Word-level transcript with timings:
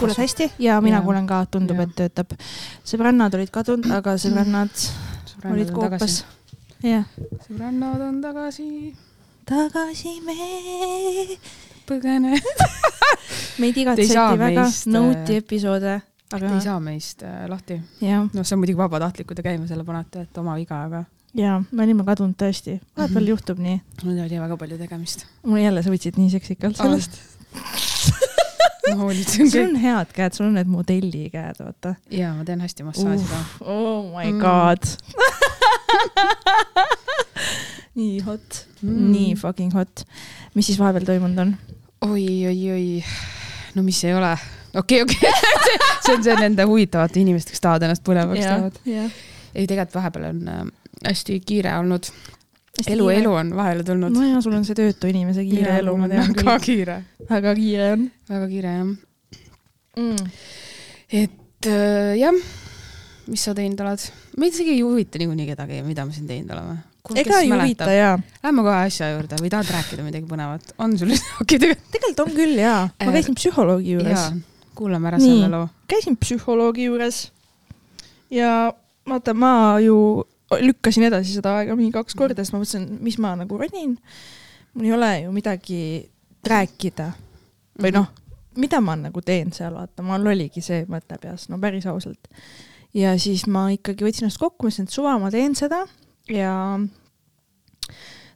kuuled 0.00 0.18
hästi 0.18 0.50
ja 0.62 0.80
mina 0.84 1.00
Jaa. 1.00 1.04
kuulen 1.04 1.26
ka, 1.26 1.42
tundub, 1.50 1.80
et 1.84 1.94
töötab. 1.98 2.34
sõbrannad 2.86 3.34
olid 3.38 3.52
kadunud, 3.54 3.90
aga 3.98 4.16
sõbrannad 4.20 4.86
olid 5.52 5.72
koopas. 5.74 6.24
jah. 6.82 7.06
sõbrannad 7.48 8.04
on 8.08 8.20
tagasi, 8.24 8.68
tagasi 9.48 10.20
me 10.26 10.36
põgene. 11.86 12.36
meid 13.62 13.76
igatseti 13.76 14.16
väga 14.16 14.66
meist, 14.66 14.86
äh, 14.90 15.36
episoode, 15.40 15.98
Te 16.26 16.36
aga 16.40 16.56
ei 16.56 16.62
saa 16.64 16.78
meist 16.82 17.22
äh, 17.22 17.44
lahti. 17.50 17.80
noh, 18.02 18.42
see 18.42 18.56
on 18.56 18.62
muidugi 18.64 18.80
vabatahtlik, 18.80 19.28
kui 19.28 19.38
te 19.38 19.44
käima 19.46 19.68
selle 19.70 19.84
panete, 19.86 20.26
et 20.26 20.42
oma 20.42 20.56
viga, 20.58 20.82
aga 20.88 21.04
ja 21.36 21.58
me 21.70 21.84
olime 21.84 22.04
kadunud 22.06 22.36
tõesti. 22.40 22.80
vahepeal 22.96 23.22
Mhm. 23.22 23.30
juhtub 23.30 23.58
nii. 23.58 23.80
mul 24.04 24.18
oli 24.24 24.40
väga 24.40 24.56
palju 24.56 24.78
tegemist. 24.78 25.26
mul 25.44 25.58
jälle 25.58 25.82
sa 25.82 25.90
võtsid 25.90 26.16
nii 26.16 26.30
seksikalt 26.30 26.76
sellest. 26.76 27.20
ma 28.96 29.02
hoolitsen 29.04 29.50
sul 29.52 29.68
on 29.68 29.76
head 29.82 30.12
käed, 30.16 30.32
sul 30.36 30.46
on 30.48 30.54
need 30.58 30.70
modelli 30.72 31.26
käed, 31.32 31.60
vaata. 31.60 31.94
jaa, 32.10 32.32
ma 32.38 32.44
teen 32.48 32.60
hästi 32.64 32.86
massaaži 32.88 33.28
ka. 33.30 33.42
Oh 33.64 34.08
my 34.16 34.30
Mm. 34.32 34.40
god 34.40 34.82
nii 37.96 38.20
hot 38.26 38.66
mm., 38.82 39.10
nii 39.12 39.34
fucking 39.40 39.72
hot. 39.74 40.04
mis 40.54 40.66
siis 40.70 40.78
vahepeal 40.80 41.06
toimunud 41.08 41.38
on? 41.46 41.54
oi, 42.10 42.26
oi, 42.50 42.58
oi, 42.72 42.88
no 43.74 43.82
mis 43.86 44.02
ei 44.04 44.14
ole, 44.14 44.32
okei, 44.76 45.02
okei, 45.02 45.32
see 46.04 46.14
on 46.16 46.24
see 46.26 46.36
nende 46.40 46.66
huvitavate 46.68 47.20
inimeste, 47.22 47.54
kes 47.54 47.62
tahavad 47.64 47.86
ennast 47.88 48.04
põnevaks 48.06 48.44
teevad. 48.44 48.80
jah. 48.88 49.10
ei, 49.54 49.64
tegelikult 49.66 49.96
vahepeal 50.00 50.28
on 50.30 50.42
äh, 50.52 50.64
hästi 51.08 51.38
kiire 51.46 51.72
olnud, 51.80 52.10
elu, 52.84 53.08
elu 53.14 53.32
on 53.40 53.52
vahele 53.56 53.84
tulnud. 53.86 54.14
no 54.14 54.24
ja 54.26 54.40
sul 54.44 54.56
on 54.56 54.64
see 54.68 54.76
töötu 54.78 55.10
inimese 55.10 55.44
kiire 55.46 55.78
elu, 55.80 55.96
ma 56.00 56.10
tean 56.12 56.32
väga 56.32 56.56
küll. 56.58 56.64
kiire, 56.68 56.96
väga 57.30 57.54
kiire 57.58 57.92
on 57.94 58.08
väga 58.32 58.48
kiire 58.52 58.74
jah. 58.74 58.90
mm.. 60.02 60.26
et 61.22 61.70
äh, 61.70 62.12
jah, 62.20 62.42
mis 63.30 63.46
sa 63.48 63.54
teinud 63.56 63.80
oled? 63.86 64.10
meid 64.36 64.52
isegi 64.52 64.76
ei 64.76 64.82
huvita 64.84 65.22
niikuinii 65.22 65.48
kedagi, 65.54 65.80
mida 65.86 66.04
me 66.08 66.16
siin 66.16 66.28
teinud 66.30 66.52
oleme. 66.56 66.76
ega 67.22 67.40
ei 67.44 67.52
huvita. 67.52 67.88
jaa. 67.92 68.18
Lähme 68.42 68.66
kohe 68.66 68.82
asja 68.90 69.12
juurde 69.14 69.38
või 69.40 69.52
tahad 69.54 69.72
rääkida 69.78 70.04
midagi 70.06 70.28
põnevat? 70.30 70.76
on 70.78 70.98
sul 71.00 71.14
okei, 71.14 71.56
tegelikult. 71.56 71.88
tegelikult 71.94 72.26
on 72.26 72.36
küll 72.36 72.60
jaa. 72.60 72.84
ma 72.90 73.08
Äh, 73.10 73.16
käisin 73.20 73.38
psühholoogi 73.38 73.96
juures 73.98 74.28
kuulame 74.76 75.08
ära 75.08 75.18
Nii. 75.20 75.32
selle 75.32 75.48
loo. 75.52 75.68
käisin 75.88 76.16
psühholoogi 76.20 76.90
juures 76.90 77.30
ja 78.30 78.72
vaata, 79.08 79.34
ma 79.34 79.78
ju 79.80 80.26
lükkasin 80.50 81.08
edasi 81.08 81.36
seda 81.36 81.56
aega 81.58 81.76
mingi 81.78 81.94
kaks 81.94 82.14
korda, 82.18 82.42
sest 82.42 82.54
ma 82.54 82.60
mõtlesin, 82.62 82.86
mis 83.02 83.18
ma 83.22 83.34
nagu 83.38 83.58
ronin. 83.58 83.96
mul 84.74 84.84
ei 84.84 84.92
ole 84.92 85.10
ju 85.24 85.32
midagi 85.32 85.80
rääkida 86.46 87.10
või 87.82 87.92
noh, 87.96 88.10
mida 88.56 88.80
ma 88.80 88.96
nagu 88.98 89.22
teen 89.24 89.52
seal, 89.52 89.74
vaata, 89.74 90.04
mul 90.06 90.30
oligi 90.32 90.62
see 90.64 90.84
mõte 90.90 91.18
peas, 91.20 91.48
no 91.48 91.58
päris 91.60 91.86
ausalt. 91.86 92.28
ja 92.94 93.16
siis 93.18 93.46
ma 93.46 93.68
ikkagi 93.74 94.06
võtsin 94.06 94.26
ennast 94.26 94.40
kokku, 94.40 94.66
mõtlesin, 94.68 94.88
et 94.88 94.94
suva, 94.94 95.18
ma 95.18 95.30
teen 95.34 95.54
seda 95.58 95.84
ja 96.32 96.52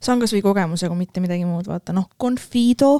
saan 0.01 0.21
kasvõi 0.21 0.43
kogemusega, 0.45 0.95
mitte 0.97 1.23
midagi 1.23 1.47
muud, 1.49 1.69
vaata 1.71 1.95
noh, 1.97 2.09
Confido 2.21 2.99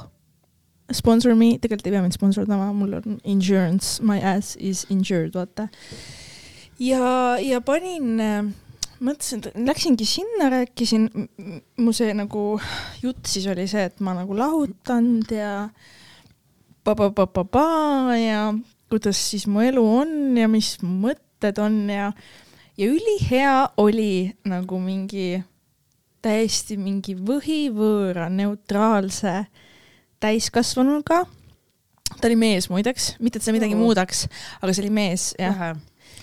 sponsor 0.95 1.35
me, 1.37 1.55
tegelikult 1.61 1.87
ei 1.87 1.95
pea 1.95 2.03
mind 2.03 2.15
sponsordama, 2.15 2.71
mul 2.75 2.97
on 2.99 3.19
insurance, 3.23 4.01
my 4.03 4.19
ass 4.19 4.57
is 4.59 4.85
insured, 4.89 5.33
vaata. 5.35 5.67
ja, 6.79 7.37
ja 7.41 7.61
panin, 7.61 8.19
mõtlesin, 9.01 9.43
läksingi 9.65 10.05
sinna, 10.05 10.49
rääkisin, 10.53 11.09
mu 11.81 11.93
see 11.95 12.13
nagu 12.17 12.45
jutt 13.01 13.29
siis 13.29 13.47
oli 13.51 13.67
see, 13.69 13.87
et 13.89 13.99
ma 14.03 14.13
nagu 14.17 14.35
lahutanud 14.37 15.31
ja 15.33 15.51
pa-pa-pa-pa-pa 16.85 17.65
ja 18.17 18.45
kuidas 18.91 19.19
siis 19.31 19.47
mu 19.47 19.63
elu 19.65 19.83
on 20.01 20.37
ja 20.37 20.49
mis 20.51 20.75
mu 20.83 21.07
mõtted 21.07 21.61
on 21.61 21.83
ja, 21.89 22.11
ja 22.77 22.89
ülihea 22.89 23.55
oli 23.81 24.31
nagu 24.49 24.79
mingi 24.81 25.41
täiesti 26.21 26.77
mingi 26.77 27.15
võhivõõra 27.17 28.29
neutraalse 28.29 29.45
täiskasvanuga. 30.21 31.23
ta 32.11 32.27
oli 32.27 32.35
mees 32.37 32.69
muideks, 32.69 33.15
mitte 33.19 33.39
et 33.39 33.45
see 33.45 33.55
midagi 33.55 33.73
Oo. 33.73 33.81
muudaks, 33.81 34.27
aga 34.61 34.73
see 34.73 34.85
oli 34.85 34.93
mees 34.93 35.31
jah. 35.39 35.57
Lähe, 35.57 35.75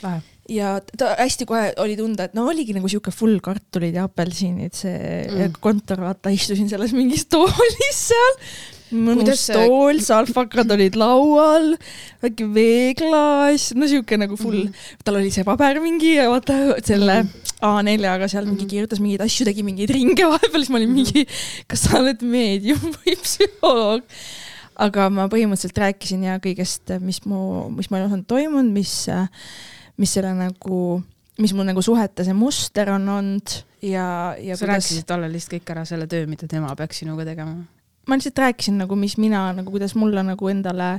lähe. 0.04 0.37
Ja 0.48 0.78
ta 0.96 1.12
hästi 1.18 1.44
kohe 1.48 1.72
oli 1.82 1.96
tunda, 1.98 2.24
et 2.28 2.34
no 2.34 2.46
oligi 2.48 2.72
nagu 2.76 2.88
sihuke 2.88 3.12
full 3.12 3.38
kartulid 3.44 3.94
ja 3.98 4.06
apelsinid, 4.08 4.72
see 4.74 4.96
Mm. 5.28 5.38
mm. 5.44 5.54
kontor, 5.60 6.00
vaata 6.06 6.32
istusin 6.32 6.68
selles 6.70 6.92
mingis 6.96 7.26
toolis 7.32 7.98
seal. 8.08 8.36
mõnus 8.88 9.20
Kuidas 9.20 9.42
tool, 9.52 9.98
salvakad 10.00 10.70
olid 10.72 10.94
laual, 10.96 11.74
väike 12.24 12.46
veeklaas, 12.54 13.66
no 13.76 13.84
sihuke 13.90 14.16
nagu 14.16 14.38
full 14.40 14.62
mm, 14.64 14.94
tal 15.04 15.18
oli 15.20 15.28
see 15.34 15.44
paber 15.44 15.76
mingi 15.84 16.14
ja 16.16 16.30
vaata 16.32 16.56
selle 16.86 17.18
Mhm. 17.26 17.44
A4-ga 17.58 18.28
seal 18.30 18.46
mingi 18.46 18.62
Mhm. 18.64 18.70
kirjutas 18.70 19.00
mingeid 19.02 19.20
asju, 19.26 19.44
tegi 19.48 19.64
mingeid 19.66 19.90
ringe 19.90 20.24
vahepeal, 20.32 20.62
siis 20.62 20.70
ma 20.72 20.78
olin 20.78 20.92
mingi, 20.94 21.24
kas 21.68 21.82
sa 21.84 21.98
oled 21.98 22.22
meedium 22.22 22.78
või 23.02 23.16
psühholoog. 23.20 24.02
aga 24.78 25.08
ma 25.10 25.24
põhimõtteliselt 25.28 25.80
rääkisin 25.82 26.22
ja 26.24 26.38
kõigest, 26.38 26.92
mis 27.02 27.18
mu, 27.26 27.68
mis 27.74 27.90
mu 27.90 27.98
elus 27.98 28.12
on 28.14 28.22
toimunud, 28.30 28.70
mis, 28.72 28.92
mis 29.98 30.12
selle 30.14 30.32
nagu, 30.36 30.82
mis 31.42 31.54
mul 31.56 31.68
nagu 31.68 31.82
suhete 31.84 32.26
see 32.26 32.36
muster 32.36 32.92
on 32.94 33.08
olnud 33.16 33.56
ja, 33.82 34.36
ja 34.40 34.56
sa 34.58 34.70
rääkisid 34.70 35.06
talle 35.08 35.30
lihtsalt 35.32 35.58
kõik 35.58 35.74
ära 35.74 35.84
selle 35.88 36.08
töö, 36.10 36.26
mida 36.30 36.48
tema 36.50 36.70
peaks 36.78 37.02
sinuga 37.02 37.26
tegema. 37.28 37.60
ma 38.08 38.18
lihtsalt 38.18 38.42
rääkisin 38.44 38.78
nagu, 38.82 38.96
mis 38.98 39.18
mina 39.18 39.48
nagu, 39.56 39.70
kuidas 39.74 39.94
mulle 39.98 40.24
nagu 40.26 40.50
endale 40.50 40.96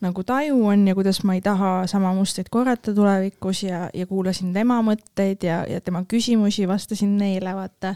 nagu 0.00 0.22
taju 0.24 0.62
on 0.72 0.86
ja 0.88 0.94
kuidas 0.96 1.22
ma 1.28 1.36
ei 1.36 1.42
taha 1.44 1.86
sama 1.90 2.12
mustrit 2.16 2.48
korrata 2.48 2.94
tulevikus 2.96 3.62
ja, 3.66 3.88
ja 3.94 4.06
kuulasin 4.08 4.54
tema 4.56 4.80
mõtteid 4.84 5.44
ja, 5.44 5.62
ja 5.68 5.80
tema 5.84 6.04
küsimusi, 6.08 6.68
vastasin 6.68 7.18
neile, 7.20 7.52
vaata. 7.54 7.94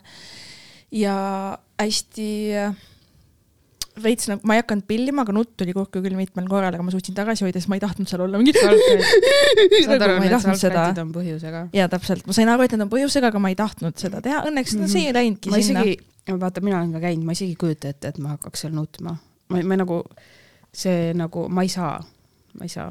ja 0.92 1.14
hästi 1.80 2.28
äh, 2.60 2.76
veits 4.02 4.26
nagu, 4.30 4.42
ma 4.48 4.56
ei 4.56 4.62
hakanud 4.62 4.86
pillima, 4.88 5.22
aga 5.22 5.34
nutt 5.36 5.52
tuli 5.60 5.74
kurku 5.74 6.00
küll 6.02 6.16
mitmel 6.18 6.48
korral, 6.50 6.74
aga 6.74 6.82
ma 6.82 6.92
suutsin 6.94 7.14
tagasi 7.14 7.46
hoida, 7.46 7.60
sest 7.60 7.70
ma 7.70 7.78
ei 7.78 7.82
tahtnud 7.84 8.10
seal 8.10 8.24
olla 8.24 8.40
mingi. 8.40 8.54
saad 8.56 10.02
aru, 10.02 10.16
need 10.22 10.34
salvrätid 10.34 11.00
on 11.04 11.12
põhjusega. 11.14 11.62
ja 11.76 11.86
täpselt, 11.92 12.26
ma 12.26 12.36
sain 12.36 12.50
aru, 12.50 12.66
et 12.66 12.74
need 12.74 12.86
on 12.86 12.90
põhjusega, 12.90 13.30
aga 13.30 13.42
ma 13.42 13.52
ei 13.52 13.58
tahtnud 13.58 14.02
seda 14.02 14.22
teha, 14.24 14.42
õnneks 14.50 14.74
no, 14.80 14.90
see 14.90 15.06
ei 15.10 15.14
läinudki 15.14 15.54
ma 15.54 15.62
sinna. 15.62 15.86
vaata, 16.42 16.64
mina 16.64 16.80
olen 16.80 16.92
ka 16.96 17.04
käinud, 17.06 17.28
ma 17.28 17.38
isegi 17.38 17.54
ei 17.54 17.60
kujuta 17.60 17.94
ette, 17.94 18.10
et 18.14 18.20
ma 18.22 18.34
hakkaks 18.34 18.66
seal 18.66 18.74
nutma. 18.74 19.16
ma, 19.54 19.62
ma 19.62 19.80
nagu, 19.84 20.02
see 20.74 21.14
nagu, 21.18 21.46
ma 21.46 21.66
ei 21.66 21.72
saa, 21.72 21.96
ma 22.58 22.66
ei 22.66 22.74
saa. 22.74 22.90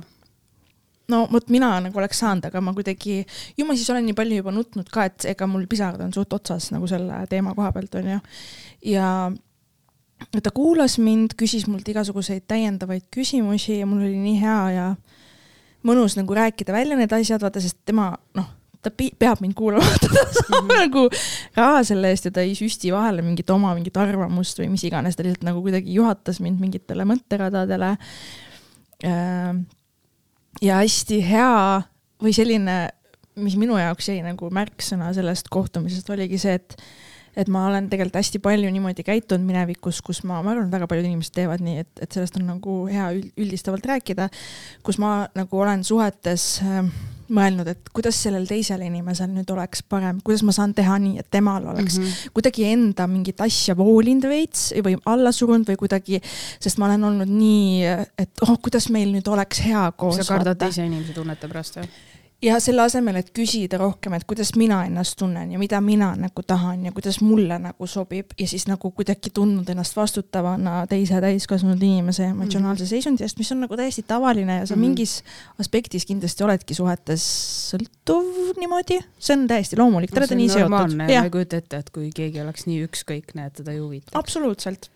no 1.11 1.23
vot 1.31 1.51
mina 1.51 1.75
nagu 1.83 1.99
oleks 1.99 2.23
saanud, 2.23 2.47
aga 2.47 2.63
ma 2.63 2.75
kuidagi, 2.77 3.21
ju 3.59 3.67
ma 3.67 3.75
siis 3.75 3.91
olen 3.91 4.07
nii 4.07 4.15
palju 4.15 4.39
juba 4.39 4.55
nutnud 4.55 4.87
ka, 4.93 5.09
et 5.11 5.33
ega 5.35 5.51
mul 5.51 5.67
pisarad 5.67 6.05
on 6.05 6.15
suht 6.15 6.31
otsas 6.31 6.71
nagu 6.71 6.87
selle 6.87 7.25
teema 7.31 7.57
koha 7.57 7.75
pealt 7.75 7.99
onju. 7.99 8.21
ja 8.95 9.09
ta 10.31 10.51
kuulas 10.53 10.97
mind, 11.01 11.35
küsis 11.39 11.67
mult 11.69 11.87
igasuguseid 11.89 12.45
täiendavaid 12.49 13.05
küsimusi 13.13 13.79
ja 13.81 13.87
mul 13.89 14.05
oli 14.05 14.19
nii 14.21 14.39
hea 14.41 14.59
ja 14.77 14.87
mõnus 15.87 16.17
nagu 16.19 16.35
rääkida 16.37 16.75
välja 16.75 16.97
need 16.99 17.13
asjad, 17.15 17.43
vaata, 17.43 17.61
sest 17.63 17.81
tema 17.87 18.11
noh, 18.37 18.47
ta 18.83 18.91
peab 18.91 19.41
mind 19.43 19.55
kuulama, 19.57 19.95
ta 20.03 20.25
saab 20.35 20.71
nagu 20.71 21.05
raha 21.55 21.83
selle 21.87 22.11
eest 22.13 22.27
ja 22.27 22.33
ta 22.35 22.43
ei 22.43 22.55
süsti 22.57 22.91
vahele 22.93 23.23
mingit 23.25 23.49
oma 23.53 23.73
mingit 23.77 23.97
arvamust 23.99 24.59
või 24.59 24.71
mis 24.73 24.83
iganes, 24.87 25.17
ta 25.17 25.25
lihtsalt 25.25 25.45
nagu 25.47 25.63
kuidagi 25.63 25.95
juhatas 25.95 26.41
mind 26.43 26.61
mingitele 26.63 27.07
mõtteradadele. 27.07 27.93
Äh, 29.07 29.55
ja 30.63 30.81
hästi 30.81 31.21
hea 31.27 31.55
või 32.23 32.35
selline, 32.35 32.77
mis 33.39 33.55
minu 33.59 33.79
jaoks 33.79 34.11
jäi 34.11 34.19
nagu 34.23 34.51
märksõna 34.53 35.11
sellest 35.15 35.49
kohtumisest 35.51 36.11
oligi 36.13 36.39
see, 36.41 36.59
et 36.59 36.77
et 37.37 37.49
ma 37.51 37.67
olen 37.69 37.89
tegelikult 37.91 38.19
hästi 38.21 38.41
palju 38.43 38.69
niimoodi 38.73 39.05
käitunud 39.07 39.45
minevikus, 39.47 40.01
kus 40.05 40.23
ma, 40.27 40.41
ma 40.45 40.53
arvan, 40.53 40.69
väga 40.73 40.89
paljud 40.89 41.07
inimesed 41.09 41.33
teevad 41.35 41.63
nii, 41.65 41.85
et, 41.85 42.03
et 42.05 42.19
sellest 42.19 42.37
on 42.39 42.47
nagu 42.51 42.77
hea 42.91 43.09
üld- 43.15 43.33
üldistavalt 43.45 43.85
rääkida, 43.89 44.29
kus 44.85 44.99
ma 45.01 45.23
nagu 45.37 45.63
olen 45.65 45.83
suhetes 45.87 46.47
äh, 46.63 46.85
mõelnud, 47.33 47.67
et 47.71 47.91
kuidas 47.95 48.17
sellel 48.25 48.45
teisel 48.49 48.83
inimesel 48.85 49.31
nüüd 49.33 49.49
oleks 49.53 49.83
parem, 49.89 50.19
kuidas 50.25 50.43
ma 50.45 50.53
saan 50.55 50.73
teha 50.77 50.97
nii, 51.01 51.17
et 51.23 51.29
temal 51.33 51.65
oleks 51.73 51.97
mm. 51.97 52.05
-hmm. 52.05 52.33
kuidagi 52.37 52.67
enda 52.69 53.07
mingit 53.07 53.41
asja 53.41 53.77
voolinud 53.77 54.27
veits 54.29 54.71
või 54.85 54.97
alla 55.09 55.31
surunud 55.31 55.67
või 55.69 55.79
kuidagi, 55.79 56.21
sest 56.59 56.77
ma 56.77 56.89
olen 56.89 57.03
olnud 57.09 57.31
nii, 57.31 57.83
et 58.19 58.45
oh, 58.47 58.57
kuidas 58.61 58.89
meil 58.93 59.13
nüüd 59.15 59.27
oleks 59.27 59.63
hea 59.65 59.91
koos. 59.97 60.19
sa 60.21 60.27
kardad 60.35 60.59
teise 60.59 60.85
inimese 60.85 61.13
tunnete 61.13 61.47
pärast 61.47 61.81
või? 61.81 61.89
Ja 62.43 62.57
selle 62.59 62.83
asemel, 62.83 63.15
et 63.21 63.29
küsida 63.35 63.77
rohkem, 63.79 64.13
et 64.17 64.25
kuidas 64.27 64.51
mina 64.59 64.81
ennast 64.87 65.15
tunnen 65.19 65.51
ja 65.53 65.59
mida 65.61 65.79
mina 65.81 66.09
nagu 66.19 66.43
tahan 66.47 66.85
ja 66.85 66.91
kuidas 66.91 67.21
mulle 67.23 67.55
nagu 67.61 67.87
sobib 67.87 68.33
ja 68.39 68.47
siis 68.47 68.65
nagu 68.67 68.91
kuidagi 68.91 69.31
tundnud 69.33 69.69
ennast 69.71 69.95
vastutavana 69.95 70.81
teise 70.91 71.21
täiskasvanud 71.23 71.81
inimese 71.83 72.27
emotsionaalse 72.33 72.87
seisundi 72.89 73.23
eest, 73.23 73.39
mis 73.39 73.51
on 73.55 73.63
nagu 73.63 73.77
täiesti 73.79 74.03
tavaline 74.07 74.57
ja 74.59 74.65
sa 74.67 74.75
Mhm. 74.75 74.81
mingis 74.81 75.23
aspektis 75.59 76.05
kindlasti 76.05 76.43
oledki 76.43 76.73
suhetes 76.75 77.23
sõltuv 77.71 78.57
niimoodi, 78.59 78.99
see 79.19 79.37
on 79.37 79.47
täiesti 79.47 79.79
loomulik, 79.79 80.11
te 80.11 80.19
olete 80.19 80.35
nii 80.35 80.49
seotud. 80.49 80.97
ma 80.97 81.07
ei 81.07 81.29
kujuta 81.29 81.57
ette, 81.57 81.77
et 81.77 81.89
kui 81.89 82.09
keegi 82.15 82.41
oleks 82.41 82.65
nii 82.65 82.83
ükskõikne, 82.87 83.47
et 83.47 83.53
teda 83.53 83.71
ei 83.71 83.79
huvita. 83.79 84.11
absoluutselt. 84.13 84.89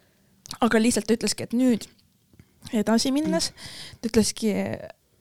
aga 0.61 0.79
lihtsalt 0.79 1.07
ta 1.07 1.13
ütleski, 1.13 1.43
et 1.43 1.53
nüüd 1.53 1.87
edasi 2.73 3.11
minnes 3.11 3.51
ta 4.01 4.09
ütleski, 4.09 4.53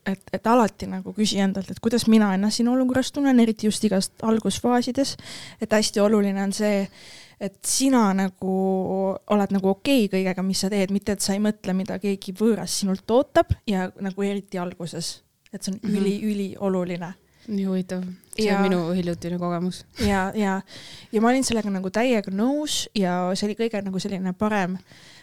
et, 0.06 0.22
et 0.32 0.46
alati 0.46 0.88
nagu 0.90 1.12
küsi 1.16 1.40
endalt, 1.42 1.70
et 1.70 1.82
kuidas 1.82 2.06
mina 2.10 2.32
ennast 2.36 2.60
siin 2.60 2.70
olukorras 2.72 3.12
tunnen, 3.14 3.40
eriti 3.42 3.68
just 3.68 3.84
igast 3.88 4.24
algusfaasides, 4.26 5.16
et 5.60 5.72
hästi 5.72 6.02
oluline 6.04 6.42
on 6.42 6.54
see, 6.56 6.86
et 7.40 7.58
sina 7.66 8.06
nagu 8.16 8.56
oled 9.34 9.54
nagu 9.56 9.72
okei 9.74 10.06
okay 10.06 10.14
kõigega, 10.16 10.46
mis 10.46 10.64
sa 10.64 10.72
teed, 10.72 10.94
mitte 10.94 11.16
et 11.16 11.24
sa 11.24 11.36
ei 11.36 11.42
mõtle, 11.42 11.76
mida 11.76 12.00
keegi 12.02 12.34
võõras 12.36 12.80
sinult 12.80 13.10
ootab 13.10 13.52
ja 13.68 13.90
nagu 14.00 14.26
eriti 14.26 14.60
alguses, 14.62 15.20
et 15.52 15.62
see 15.62 15.74
on 15.74 15.80
mm 15.82 15.88
-hmm. 15.88 16.00
üli-ülioluline 16.00 17.14
nii 17.46 17.66
huvitav, 17.66 18.02
see 18.34 18.48
ja, 18.48 18.58
on 18.58 18.66
minu 18.66 18.80
hiljutine 18.94 19.38
kogemus. 19.38 19.84
ja, 20.02 20.30
ja, 20.34 20.60
ja 21.12 21.20
ma 21.22 21.30
olin 21.30 21.44
sellega 21.46 21.70
nagu 21.70 21.90
täiega 21.94 22.32
nõus 22.34 22.86
ja 22.94 23.18
see 23.34 23.48
oli 23.48 23.58
kõige 23.58 23.82
nagu 23.86 24.02
selline 24.02 24.32
parem 24.38 24.76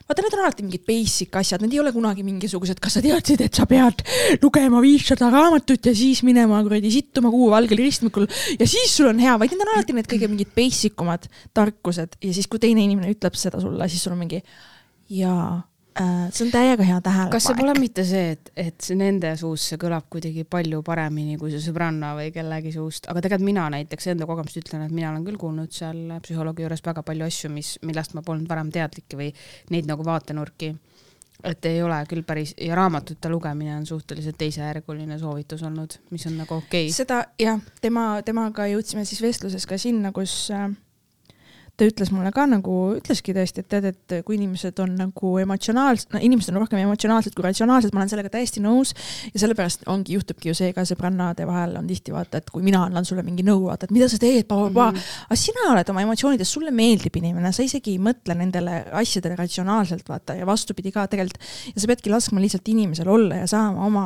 vaata, 0.07 0.23
need 0.23 0.37
on 0.37 0.43
alati 0.43 0.65
mingid 0.65 0.85
basic 0.87 1.35
asjad, 1.39 1.63
need 1.63 1.75
ei 1.75 1.81
ole 1.83 1.93
kunagi 1.95 2.25
mingisugused, 2.27 2.79
kas 2.83 2.97
sa 2.97 3.03
teadsid, 3.03 3.43
et 3.45 3.59
sa 3.59 3.67
pead 3.69 4.03
lugema 4.43 4.81
viissada 4.83 5.29
raamatut 5.33 5.89
ja 5.89 5.95
siis 5.97 6.23
minema 6.27 6.61
kuradi 6.65 6.91
sittuma 6.93 7.31
Kuu 7.33 7.49
valgel 7.53 7.81
ristmikul 7.81 8.27
ja 8.59 8.69
siis 8.69 8.93
sul 8.93 9.09
on 9.11 9.21
hea, 9.23 9.35
vaid 9.41 9.53
need 9.53 9.65
on 9.65 9.73
alati 9.75 9.97
need 9.97 10.09
kõige 10.11 10.29
mingid 10.31 10.53
basic 10.55 10.99
umad 11.01 11.27
tarkused 11.55 12.19
ja 12.21 12.33
siis, 12.33 12.49
kui 12.51 12.61
teine 12.61 12.83
inimene 12.85 13.13
ütleb 13.15 13.37
seda 13.39 13.61
sulle, 13.63 13.89
siis 13.91 14.03
sul 14.05 14.15
on 14.15 14.23
mingi 14.25 14.43
jaa 15.13 15.61
see 15.93 16.45
on 16.45 16.51
täiega 16.51 16.85
hea 16.87 16.99
tähelepanek. 17.01 17.33
kas 17.35 17.47
see 17.49 17.57
pole 17.57 17.73
mitte 17.77 18.05
see, 18.07 18.33
et, 18.33 18.51
et 18.57 18.85
see 18.85 18.97
nende 18.97 19.33
suust 19.39 19.69
see 19.69 19.79
kõlab 19.81 20.07
kuidagi 20.13 20.45
palju 20.49 20.81
paremini 20.85 21.37
kui 21.41 21.51
see 21.53 21.61
sõbranna 21.61 22.13
või 22.17 22.31
kellegi 22.33 22.73
suust, 22.73 23.09
aga 23.11 23.21
tegelikult 23.21 23.49
mina 23.51 23.67
näiteks 23.75 24.09
enda 24.13 24.27
kogemust 24.29 24.57
ütlen, 24.61 24.85
et 24.87 24.95
mina 24.95 25.11
olen 25.11 25.25
küll 25.27 25.39
kuulnud 25.41 25.73
seal 25.73 26.15
psühholoogi 26.23 26.65
juures 26.65 26.81
väga 26.85 27.03
palju 27.05 27.27
asju, 27.27 27.51
mis, 27.53 27.75
millest 27.85 28.17
ma 28.17 28.25
polnud 28.25 28.49
varem 28.49 28.71
teadlik 28.73 29.17
või 29.19 29.29
neid 29.73 29.89
nagu 29.89 30.05
vaatenurki. 30.05 30.73
et 31.43 31.65
ei 31.65 31.81
ole 31.83 31.97
küll 32.07 32.23
päris 32.23 32.53
ja 32.57 32.75
raamatute 32.75 33.29
lugemine 33.29 33.75
on 33.75 33.85
suhteliselt 33.85 34.37
teisejärguline 34.37 35.19
soovitus 35.19 35.63
olnud, 35.63 35.97
mis 36.09 36.25
on 36.25 36.37
nagu 36.37 36.55
okei 36.55 36.87
okay.. 36.87 36.93
seda 36.95 37.25
jah, 37.39 37.59
tema, 37.81 38.21
temaga 38.25 38.65
jõudsime 38.71 39.05
siis 39.05 39.21
vestluses 39.21 39.65
ka 39.67 39.77
sinna, 39.77 40.13
kus 40.15 40.47
äh, 40.55 40.69
ta 41.83 41.89
ütles 41.91 42.11
mulle 42.13 42.31
ka 42.33 42.45
nagu, 42.49 42.77
ütleski 42.97 43.35
tõesti, 43.35 43.63
et 43.63 43.69
tead, 43.71 43.87
et 43.91 44.15
kui 44.25 44.37
inimesed 44.37 44.79
on 44.83 44.95
nagu 44.99 45.33
emotsionaalsed, 45.41 46.13
no 46.15 46.21
inimesed 46.23 46.53
on 46.53 46.61
rohkem 46.63 46.79
emotsionaalsed 46.83 47.35
kui 47.35 47.45
ratsionaalsed, 47.45 47.93
ma 47.93 48.03
olen 48.03 48.11
sellega 48.13 48.31
täiesti 48.33 48.63
nõus. 48.63 48.93
ja 49.33 49.43
sellepärast 49.43 49.85
ongi, 49.91 50.15
juhtubki 50.17 50.51
ju 50.51 50.57
see 50.57 50.73
ka 50.75 50.85
sõbrannade 50.87 51.47
vahel 51.49 51.77
on 51.79 51.89
tihti 51.89 52.15
vaata, 52.15 52.39
et 52.39 52.49
kui 52.53 52.63
mina 52.65 52.85
annan 52.87 53.05
sulle 53.07 53.25
mingi 53.25 53.45
nõu, 53.45 53.65
vaata, 53.67 53.89
et 53.89 53.95
mida 53.95 54.09
sa 54.11 54.19
teed, 54.21 54.47
mm 54.47 54.81
aga 54.83 55.37
sina 55.39 55.69
oled 55.71 55.89
oma 55.89 56.01
emotsioonides, 56.03 56.49
sulle 56.49 56.71
meeldib 56.75 57.15
inimene, 57.19 57.51
sa 57.53 57.63
isegi 57.65 57.95
ei 57.95 58.01
mõtle 58.01 58.35
nendele 58.37 58.83
asjadele 58.99 59.37
ratsionaalselt, 59.39 60.07
vaata, 60.09 60.37
ja 60.37 60.47
vastupidi 60.47 60.91
ka 60.91 61.05
tegelikult. 61.07 61.39
ja 61.75 61.81
sa 61.81 61.89
peadki 61.89 62.11
laskma 62.13 62.41
lihtsalt 62.43 62.67
inimesel 62.69 63.09
olla 63.09 63.43
ja 63.43 63.47
saama 63.49 63.85
oma 63.85 64.05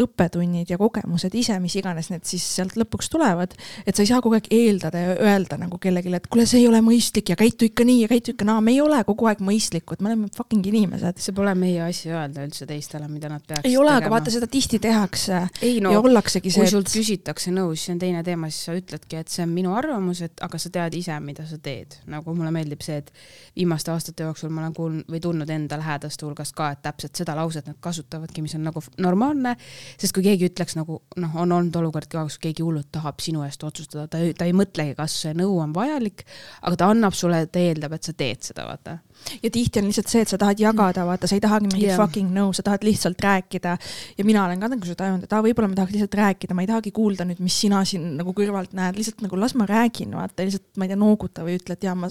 õppetunnid 0.00 0.70
ja 0.72 0.78
kogemused 0.80 1.34
ise, 1.36 1.58
mis 1.60 1.74
iganes 1.76 2.08
need 2.08 2.24
siis 2.24 2.44
sealt 2.56 2.78
lõpuks 2.80 3.10
tulevad, 3.12 3.52
et 3.84 3.92
sa 3.92 4.04
ei 4.04 4.08
saa 4.08 4.22
kogu 4.24 4.38
aeg 4.38 4.48
eeldada 4.54 5.00
ja 5.02 5.16
öelda 5.28 5.58
nagu 5.60 5.76
kellelegi, 5.82 6.12
et 6.16 6.28
kuule, 6.32 6.46
see 6.48 6.62
ei 6.62 6.68
ole 6.68 6.80
mõistlik 6.84 7.28
ja 7.32 7.36
käitu 7.36 7.68
ikka 7.68 7.84
nii 7.84 7.98
ja 8.06 8.08
käitu 8.08 8.32
ikka 8.32 8.46
naa, 8.48 8.62
me 8.64 8.72
ei 8.72 8.80
ole 8.80 9.02
kogu 9.04 9.28
aeg 9.28 9.42
mõistlikud, 9.44 10.00
me 10.00 10.12
oleme 10.12 10.30
fucking 10.32 10.64
inimesed. 10.70 11.20
see 11.20 11.36
pole 11.36 11.52
meie 11.58 11.82
asi 11.84 12.08
öelda 12.08 12.46
üldse 12.46 12.66
teistele, 12.68 13.08
mida 13.12 13.28
nad 13.32 13.44
peaksid 13.44 13.68
ei 13.68 13.76
ole, 13.76 13.92
aga 13.98 14.08
vaata, 14.12 14.32
seda 14.32 14.48
tihti 14.50 14.80
tehakse 14.82 15.42
ei, 15.60 15.76
no, 15.84 15.92
ja 15.92 16.00
ollaksegi 16.00 16.54
see. 16.54 16.64
kui 16.64 16.72
sult 16.72 16.88
et... 16.88 16.96
küsitakse 16.96 17.52
nõu, 17.52 17.76
siis 17.76 17.90
see 17.90 17.96
on 17.98 18.02
teine 18.06 18.24
teema, 18.24 18.48
siis 18.48 18.70
sa 18.70 18.78
ütledki, 18.78 19.20
et 19.20 19.32
see 19.32 19.44
on 19.44 19.52
minu 19.52 19.76
arvamus, 19.76 20.24
et 20.24 20.40
aga 20.44 20.62
sa 20.62 20.72
tead 20.72 20.96
ise, 20.96 21.20
mida 21.20 21.44
sa 21.48 21.60
teed. 21.60 21.98
nagu 22.08 22.32
mulle 22.38 22.54
meeldib 22.54 22.80
see, 22.80 23.02
et 23.04 23.12
viimaste 23.60 23.92
aastate 23.92 24.24
jooksul 24.24 24.48
ma 24.48 24.64
olen 24.64 24.76
kuulnud 24.76 25.12
või 25.12 25.20
tundnud 25.20 25.52
enda 25.52 25.76
lähedaste 25.76 26.24
hulgast 26.24 26.56
ka, 26.56 26.72
et 26.72 26.82
täpselt 26.88 27.20
seda 27.20 27.36
lauset 27.36 27.68
nad 27.68 27.76
kasutavadki, 27.84 28.44
mis 28.44 28.56
on 28.56 28.64
nagu 28.70 28.80
normaalne 28.96 29.56
sest 30.00 30.14
kui 30.16 30.24
keegi 30.26 30.48
ütleks 30.50 30.76
nagu 30.78 31.00
noh, 31.22 31.38
on 31.42 31.56
olnud 31.58 31.76
olukord 31.82 32.10
ka, 32.12 32.26
kus 32.28 32.38
keegi 32.42 32.64
hullult 32.66 32.90
tahab 32.94 33.22
sinu 33.24 33.44
eest 33.46 33.64
otsustada, 33.66 34.08
ta, 34.10 34.22
ta 34.38 34.48
ei 34.48 34.56
mõtlegi, 34.56 34.96
kas 34.98 35.20
see 35.24 35.36
nõu 35.38 35.58
on 35.62 35.74
vajalik, 35.76 36.26
aga 36.62 36.78
ta 36.78 36.90
annab 36.92 37.16
sulle, 37.16 37.44
ta 37.46 37.62
eeldab, 37.62 37.96
et 37.96 38.10
sa 38.10 38.16
teed 38.16 38.50
seda, 38.50 38.66
vaata 38.68 38.98
ja 39.42 39.50
tihti 39.50 39.78
on 39.78 39.88
lihtsalt 39.88 40.10
see, 40.10 40.22
et 40.24 40.30
sa 40.30 40.38
tahad 40.40 40.60
jagada, 40.60 41.04
vaata, 41.06 41.28
sa 41.30 41.36
ei 41.36 41.42
tahagi 41.42 41.68
mingit 41.68 41.88
yeah. 41.90 41.98
fucking 41.98 42.30
nõu, 42.34 42.52
sa 42.56 42.64
tahad 42.66 42.84
lihtsalt 42.86 43.20
rääkida. 43.22 43.76
ja 44.18 44.24
mina 44.24 44.44
olen 44.44 44.60
ka 44.60 44.70
nagu 44.72 44.88
seda 44.88 44.98
tajunud, 45.02 45.26
et 45.26 45.34
aa, 45.34 45.44
võib-olla 45.46 45.70
ma 45.70 45.78
tahaks 45.78 45.96
lihtsalt 45.96 46.16
rääkida, 46.20 46.56
ma 46.56 46.64
ei 46.64 46.70
tahagi 46.70 46.92
kuulda 46.94 47.26
nüüd, 47.28 47.42
mis 47.44 47.58
sina 47.64 47.82
siin 47.88 48.08
nagu 48.18 48.34
kõrvalt 48.36 48.74
näed, 48.78 48.98
lihtsalt 48.98 49.22
nagu 49.26 49.38
las 49.40 49.54
ma 49.58 49.66
räägin, 49.68 50.16
vaata, 50.18 50.46
lihtsalt 50.48 50.80
ma 50.80 50.88
ei 50.88 50.92
tea, 50.92 51.00
nooguta 51.02 51.46
või 51.46 51.58
ütle, 51.60 51.76
et 51.78 51.86
jaa, 51.88 51.94
ma, 51.98 52.10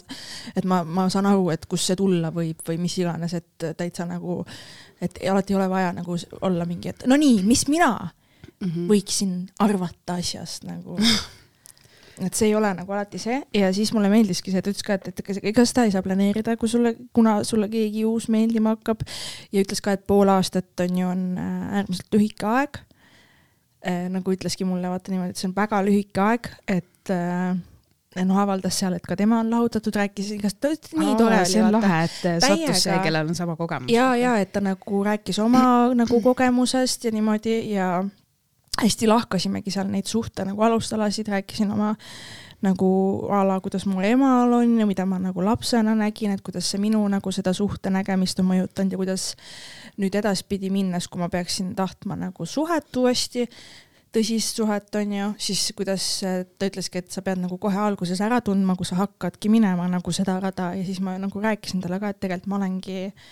et 0.56 0.68
ma, 0.68 0.82
ma 0.88 1.08
saan 1.14 1.30
aru, 1.30 1.50
et 1.56 1.68
kust 1.72 1.92
see 1.92 2.00
tulla 2.00 2.32
võib 2.36 2.64
või 2.68 2.80
mis 2.82 2.98
iganes, 3.02 3.36
et 3.38 3.70
täitsa 3.78 4.08
nagu, 4.10 4.42
et 5.02 5.22
alati 5.30 5.54
ei 5.54 5.60
ole 5.60 5.70
vaja 5.70 5.92
nagu 5.98 6.18
olla 6.42 6.66
mingi, 6.70 6.94
et 6.94 7.06
no 7.10 7.18
nii, 7.20 7.42
mis 7.44 7.68
mina 7.68 7.92
mm 7.98 8.68
-hmm. 8.68 8.90
võiksin 8.90 9.38
arvata 9.60 10.20
asjast 10.22 10.64
nagu 10.70 10.98
et 12.26 12.38
see 12.38 12.50
ei 12.50 12.56
ole 12.56 12.70
nagu 12.78 12.94
alati 12.94 13.20
see 13.22 13.40
ja 13.56 13.72
siis 13.74 13.94
mulle 13.94 14.10
meeldiski 14.12 14.52
see, 14.54 14.62
ta 14.62 14.72
ütles 14.74 14.86
ka, 14.86 14.98
et, 15.00 15.08
et 15.08 15.44
ega 15.52 15.66
seda 15.66 15.86
ei 15.88 15.94
saa 15.94 16.04
planeerida, 16.06 16.58
kui 16.60 16.70
sulle, 16.70 16.94
kuna 17.14 17.42
sulle 17.48 17.70
keegi 17.72 18.06
uus 18.06 18.28
meeldima 18.34 18.76
hakkab 18.76 19.04
ja 19.52 19.64
ütles 19.64 19.82
ka, 19.82 19.96
et 19.98 20.06
pool 20.08 20.30
aastat 20.30 20.86
on 20.86 21.02
ju, 21.02 21.08
on 21.08 21.26
äh, 21.42 21.74
äärmiselt 21.82 22.18
lühike 22.18 22.48
aeg 22.48 22.82
eh,. 23.82 24.08
nagu 24.14 24.36
ütleski 24.36 24.68
mulle, 24.68 24.90
vaata 24.90 25.14
niimoodi, 25.14 25.36
et 25.36 25.42
see 25.42 25.50
on 25.50 25.58
väga 25.58 25.82
lühike 25.88 26.22
aeg, 26.22 26.52
et 26.68 27.14
eh, 27.16 27.56
noh, 28.20 28.40
avaldas 28.44 28.80
seal, 28.82 28.96
et 28.98 29.06
ka 29.08 29.16
tema 29.20 29.40
on 29.40 29.52
lahutatud, 29.54 29.96
rääkis 29.96 30.34
igast, 30.36 30.60
ta 30.60 30.72
ütles 30.74 30.96
nii 31.00 31.16
tore. 31.20 31.40
see 31.48 31.64
on 31.64 31.72
lahe, 31.78 32.02
et 32.08 32.44
sattus 32.44 32.84
see, 32.86 32.98
kellel 33.06 33.32
on 33.32 33.38
sama 33.38 33.56
kogemus. 33.60 33.92
ja, 33.94 34.12
ja 34.20 34.36
et 34.42 34.52
ta 34.52 34.64
nagu 34.64 35.04
rääkis 35.08 35.40
oma 35.44 35.64
nagu 36.02 36.22
kogemusest 36.24 37.08
ja 37.08 37.16
niimoodi 37.16 37.58
ja 37.72 38.04
hästi 38.82 39.08
lahkasimegi 39.08 39.72
seal 39.72 39.90
neid 39.92 40.08
suhte 40.10 40.46
nagu 40.48 40.64
alustalasid, 40.68 41.28
rääkisin 41.32 41.72
oma 41.72 41.96
nagu 42.62 42.90
a 43.34 43.42
la, 43.48 43.58
kuidas 43.60 43.88
mu 43.90 44.02
emal 44.06 44.54
on 44.54 44.76
ja 44.80 44.86
mida 44.86 45.06
ma 45.10 45.18
nagu 45.20 45.42
lapsena 45.46 45.96
nägin, 45.98 46.36
et 46.36 46.44
kuidas 46.46 46.70
see 46.70 46.82
minu 46.82 47.02
nagu 47.10 47.32
seda 47.34 47.54
suhte 47.58 47.90
nägemist 47.90 48.40
on 48.40 48.52
mõjutanud 48.52 48.94
ja 48.94 49.00
kuidas 49.02 49.24
nüüd 50.02 50.16
edaspidi 50.16 50.70
minnes, 50.70 51.08
kui 51.10 51.20
ma 51.22 51.30
peaksin 51.30 51.74
tahtma 51.76 52.16
nagu 52.20 52.46
suhet 52.46 52.96
uuesti, 52.98 53.48
tõsist 54.12 54.60
suhet 54.60 54.96
on 55.00 55.14
ju, 55.16 55.30
siis 55.40 55.70
kuidas 55.78 56.08
ta 56.22 56.68
ütleski, 56.68 57.00
et 57.00 57.12
sa 57.12 57.24
pead 57.26 57.40
nagu 57.44 57.58
kohe 57.62 57.80
alguses 57.80 58.20
ära 58.22 58.42
tundma, 58.44 58.76
kui 58.76 58.88
sa 58.88 59.00
hakkadki 59.00 59.50
minema 59.50 59.88
nagu 59.92 60.12
seda 60.16 60.40
rada 60.44 60.74
ja 60.76 60.84
siis 60.86 61.00
ma 61.04 61.16
nagu 61.22 61.42
rääkisin 61.42 61.84
talle 61.84 62.02
ka, 62.02 62.12
et 62.12 62.20
tegelikult 62.20 62.52
ma 62.52 62.60
olengi 62.60 63.06
äh, 63.06 63.32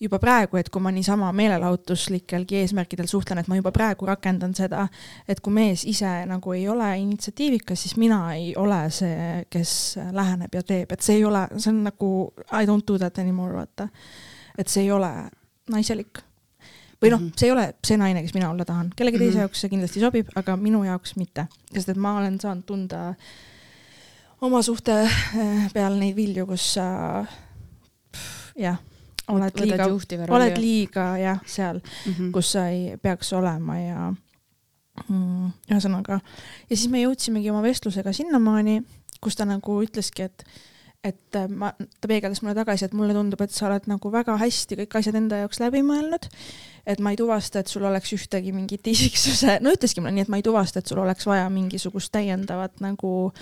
juba 0.00 0.18
praegu, 0.18 0.56
et 0.56 0.70
kui 0.72 0.80
ma 0.82 0.90
niisama 0.94 1.28
meelelahutuslikelgi 1.36 2.62
eesmärkidel 2.62 3.08
suhtlen, 3.10 3.42
et 3.42 3.50
ma 3.52 3.58
juba 3.58 3.72
praegu 3.74 4.08
rakendan 4.08 4.54
seda, 4.56 4.86
et 5.28 5.42
kui 5.44 5.52
mees 5.52 5.84
ise 5.88 6.08
nagu 6.28 6.54
ei 6.56 6.64
ole 6.72 6.88
initsiatiivikas, 7.02 7.84
siis 7.84 7.98
mina 8.00 8.22
ei 8.34 8.54
ole 8.56 8.80
see, 8.96 9.44
kes 9.52 9.74
läheneb 10.16 10.56
ja 10.56 10.64
teeb, 10.64 10.96
et 10.96 11.04
see 11.04 11.20
ei 11.20 11.26
ole, 11.28 11.44
see 11.58 11.72
on 11.74 11.84
nagu 11.90 12.10
I 12.48 12.64
don't 12.68 12.86
do 12.88 12.96
that 12.98 13.20
anymore, 13.20 13.52
vaata. 13.60 13.90
et 14.58 14.68
see 14.68 14.86
ei 14.86 14.92
ole 14.92 15.12
naiselik. 15.70 16.24
Või 17.00 17.12
noh, 17.14 17.20
mhm. 17.20 17.32
see 17.36 17.48
ei 17.48 17.54
ole 17.54 17.66
see 17.86 18.00
naine, 18.00 18.22
kes 18.24 18.34
mina 18.36 18.50
olla 18.50 18.64
tahan, 18.68 18.92
kellegi 18.96 19.18
teise 19.18 19.30
mm 19.30 19.36
-hmm. 19.36 19.48
jaoks 19.48 19.60
see 19.60 19.72
kindlasti 19.72 20.00
sobib, 20.00 20.28
aga 20.36 20.56
minu 20.56 20.84
jaoks 20.84 21.16
mitte, 21.16 21.46
sest 21.72 21.88
et 21.88 21.96
ma 21.96 22.18
olen 22.18 22.40
saanud 22.40 22.66
tunda 22.66 23.14
oma 24.40 24.62
suhte 24.62 25.02
eh, 25.02 25.66
peal 25.72 25.98
neid 25.98 26.16
vilju, 26.16 26.46
kus 26.46 26.72
sa 26.74 26.86
jah 28.56 28.78
oled 29.30 29.60
liiga, 29.62 29.86
oled 30.34 30.58
liiga 30.58 31.04
jah, 31.20 31.38
seal 31.46 31.78
mm, 31.78 32.12
-hmm. 32.12 32.30
kus 32.34 32.52
sa 32.52 32.66
ei 32.68 32.96
peaks 33.02 33.32
olema 33.32 33.78
ja 33.78 34.14
mm, 35.08 35.52
ühesõnaga. 35.70 36.20
ja 36.70 36.76
siis 36.76 36.88
me 36.90 37.02
jõudsimegi 37.02 37.50
oma 37.50 37.62
vestlusega 37.62 38.12
sinnamaani, 38.12 38.82
kus 39.20 39.36
ta 39.36 39.44
nagu 39.44 39.80
ütleski, 39.84 40.22
et 40.22 40.44
et 41.04 41.36
ma, 41.48 41.72
ta 41.72 42.08
peegeldas 42.08 42.42
mulle 42.42 42.54
tagasi, 42.54 42.84
et 42.84 42.92
mulle 42.92 43.14
tundub, 43.16 43.40
et 43.40 43.50
sa 43.50 43.70
oled 43.70 43.86
nagu 43.88 44.12
väga 44.12 44.36
hästi 44.36 44.82
kõik 44.82 44.98
asjad 44.98 45.16
enda 45.16 45.38
jaoks 45.44 45.60
läbi 45.62 45.80
mõelnud. 45.80 46.28
Et 46.86 47.00
ma 47.00 47.12
ei 47.14 47.18
tuvasta, 47.20 47.60
et 47.60 47.70
sul 47.70 47.84
oleks 47.88 48.12
ühtegi 48.16 48.54
mingit 48.56 48.86
isiksuse, 48.86 49.58
no 49.64 49.74
ütleski 49.76 50.02
mulle 50.02 50.16
nii, 50.18 50.28
et 50.28 50.32
ma 50.32 50.40
ei 50.40 50.46
tuvasta, 50.46 50.80
et 50.80 50.90
sul 50.90 51.02
oleks 51.02 51.26
vaja 51.28 51.48
mingisugust 51.52 52.12
täiendavat 52.14 52.80
nagu 52.84 53.32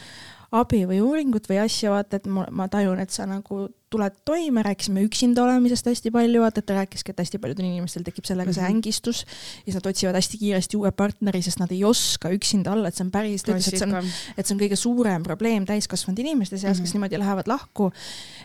abi 0.52 0.84
või 0.88 1.02
uuringut 1.04 1.48
või 1.50 1.60
asja, 1.64 1.92
vaata, 1.92 2.20
et 2.20 2.28
ma, 2.32 2.46
ma 2.50 2.68
tajun, 2.72 3.00
et 3.02 3.14
sa 3.14 3.28
nagu 3.28 3.66
tuled 3.90 4.12
toime, 4.24 4.62
rääkisime 4.62 5.02
üksinda 5.06 5.42
olemisest 5.44 5.86
hästi 5.88 6.10
palju, 6.12 6.42
vaata, 6.42 6.60
et 6.60 6.66
ta 6.68 6.76
rääkiski, 6.76 7.12
et 7.14 7.20
hästi 7.22 7.40
paljudel 7.40 7.68
inimestel 7.70 8.04
tekib 8.04 8.26
sellega 8.28 8.52
see 8.52 8.64
mhm. 8.64 8.76
ängistus 8.76 9.22
ja 9.24 9.70
siis 9.70 9.78
nad 9.78 9.88
otsivad 9.88 10.18
hästi 10.18 10.40
kiiresti 10.42 10.76
uue 10.76 10.92
partneri, 10.92 11.40
sest 11.44 11.62
nad 11.62 11.72
ei 11.72 11.80
oska 11.88 12.30
üksinda 12.34 12.74
olla, 12.74 12.90
et 12.90 12.98
see 12.98 13.06
on 13.06 13.12
päris, 13.14 13.44
ta 13.46 13.54
ütles, 13.54 13.70
et 13.72 13.80
see 13.80 13.88
on, 13.88 14.10
et 14.36 14.44
see 14.44 14.54
on 14.56 14.60
kõige 14.60 14.78
suurem 14.80 15.24
probleem 15.24 15.66
täiskasvanud 15.68 16.20
inimeste 16.20 16.58
seas 16.58 16.76
mm, 16.76 16.80
-hmm. 16.80 16.84
kes 16.84 16.92
mhm. 16.92 16.98
niimoodi 16.98 17.22
lähevad 17.22 17.48
lahku. 17.48 17.90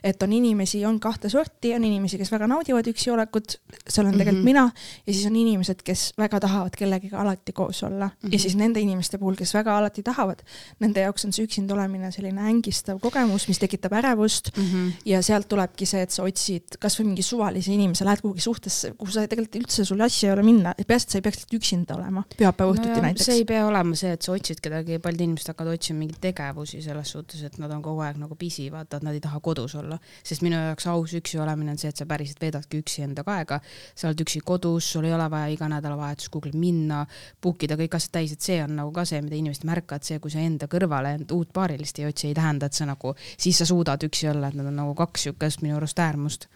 et 0.03 0.23
on 0.23 0.33
inimesi, 0.33 0.85
on 0.85 0.99
kahte 0.99 1.29
sorti, 1.29 1.73
on 1.75 1.83
inimesi, 1.83 2.17
kes 2.17 2.31
väga 2.31 2.47
naudivad 2.47 2.87
üksi 2.87 3.11
olekut, 3.11 3.57
seal 3.87 4.07
on 4.07 4.13
tegelikult 4.13 4.33
mm 4.33 4.41
-hmm. 4.41 4.45
mina, 4.45 4.71
ja 5.07 5.13
siis 5.13 5.25
on 5.25 5.35
inimesed, 5.35 5.83
kes 5.83 6.13
väga 6.17 6.39
tahavad 6.39 6.75
kellegagi 6.77 7.15
alati 7.15 7.51
koos 7.51 7.83
olla 7.83 8.07
mm 8.07 8.29
-hmm. 8.29 8.33
ja 8.33 8.39
siis 8.39 8.55
nende 8.55 8.79
inimeste 8.79 9.17
puhul, 9.17 9.35
kes 9.35 9.53
väga 9.53 9.77
alati 9.77 10.03
tahavad, 10.03 10.43
nende 10.79 10.99
jaoks 10.99 11.25
on 11.25 11.33
see 11.33 11.45
üksinda 11.45 11.73
olemine 11.73 12.11
selline 12.11 12.41
ängistav 12.41 12.99
kogemus, 12.99 13.47
mis 13.47 13.59
tekitab 13.59 13.93
ärevust 13.93 14.57
mm 14.57 14.63
-hmm. 14.63 14.91
ja 15.05 15.21
see 15.21 15.32
sealt 15.33 15.49
tulebki 15.51 15.87
see, 15.89 16.03
et 16.05 16.13
sa 16.13 16.25
otsid 16.27 16.77
kasvõi 16.81 17.07
mingi 17.09 17.25
suvalise 17.25 17.73
inimese, 17.73 18.05
lähed 18.07 18.21
kuhugi 18.23 18.43
suhtesse, 18.43 18.93
kuhu 18.99 19.13
sa 19.13 19.25
tegelikult 19.27 19.59
üldse 19.63 19.85
sul 19.87 20.01
asja 20.05 20.29
ei 20.29 20.35
ole 20.35 20.45
minna, 20.45 20.73
peaasi, 20.77 21.07
et 21.07 21.15
sa 21.15 21.19
ei 21.19 21.25
peaks 21.25 21.45
üksinda 21.57 21.97
olema, 21.97 22.23
pühapäeva 22.37 22.75
õhtuti 22.75 22.93
no 22.93 23.03
näiteks. 23.07 23.27
see 23.29 23.39
ei 23.41 23.47
pea 23.49 23.65
olema 23.67 23.97
see, 23.99 24.13
et 24.15 24.25
sa 24.25 24.33
otsid 24.35 24.61
kedagi, 24.63 24.99
paljud 25.03 25.25
inimesed 25.25 25.51
hakkavad 25.53 25.77
otsima 25.77 26.01
mingeid 26.03 26.21
tegevusi 26.23 26.81
selles 26.85 27.13
suhtes, 27.15 27.43
et 27.47 27.57
nad 27.61 27.71
on 27.73 27.83
kogu 27.85 28.03
aeg 28.05 28.19
nagu 28.21 28.37
pisi, 28.39 28.67
vaata, 28.73 28.99
et 28.99 29.07
nad 29.07 29.17
ei 29.17 29.23
taha 29.23 29.41
kodus 29.43 29.75
olla. 29.79 29.97
sest 30.23 30.45
minu 30.45 30.59
jaoks 30.59 30.87
aus 30.91 31.15
üksi 31.19 31.39
olemine 31.41 31.73
on 31.73 31.81
see, 31.81 31.91
et 31.93 31.99
sa 31.99 32.07
päriselt 32.09 32.41
veedadki 32.43 32.81
üksi 32.83 33.05
endaga 33.07 33.37
aega, 33.39 33.59
sa 33.95 34.09
oled 34.09 34.23
üksi 34.25 34.43
kodus, 34.45 34.91
sul 34.95 35.07
ei 35.09 35.15
ole 35.15 35.27
vaja 35.31 35.51
iga 35.53 35.69
nädalavahetus 35.71 36.29
kuhugi 36.33 36.57
minna, 36.57 37.03
book 37.41 37.65
ida 37.65 37.77
kõik 37.79 37.97
asjad 37.97 38.17
täis, 38.19 38.35
et 38.35 38.45
see 38.45 38.59
on 38.63 38.75
nagu 38.79 38.93
ka 38.95 39.05
see, 39.09 39.21
mida 39.25 39.39
inimesed 39.39 39.65
märkavad, 39.67 40.05
see, 40.05 40.19
kui 40.23 40.33
sa 40.33 40.43
enda 40.43 40.69
kõrvale 40.71 41.15
uut 41.33 41.53
paarilist 41.55 41.99
ei 42.01 42.07
otsi, 42.09 42.29
ei 42.29 42.37
tähenda, 42.37 42.69
et 42.69 42.77
sa 42.77 42.87
nagu, 42.89 43.13
siis 43.37 43.57
sa 43.59 43.67
suudad 43.69 44.03
üksi 44.05 44.29
olla, 44.31 44.49
et 44.49 44.57
nad 44.59 44.69
on 44.69 44.77
nagu 44.83 44.95
kaks 44.97 45.22
siukest 45.23 45.63
minu 45.65 45.79
arust 45.79 45.99
äärmust 45.99 46.47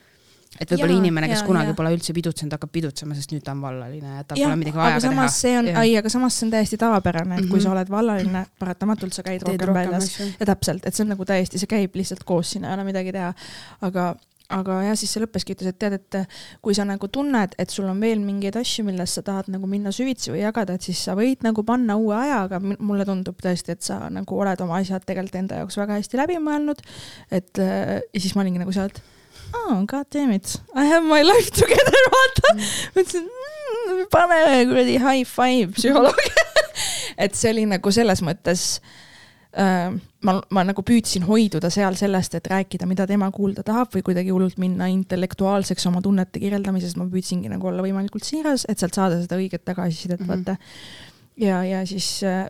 et 0.58 0.72
võib-olla 0.72 0.96
inimene, 1.02 1.28
kes 1.30 1.42
jaa, 1.42 1.48
kunagi 1.48 1.72
jaa. 1.72 1.78
pole 1.78 1.92
üldse 1.94 2.14
pidutsenud, 2.18 2.54
hakkab 2.56 2.72
pidutsema, 2.74 3.16
sest 3.18 3.34
nüüd 3.34 3.44
ta 3.46 3.54
on 3.54 3.62
vallaline 3.62 4.14
ja 4.16 4.24
tal 4.28 4.40
pole 4.40 4.56
midagi 4.60 4.80
vaja 4.80 4.96
aga 4.96 5.02
ka 5.02 5.08
samas 5.10 5.26
teha. 5.26 5.42
see 5.42 5.58
on, 5.60 5.68
ei, 5.84 5.92
aga 6.00 6.12
samas 6.14 6.38
see 6.40 6.48
on 6.48 6.54
täiesti 6.56 6.80
tavapärane, 6.82 7.42
et 7.42 7.50
kui 7.50 7.60
Mhm. 7.60 7.66
sa 7.66 7.74
oled 7.76 7.92
vallaline, 7.94 8.46
paratamatult 8.60 9.14
sa 9.14 9.26
käid 9.28 9.44
Teed 9.44 9.62
rohkem 9.62 9.76
väljas 9.76 10.10
ja 10.40 10.46
täpselt, 10.50 10.88
et 10.88 10.96
see 10.96 11.04
on 11.04 11.12
nagu 11.14 11.26
täiesti, 11.26 11.60
see 11.62 11.70
käib 11.70 12.00
lihtsalt 12.00 12.24
koos, 12.24 12.52
siin 12.56 12.66
ei 12.66 12.74
ole 12.74 12.88
midagi 12.88 13.12
teha. 13.12 13.34
aga, 13.82 14.16
aga 14.54 14.78
jah, 14.86 14.96
siis 15.00 15.12
see 15.12 15.22
lõppeski, 15.24 15.56
ütles, 15.58 15.74
et 15.74 15.80
tead, 15.82 15.98
et 15.98 16.38
kui 16.64 16.76
sa 16.78 16.86
nagu 16.88 17.10
tunned, 17.12 17.56
et 17.60 17.74
sul 17.74 17.88
on 17.92 18.00
veel 18.04 18.22
mingeid 18.24 18.56
asju, 18.60 18.86
milles 18.88 19.18
sa 19.18 19.24
tahad 19.26 19.50
nagu 19.52 19.68
minna 19.70 19.92
süvitsi 19.96 20.32
või 20.32 20.44
jagada, 20.46 20.78
et 20.78 20.88
siis 20.88 21.02
sa 21.04 21.18
võid 21.20 21.44
nagu 21.46 21.64
panna 21.68 21.98
uue 22.00 22.16
aja, 22.16 22.44
aga 22.46 22.62
mulle 22.62 23.08
tundub 23.08 23.40
tõesti, 23.44 23.76
et 23.76 23.84
sa 23.84 24.00
nagu 24.14 24.40
oled 24.40 24.62
oma 24.64 24.80
asjad 24.80 25.04
tegelikult 25.08 25.42
enda 25.42 25.62
jaoks 25.62 25.80
väga 25.80 26.00
hästi 26.00 26.22
läbi 26.22 26.40
mõelnud. 26.44 26.84
et 27.32 27.60
äh, 27.60 27.98
ja 28.00 28.24
siis 28.24 28.36
ma 28.36 28.46
olingi 28.46 28.62
nagu 28.62 28.76
sealt 28.76 29.02
oh, 29.54 29.84
god 29.86 30.08
damn 30.14 30.32
it, 30.32 30.62
I 30.76 30.88
have 30.88 31.04
my 31.04 31.24
life 31.24 31.52
together, 31.52 32.08
vaata. 32.14 32.54
Mm.. 32.54 32.70
mõtlesin 32.96 33.28
mm,, 33.28 34.06
pane 34.14 34.40
kuradi 34.72 35.02
high 35.04 35.28
five 35.28 35.76
psühholoog 35.76 36.24
et 37.24 37.36
see 37.36 37.52
oli 37.52 37.68
nagu 37.68 37.92
selles 37.92 38.24
mõttes 38.24 38.70
äh, 38.78 38.96
ma, 39.56 40.34
ma 40.52 40.64
nagu 40.68 40.84
püüdsin 40.86 41.24
hoiduda 41.28 41.70
seal 41.74 41.96
sellest, 41.96 42.36
et 42.36 42.48
rääkida, 42.52 42.86
mida 42.90 43.08
tema 43.08 43.30
kuulda 43.32 43.64
tahab 43.64 43.94
või 43.96 44.04
kuidagi 44.10 44.34
hullult 44.34 44.58
minna 44.62 44.90
intellektuaalseks 44.92 45.88
oma 45.88 46.02
tunnete 46.02 46.40
kirjeldamises, 46.44 46.98
ma 47.00 47.08
püüdsingi 47.10 47.50
nagu 47.50 47.68
olla 47.68 47.86
võimalikult 47.86 48.28
siiras, 48.28 48.68
et 48.70 48.80
sealt 48.80 48.94
saada 48.94 49.22
seda 49.22 49.40
õiget 49.40 49.66
tagasisidet 49.66 50.20
mm. 50.20 50.28
-hmm. 50.28 50.46
vaata. 50.46 50.58
ja, 51.38 51.64
ja 51.64 51.86
siis 51.86 52.24
äh, 52.24 52.46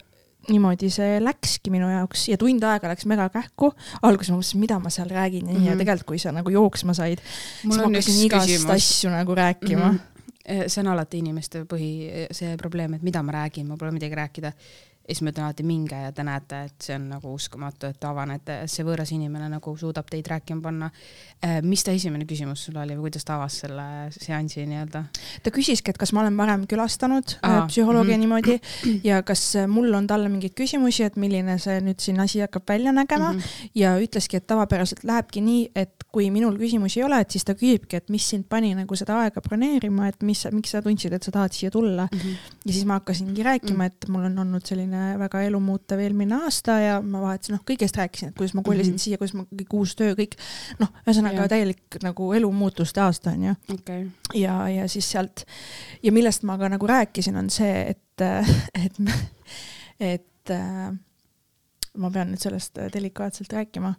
niimoodi 0.52 0.90
see 0.94 1.18
läkski 1.24 1.72
minu 1.74 1.90
jaoks 1.92 2.28
ja 2.32 2.38
tund 2.40 2.64
aega 2.64 2.92
läks 2.92 3.08
mega 3.10 3.28
kähku. 3.34 3.72
alguses 4.02 4.32
ma 4.32 4.40
mõtlesin, 4.40 4.62
mida 4.64 4.80
ma 4.80 4.92
seal 4.94 5.10
räägin 5.10 5.46
mm 5.46 5.56
-hmm. 5.56 5.66
ja 5.66 5.72
Mhm. 5.72 5.80
tegelikult, 5.80 6.08
kui 6.08 6.20
sa 6.20 6.32
nagu 6.32 6.50
jooksma 6.50 6.94
said, 6.94 7.20
siis 7.62 7.76
ma 7.76 7.84
hakkasin 7.84 8.26
igast 8.26 8.48
küsimus. 8.48 8.76
asju 8.76 9.10
nagu 9.10 9.36
rääkima 9.36 9.92
mm. 9.92 10.00
-hmm. 10.00 10.68
see 10.68 10.82
on 10.82 10.88
alati 10.88 11.18
inimeste 11.18 11.64
põhi, 11.64 12.28
see 12.32 12.58
probleem, 12.58 12.94
et 12.94 13.02
mida 13.02 13.24
ma 13.24 13.32
räägin, 13.32 13.68
mul 13.68 13.78
pole 13.78 13.92
midagi 13.92 14.16
rääkida. 14.16 14.52
Ja 15.08 15.16
siis 15.16 15.22
ma 15.24 15.32
ütlen 15.32 15.46
alati 15.46 15.64
minge 15.64 15.96
ja 15.96 16.12
te 16.12 16.24
näete, 16.24 16.64
et 16.68 16.82
see 16.84 16.96
on 16.96 17.10
nagu 17.10 17.34
uskumatu, 17.34 17.88
et 17.88 18.00
te 18.00 18.08
avanete, 18.08 18.58
see 18.68 18.84
võõras 18.84 19.12
inimene 19.16 19.48
nagu 19.50 19.76
suudab 19.78 20.06
teid 20.12 20.28
rääkima 20.28 20.62
panna. 20.62 20.90
mis 21.64 21.84
ta 21.84 21.92
esimene 21.92 22.26
küsimus 22.26 22.66
sul 22.66 22.76
oli 22.78 22.96
või 22.96 23.08
kuidas 23.08 23.24
ta 23.26 23.36
avas 23.36 23.60
selle 23.62 23.84
seansi 24.12 24.66
nii-öelda? 24.66 25.04
ta 25.44 25.52
küsiski, 25.52 25.90
et 25.90 25.98
kas 25.98 26.12
ma 26.14 26.22
olen 26.22 26.38
varem 26.38 26.66
külastanud 26.68 27.38
Aa, 27.42 27.60
Aa, 27.62 27.68
psühholoogi 27.68 28.18
mm 28.18 28.22
mhm. 28.22 28.32
-hmm. 28.44 28.90
niimoodi 28.90 29.04
ja 29.04 29.22
kas 29.24 29.56
äh, 29.56 29.68
mul 29.68 29.94
on 29.94 30.08
talle 30.08 30.30
mingeid 30.30 30.54
küsimusi, 30.58 31.04
et 31.04 31.16
milline 31.16 31.58
see 31.60 31.80
nüüd 31.82 32.00
siin 32.04 32.20
asi 32.20 32.40
hakkab 32.42 32.68
välja 32.68 32.92
nägema 32.92 33.32
mm 33.32 33.38
Mhm. 33.38 33.44
-hmm. 33.44 33.70
ja 33.76 33.98
ütleski, 34.00 34.38
et 34.38 34.48
tavapäraselt 34.48 35.04
lähebki 35.04 35.42
nii, 35.42 35.72
et 35.76 36.04
kui 36.12 36.30
minul 36.32 36.58
küsimusi 36.58 37.00
ei 37.00 37.04
ole, 37.04 37.20
et 37.22 37.32
siis 37.32 37.46
ta 37.46 37.54
küsibki, 37.54 37.96
et 37.98 38.10
mis 38.10 38.30
sind 38.30 38.46
pani 38.50 38.74
nagu 38.76 38.96
seda 38.96 39.20
aega 39.22 39.42
broneerima, 39.42 40.08
et 40.08 40.24
mis, 40.24 40.48
miks 40.52 40.72
sa 40.72 40.82
tundsid, 40.82 41.14
et 41.14 41.24
sa 41.24 41.32
tahad 41.32 41.52
siia 41.54 41.72
tulla 41.72 42.08
Mm 42.12 42.20
-hmm. 42.20 42.36
ja 42.66 42.74
siis 42.74 42.86
ma 42.86 42.94
hakkasingi 42.94 43.44
rääkima, 43.44 43.78
Mm. 43.78 43.82
et 43.86 44.10
mul 44.10 44.24
on 44.24 44.40
olnud 44.40 44.66
selline 44.66 44.97
väga 45.20 45.42
elumuutev 45.48 46.02
eelmine 46.04 46.42
aasta 46.44 46.78
ja 46.82 46.98
ma 47.02 47.22
vahetasin, 47.24 47.58
noh, 47.58 47.64
kõigest 47.68 48.00
rääkisin, 48.00 48.32
et 48.32 48.38
kuidas 48.38 48.56
ma 48.58 48.64
kolisin 48.66 48.94
mm. 48.94 48.96
-hmm. 48.96 49.04
siia, 49.04 49.18
kuidas 49.22 49.36
ma 49.38 49.46
kõik 49.50 49.74
uus 49.80 49.96
töö, 49.96 50.16
kõik 50.18 50.38
noh, 50.82 50.94
ühesõnaga 51.06 51.48
täielik 51.52 52.00
nagu 52.04 52.32
elumuutuste 52.34 53.02
aasta 53.02 53.34
onju 53.36 53.56
okei 53.74 54.06
okay. 54.06 54.42
ja, 54.42 54.60
ja 54.70 54.88
siis 54.92 55.12
sealt 55.12 55.46
ja 56.04 56.12
millest 56.12 56.44
ma 56.48 56.58
ka 56.58 56.70
nagu 56.70 56.88
rääkisin, 56.88 57.38
on 57.38 57.50
see, 57.50 57.96
et, 57.96 58.26
et, 58.86 59.02
et 60.00 60.56
äh, 60.56 60.94
ma 61.98 62.12
pean 62.14 62.32
nüüd 62.32 62.42
sellest 62.42 62.80
delikaatselt 62.94 63.54
rääkima, 63.54 63.94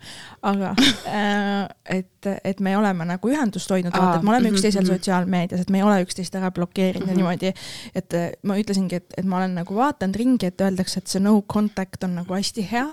aga 0.49 0.75
äh, 1.19 1.69
et, 1.99 2.31
et 2.45 2.61
me 2.65 2.77
oleme 2.79 3.07
nagu 3.09 3.33
ühendust 3.33 3.71
hoidnud, 3.71 3.95
Aa, 3.95 4.01
vaata, 4.01 4.19
et 4.19 4.27
me 4.27 4.35
oleme 4.35 4.49
mhm, 4.49 4.57
üksteisel 4.57 4.85
mhm. 4.85 4.97
sotsiaalmeedias, 4.97 5.65
et 5.65 5.71
me 5.75 5.83
ei 5.83 5.87
ole 5.87 6.01
üksteist 6.07 6.39
ära 6.39 6.51
blokeerinud 6.55 7.09
ja 7.09 7.19
Mhm. 7.19 7.23
niimoodi, 7.23 7.53
et 7.95 8.15
äh, 8.15 8.31
ma 8.43 8.57
ütlesingi, 8.59 9.01
et, 9.01 9.15
et 9.19 9.27
ma 9.29 9.41
olen 9.41 9.57
nagu 9.59 9.75
vaadanud 9.75 10.17
ringi, 10.17 10.49
et 10.49 10.61
öeldakse, 10.61 11.03
et 11.03 11.13
see 11.13 11.23
no 11.23 11.41
contact 11.43 12.05
on 12.05 12.17
nagu 12.21 12.35
hästi 12.35 12.65
hea 12.71 12.87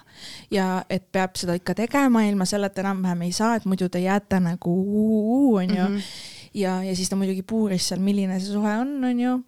ja 0.51 0.69
et 0.89 1.07
peab 1.11 1.35
seda 1.39 1.55
ikka 1.57 1.75
tegema, 1.77 2.25
ilma 2.27 2.47
selleta 2.49 2.83
enam-vähem 2.83 3.25
ei 3.27 3.35
saa, 3.35 3.55
et 3.59 3.65
muidu 3.69 3.89
te 3.89 4.01
jääte 4.03 4.39
nagu 4.43 4.75
onju 5.61 5.89
ja, 6.55 6.79
ja 6.83 6.95
siis 6.95 7.09
ta 7.11 7.19
muidugi 7.19 7.43
puuris 7.47 7.89
seal, 7.91 8.01
milline 8.03 8.39
see 8.39 8.53
suhe 8.53 8.77
on, 8.81 8.97
onju. 9.11 9.39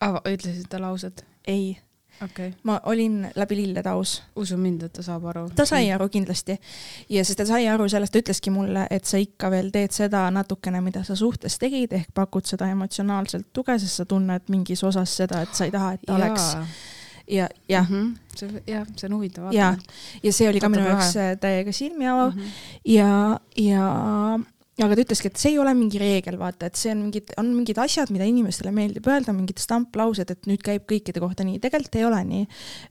Ütlesid 0.00 0.68
ta 0.72 0.80
lauset? 0.80 1.24
ei, 1.48 1.78
okay., 2.24 2.52
ma 2.62 2.80
olin 2.86 3.30
läbi 3.36 3.56
lillede 3.56 3.90
aus. 3.90 4.22
usu 4.36 4.56
mind, 4.56 4.82
et 4.82 4.92
ta 4.92 5.02
saab 5.02 5.24
aru. 5.32 5.48
ta 5.56 5.66
sai 5.66 5.90
aru 5.92 6.08
kindlasti 6.08 6.56
ja 7.08 7.24
sest 7.24 7.38
ta 7.38 7.46
sai 7.46 7.68
aru 7.68 7.88
sellest, 7.88 8.12
ta 8.12 8.22
ütleski 8.22 8.50
mulle, 8.54 8.86
et 8.90 9.04
sa 9.04 9.18
ikka 9.18 9.50
veel 9.50 9.70
teed 9.70 9.94
seda 9.96 10.26
natukene, 10.30 10.80
mida 10.80 11.04
sa 11.04 11.16
suhtes 11.16 11.58
tegid, 11.58 11.92
ehk 11.92 12.14
pakud 12.14 12.46
seda 12.46 12.70
emotsionaalselt 12.70 13.50
tuge, 13.52 13.78
sest 13.78 14.02
sa 14.02 14.04
tunned 14.04 14.48
mingis 14.48 14.84
osas 14.84 15.16
seda, 15.22 15.42
et 15.42 15.54
sa 15.54 15.68
ei 15.68 15.74
taha, 15.74 15.92
et 15.96 16.06
ta 16.06 16.14
oleks. 16.14 16.54
ja, 17.30 17.48
jah 17.68 17.90
mm. 17.90 17.96
-hmm. 17.96 18.36
see, 18.36 18.62
jah, 18.66 18.86
see 18.96 19.06
on 19.06 19.14
huvitav 19.14 19.52
ja 19.52 19.76
ja 20.22 20.32
see 20.32 20.48
oli 20.48 20.60
ka 20.60 20.66
Võtab 20.66 20.76
minu 20.76 20.88
jaoks 20.88 21.14
täiega 21.40 21.72
silmi 21.72 22.08
avav 22.08 22.34
Mhm. 22.34 22.48
ja, 22.84 23.40
ja 23.56 24.38
aga 24.86 24.96
ta 24.96 25.04
ütleski, 25.04 25.30
et 25.30 25.40
see 25.40 25.52
ei 25.54 25.58
ole 25.60 25.72
mingi 25.76 25.98
reegel, 26.00 26.36
vaata, 26.40 26.70
et 26.70 26.78
see 26.80 26.92
on 26.94 27.02
mingid, 27.06 27.32
on 27.40 27.48
mingid 27.54 27.78
asjad, 27.82 28.10
mida 28.14 28.26
inimestele 28.28 28.72
meeldib 28.74 29.06
öelda, 29.10 29.34
mingid 29.36 29.60
stamplaused, 29.62 30.30
et 30.30 30.46
nüüd 30.50 30.62
käib 30.66 30.86
kõikide 30.90 31.22
kohta 31.22 31.44
nii, 31.46 31.58
tegelikult 31.62 31.98
ei 32.00 32.06
ole 32.08 32.20
nii. 32.28 32.46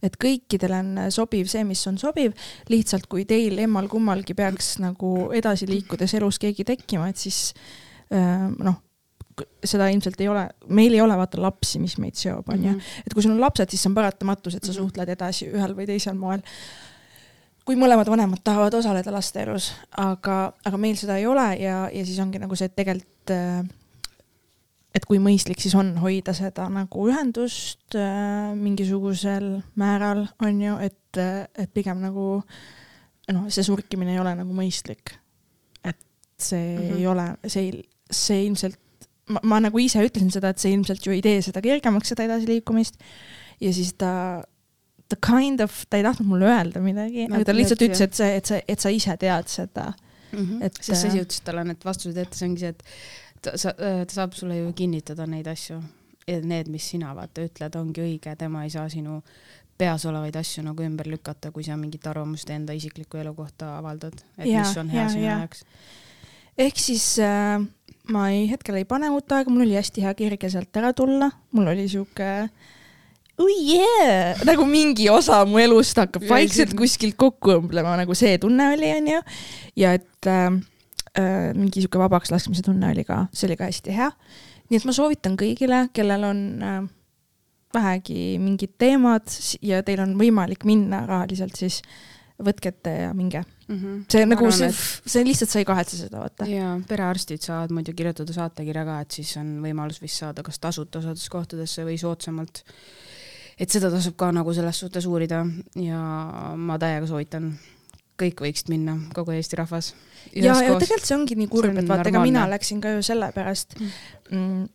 et 0.06 0.18
kõikidele 0.22 0.82
on 0.84 0.92
sobiv 1.14 1.48
see, 1.52 1.64
mis 1.68 1.82
on 1.90 1.98
sobiv, 2.02 2.36
lihtsalt 2.70 3.08
kui 3.12 3.26
teil 3.30 3.58
emmal-kummalgi 3.66 4.36
peaks 4.38 4.78
nagu 4.84 5.32
edasi 5.36 5.68
liikudes 5.70 6.14
elus 6.20 6.40
keegi 6.40 6.66
tekkima, 6.68 7.10
et 7.10 7.18
siis 7.18 7.54
noh, 8.10 8.78
seda 9.64 9.88
ilmselt 9.94 10.20
ei 10.20 10.28
ole, 10.28 10.44
meil 10.76 10.94
ei 10.94 11.02
ole 11.02 11.16
vaata 11.16 11.40
lapsi, 11.42 11.80
mis 11.80 11.96
meid 12.02 12.18
seob, 12.20 12.50
onju. 12.52 12.74
Mhm. 12.74 13.02
et 13.06 13.14
kui 13.14 13.24
sul 13.24 13.32
on 13.32 13.40
lapsed, 13.40 13.70
siis 13.70 13.82
see 13.86 13.90
on 13.90 13.96
paratamatus, 13.96 14.56
et 14.56 14.64
sa 14.64 14.72
Mhm. 14.74 14.80
suhtled 14.82 15.10
edasi 15.10 15.48
ühel 15.48 15.76
või 15.78 15.86
teisel 15.88 16.16
moel 16.16 16.42
kui 17.70 17.78
mõlemad 17.78 18.10
vanemad 18.10 18.42
tahavad 18.42 18.74
osaleda 18.80 19.12
laste 19.14 19.44
elus, 19.44 19.68
aga, 20.02 20.56
aga 20.66 20.78
meil 20.82 20.96
seda 20.98 21.20
ei 21.22 21.28
ole 21.30 21.52
ja, 21.62 21.84
ja 21.94 22.02
siis 22.02 22.18
ongi 22.24 22.42
nagu 22.42 22.58
see, 22.58 22.66
et 22.66 22.74
tegelikult, 22.80 23.34
äh, 23.36 23.60
et 24.98 25.06
kui 25.06 25.20
mõistlik 25.22 25.62
siis 25.62 25.76
on 25.78 25.92
hoida 26.02 26.34
seda 26.34 26.66
nagu 26.74 27.06
ühendust 27.12 27.94
äh, 27.94 28.56
mingisugusel 28.58 29.60
määral, 29.78 30.26
on 30.42 30.66
ju, 30.66 30.80
et, 30.82 31.22
et 31.22 31.70
pigem 31.76 32.02
nagu 32.02 32.42
noh, 32.42 33.46
see 33.54 33.68
surkimine 33.68 34.18
ei 34.18 34.24
ole 34.24 34.34
nagu 34.42 34.58
mõistlik. 34.58 35.14
et 35.86 36.02
see 36.42 36.74
mm 36.74 36.82
Mhm. 36.82 36.90
-hmm. 36.90 36.98
ei 36.98 37.08
ole, 37.08 37.28
see 37.46 37.84
see 38.10 38.46
ilmselt, 38.48 38.80
ma, 39.30 39.40
ma 39.44 39.60
nagu 39.60 39.78
ise 39.78 40.02
ütlesin 40.02 40.32
seda, 40.34 40.50
et 40.50 40.58
see 40.58 40.74
ilmselt 40.74 41.06
ju 41.06 41.14
ei 41.14 41.22
tee 41.22 41.42
seda 41.46 41.62
kergemaks, 41.62 42.10
seda 42.10 42.24
edasiliikumist. 42.26 42.98
ja 43.62 43.74
siis 43.74 43.94
ta 43.94 44.42
ta 45.10 45.18
kind 45.26 45.64
of, 45.66 45.84
ta 45.90 45.98
ei 45.98 46.06
tahtnud 46.06 46.30
mulle 46.30 46.50
öelda 46.50 46.82
midagi 46.84 47.28
No 47.30 47.40
aga 47.40 47.50
ta 47.50 47.56
lihtsalt 47.58 47.82
ütles, 47.86 48.04
et 48.06 48.18
see, 48.18 48.36
et 48.38 48.52
sa, 48.52 48.60
et 48.68 48.84
sa 48.84 48.92
ise 48.94 49.16
tead 49.22 49.50
seda 49.52 49.92
mm. 50.32 50.40
-hmm. 50.40 50.66
Et, 50.66 50.82
sest 50.82 51.02
sa 51.02 51.08
äh, 51.08 51.14
ise 51.14 51.24
ütlesid 51.26 51.46
talle 51.48 51.64
need 51.64 51.86
vastused 51.86 52.18
ette, 52.18 52.38
see 52.38 52.50
ongi 52.50 52.66
see, 52.66 52.76
et 52.76 52.84
ta, 53.42 53.56
sa, 53.58 53.74
ta 53.74 54.14
saab 54.14 54.36
sulle 54.38 54.60
ju 54.60 54.74
kinnitada 54.74 55.28
neid 55.28 55.48
asju. 55.48 55.82
Need, 56.30 56.68
mis 56.70 56.86
sina 56.92 57.16
vaata 57.18 57.42
ütled, 57.42 57.74
ongi 57.76 58.02
õige, 58.04 58.36
tema 58.38 58.62
ei 58.64 58.70
saa 58.70 58.86
sinu 58.90 59.16
peas 59.80 60.04
olevaid 60.06 60.36
asju 60.36 60.62
nagu 60.62 60.84
ümber 60.86 61.08
lükata, 61.10 61.50
kui 61.56 61.64
sa 61.66 61.78
mingit 61.80 62.06
arvamust 62.06 62.50
enda 62.54 62.76
isikliku 62.76 63.18
elu 63.18 63.34
kohta 63.34 63.78
avaldad, 63.78 64.20
et 64.38 64.46
Jaa, 64.46 64.62
mis 64.62 64.78
on 64.78 64.92
hea 64.92 65.02
jaa, 65.02 65.10
sinu 65.14 65.24
jaoks. 65.24 65.64
ehk 66.66 66.82
siis 66.84 67.06
äh, 67.24 67.64
ma 68.14 68.28
ei, 68.30 68.44
hetkel 68.52 68.78
ei 68.82 68.86
pane 68.86 69.10
uut 69.16 69.32
aega, 69.32 69.50
mul 69.50 69.66
oli 69.66 69.78
hästi 69.80 70.04
hea 70.06 70.14
kirge 70.20 70.52
sealt 70.52 70.82
ära 70.82 70.92
tulla, 70.94 71.32
mul 71.56 71.72
oli 71.72 71.88
sihuke 71.90 72.30
oh 73.40 73.50
yeah! 73.50 74.40
nagu 74.48 74.66
mingi 74.70 75.10
osa 75.14 75.42
mu 75.50 75.62
elust 75.62 75.98
hakkab 76.00 76.28
vaikselt 76.30 76.76
kuskilt 76.78 77.18
kokku 77.20 77.58
õmblema, 77.60 77.96
nagu 78.02 78.18
see 78.18 78.38
tunne 78.42 78.72
oli, 78.76 78.92
onju. 79.00 79.24
ja 79.80 79.96
et 79.98 80.30
äh, 80.30 80.48
äh, 81.16 81.50
mingi 81.56 81.84
sihuke 81.84 82.02
vabaks 82.02 82.34
laskmise 82.34 82.66
tunne 82.66 82.92
oli 82.92 83.08
ka, 83.08 83.26
see 83.34 83.50
oli 83.50 83.60
ka 83.60 83.70
hästi 83.72 83.96
hea. 83.96 84.12
nii 84.70 84.82
et 84.82 84.88
ma 84.88 84.96
soovitan 84.96 85.36
kõigile, 85.40 85.86
kellel 85.96 86.30
on 86.30 86.46
äh, 86.66 86.80
vähegi 87.74 88.38
mingid 88.42 88.78
teemad 88.82 89.30
ja 89.66 89.84
teil 89.86 90.02
on 90.04 90.16
võimalik 90.20 90.66
minna 90.68 91.04
rahaliselt, 91.10 91.58
siis 91.60 91.84
võtke 92.40 92.72
ette 92.72 92.92
ja 93.04 93.10
minge 93.14 93.42
mm. 93.42 93.76
-hmm. 93.76 94.04
see 94.12 94.26
nagu 94.26 94.52
see, 94.56 94.70
see 94.72 95.26
lihtsalt, 95.28 95.52
sa 95.52 95.60
ei 95.60 95.68
kahetse 95.68 95.98
seda, 96.00 96.24
vaata. 96.24 96.48
ja 96.50 96.72
perearstid 96.88 97.44
saavad 97.44 97.74
muidu 97.76 97.94
kirjutada 97.94 98.34
saatekirja 98.36 98.86
ka, 98.88 99.00
et 99.04 99.20
siis 99.20 99.36
on 99.42 99.58
võimalus 99.66 100.02
vist 100.02 100.24
saada 100.24 100.44
kas 100.46 100.60
tasuta 100.60 101.04
osades 101.04 101.28
kohtadesse 101.30 101.86
või 101.88 102.00
soodsamalt. 102.00 102.64
Et 103.60 103.70
seda 103.70 103.92
tasub 103.92 104.16
ka 104.20 104.32
nagu 104.36 104.54
selles 104.56 104.80
suhtes 104.80 105.08
uurida 105.10 105.44
ja 105.80 106.00
ma 106.56 106.80
täiega 106.82 107.10
soovitan 107.10 107.52
kõik 108.20 108.44
võiksid 108.44 108.72
minna, 108.72 108.98
kogu 109.16 109.32
Eesti 109.36 109.60
rahvas. 109.60 109.94
ja, 110.34 110.54
ja 110.54 110.76
tegelikult 110.76 111.08
see 111.08 111.16
ongi 111.16 111.38
nii 111.40 111.48
kurb, 111.52 111.78
et 111.80 111.88
vaata, 111.88 112.10
ega 112.12 112.24
mina 112.24 112.48
läksin 112.52 112.82
ka 112.84 112.98
ju 112.98 113.06
sellepärast 113.06 113.80
mm. 113.80 113.96
mm 114.36 114.68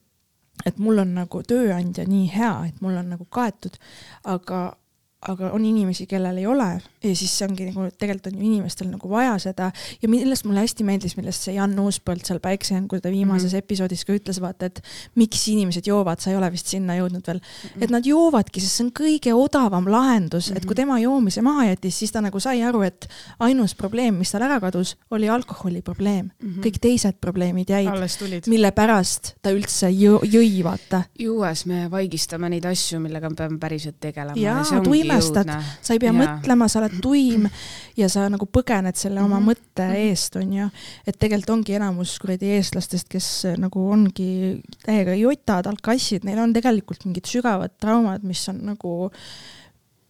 et 0.65 0.79
mul 0.79 1.01
on 1.03 1.11
nagu 1.17 1.41
tööandja 1.43 2.05
nii 2.09 2.29
hea, 2.31 2.53
et 2.71 2.77
mul 2.85 2.95
on 3.01 3.09
nagu 3.11 3.27
kaetud, 3.27 3.75
aga 4.31 4.61
aga 5.29 5.51
on 5.57 5.65
inimesi, 5.65 6.07
kellel 6.07 6.39
ei 6.39 6.47
ole 6.47 6.71
ja 7.05 7.17
siis 7.17 7.33
see 7.39 7.47
ongi 7.49 7.67
nagu 7.69 7.87
tegelikult 7.99 8.31
on 8.31 8.39
ju 8.39 8.47
inimestel 8.49 8.89
nagu 8.91 9.11
vaja 9.11 9.35
seda 9.43 9.71
ja 10.03 10.11
millest 10.11 10.47
mulle 10.49 10.65
hästi 10.65 10.87
meeldis, 10.87 11.17
millest 11.19 11.47
see 11.47 11.57
Jan 11.57 11.75
Uuspõld 11.81 12.25
seal 12.27 12.41
Päiksejänku 12.45 13.01
ta 13.01 13.13
viimases 13.13 13.53
mm 13.53 13.59
-hmm. 13.59 13.65
episoodis 13.65 14.05
ka 14.05 14.17
ütles, 14.17 14.41
vaata, 14.41 14.67
et 14.67 14.81
miks 15.21 15.47
inimesed 15.49 15.87
joovad, 15.87 16.21
sa 16.21 16.31
ei 16.31 16.37
ole 16.37 16.51
vist 16.53 16.71
sinna 16.73 16.97
jõudnud 16.97 17.27
veel 17.27 17.39
mm, 17.39 17.69
-hmm. 17.69 17.85
et 17.85 17.91
nad 17.91 18.07
joovadki, 18.07 18.61
sest 18.61 18.79
see 18.79 18.87
on 18.87 18.93
kõige 19.01 19.35
odavam 19.35 19.89
lahendus 19.91 20.49
mm, 20.49 20.53
-hmm. 20.53 20.57
et 20.57 20.65
kui 20.65 20.75
mhm. 20.75 20.81
tema 20.83 20.99
joomise 20.99 21.43
maha 21.43 21.65
jättis, 21.65 21.99
siis 21.99 22.13
ta 22.13 22.21
nagu 22.21 22.41
sai 22.41 22.63
aru, 22.63 22.83
et 22.83 23.09
ainus 23.39 23.75
probleem, 23.75 24.15
mis 24.15 24.31
tal 24.31 24.43
ära 24.43 24.61
kadus, 24.61 24.97
oli 25.11 25.29
alkoholi 25.29 25.83
probleem 25.83 26.31
mm. 26.43 26.51
-hmm. 26.51 26.67
kõik 26.67 26.79
teised 26.81 27.21
probleemid 27.21 27.69
jäid, 27.69 28.47
mille 28.47 28.73
pärast 28.73 29.35
ta 29.43 29.51
üldse 29.51 29.89
jõ 29.91 30.21
jõi, 30.25 30.65
vaata. 30.65 31.03
juues 31.19 31.67
me 31.67 31.91
vaigistame 31.91 32.49
neid 32.49 32.65
asju, 32.65 33.01
millega 33.01 33.31
me 33.31 33.37
peame 33.37 33.59
päriselt 33.59 34.01
tegelema. 34.01 34.41
jaa, 34.41 34.65
tuimestad, 35.15 35.53
sa 35.83 35.97
ei 35.97 36.03
pea 36.03 36.13
ja. 36.13 36.17
mõtlema, 36.19 36.69
sa 36.69 36.81
oled 36.83 36.99
tuim 37.03 37.49
ja 37.97 38.09
sa 38.13 38.27
nagu 38.33 38.47
põgened 38.51 38.99
selle 38.99 39.23
oma 39.23 39.39
-hmm. 39.39 39.51
mõtte 39.51 39.89
mhm. 39.89 40.11
eest, 40.11 40.37
on 40.37 40.53
ju. 40.53 40.69
et 41.07 41.19
tegelikult 41.19 41.59
ongi 41.59 41.77
enamus 41.79 42.19
kuradi 42.19 42.55
eestlastest, 42.59 43.09
kes 43.09 43.29
äh, 43.51 43.59
nagu 43.59 43.89
ongi 43.91 44.61
täiega 44.85 45.15
jotad, 45.19 45.67
alkassid, 45.67 46.25
neil 46.25 46.39
on 46.39 46.53
tegelikult 46.53 47.05
mingid 47.05 47.27
sügavad 47.31 47.77
traumad, 47.81 48.23
mis 48.23 48.49
on 48.49 48.65
nagu 48.75 48.95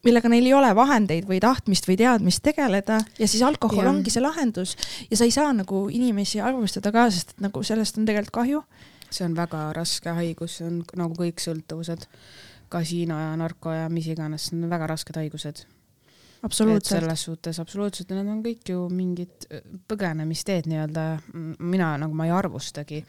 millega 0.04 0.28
neil 0.28 0.46
ei 0.46 0.54
ole 0.54 0.70
vahendeid 0.76 1.28
või 1.28 1.40
tahtmist 1.42 1.88
või 1.88 1.96
teadmist 2.00 2.42
tegeleda 2.44 3.00
ja 3.18 3.28
siis 3.28 3.42
alkohol 3.46 3.84
ja. 3.86 3.92
ongi 3.92 4.12
see 4.12 4.22
lahendus 4.22 4.76
ja 5.10 5.18
sa 5.18 5.28
ei 5.28 5.34
saa 5.34 5.52
nagu 5.56 5.86
inimesi 5.92 6.42
arvustada 6.44 6.92
ka, 6.94 7.06
sest 7.12 7.34
et 7.34 7.46
nagu 7.46 7.62
sellest 7.64 7.98
on 8.00 8.08
tegelikult 8.08 8.34
kahju. 8.40 8.64
see 9.14 9.24
on 9.24 9.36
väga 9.36 9.68
raske 9.76 10.10
haigus, 10.10 10.58
see 10.58 10.66
on 10.66 10.82
nagu 10.98 11.14
kõik 11.14 11.40
sõltuvused, 11.42 12.08
kasiino 12.74 13.16
ja 13.20 13.32
narko 13.40 13.72
ja 13.74 13.88
mis 13.92 14.10
iganes, 14.10 14.50
need 14.52 14.66
on 14.66 14.74
väga 14.74 14.90
rasked 14.94 15.18
haigused 15.20 15.64
absoluutselt. 16.44 17.00
selles 17.00 17.24
suhtes 17.28 17.60
absoluutselt, 17.62 18.10
need 18.12 18.30
on 18.30 18.42
kõik 18.44 18.72
ju 18.74 18.88
mingid 18.92 19.48
äh, 19.48 19.62
põgenemisteed 19.88 20.68
nii-öelda, 20.70 21.06
mina 21.64 21.94
nagu 22.00 22.16
ma 22.16 22.28
ei 22.28 22.34
arvustagi, 22.34 23.02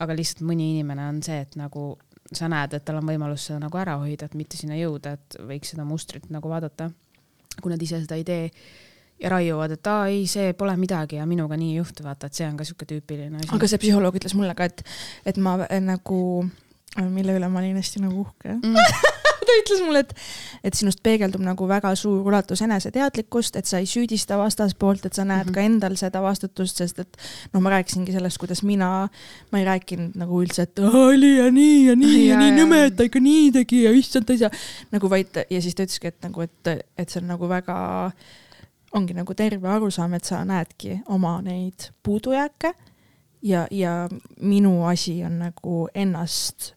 aga 0.00 0.16
lihtsalt 0.16 0.44
mõni 0.48 0.70
inimene 0.76 1.08
on 1.12 1.20
see, 1.24 1.40
et 1.44 1.58
nagu 1.60 1.92
sa 2.32 2.48
näed, 2.50 2.76
et 2.76 2.84
tal 2.86 3.00
on 3.00 3.08
võimalus 3.10 3.48
seda 3.48 3.58
nagu 3.64 3.80
ära 3.80 3.96
hoida, 4.00 4.28
et 4.28 4.36
mitte 4.38 4.58
sinna 4.58 4.78
jõuda, 4.78 5.16
et 5.18 5.40
võiks 5.50 5.74
seda 5.74 5.84
mustrit 5.88 6.30
nagu 6.30 6.50
vaadata. 6.50 6.90
kui 7.60 7.72
nad 7.72 7.82
ise 7.82 7.98
seda 8.00 8.16
ei 8.16 8.24
tee 8.24 8.44
ja 9.20 9.28
raiuvad, 9.28 9.74
et 9.74 9.86
aa 9.90 10.06
ei, 10.08 10.24
see 10.30 10.54
pole 10.56 10.76
midagi 10.80 11.18
ja 11.18 11.26
minuga 11.28 11.58
nii 11.58 11.74
ei 11.74 11.80
juhtu, 11.80 12.04
vaata, 12.06 12.30
et 12.30 12.38
see 12.38 12.46
on 12.48 12.56
ka 12.56 12.64
sihuke 12.64 12.86
tüüpiline 12.88 13.42
asi. 13.42 13.50
aga 13.52 13.68
see 13.68 13.82
psühholoog 13.82 14.16
ütles 14.16 14.34
mulle 14.38 14.54
ka, 14.56 14.70
et, 14.70 14.84
et 15.28 15.40
ma 15.42 15.58
nagu, 15.84 16.20
mille 16.98 17.36
üle 17.38 17.48
ma 17.48 17.60
olin 17.62 17.78
hästi 17.78 18.02
nagu 18.02 18.24
uhke. 18.26 18.56
Mm. 18.58 18.76
Ta 19.50 19.54
ütles 19.56 19.80
mulle, 19.82 20.02
et, 20.04 20.10
et 20.68 20.76
sinust 20.76 21.00
peegeldub 21.02 21.42
nagu 21.42 21.66
väga 21.66 21.90
suur 21.98 22.26
ulatus 22.28 22.60
eneseteadlikkust, 22.62 23.56
et 23.56 23.66
sa 23.66 23.80
ei 23.80 23.86
süüdista 23.88 24.36
vastaspoolt, 24.38 25.06
et 25.06 25.16
sa 25.16 25.24
näed 25.24 25.46
mm 25.46 25.50
-hmm. 25.50 25.54
ka 25.54 25.60
endal 25.60 25.96
seda 25.96 26.22
vastutust, 26.22 26.76
sest 26.76 26.98
et 26.98 27.16
noh, 27.52 27.62
ma 27.62 27.72
rääkisingi 27.72 28.12
sellest, 28.12 28.38
kuidas 28.38 28.62
mina, 28.62 29.08
ma 29.50 29.58
ei 29.58 29.64
rääkinud 29.64 30.18
nagu 30.20 30.42
üldse, 30.42 30.62
et 30.68 30.78
oli 30.78 31.36
ja 31.38 31.50
nii 31.50 31.86
ja 31.86 31.96
nii 31.96 32.26
ja, 32.26 32.34
ja 32.34 32.40
nii 32.40 32.52
nõme, 32.60 32.84
et 32.86 32.96
ta 32.96 33.08
ikka 33.08 33.20
nii 33.20 33.52
tegi 33.52 33.82
ja 33.82 33.94
issand, 33.96 34.36
saa. 34.38 34.50
Nagu 34.92 35.10
vaid 35.10 35.42
ja 35.50 35.62
siis 35.62 35.74
ta 35.74 35.82
ütleski, 35.82 36.12
et 36.12 36.22
nagu, 36.22 36.40
et, 36.42 36.68
et 36.98 37.08
see 37.08 37.22
on 37.22 37.28
nagu 37.32 37.48
väga 37.48 38.12
ongi 38.92 39.14
nagu 39.14 39.34
terve 39.34 39.68
arusaam, 39.68 40.14
et 40.14 40.24
sa 40.24 40.44
näedki 40.44 41.00
oma 41.08 41.40
neid 41.42 41.90
puudujääke 42.02 42.74
ja, 43.42 43.66
ja 43.70 44.08
minu 44.40 44.84
asi 44.84 45.24
on 45.24 45.38
nagu 45.38 45.88
ennast 45.94 46.74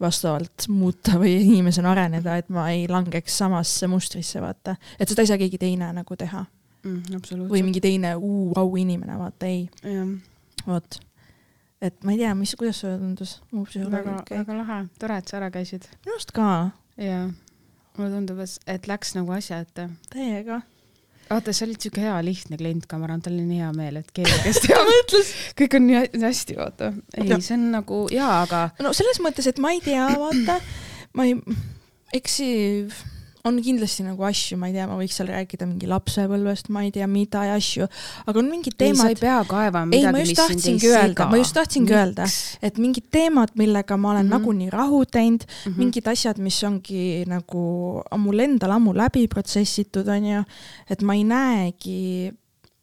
vastavalt 0.00 0.68
muuta 0.68 1.18
või 1.18 1.34
inimesena 1.40 1.90
areneda, 1.90 2.36
et 2.38 2.48
ma 2.54 2.68
ei 2.70 2.86
langeks 2.90 3.38
samasse 3.38 3.88
mustrisse, 3.90 4.40
vaata. 4.42 4.76
et 4.98 5.08
seda 5.08 5.24
ei 5.24 5.30
saa 5.32 5.40
keegi 5.40 5.58
teine 5.58 5.90
nagu 5.96 6.16
teha 6.16 6.44
mm,. 6.84 7.48
või 7.50 7.64
mingi 7.66 7.82
teine 7.84 8.14
uu, 8.16 8.52
auinimene, 8.58 9.18
vaata, 9.18 9.50
ei. 9.50 9.66
vot. 10.66 11.00
et 11.82 11.98
ma 12.04 12.14
ei 12.14 12.22
tea, 12.22 12.34
mis, 12.38 12.54
kuidas 12.58 12.80
sulle 12.84 12.98
tundus 13.00 13.38
väga, 13.52 14.22
väga 14.30 14.58
lahe, 14.62 14.80
tore, 14.98 15.18
et 15.18 15.28
sa 15.28 15.40
ära 15.42 15.50
käisid. 15.54 15.90
minu 16.04 16.16
arust 16.16 16.34
ka. 16.36 16.48
jaa, 17.02 17.28
mulle 17.98 18.10
tundub, 18.14 18.42
et 18.66 18.90
läks 18.90 19.14
nagu 19.18 19.34
asja 19.34 19.62
ette. 19.66 19.90
täiega 20.14 20.62
vaata, 21.30 21.54
sa 21.54 21.66
olid 21.66 21.82
siuke 21.82 22.02
hea 22.02 22.16
lihtne 22.24 22.58
klient 22.60 22.86
ka, 22.88 22.98
ma 23.00 23.08
arvan, 23.08 23.22
tal 23.24 23.36
oli 23.36 23.46
nii 23.48 23.60
hea 23.62 23.72
meel, 23.76 24.00
et 24.02 24.12
keegi, 24.16 24.38
kes 24.46 24.62
teab 24.64 24.92
kõik 25.58 25.78
on 25.78 25.86
nii 25.88 26.24
hästi, 26.24 26.58
vaata. 26.58 26.92
ei, 27.18 27.30
see 27.44 27.56
on 27.58 27.68
nagu 27.74 28.04
jaa, 28.14 28.42
aga. 28.46 28.64
no 28.84 28.94
selles 28.96 29.20
mõttes, 29.24 29.48
et 29.50 29.60
ma 29.62 29.74
ei 29.76 29.82
tea, 29.84 30.06
vaata, 30.20 30.58
ma 31.18 31.28
ei, 31.28 31.36
eks 32.16 32.40
see 32.40 32.58
on 33.48 33.58
kindlasti 33.64 34.04
nagu 34.06 34.24
asju, 34.28 34.58
ma 34.60 34.70
ei 34.70 34.76
tea, 34.76 34.86
ma 34.90 34.96
võiks 34.98 35.18
seal 35.18 35.30
rääkida 35.32 35.68
mingi 35.68 35.88
lapsepõlvest, 35.90 36.70
ma 36.74 36.84
ei 36.86 36.92
tea, 36.94 37.06
mida 37.10 37.44
ja 37.48 37.58
asju, 37.58 37.88
aga 38.28 38.42
on 38.42 38.50
mingid 38.52 38.76
teemad. 38.80 39.00
sa 39.00 39.12
ei 39.12 39.20
pea 39.20 39.38
kaevama 39.48 39.90
midagi, 39.90 40.24
mis 40.32 40.42
sind 40.64 40.66
ei 40.72 40.82
sega. 40.82 41.28
ma 41.30 41.40
just 41.40 41.56
tahtsingi 41.56 41.92
Miks? 41.92 42.00
öelda, 42.00 42.28
et 42.70 42.82
mingid 42.82 43.08
teemad, 43.14 43.54
millega 43.60 43.96
ma 43.96 44.12
olen 44.12 44.26
mm 44.26 44.32
-hmm. 44.32 44.38
nagunii 44.38 44.70
rahu 44.70 45.04
teinud 45.06 45.44
mm, 45.44 45.72
-hmm. 45.72 45.78
mingid 45.78 46.08
asjad, 46.08 46.38
mis 46.38 46.62
ongi 46.64 47.24
nagu 47.26 48.02
mul 48.16 48.38
endal 48.38 48.76
ammu 48.76 48.94
läbi 48.94 49.28
protsessitud, 49.28 50.08
onju, 50.08 50.44
et 50.90 51.02
ma 51.02 51.14
ei 51.14 51.24
näegi, 51.24 52.32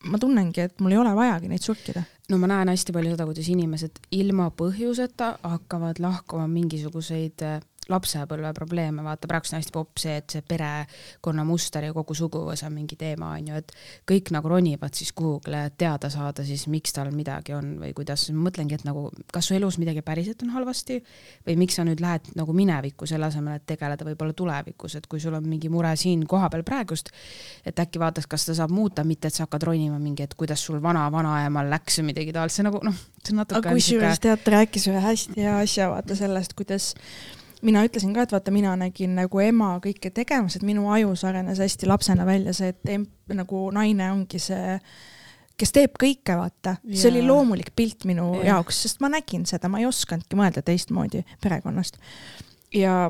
ma 0.04 0.18
tunnengi, 0.18 0.62
et 0.62 0.80
mul 0.82 0.92
ei 0.92 0.98
ole 0.98 1.16
vajagi 1.16 1.48
neid 1.48 1.62
surkida 1.62 2.04
no 2.30 2.38
ma 2.42 2.50
näen 2.50 2.72
hästi 2.72 2.94
palju 2.96 3.14
seda, 3.14 3.28
kuidas 3.28 3.50
inimesed 3.54 4.00
ilma 4.18 4.50
põhjuseta 4.58 5.36
hakkavad 5.44 6.02
lahkuma 6.02 6.48
mingisuguseid 6.50 7.44
lapsepõlve 7.90 8.52
probleeme, 8.58 9.04
vaata 9.06 9.30
praegu 9.30 9.52
on 9.52 9.60
hästi 9.60 9.74
popp 9.74 10.02
see, 10.02 10.16
et 10.22 10.34
see 10.34 10.44
perekonna 10.48 11.44
muster 11.46 11.86
ja 11.86 11.94
kogu 11.94 12.16
suguvõsa 12.18 12.70
on 12.70 12.76
mingi 12.80 12.98
teema, 13.00 13.34
on 13.38 13.52
ju, 13.52 13.60
et 13.62 13.74
kõik 14.10 14.32
nagu 14.34 14.50
ronivad 14.50 14.98
siis 14.98 15.12
kuhugile, 15.16 15.66
et 15.70 15.78
teada 15.78 16.10
saada 16.14 16.46
siis, 16.48 16.66
miks 16.72 16.96
tal 16.96 17.12
midagi 17.14 17.54
on 17.54 17.76
või 17.82 17.94
kuidas, 17.98 18.28
mõtlengi, 18.34 18.80
et 18.80 18.86
nagu 18.88 19.08
kas 19.34 19.50
su 19.50 19.58
elus 19.58 19.78
midagi 19.82 20.02
päriselt 20.06 20.42
on 20.46 20.56
halvasti 20.56 20.98
või 21.46 21.58
miks 21.62 21.78
sa 21.78 21.86
nüüd 21.86 22.02
lähed 22.02 22.32
nagu 22.40 22.56
minevikku 22.58 23.08
selle 23.10 23.30
asemel, 23.30 23.60
et 23.60 23.68
tegeleda 23.70 24.08
võib-olla 24.08 24.34
tulevikus, 24.34 24.98
et 24.98 25.08
kui 25.12 25.22
sul 25.22 25.38
on 25.38 25.46
mingi 25.46 25.70
mure 25.70 25.94
siin 26.00 26.26
kohapeal 26.30 26.66
praegust, 26.66 27.14
et 27.66 27.80
äkki 27.80 28.02
vaataks, 28.02 28.30
kas 28.32 28.50
ta 28.50 28.58
saab 28.58 28.74
muuta, 28.74 29.06
mitte 29.06 29.30
et 29.30 29.38
sa 29.38 29.46
hakkad 29.46 29.70
ronima 29.70 30.02
mingi, 30.02 30.26
et 30.26 30.34
kuidas 30.34 30.66
sul 30.66 30.82
vana-vanaemal 30.82 31.70
läks 31.76 32.02
või 32.02 32.12
midagi 32.14 32.34
taolist, 32.36 32.58
see 32.58 32.66
nagu 32.66 32.82
noh, 32.86 32.98
see 33.22 33.36
on 33.36 33.44
natuke. 33.44 33.62
aga 33.62 33.78
kusjuures 33.78 34.22
tead, 34.24 34.42
ta 34.42 34.58
rääkis 34.58 34.90
ühe 34.90 35.02
hästi 35.06 35.42
hea 35.42 35.58
asja, 35.62 35.90
vaata 35.94 36.18
sellest, 36.18 36.58
kuidas 36.58 36.94
mina 37.66 37.84
ütlesin 37.86 38.14
ka, 38.16 38.26
et 38.26 38.36
vaata, 38.36 38.54
mina 38.54 38.76
nägin 38.80 39.16
nagu 39.18 39.42
ema 39.44 39.76
kõike 39.84 40.12
tegemas, 40.16 40.58
et 40.58 40.66
minu 40.68 40.88
ajus 40.94 41.26
arenes 41.28 41.62
hästi 41.64 41.90
lapsena 41.90 42.28
välja 42.28 42.54
see, 42.56 42.72
et 42.76 42.94
em, 42.94 43.06
nagu 43.34 43.66
naine 43.76 44.10
ongi 44.14 44.42
see, 44.42 44.78
kes 45.60 45.76
teeb 45.76 46.00
kõike, 46.02 46.38
vaata. 46.40 46.78
see 46.92 47.12
oli 47.12 47.26
loomulik 47.26 47.74
pilt 47.76 48.08
minu 48.10 48.34
ja. 48.42 48.56
jaoks, 48.56 48.86
sest 48.86 49.04
ma 49.04 49.12
nägin 49.14 49.48
seda, 49.50 49.72
ma 49.72 49.82
ei 49.82 49.90
osanudki 49.90 50.40
mõelda 50.40 50.66
teistmoodi 50.66 51.24
perekonnast. 51.44 52.02
ja 52.76 53.06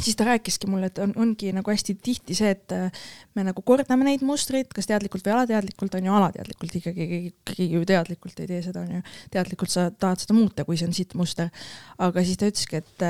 siis 0.00 0.16
ta 0.16 0.24
rääkiski 0.24 0.66
mulle, 0.66 0.88
et 0.88 0.98
on, 0.98 1.12
ongi 1.20 1.52
nagu 1.52 1.70
hästi 1.70 1.94
tihti 2.02 2.34
see, 2.34 2.54
et 2.54 2.72
me 3.36 3.44
nagu 3.44 3.62
kordame 3.62 4.06
neid 4.06 4.24
mustreid, 4.24 4.70
kas 4.72 4.88
teadlikult 4.88 5.26
või 5.26 5.34
alateadlikult, 5.36 5.98
on 5.98 6.08
ju, 6.08 6.14
alateadlikult 6.16 6.78
ikkagi, 6.80 7.08
keegi 7.52 7.68
ju 7.74 7.84
teadlikult 7.88 8.40
ei 8.40 8.48
tee 8.48 8.62
seda, 8.64 8.86
on 8.86 8.96
ju. 8.96 9.04
teadlikult 9.34 9.72
sa 9.72 9.90
tahad 9.92 10.24
seda 10.24 10.36
muuta, 10.36 10.64
kui 10.64 10.80
see 10.80 10.88
on 10.88 10.96
siit 10.96 11.14
muster. 11.18 11.52
aga 11.98 12.24
siis 12.24 12.40
ta 12.40 12.48
ütleski, 12.48 12.80
et 12.80 13.06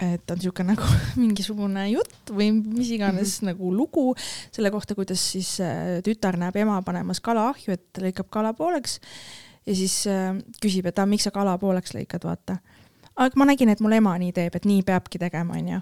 et 0.00 0.30
on 0.30 0.36
niisugune 0.36 0.74
nagu 0.74 0.88
mingisugune 1.22 1.86
jutt 1.90 2.32
või 2.32 2.50
mis 2.56 2.90
iganes 2.92 3.40
mm 3.40 3.48
-hmm. 3.48 3.52
nagu 3.52 3.72
lugu 3.72 4.06
selle 4.52 4.70
kohta, 4.70 4.94
kuidas 4.94 5.22
siis 5.32 5.56
äh, 5.60 6.02
tütar 6.04 6.36
näeb 6.36 6.56
ema 6.56 6.82
panemas 6.82 7.20
kala 7.20 7.48
ahju, 7.54 7.72
et 7.72 8.02
lõikab 8.02 8.28
kala 8.30 8.52
pooleks 8.52 9.00
ja 9.66 9.74
siis 9.74 10.06
äh, 10.06 10.36
küsib, 10.62 10.86
et 10.86 11.00
miks 11.06 11.24
sa 11.24 11.30
kala 11.30 11.58
pooleks 11.58 11.94
lõikad, 11.94 12.24
vaata. 12.24 12.58
Aga 13.16 13.40
ma 13.40 13.48
nägin, 13.48 13.72
et 13.72 13.80
mul 13.80 13.96
ema 13.96 14.16
nii 14.18 14.32
teeb, 14.36 14.54
et 14.58 14.68
nii 14.68 14.82
peabki 14.86 15.18
tegema, 15.22 15.56
onju 15.56 15.80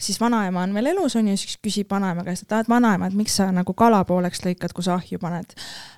siis 0.00 0.20
vanaema 0.20 0.62
on 0.62 0.74
veel 0.74 0.86
elus, 0.86 1.16
on 1.16 1.28
ju, 1.28 1.36
siis 1.38 1.58
küsib 1.62 1.90
vanaema 1.90 2.24
käest, 2.26 2.46
et 2.46 2.52
aa, 2.52 2.64
et 2.64 2.68
vanaema, 2.68 3.06
et 3.06 3.16
miks 3.18 3.36
sa 3.38 3.46
nagu 3.54 3.74
kala 3.78 4.02
pooleks 4.08 4.42
lõikad, 4.44 4.74
kui 4.74 4.84
sa 4.86 4.96
ahju 4.98 5.20
paned. 5.22 5.54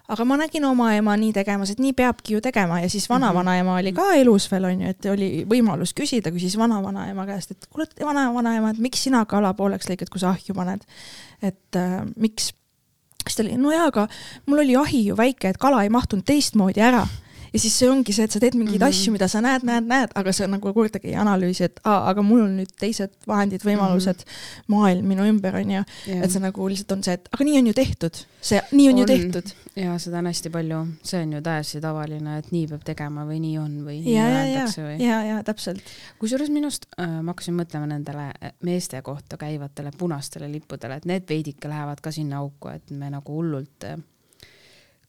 aga 0.08 0.24
ma 0.24 0.36
nägin 0.38 0.64
oma 0.68 0.92
ema 0.94 1.16
nii 1.16 1.32
tegemas, 1.34 1.72
et 1.72 1.80
nii 1.82 1.92
peabki 1.96 2.36
ju 2.36 2.40
tegema 2.40 2.80
ja 2.80 2.90
siis 2.90 3.08
vanavanaema 3.10 3.78
oli 3.80 3.92
ka 3.96 4.12
elus 4.20 4.50
veel, 4.52 4.68
on 4.68 4.84
ju, 4.84 4.92
et 4.92 5.08
oli 5.10 5.30
võimalus 5.48 5.94
küsida, 5.96 6.30
küsis 6.34 6.58
vanavanaema 6.58 7.26
käest, 7.26 7.56
et 7.56 7.66
kuule, 7.72 7.88
vanavanaema, 8.00 8.70
et 8.70 8.82
miks 8.82 9.02
sina 9.08 9.24
kala 9.26 9.54
pooleks 9.54 9.88
lõikad, 9.90 10.12
kui 10.12 10.20
sa 10.22 10.34
ahju 10.34 10.54
paned. 10.54 10.84
et 11.42 11.76
äh, 11.76 12.02
miks 12.16 12.52
siis 13.26 13.36
ta 13.36 13.42
oli, 13.42 13.56
no 13.58 13.72
jaa, 13.72 13.88
aga 13.88 14.06
mul 14.46 14.62
oli 14.62 14.76
ahi 14.76 15.06
ju 15.08 15.16
väike, 15.16 15.48
et 15.48 15.58
kala 15.58 15.82
ei 15.82 15.90
mahtunud 15.90 16.24
teistmoodi 16.24 16.84
ära 16.84 17.06
ja 17.52 17.60
siis 17.60 17.76
see 17.78 17.88
ongi 17.90 18.14
see, 18.14 18.26
et 18.26 18.34
sa 18.34 18.40
teed 18.42 18.56
mingeid 18.56 18.80
mm 18.80 18.84
-hmm. 18.84 18.88
asju, 18.88 19.12
mida 19.12 19.28
sa 19.28 19.40
näed, 19.44 19.64
näed, 19.66 19.86
näed, 19.88 20.14
aga 20.14 20.32
sa 20.32 20.46
nagu 20.46 20.72
kordagi 20.74 21.08
ei 21.08 21.18
analüüsi, 21.20 21.64
et 21.64 21.80
aa, 21.84 22.08
aga 22.10 22.22
mul 22.22 22.42
on 22.44 22.56
nüüd 22.60 22.72
teised 22.80 23.12
vahendid, 23.26 23.64
võimalused 23.64 24.24
mm, 24.24 24.30
-hmm. 24.30 24.64
maailm 24.74 25.06
minu 25.06 25.26
ümber 25.26 25.56
on 25.56 25.70
ju 25.70 25.82
yeah., 26.08 26.24
et 26.24 26.30
see 26.30 26.42
nagu 26.42 26.68
lihtsalt 26.68 26.92
on 26.92 27.02
see, 27.02 27.14
et 27.14 27.28
aga 27.32 27.44
nii 27.44 27.58
on 27.58 27.66
ju 27.66 27.74
tehtud, 27.74 28.22
see, 28.40 28.62
nii 28.72 28.88
on, 28.88 28.94
on 28.94 29.00
ju 29.00 29.06
tehtud. 29.06 29.52
ja 29.76 29.98
seda 29.98 30.18
on 30.18 30.26
hästi 30.26 30.50
palju, 30.50 30.86
see 31.02 31.22
on 31.22 31.32
ju 31.32 31.42
täiesti 31.42 31.80
tavaline, 31.80 32.38
et 32.38 32.50
nii 32.52 32.66
peab 32.66 32.84
tegema 32.84 33.26
või 33.28 33.40
nii 33.44 33.58
on 33.58 33.76
või 33.86 34.00
nii 34.04 34.18
öeldakse 34.22 34.82
või. 34.82 34.96
ja, 35.04 35.22
ja 35.24 35.42
täpselt. 35.44 35.82
kusjuures 36.18 36.50
minu 36.50 36.66
arust 36.66 36.86
äh, 37.00 37.20
ma 37.22 37.34
hakkasin 37.34 37.56
mõtlema 37.60 37.86
nendele 37.86 38.30
äh, 38.30 38.52
meeste 38.62 39.02
kohta 39.02 39.36
käivatele 39.36 39.90
punastele 39.98 40.52
lippudele, 40.52 40.96
et 40.96 41.04
need 41.04 41.28
veidike 41.28 41.68
lähevad 41.68 42.00
ka 42.00 42.10
sinna 42.12 42.38
auku, 42.38 42.68
et 42.68 42.90
me 42.90 43.10
nagu 43.10 43.32
hullult 43.32 43.84
äh, 43.84 43.96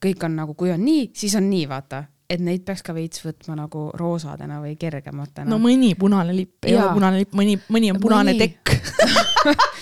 kõik 0.03 0.23
on 0.23 0.35
nagu, 0.35 0.53
kui 0.53 0.71
on 0.71 0.83
nii, 0.85 1.09
siis 1.15 1.35
on 1.35 1.49
nii, 1.49 1.65
vaata 1.69 2.03
et 2.29 2.43
neid 2.43 2.65
peaks 2.67 2.83
ka 2.83 2.95
veits 2.95 3.23
võtma 3.23 3.55
nagu 3.55 3.87
roosadena 3.95 4.59
või 4.63 4.75
kergematena. 4.79 5.47
no 5.49 5.59
mõni 5.63 5.93
punane 5.99 6.35
lipp 6.35 6.67
ei 6.67 6.75
ole 6.75 6.91
punane 6.97 7.23
lipp, 7.23 7.35
mõni, 7.37 7.55
mõni 7.71 7.91
on 7.93 8.01
punane 8.03 8.35
mõni... 8.35 8.47
tekk. 8.47 8.63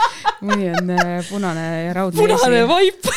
Mõni 0.46 0.68
on 0.68 0.90
äh, 0.92 1.26
punane 1.30 1.94
raudne 1.96 2.22
punane 2.22 2.66
vaip. 2.70 3.08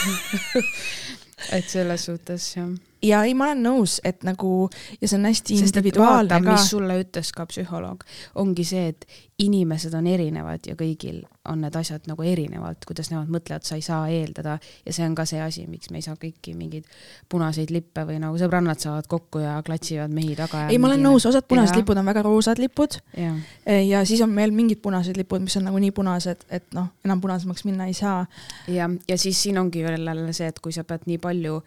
Et 1.57 1.67
selles 1.69 2.05
suhtes 2.09 2.45
jah. 2.57 2.69
Ja 3.05 3.21
ei, 3.27 3.35
ma 3.39 3.47
olen 3.47 3.61
nõus, 3.63 4.01
et 4.07 4.25
nagu 4.27 4.67
ja 4.99 5.07
see 5.07 5.19
on 5.21 5.29
hästi 5.29 5.59
individuaalne 5.63 6.41
ka. 6.43 6.55
mis 6.57 6.65
sulle 6.73 6.97
ütles 6.99 7.31
ka 7.35 7.47
psühholoog, 7.47 8.03
ongi 8.43 8.65
see, 8.67 8.89
et 8.91 9.07
inimesed 9.39 9.95
on 9.95 10.07
erinevad 10.11 10.67
ja 10.67 10.75
kõigil 10.75 11.21
on 11.49 11.61
need 11.63 11.77
asjad 11.79 12.09
nagu 12.11 12.25
erinevalt, 12.27 12.83
kuidas 12.89 13.13
nemad 13.13 13.31
mõtlevad, 13.31 13.63
sa 13.65 13.77
ei 13.79 13.85
saa 13.87 14.09
eeldada 14.11 14.57
ja 14.59 14.95
see 14.95 15.05
on 15.07 15.15
ka 15.17 15.25
see 15.31 15.39
asi, 15.41 15.63
miks 15.71 15.93
me 15.95 16.01
ei 16.01 16.05
saa 16.05 16.17
kõiki 16.19 16.57
mingeid 16.59 16.89
punaseid 17.31 17.71
lippe 17.71 18.03
või 18.09 18.19
nagu 18.19 18.35
sõbrannad 18.41 18.83
saavad 18.83 19.07
kokku 19.09 19.43
ja 19.45 19.55
klatsivad 19.65 20.11
mehi 20.15 20.35
taga. 20.39 20.65
ei, 20.73 20.81
ma 20.83 20.91
olen 20.91 21.07
nõus, 21.07 21.29
osad 21.31 21.47
punased 21.49 21.77
ja. 21.77 21.83
lipud 21.83 22.01
on 22.01 22.11
väga 22.11 22.25
roosad 22.27 22.59
lipud 22.59 22.99
ja. 23.15 23.37
E, 23.63 23.79
ja 23.87 24.03
siis 24.09 24.25
on 24.27 24.35
veel 24.35 24.51
mingid 24.55 24.83
punased 24.83 25.17
lipud, 25.21 25.45
mis 25.47 25.57
on 25.61 25.69
nagu 25.71 25.79
nii 25.87 25.95
punased, 25.95 26.43
et 26.51 26.67
noh, 26.75 26.91
enam 27.07 27.23
punasemaks 27.23 27.63
minna 27.69 27.87
ei 27.87 27.95
saa. 27.95 28.27
ja, 28.67 28.91
ja 29.09 29.19
siis 29.19 29.39
siin 29.43 29.63
ongi 29.63 29.87
veel 29.87 30.03
jälle 30.03 30.35
see, 30.35 30.51
et 30.51 30.59
kui 30.59 30.75
sa 30.75 30.83
pead 30.89 31.07
nii 31.07 31.21
palju 31.23 31.61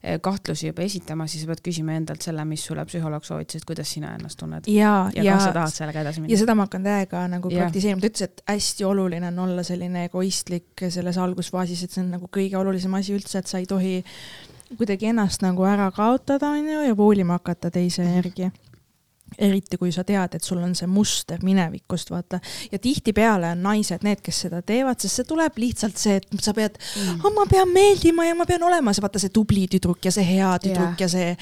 e, 0.00 0.16
kahtlusi 0.24 0.70
juba 0.72 0.86
esitama, 0.88 1.28
siis 1.28 1.44
sa 1.44 1.52
pead 1.52 1.60
küsima 1.68 1.92
endalt 2.00 2.24
selle, 2.24 2.48
mis 2.48 2.64
sulle 2.64 2.88
psühholoog 2.88 3.28
soovitas, 3.28 3.60
et 3.60 3.68
kuidas 3.68 3.92
sina 3.92 4.16
ennast 4.16 4.40
tunned. 4.40 4.72
ja, 4.72 5.10
ja, 5.12 5.28
ja 5.28 5.36
kas 5.36 5.50
sa 5.50 5.54
tahad 5.60 5.76
sellega 5.76 6.06
edasi 6.06 6.24
minna. 6.24 6.32
ja 6.32 6.40
seda 6.40 6.56
ma 6.56 6.64
hakkan 6.64 6.88
täiega 6.88 7.17
ka 7.18 7.26
nagu 7.30 7.50
praktiseerima, 7.52 8.02
ta 8.02 8.12
ütles, 8.12 8.28
et 8.28 8.44
hästi 8.54 8.86
oluline 8.88 9.32
on 9.32 9.42
olla 9.48 9.66
selline 9.66 10.06
egoistlik 10.08 10.86
selles 10.88 11.18
algusfaasis, 11.18 11.84
et 11.84 11.96
see 11.96 12.04
on 12.04 12.14
nagu 12.18 12.30
kõige 12.32 12.58
olulisem 12.60 12.94
asi 12.98 13.16
üldse, 13.18 13.42
et 13.42 13.50
sa 13.50 13.60
ei 13.60 13.68
tohi 13.68 13.98
kuidagi 14.78 15.10
ennast 15.10 15.42
nagu 15.44 15.64
ära 15.66 15.90
kaotada, 15.94 16.52
on 16.54 16.66
ju, 16.68 16.80
ja 16.90 16.96
voolima 16.96 17.38
hakata 17.40 17.72
teise 17.74 18.06
järgi 18.06 18.50
eriti 19.36 19.76
kui 19.76 19.90
sa 19.92 20.04
tead, 20.08 20.38
et 20.38 20.44
sul 20.44 20.60
on 20.62 20.72
see 20.78 20.88
muster 20.88 21.42
minevikust, 21.44 22.10
vaata. 22.10 22.40
ja 22.72 22.78
tihtipeale 22.80 23.52
on 23.52 23.66
naised 23.66 24.04
need, 24.06 24.22
kes 24.24 24.44
seda 24.46 24.62
teevad, 24.66 25.00
sest 25.02 25.20
see 25.20 25.28
tuleb 25.28 25.58
lihtsalt 25.60 26.00
see, 26.00 26.16
et 26.22 26.44
sa 26.44 26.54
pead 26.56 26.78
mm., 26.78 27.34
ma 27.36 27.44
pean 27.50 27.68
meeldima 27.72 28.28
ja 28.28 28.38
ma 28.38 28.48
pean 28.48 28.64
olema 28.64 28.94
see, 28.94 29.04
vaata 29.04 29.20
see 29.22 29.34
tubli 29.34 29.66
tüdruk 29.70 30.08
ja 30.08 30.14
see 30.14 30.24
hea 30.24 30.54
tüdruk 30.64 30.96
yeah. 30.96 31.04
ja 31.04 31.10
see 31.12 31.36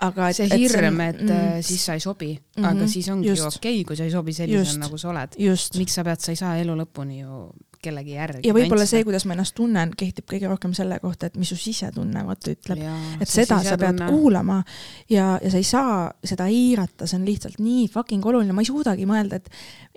aga 0.00 0.28
et, 0.30 0.38
see 0.38 0.48
hirm, 0.56 1.00
et 1.04 1.22
mm, 1.22 1.32
äh, 1.36 1.56
siis 1.64 1.84
sa 1.84 1.96
ei 1.98 2.00
sobi 2.00 2.32
mm, 2.32 2.62
-hmm, 2.62 2.68
aga 2.70 2.86
siis 2.88 3.08
ongi 3.12 3.28
just, 3.28 3.42
ju 3.42 3.46
okei 3.48 3.80
okay,, 3.80 3.84
kui 3.84 3.96
sa 3.96 4.04
ei 4.04 4.14
sobi 4.14 4.32
sellisena, 4.32 4.86
nagu 4.86 4.98
sa 4.98 5.10
oled. 5.10 5.36
miks 5.78 5.94
sa 5.94 6.04
pead, 6.04 6.20
sa 6.20 6.32
ei 6.32 6.40
saa 6.40 6.56
elu 6.60 6.76
lõpuni 6.82 7.20
ju 7.20 7.50
kellegi 7.82 8.14
järgi. 8.14 8.48
ja 8.48 8.54
võib-olla 8.54 8.84
see, 8.88 9.02
kuidas 9.06 9.24
ma 9.28 9.34
ennast 9.34 9.54
tunnen, 9.56 9.92
kehtib 9.96 10.26
kõige 10.30 10.48
rohkem 10.50 10.72
selle 10.76 10.98
kohta, 11.02 11.30
et 11.30 11.36
mis 11.40 11.48
su 11.48 11.56
sisetunne 11.58 12.22
vaata 12.26 12.52
ütleb. 12.52 12.82
et 13.20 13.30
seda 13.30 13.60
sa 13.64 13.76
pead 13.80 14.02
kuulama 14.06 14.60
ja, 15.10 15.38
ja 15.42 15.52
sa 15.52 15.60
ei 15.60 15.66
saa 15.66 15.94
seda 16.24 16.48
eirata, 16.52 17.08
see 17.08 17.18
on 17.20 17.26
lihtsalt 17.28 17.60
nii 17.62 17.86
fucking 17.92 18.26
oluline, 18.26 18.56
ma 18.56 18.64
ei 18.64 18.70
suudagi 18.70 19.06
mõelda, 19.08 19.40
et 19.40 19.48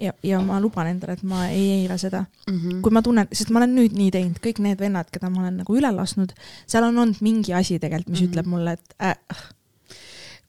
ja, 0.08 0.14
ja 0.24 0.42
ma 0.44 0.60
luban 0.64 0.94
endale, 0.94 1.18
et 1.20 1.26
ma 1.28 1.48
ei 1.50 1.82
eira 1.82 1.98
seda 2.02 2.24
mm. 2.24 2.60
-hmm. 2.60 2.84
kui 2.86 2.96
ma 2.96 3.04
tunnen, 3.06 3.28
sest 3.32 3.52
ma 3.52 3.62
olen 3.64 3.76
nüüd 3.80 3.98
nii 3.98 4.12
teinud, 4.16 4.40
kõik 4.44 4.64
need 4.64 4.80
vennad, 4.80 5.12
keda 5.12 5.32
ma 5.34 5.44
olen 5.44 5.60
nagu 5.64 5.80
üle 5.80 5.92
lasknud, 5.96 6.32
seal 6.68 6.88
on 6.88 6.98
olnud 6.98 7.20
mingi 7.26 7.54
asi 7.54 7.80
tegelikult, 7.80 8.14
mis 8.14 8.22
mm 8.22 8.26
-hmm. 8.26 8.32
ütleb 8.32 8.48
mulle, 8.56 8.78
et 8.80 8.96
äh, 9.02 9.52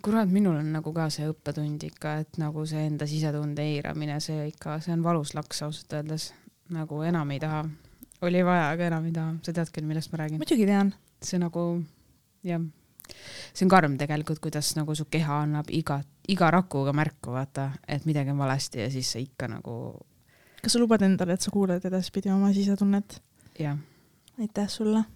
kurat, 0.05 0.29
minul 0.29 0.59
on 0.61 0.69
nagu 0.75 0.93
ka 0.93 1.07
see 1.12 1.27
õppetund 1.31 1.87
ikka, 1.88 2.19
et 2.25 2.38
nagu 2.40 2.64
see 2.69 2.83
enda 2.90 3.07
sisetunde 3.09 3.64
eiramine, 3.64 4.19
see 4.21 4.51
ikka, 4.51 4.77
see 4.85 4.93
on 4.93 5.05
valus 5.05 5.33
laks 5.37 5.62
ausalt 5.64 5.97
öeldes. 5.97 6.33
nagu 6.75 7.03
enam 7.05 7.31
ei 7.31 7.40
taha. 7.40 7.64
oli 8.25 8.45
vaja, 8.45 8.69
aga 8.73 8.87
enam 8.90 9.09
ei 9.09 9.12
taha. 9.17 9.35
sa 9.43 9.53
tead 9.57 9.73
küll, 9.73 9.88
millest 9.88 10.12
ma 10.12 10.21
räägin? 10.21 10.43
muidugi 10.43 10.67
tean. 10.69 10.93
see 11.23 11.40
nagu, 11.40 11.64
jah. 12.45 12.61
see 13.55 13.64
on 13.64 13.73
karm 13.73 13.97
tegelikult, 14.01 14.43
kuidas 14.45 14.75
nagu 14.77 14.95
su 14.95 15.09
keha 15.09 15.40
annab 15.47 15.73
iga, 15.73 16.03
iga 16.29 16.53
rakuga 16.53 16.93
märku, 16.93 17.33
vaata, 17.33 17.71
et 17.88 18.05
midagi 18.05 18.35
on 18.37 18.45
valesti 18.45 18.85
ja 18.85 18.90
siis 18.93 19.17
sa 19.17 19.25
ikka 19.25 19.49
nagu. 19.57 19.75
kas 20.61 20.77
sa 20.77 20.85
lubad 20.85 21.03
endale, 21.03 21.38
et 21.38 21.40
sa 21.40 21.53
kuulad 21.55 21.85
edaspidi 21.85 22.33
oma 22.35 22.53
sisetunnet? 22.53 23.23
jah. 23.59 23.81
aitäh 24.38 24.69
sulle 24.69 25.07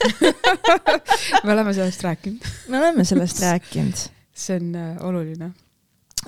me 1.44 1.52
oleme 1.52 1.74
sellest 1.74 2.02
rääkinud. 2.02 2.46
me 2.68 2.78
oleme 2.78 3.04
sellest 3.04 3.42
rääkinud. 3.42 4.06
see 4.34 4.56
on 4.56 4.74
äh, 4.74 4.96
oluline. 5.06 5.50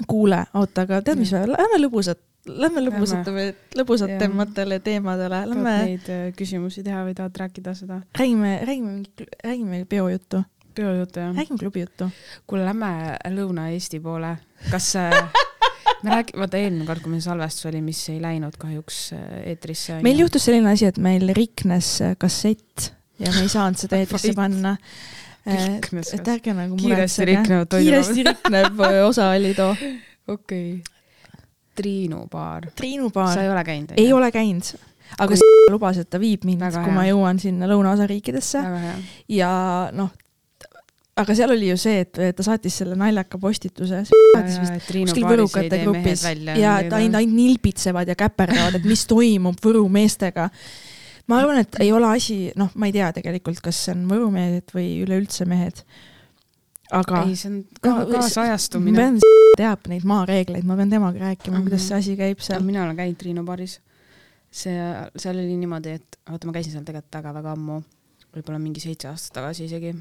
kuule, 0.06 0.44
oota, 0.54 0.86
aga 0.86 1.02
tead, 1.04 1.20
mis, 1.20 1.32
lähme 1.32 1.80
lõbusat, 1.80 2.20
lähme 2.48 2.82
lõbusatame, 2.86 3.46
lõbusatematele 3.78 4.80
teemadele, 4.84 5.42
lähme. 5.52 5.76
neid 5.86 6.10
äh, 6.12 6.24
küsimusi 6.36 6.84
teha 6.86 7.04
või 7.06 7.16
tahad 7.18 7.38
rääkida 7.44 7.76
seda? 7.78 8.02
räägime, 8.18 8.58
räägime 8.66 8.96
mingi, 8.98 9.28
räägime 9.44 9.84
peojuttu. 9.88 10.42
peojuttu, 10.74 11.24
jah? 11.24 11.36
räägime 11.36 11.60
klubijuttu. 11.60 12.10
kuule, 12.46 12.66
lähme 12.68 13.16
Lõuna-Eesti 13.36 14.02
poole. 14.04 14.36
kas 14.70 14.94
äh, 15.00 15.16
me 16.04 16.16
räägime, 16.16 16.44
vaata 16.44 16.60
eelmine 16.60 16.88
kord, 16.88 17.04
kui 17.04 17.14
meil 17.14 17.24
salvestus 17.24 17.70
oli, 17.72 17.84
mis 17.84 18.02
ei 18.12 18.20
läinud 18.22 18.58
kahjuks 18.60 19.04
äh, 19.16 19.28
eetrisse. 19.54 20.02
meil 20.04 20.24
juhtus 20.24 20.48
selline 20.48 20.74
asi, 20.74 20.90
et 20.92 21.00
meil 21.00 21.32
riknes 21.36 21.94
kassett 22.20 22.92
ja 23.22 23.32
me 23.32 23.44
ei 23.44 23.50
saanud 23.52 23.80
seda 23.80 24.00
eetrisse 24.02 24.34
panna. 24.36 24.76
et 25.46 26.28
ärge 26.36 26.54
nagu 26.54 26.78
kiiresti 26.78 27.28
riknevad 27.32 27.70
toiduvad. 27.70 27.88
kiiresti 27.88 28.26
riknev 28.30 28.82
osa 29.08 29.30
oli 29.34 29.54
too. 29.58 29.70
okei 29.72 30.72
okay.. 30.72 30.80
Triinu 31.72 32.26
baar. 32.28 32.66
Triinu 32.76 33.08
baar. 33.10 33.34
sa 33.34 33.42
ei 33.42 33.50
ole 33.50 33.64
käinud? 33.64 33.94
ei 33.96 34.12
ole 34.12 34.32
käinud 34.32 34.74
aga 35.18 35.36
kui... 35.36 35.52
lubas, 35.72 36.00
et 36.00 36.10
ta 36.10 36.20
viib 36.20 36.46
mind, 36.48 36.64
kui 36.72 36.94
ma 36.94 37.06
jõuan 37.08 37.40
sinna 37.42 37.68
lõunaosa 37.70 38.06
riikidesse. 38.08 38.62
ja 39.32 39.52
noh, 39.96 40.12
aga 41.18 41.36
seal 41.36 41.52
oli 41.54 41.68
ju 41.72 41.78
see, 41.80 42.04
et 42.06 42.20
ta 42.36 42.46
saatis 42.46 42.78
selle 42.82 42.96
naljaka 42.98 43.40
postituse 43.40 44.04
kuskil 44.06 45.26
võrukate 45.28 45.82
grupis 45.82 46.24
ja 46.56 46.78
et 46.80 46.92
ainult, 46.92 47.18
ainult 47.20 47.36
nilbitsevad 47.36 48.08
ja 48.08 48.16
käperdavad, 48.18 48.80
et 48.80 48.88
mis 48.88 49.04
toimub 49.08 49.60
Võru 49.62 49.84
meestega 49.92 50.48
ma 51.30 51.38
arvan, 51.40 51.60
et 51.62 51.78
ei 51.82 51.92
ole 51.94 52.08
asi, 52.10 52.38
noh, 52.58 52.72
ma 52.74 52.88
ei 52.88 52.94
tea 52.96 53.10
tegelikult, 53.18 53.60
kas 53.64 53.78
see 53.86 53.94
on 53.96 54.06
Võru 54.10 54.30
mehed 54.34 54.74
või 54.74 54.88
üleüldse 55.04 55.46
mehed. 55.48 55.84
aga. 56.92 57.22
ei, 57.26 57.36
see 57.38 57.50
on 57.50 57.60
ka 57.80 57.94
kaasajastumine. 58.10 58.96
ma 58.96 59.04
pean, 59.04 59.20
teab 59.58 59.88
neid 59.92 60.04
maareegleid, 60.08 60.66
ma 60.68 60.76
pean 60.80 60.92
temaga 60.92 61.22
rääkima 61.28 61.56
mm, 61.56 61.60
-hmm. 61.60 61.70
kuidas 61.70 61.88
see 61.88 61.98
asi 61.98 62.16
käib 62.16 62.42
seal. 62.44 62.64
mina 62.66 62.84
olen 62.84 62.96
käinud 62.96 63.18
Triinu 63.20 63.44
baaris. 63.44 63.80
see, 64.50 64.76
seal 65.16 65.38
oli 65.38 65.56
niimoodi, 65.56 65.96
et 66.00 66.18
oota, 66.30 66.46
ma 66.46 66.52
käisin 66.52 66.72
seal 66.72 66.84
tegelikult 66.84 67.20
väga-väga 67.20 67.56
ammu, 67.56 67.80
võib-olla 68.34 68.58
mingi 68.58 68.80
seitse 68.80 69.08
aastat 69.08 69.40
tagasi 69.40 69.64
isegi 69.70 69.94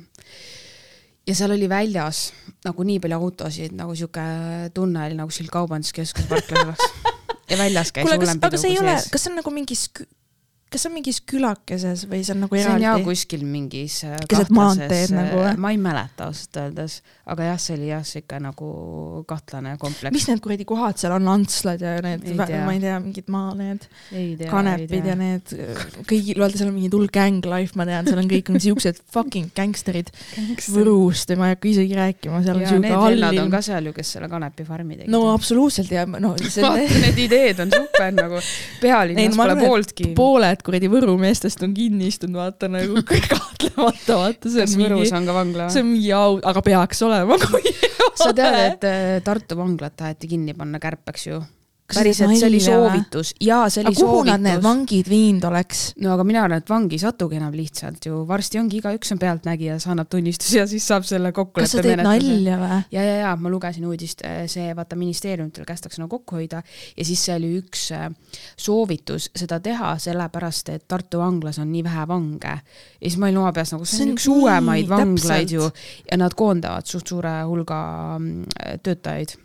ja 1.28 1.36
seal 1.36 1.54
oli 1.56 1.70
väljas 1.70 2.32
nagu 2.66 2.84
nii 2.84 3.00
palju 3.04 3.20
autosid, 3.20 3.76
nagu 3.78 3.96
sihuke 3.96 4.24
tunne 4.74 5.06
oli 5.06 5.18
nagu 5.20 5.30
kuskil 5.32 5.52
kaubanduskeskuse 5.54 6.28
parklas 6.28 6.66
oleks. 6.66 6.90
ja 7.52 7.60
väljas 7.60 7.92
käis 7.96 8.10
hullem 8.10 8.42
pidu 8.42 8.58
kui 8.58 8.76
sees. 8.80 9.08
kas 9.12 9.26
see 9.26 9.32
on 9.32 9.40
nagu 9.42 9.54
mingi 9.54 9.78
kas 10.72 10.86
see 10.86 10.90
on 10.90 10.94
mingis 10.96 11.18
külakeses 11.28 12.06
või 12.08 12.22
see 12.24 12.32
on 12.32 12.46
nagu 12.46 12.56
eraldi? 12.56 12.70
see 12.70 12.76
on 12.78 12.84
jah 12.86 13.02
kuskil 13.04 13.42
mingis 13.44 13.98
äh, 14.08 14.16
keset 14.32 14.52
maanteed 14.56 15.12
nagu 15.12 15.42
või? 15.42 15.50
ma 15.60 15.72
ei 15.74 15.80
mäleta 15.82 16.30
ausalt 16.30 16.60
öeldes, 16.62 16.96
aga 17.34 17.50
jah, 17.50 17.58
see 17.60 17.76
oli 17.76 17.90
jah, 17.90 18.06
sihuke 18.08 18.40
nagu 18.40 18.70
kahtlane 19.28 19.74
kompleks. 19.82 20.16
mis 20.16 20.28
need 20.30 20.44
kuradi 20.46 20.68
kohad 20.70 21.02
seal 21.02 21.16
on, 21.18 21.28
Antslad 21.32 21.84
ja 21.84 21.98
need, 22.06 22.24
ma 22.40 22.76
ei 22.76 22.80
tea, 22.84 23.00
mingid 23.04 23.28
maa 23.34 23.52
need 23.60 23.84
kanepid 24.48 25.10
ja 25.12 25.18
need, 25.20 25.52
kõigil, 26.08 26.40
vaata 26.40 26.62
seal 26.62 26.72
on 26.72 26.78
mingi 26.78 26.92
hull 26.94 27.12
gang 27.12 27.52
life, 27.52 27.76
ma 27.80 27.88
tean, 27.90 28.08
seal 28.08 28.24
on 28.24 28.32
kõik 28.32 28.54
on 28.54 28.64
siuksed 28.64 29.04
fucking 29.12 29.52
gangsterid 29.58 30.14
Võrust 30.72 31.34
ja 31.34 31.40
ma 31.40 31.52
ei 31.52 31.58
hakka 31.58 31.68
isegi 31.68 32.00
rääkima, 32.00 32.40
seal 32.48 32.62
on 32.62 32.68
siuke 32.70 32.96
allil. 32.96 33.42
on 33.44 33.52
ka 33.52 33.64
seal 33.66 33.92
ju, 33.92 33.96
kes 33.98 34.16
selle 34.16 34.32
kanepifarmi 34.32 35.02
tegid. 35.02 35.12
no 35.12 35.26
absoluutselt 35.34 35.92
ja 35.92 36.08
no 36.08 36.34
see... 36.46 36.64
vaata, 36.64 37.04
need 37.04 37.22
ideed 37.28 37.60
on 37.66 37.76
super 37.76 38.16
nagu 38.16 38.42
pealinnas 38.80 39.36
pole 39.36 39.60
pooltki. 39.60 40.12
pooled 40.16 40.61
mõned 40.62 40.66
kuradi 40.66 40.90
Võru 40.92 41.18
meestest 41.18 41.62
on 41.66 41.74
kinni 41.74 42.10
istunud, 42.12 42.38
vaata 42.38 42.70
nagu 42.70 43.02
kahtlemata, 43.06 44.18
vaata 44.18 44.50
see 44.50 44.62
on 44.62 44.68
Kas 44.68 44.76
mingi. 44.78 44.94
Võrus 44.94 45.14
on 45.18 45.26
ka 45.26 45.34
vangla 45.34 45.70
see 45.70 45.82
on 45.82 45.90
mingi 45.90 46.12
au, 46.14 46.38
aga 46.44 46.62
peaks 46.62 47.02
olema, 47.02 47.38
kui 47.42 47.74
sa 48.16 48.32
tead, 48.34 48.60
et 48.68 48.86
äh, 48.86 49.22
Tartu 49.26 49.58
vanglat 49.58 49.96
taheti 49.98 50.30
kinni 50.32 50.54
panna 50.54 50.80
kärpeks 50.82 51.28
ju? 51.28 51.42
Päriselt, 51.96 52.34
see 52.40 52.48
oli 52.48 52.60
soovitus 52.64 53.34
ja 53.44 53.62
see 53.72 53.84
aga 53.84 53.92
oli 53.92 54.00
kuhu 54.00 54.24
nad 54.28 54.44
need 54.44 54.58
soovitus. 54.58 54.66
vangid 54.66 55.10
viinud 55.12 55.48
oleks? 55.50 55.82
no 56.02 56.14
aga 56.16 56.26
mina 56.28 56.44
arvan, 56.46 56.64
et 56.64 56.70
vangi 56.72 56.98
ei 56.98 57.04
satugi 57.04 57.38
enam 57.40 57.56
lihtsalt 57.56 58.08
ju, 58.08 58.22
varsti 58.28 58.62
ongi 58.62 58.80
igaüks 58.82 59.14
on 59.16 59.22
pealtnägija, 59.22 59.78
sa 59.82 59.94
annab 59.96 60.10
tunnistusi 60.12 60.60
ja 60.60 60.68
siis 60.70 60.88
saab 60.88 61.06
selle 61.08 61.32
kas 61.32 61.36
sa 61.36 61.42
kokkuleppe 61.42 61.84
teed 61.88 62.04
nalja 62.06 62.58
või? 62.62 62.80
ja, 62.96 63.06
ja, 63.06 63.18
ja 63.24 63.34
ma 63.40 63.52
lugesin 63.54 63.86
uudist, 63.90 64.26
see 64.52 64.72
vaata 64.78 65.00
ministeeriumitel 65.00 65.68
kästakse 65.68 66.02
nagu 66.02 66.12
kokku 66.18 66.40
hoida 66.40 66.64
ja 66.98 67.08
siis 67.08 67.26
see 67.28 67.38
oli 67.38 67.54
üks 67.62 67.88
äh, 67.98 68.10
soovitus 68.60 69.30
seda 69.36 69.62
teha, 69.64 69.94
sellepärast 70.02 70.74
et 70.76 70.88
Tartu 70.92 71.22
vanglas 71.22 71.62
on 71.62 71.70
nii 71.72 71.86
vähe 71.86 72.08
vange. 72.08 72.58
ja 72.58 73.06
siis 73.06 73.20
ma 73.22 73.30
olin 73.30 73.44
oma 73.44 73.54
peas 73.56 73.76
nagu, 73.76 73.86
see 73.86 74.02
See 74.02 74.10
on 74.10 74.16
üks 74.16 74.28
uuemaid 74.32 74.90
vanglaid 74.90 75.54
ju 75.54 75.70
ja 76.10 76.18
nad 76.18 76.36
koondavad 76.38 76.90
suht 76.90 77.12
suure 77.12 77.42
hulga 77.48 77.80
mm, 78.18 78.78
töötajaid 78.84 79.38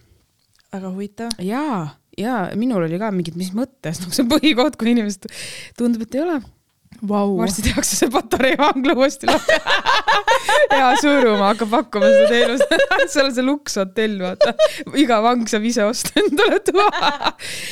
väga 0.72 0.90
huvitav. 0.90 1.30
ja, 1.38 1.88
ja 2.20 2.36
minul 2.58 2.86
oli 2.86 3.00
ka 3.00 3.10
mingid, 3.14 3.36
mis 3.38 3.52
mõttes, 3.56 4.00
nagu 4.02 4.14
see 4.14 4.24
on 4.24 4.30
põhikoht, 4.32 4.78
kui 4.80 4.92
inimesed 4.94 5.28
tundub, 5.78 6.06
et 6.06 6.16
ei 6.16 6.24
ole. 6.24 6.38
Vau, 7.04 7.36
varsti 7.40 7.64
tehakse 7.66 7.98
see 7.98 8.10
Patarei 8.12 8.56
vangla 8.60 8.96
uuesti 8.96 9.28
lahti. 9.28 9.58
ja 10.78 10.92
Sõõrumaa 11.00 11.52
hakkab 11.52 11.72
pakkuma 11.74 12.08
seda 12.08 12.30
teenust. 12.32 12.74
seal 13.12 13.28
on 13.28 13.34
see 13.36 13.44
lukshotell, 13.46 14.16
vaata. 14.22 14.54
iga 14.98 15.20
vang 15.24 15.44
saab 15.50 15.66
ise 15.68 15.84
osta 15.86 16.14
endale 16.22 16.60
toa. 16.66 16.88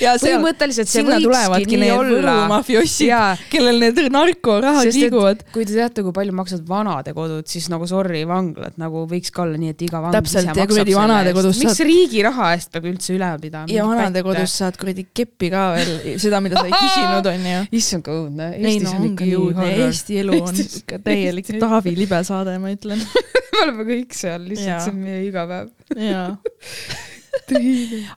ja 0.02 0.14
põhimõtteliselt 0.20 0.90
see 0.90 1.04
võikski 1.06 1.80
nii 1.80 1.92
olla. 1.94 2.60
Jaa, 3.04 3.34
kellel 3.52 3.80
need 3.82 4.00
narkorahad 4.14 4.90
liiguvad 4.94 5.44
kui 5.54 5.66
te 5.68 5.76
teate, 5.76 6.02
kui 6.04 6.14
palju 6.14 6.34
maksavad 6.36 6.68
vanadekodud, 6.68 7.46
siis 7.50 7.68
nagu 7.72 7.86
sorry, 7.88 8.24
vanglad 8.28 8.78
nagu 8.80 9.04
võiks 9.10 9.32
ka 9.34 9.44
olla 9.44 9.58
nii, 9.60 9.74
et 9.74 9.84
iga 9.86 10.00
vang 10.04 10.14
Täpselt, 10.14 10.50
ise 10.50 10.54
maksab 10.54 10.90
selle 10.90 11.26
eest. 11.30 11.62
miks 11.62 11.78
saad- 11.78 11.88
riigi 11.88 12.24
raha 12.26 12.50
eest 12.56 12.72
peab 12.74 12.88
üldse 12.90 13.14
üle 13.16 13.30
pidama? 13.42 13.70
ja 13.72 13.86
vanadekodus 13.88 14.56
saad 14.60 14.78
kuradi 14.80 15.06
keppi 15.14 15.50
ka 15.54 15.64
veel, 15.76 15.92
seda, 16.22 16.40
mida 16.44 16.60
sa 16.60 16.66
ei 16.68 16.74
küsinud, 16.74 17.30
onju. 17.34 17.60
issand, 17.80 18.06
kui 18.06 18.18
õudne. 18.24 18.50
ei 18.58 18.80
no 18.82 18.94
ongi 19.14 19.30
õudne, 19.38 19.70
Eesti 19.86 20.20
elu 20.24 20.42
on 20.42 20.60
ikka 20.66 20.98
täielik 21.06 21.54
Taavi 21.62 21.94
libe 21.96 22.20
saade, 22.26 22.58
ma 22.62 22.74
ütlen. 22.74 23.02
me 23.54 23.64
oleme 23.64 23.88
kõik 23.88 24.14
seal, 24.18 24.46
lihtsalt 24.50 24.86
see 24.86 24.94
on 24.94 25.02
meie 25.06 25.24
igapäev. 25.30 25.72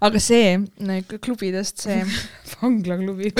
aga 0.08 0.20
see 0.22 0.58
klubidest 1.24 1.82
see, 1.84 2.04
vanglaklubi, 2.62 3.32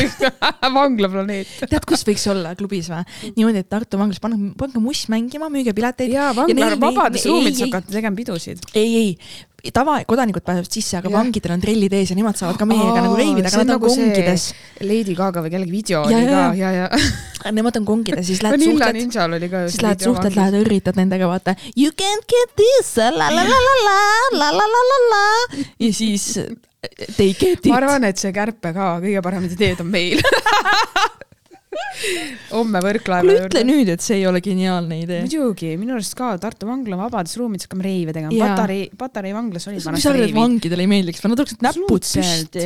vanglaplaneet. 0.74 1.52
tead, 1.70 1.86
kus 1.88 2.04
võiks 2.08 2.26
olla 2.32 2.54
klubis 2.60 2.90
või? 2.92 3.04
niimoodi, 3.38 3.64
et 3.64 3.70
Tartu 3.72 4.00
vanglas 4.00 4.22
pange, 4.24 4.40
pange 4.60 4.82
muss 4.84 5.06
mängima, 5.14 5.52
müüge 5.54 5.76
pileteid. 5.78 6.12
jaa, 6.14 6.32
Ja 6.34 6.38
vangla 6.38 6.72
vabades 6.82 7.28
ruumides 7.30 7.64
hakati 7.68 7.94
tegema 7.94 8.20
pidusid. 8.20 8.66
ei, 8.74 8.90
ei, 9.04 9.12
tavakodanikud 9.74 10.44
pääsevad 10.46 10.72
sisse, 10.72 10.98
aga 11.00 11.10
ja. 11.10 11.16
vangidel 11.18 11.54
on 11.56 11.64
trellid 11.64 11.94
ees 11.98 12.12
ja 12.12 12.18
nemad 12.18 12.38
saavad 12.40 12.60
ka 12.60 12.68
meiega 12.70 12.94
Aa, 12.94 13.06
nagu 13.06 13.18
reivida, 13.20 13.50
aga 13.50 13.62
nad 13.62 13.66
on 13.66 13.74
nagu 13.76 13.92
kongides. 13.92 14.48
Lady 14.82 15.16
Gaga 15.18 15.44
või 15.46 15.54
kellegi 15.54 15.74
video 15.74 16.04
ja, 16.06 16.22
oli 16.22 16.30
ka, 16.30 16.44
ja, 16.60 16.72
ja, 16.76 16.88
ja.. 16.88 17.52
Nemad 17.58 17.80
on 17.80 17.88
kongides, 17.88 18.28
siis 18.28 18.42
lähed 18.46 18.64
suhtled, 18.64 19.02
siis 19.72 19.84
lähed 19.84 20.08
suhtled, 20.08 20.38
lähed 20.38 20.60
üritad 20.62 21.00
nendega, 21.00 21.30
vaata. 21.32 21.58
You 21.76 21.94
can't 21.96 22.26
get 22.30 22.56
this, 22.60 22.96
la 22.98 23.12
la 23.12 23.30
la 23.34 23.46
la 23.46 23.76
la, 23.88 24.00
la 24.40 24.50
la 24.62 24.72
la 24.74 24.88
la 24.92 25.04
la. 25.12 25.28
ja 25.80 25.94
siis 25.94 26.34
eh, 26.38 26.50
they 27.16 27.34
get 27.34 27.64
it. 27.64 27.72
ma 27.72 27.82
arvan, 27.82 28.08
et 28.10 28.20
see 28.20 28.34
kärpe 28.36 28.74
ka 28.76 28.98
kõige 29.04 29.24
paremad 29.26 29.54
ideed 29.58 29.84
on 29.84 29.92
meil 29.92 30.22
homme 32.52 32.82
Võrklaeva 32.84 33.26
kuule, 33.26 33.48
ütle. 33.48 33.64
nüüd, 33.68 33.92
et 33.94 34.04
see 34.06 34.20
ei 34.20 34.28
ole 34.30 34.42
geniaalne 34.46 35.00
idee. 35.02 35.24
muidugi, 35.26 35.74
minu 35.82 35.98
arust 35.98 36.16
ka 36.18 36.34
Tartu 36.42 36.70
vangla 36.70 37.00
vabades 37.00 37.36
ruumides 37.40 37.68
hakkame 37.68 37.88
reive 37.88 38.16
tegema. 38.16 38.34
Patarei, 38.38 38.88
Patarei 38.98 39.34
vanglas 39.36 39.68
olid 39.72 39.84
vanasti 39.86 40.16
reivid. 40.16 40.38
vangidele 40.38 40.88
ei 40.88 40.92
meeldiks 40.94 41.24
nad 41.26 41.38
oleksid 41.38 41.66
näpud 41.66 42.08
püsti. 42.08 42.66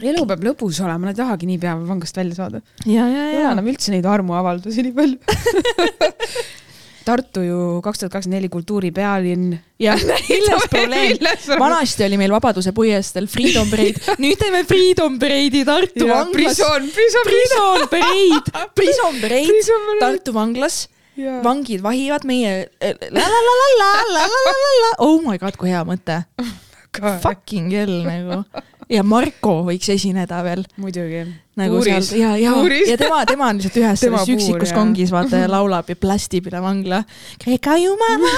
elu 0.00 0.26
peab 0.30 0.44
lõbus 0.48 0.80
olema, 0.84 1.10
nad 1.10 1.14
ei 1.14 1.22
tahagi 1.22 1.48
niipea 1.50 1.76
vanglast 1.84 2.16
välja 2.20 2.38
saada. 2.40 2.62
ja, 2.86 3.08
ja, 3.08 3.30
ei 3.30 3.40
ole 3.42 3.54
enam 3.58 3.72
üldse 3.74 3.94
neid 3.94 4.06
armuavaldusi 4.08 4.86
nii 4.88 4.94
palju. 4.98 5.18
Tartu 7.04 7.42
ju 7.44 7.56
kaks 7.84 8.00
tuhat 8.00 8.12
kakskümmend 8.14 8.38
neli 8.40 8.48
kultuuripealinn. 8.48 9.58
jah, 9.82 10.00
milles 10.28 10.64
probleem? 10.72 11.18
vanasti 11.60 12.04
oli 12.06 12.16
meil 12.16 12.32
Vabaduse 12.32 12.72
puiesteel 12.72 13.26
Freedom 13.28 13.68
Parade, 13.70 14.00
nüüd 14.22 14.40
teeme 14.40 14.62
Freedom 14.64 15.18
Parade'i 15.20 15.64
Tartu 15.70 16.08
vanglas. 16.08 16.32
prison, 16.32 16.88
prison, 16.96 17.28
Prison 17.28 17.88
Parade, 17.92 18.68
Prison 18.74 19.20
Parade. 19.20 20.00
Tartu 20.00 20.34
vanglas, 20.36 20.78
jaa, 21.20 21.42
vangid 21.44 21.84
vahivad 21.84 22.24
meie 22.24 22.54
la 22.80 23.28
la 23.28 23.44
la 23.48 23.54
la 23.60 23.70
la 23.80 23.92
la 24.16 24.24
la 24.24 24.26
la 24.26 24.54
la 24.64 24.74
la, 24.82 24.92
oh 25.04 25.20
my 25.26 25.36
god, 25.38 25.60
kui 25.60 25.72
hea 25.74 25.84
mõte. 25.84 26.22
Fucking 26.94 27.72
hell 27.74 28.04
nagu. 28.06 28.44
Ja 28.92 29.04
Marko 29.06 29.56
võiks 29.66 29.88
esineda 29.94 30.40
veel 30.44 30.64
muidugi. 30.80 31.24
nagu 31.60 31.78
Puuris. 31.78 32.10
seal 32.10 32.20
ja, 32.20 32.34
ja, 32.40 32.52
ja 32.90 32.98
tema, 33.00 33.22
tema 33.28 33.48
on 33.52 33.60
lihtsalt 33.60 33.80
ühes 33.80 34.02
Tema 34.04 34.20
selles 34.20 34.28
puur, 34.28 34.38
üksikus 34.38 34.72
jah. 34.72 34.78
kongis, 34.78 35.14
vaata 35.14 35.42
ja 35.44 35.50
laulab 35.56 35.90
ja 35.92 35.96
plästib 35.98 36.50
üle 36.50 36.62
vangla. 36.64 37.02
Kreeka 37.42 37.76
jumalanna. 37.80 38.30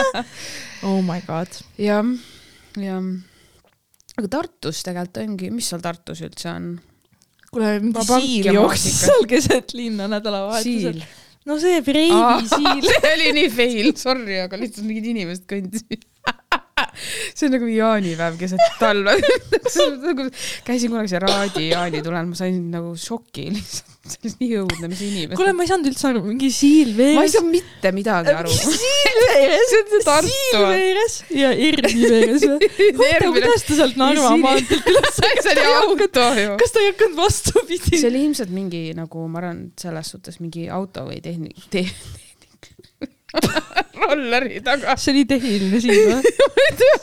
oh 0.88 1.00
my 1.06 1.20
god. 1.26 1.60
jah, 1.80 2.14
jah. 2.76 3.10
aga 4.18 4.32
Tartus 4.38 4.84
tegelikult 4.86 5.22
ongi, 5.24 5.52
mis 5.54 5.68
seal 5.72 5.84
Tartus 5.84 6.24
üldse 6.24 6.50
on? 6.52 6.72
kuule, 7.52 7.74
mingi 7.84 8.06
siil 8.08 8.54
jooksis 8.56 9.02
seal 9.04 9.26
keset 9.28 9.74
linna 9.76 10.06
nädalavahetusel. 10.08 11.02
no 11.48 11.58
see 11.60 11.82
Breivik 11.84 12.48
siil. 12.48 12.86
see 12.86 13.10
oli 13.12 13.32
nii 13.36 13.50
fail, 13.52 13.90
sorry, 14.00 14.38
aga 14.46 14.60
lihtsalt 14.60 14.88
mingid 14.88 15.10
inimesed 15.12 15.44
kõndisid. 15.50 16.06
see 17.36 17.46
on 17.48 17.54
nagu 17.56 17.68
jaanipäev 17.70 18.36
keset 18.40 18.76
talve. 18.80 19.16
nagu 20.06 20.28
käisin 20.66 20.92
kunagi 20.92 21.12
see 21.12 21.22
Raadi 21.22 21.64
jaanitulel, 21.70 22.28
ma 22.30 22.38
sain 22.38 22.58
nagu 22.72 22.94
šoki 22.98 23.48
lihtsalt, 23.52 23.98
see 24.12 24.30
oli 24.30 24.32
nii 24.40 24.58
õudne, 24.62 24.90
mis 24.92 25.02
inimesed. 25.06 25.36
kuule, 25.38 25.54
ma 25.56 25.66
ei 25.66 25.70
saanud 25.70 25.90
üldse 25.92 26.08
aru, 26.10 26.22
mingi 26.26 26.50
siil 26.54 26.92
veeres. 26.96 27.18
ma 27.18 27.26
ei 27.28 27.34
saa 27.34 27.46
mitte 27.46 27.92
midagi 27.96 28.34
aru. 28.34 28.54
siil 28.56 29.20
veeres, 29.26 29.66
see 29.70 29.82
on 29.82 29.92
see 29.92 30.06
Tartu. 30.08 30.32
siil 30.32 30.66
veeres 30.66 31.18
ja 31.38 31.52
Erni 31.68 32.08
veeres 32.14 32.48
või? 32.48 32.72
huvitav, 32.80 33.28
kuidas 33.38 33.68
ta 33.68 33.78
sealt 33.82 34.00
Narva 34.00 34.34
maanteelt 34.42 34.90
üles 34.94 35.22
see 35.22 35.54
oli 35.54 35.68
auto 35.82 36.26
ju. 36.40 36.56
kas 36.62 36.74
ta 36.74 36.82
ei 36.82 36.90
hakanud 36.90 37.20
vastupidi 37.20 37.94
see? 37.94 38.08
oli 38.10 38.26
ilmselt 38.28 38.52
mingi 38.54 38.84
nagu 38.98 39.28
ma 39.28 39.42
arvan, 39.42 39.64
selles 39.80 40.12
suhtes 40.14 40.40
mingi 40.42 40.68
auto 40.72 41.06
või 41.08 41.20
tehnik 41.24 41.68
te,, 41.72 41.84
tehnik, 42.42 42.72
rolleri 44.02 44.60
taga. 44.64 44.96
see 45.00 45.14
oli 45.14 45.24
tehniline 45.28 45.80
siil 45.82 46.02
või? 46.10 46.32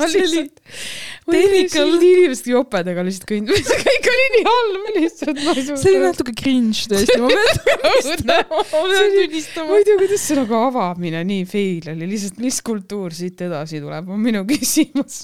See 0.10 0.22
oli 0.24 0.42
tehnikal. 1.30 1.92
inimesed 1.94 2.48
jopedega 2.50 3.04
lihtsalt 3.06 3.28
kõndivad, 3.30 3.66
see 3.70 3.82
kõik 3.84 4.08
oli 4.12 4.26
nii 4.34 4.46
halb 4.48 4.88
lihtsalt, 4.96 5.42
see 5.70 5.92
oli 5.92 6.02
natuke 6.04 6.34
cringe 6.38 6.86
tõesti, 6.92 7.18
ma 7.22 7.30
pean 7.34 7.52
ma 8.50 8.74
pean 8.74 9.14
tunnistama. 9.18 9.68
ma 9.70 9.80
ei 9.80 9.88
tea, 9.88 10.00
kuidas 10.02 10.26
see 10.26 10.40
nagu 10.40 10.58
avamine 10.60 11.22
nii 11.30 11.46
fail 11.50 11.92
oli, 11.94 12.10
lihtsalt 12.14 12.42
mis 12.44 12.62
kultuur 12.66 13.16
siit 13.16 13.46
edasi 13.46 13.84
tuleb, 13.84 14.10
on 14.10 14.24
minu 14.24 14.44
küsimus. 14.50 15.22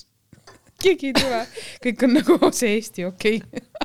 keegi 0.81 1.11
ei 1.11 1.17
tule, 1.17 1.41
kõik 1.87 2.07
on 2.07 2.17
nagu 2.19 2.39
see 2.53 2.77
Eesti 2.77 3.09
okei 3.09 3.41
okay.. 3.41 3.84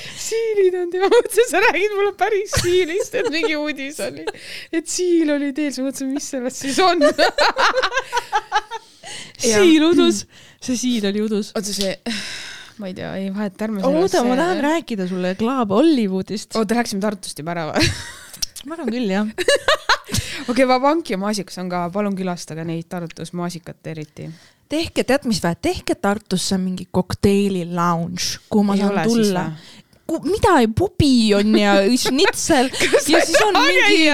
Siilid 0.00 0.76
on 0.80 0.92
tema, 0.92 1.10
mõtlesin, 1.12 1.48
sa 1.50 1.60
räägid 1.66 1.96
mulle 1.96 2.12
päris 2.18 2.54
siilist, 2.62 3.16
et 3.18 3.28
mingi 3.32 3.56
uudis 3.58 4.00
oli, 4.04 4.24
et 4.72 4.88
siil 4.88 5.34
oli 5.34 5.52
teel, 5.56 5.72
siis 5.74 5.84
mõtlesin, 5.84 6.12
mis 6.14 6.30
sellest 6.34 6.62
siis 6.64 6.78
on. 6.82 7.02
siil 9.42 9.84
udus, 9.90 10.24
see 10.62 10.78
siil 10.78 11.10
oli 11.10 11.24
udus. 11.24 11.52
oota 11.56 11.74
see, 11.74 11.92
ma 12.80 12.90
ei 12.90 12.96
tea, 12.96 13.12
ei 13.20 13.28
vahet, 13.34 13.60
ärme 13.66 13.84
oota, 13.86 14.24
ma 14.26 14.38
tahan 14.38 14.62
rääkida 14.64 15.08
sulle 15.10 15.34
Club 15.40 15.74
Hollywoodist. 15.76 16.56
oota, 16.56 16.78
läksime 16.78 17.04
Tartust 17.04 17.38
juba 17.42 17.54
ära 17.56 17.68
või? 17.72 17.92
ma 18.66 18.78
arvan 18.78 18.94
küll, 18.94 19.10
jah. 19.10 19.28
okei 20.48 20.54
okay,, 20.54 20.68
Vabank 20.68 21.12
ja 21.12 21.20
Maasikas 21.20 21.60
on 21.62 21.70
ka, 21.72 21.84
palun 21.94 22.16
külastage 22.18 22.64
neid 22.66 22.88
Tartus, 22.90 23.32
Maasikat 23.36 23.92
eriti. 23.92 24.28
tehke, 24.72 25.04
tead 25.04 25.28
mis 25.28 25.42
või, 25.44 25.58
tehke 25.68 25.94
Tartusse 25.94 26.58
mingi 26.58 26.88
kokteili 26.90 27.66
lounge, 27.68 28.38
kuhu 28.48 28.66
ma 28.66 28.78
Ei 28.78 28.84
saan 28.84 28.96
ole 28.96 29.06
siis 29.10 29.34
või?. 30.12 30.34
mida, 30.36 30.54
pubi 30.76 31.12
on 31.36 31.56
ja 31.58 31.74
schnitzel 31.98 32.70
ja 33.12 33.22
siis 33.24 33.38
on 33.46 33.58
mingi. 33.58 34.10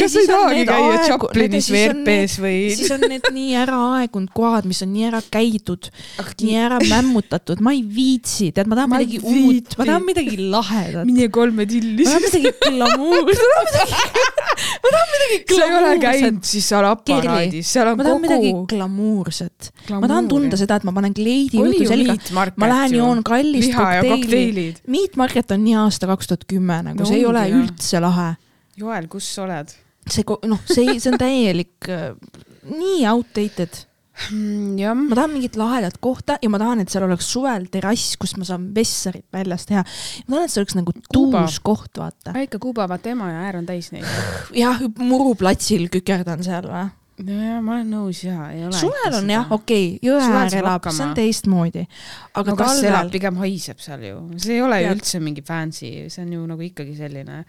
kas 0.00 0.14
sa 0.14 0.22
ei 0.22 0.30
tahagi 0.30 0.64
käia 0.68 1.00
Chaplinis 1.06 1.70
või 1.72 1.82
RP-s 1.92 2.38
või? 2.42 2.58
siis 2.76 2.92
on 2.94 3.06
need 3.06 3.28
nii 3.34 3.56
ära 3.62 3.80
aegunud 4.00 4.32
kohad, 4.36 4.68
mis 4.68 4.82
on 4.86 4.92
nii 4.94 5.08
ära 5.10 5.22
käidud, 5.32 5.90
nii 6.42 6.58
ära 6.60 6.80
mämmutatud, 6.86 7.62
ma 7.64 7.74
ei 7.76 7.82
viitsi, 7.82 8.50
tead, 8.56 8.70
ma 8.70 8.78
tahan 8.78 8.92
Ma 8.92 9.00
ei 9.02 9.08
midagi 9.08 9.22
uut, 9.22 9.36
viitsi. 9.36 9.78
ma 9.80 9.88
tahan 9.90 10.06
midagi 10.06 10.36
lahedat. 10.54 11.08
mine 11.08 11.28
kolme 11.34 11.66
tilli 11.68 12.06
ma 12.06 12.12
tahan 12.12 12.26
midagi 12.26 12.52
glamuurset, 12.62 13.46
ma 14.82 14.88
tahan 14.94 15.08
midagi, 15.14 15.38
midagi 15.46 15.56
sa 15.56 15.62
ei 15.62 15.76
ole 15.76 15.80
glamuurset. 15.80 16.06
käinud 16.06 16.50
siis 16.52 16.70
seal 16.70 16.88
aparaadis, 16.90 17.72
seal 17.72 17.92
on 17.92 17.98
ma 18.00 18.08
tahan 18.08 18.22
midagi 18.24 18.52
kogu. 18.52 18.66
glamuurset. 18.72 19.70
ma 19.92 20.06
tahan 20.06 20.30
tunda 20.30 20.60
seda, 20.60 20.80
et 20.80 20.86
ma 20.88 20.94
panen 20.96 21.14
kleidi 21.16 21.60
jutu 21.60 21.84
ju 21.84 21.90
selga, 21.90 22.16
ma 22.56 22.70
lähen 22.72 22.96
joon 23.00 23.22
kallist 23.26 23.74
kokteili. 23.76 24.66
Meat 24.86 25.16
Market 25.20 25.35
on 25.54 25.64
nii 25.64 25.74
aasta 25.76 26.06
kaks 26.06 26.26
tuhat 26.30 26.44
kümme 26.48 26.78
nagu 26.82 26.98
No 27.02 27.06
see 27.08 27.18
ei 27.20 27.26
ole 27.26 27.42
jah. 27.48 27.58
üldse 27.60 28.00
lahe. 28.00 28.30
Joel, 28.76 29.06
kus 29.08 29.28
sa 29.34 29.42
oled? 29.44 29.74
see, 30.10 30.22
noh, 30.46 30.60
see, 30.70 30.98
see 31.02 31.10
on 31.12 31.18
täielik, 31.18 31.88
nii 32.70 33.04
outdated. 33.10 33.82
Mm, 34.32 34.78
jah, 34.80 34.94
ma 34.96 35.12
tahan 35.18 35.32
mingit 35.34 35.56
lahedat 35.60 35.98
kohta 36.00 36.38
ja 36.40 36.48
ma 36.48 36.56
tahan, 36.62 36.80
et 36.80 36.88
seal 36.88 37.04
oleks 37.04 37.26
suvel 37.34 37.66
terrass, 37.68 38.14
kus 38.16 38.32
ma 38.40 38.46
saan 38.48 38.70
vessarit 38.74 39.26
väljas 39.34 39.66
teha. 39.68 39.82
ma 40.28 40.36
tahan, 40.38 40.46
et 40.46 40.54
see 40.54 40.62
oleks 40.62 40.76
nagu 40.78 40.94
Kuuba. 41.12 41.42
tuus 41.42 41.58
koht, 41.60 41.90
vaata. 42.00 42.32
väike 42.32 42.56
Kuuba, 42.62 42.86
vaata 42.88 43.10
ema 43.12 43.28
ja 43.28 43.42
äär 43.44 43.58
on 43.60 43.66
täis 43.68 43.90
neid. 43.92 44.06
jah, 44.56 44.80
muruplatsil 44.98 45.90
kükerdan 45.92 46.40
seal 46.46 46.64
või? 46.70 46.86
nojah, 47.24 47.60
ma 47.64 47.76
olen 47.78 47.94
nõus 47.94 48.20
ja 48.26 48.50
ei 48.52 48.64
ole. 48.66 48.76
suvel 48.76 49.18
on 49.20 49.30
jah, 49.32 49.48
okei 49.56 49.86
okay,, 49.96 50.10
jõe 50.10 50.20
äär 50.42 50.58
elab, 50.60 50.90
see 50.90 51.06
on 51.06 51.14
teistmoodi. 51.16 51.86
aga 52.34 52.42
aga 52.42 52.58
kas 52.60 52.82
elab, 52.82 52.98
talvel, 52.98 53.14
pigem 53.14 53.40
haiseb 53.40 53.80
seal 53.80 54.04
ju, 54.04 54.20
see 54.42 54.58
ei 54.58 54.66
ole 54.66 54.82
ju 54.82 54.92
üldse 54.98 55.22
mingi 55.24 55.44
fancy, 55.46 55.94
see 56.12 56.26
on 56.26 56.36
ju 56.36 56.44
nagu 56.50 56.68
ikkagi 56.68 56.96
selline 56.98 57.42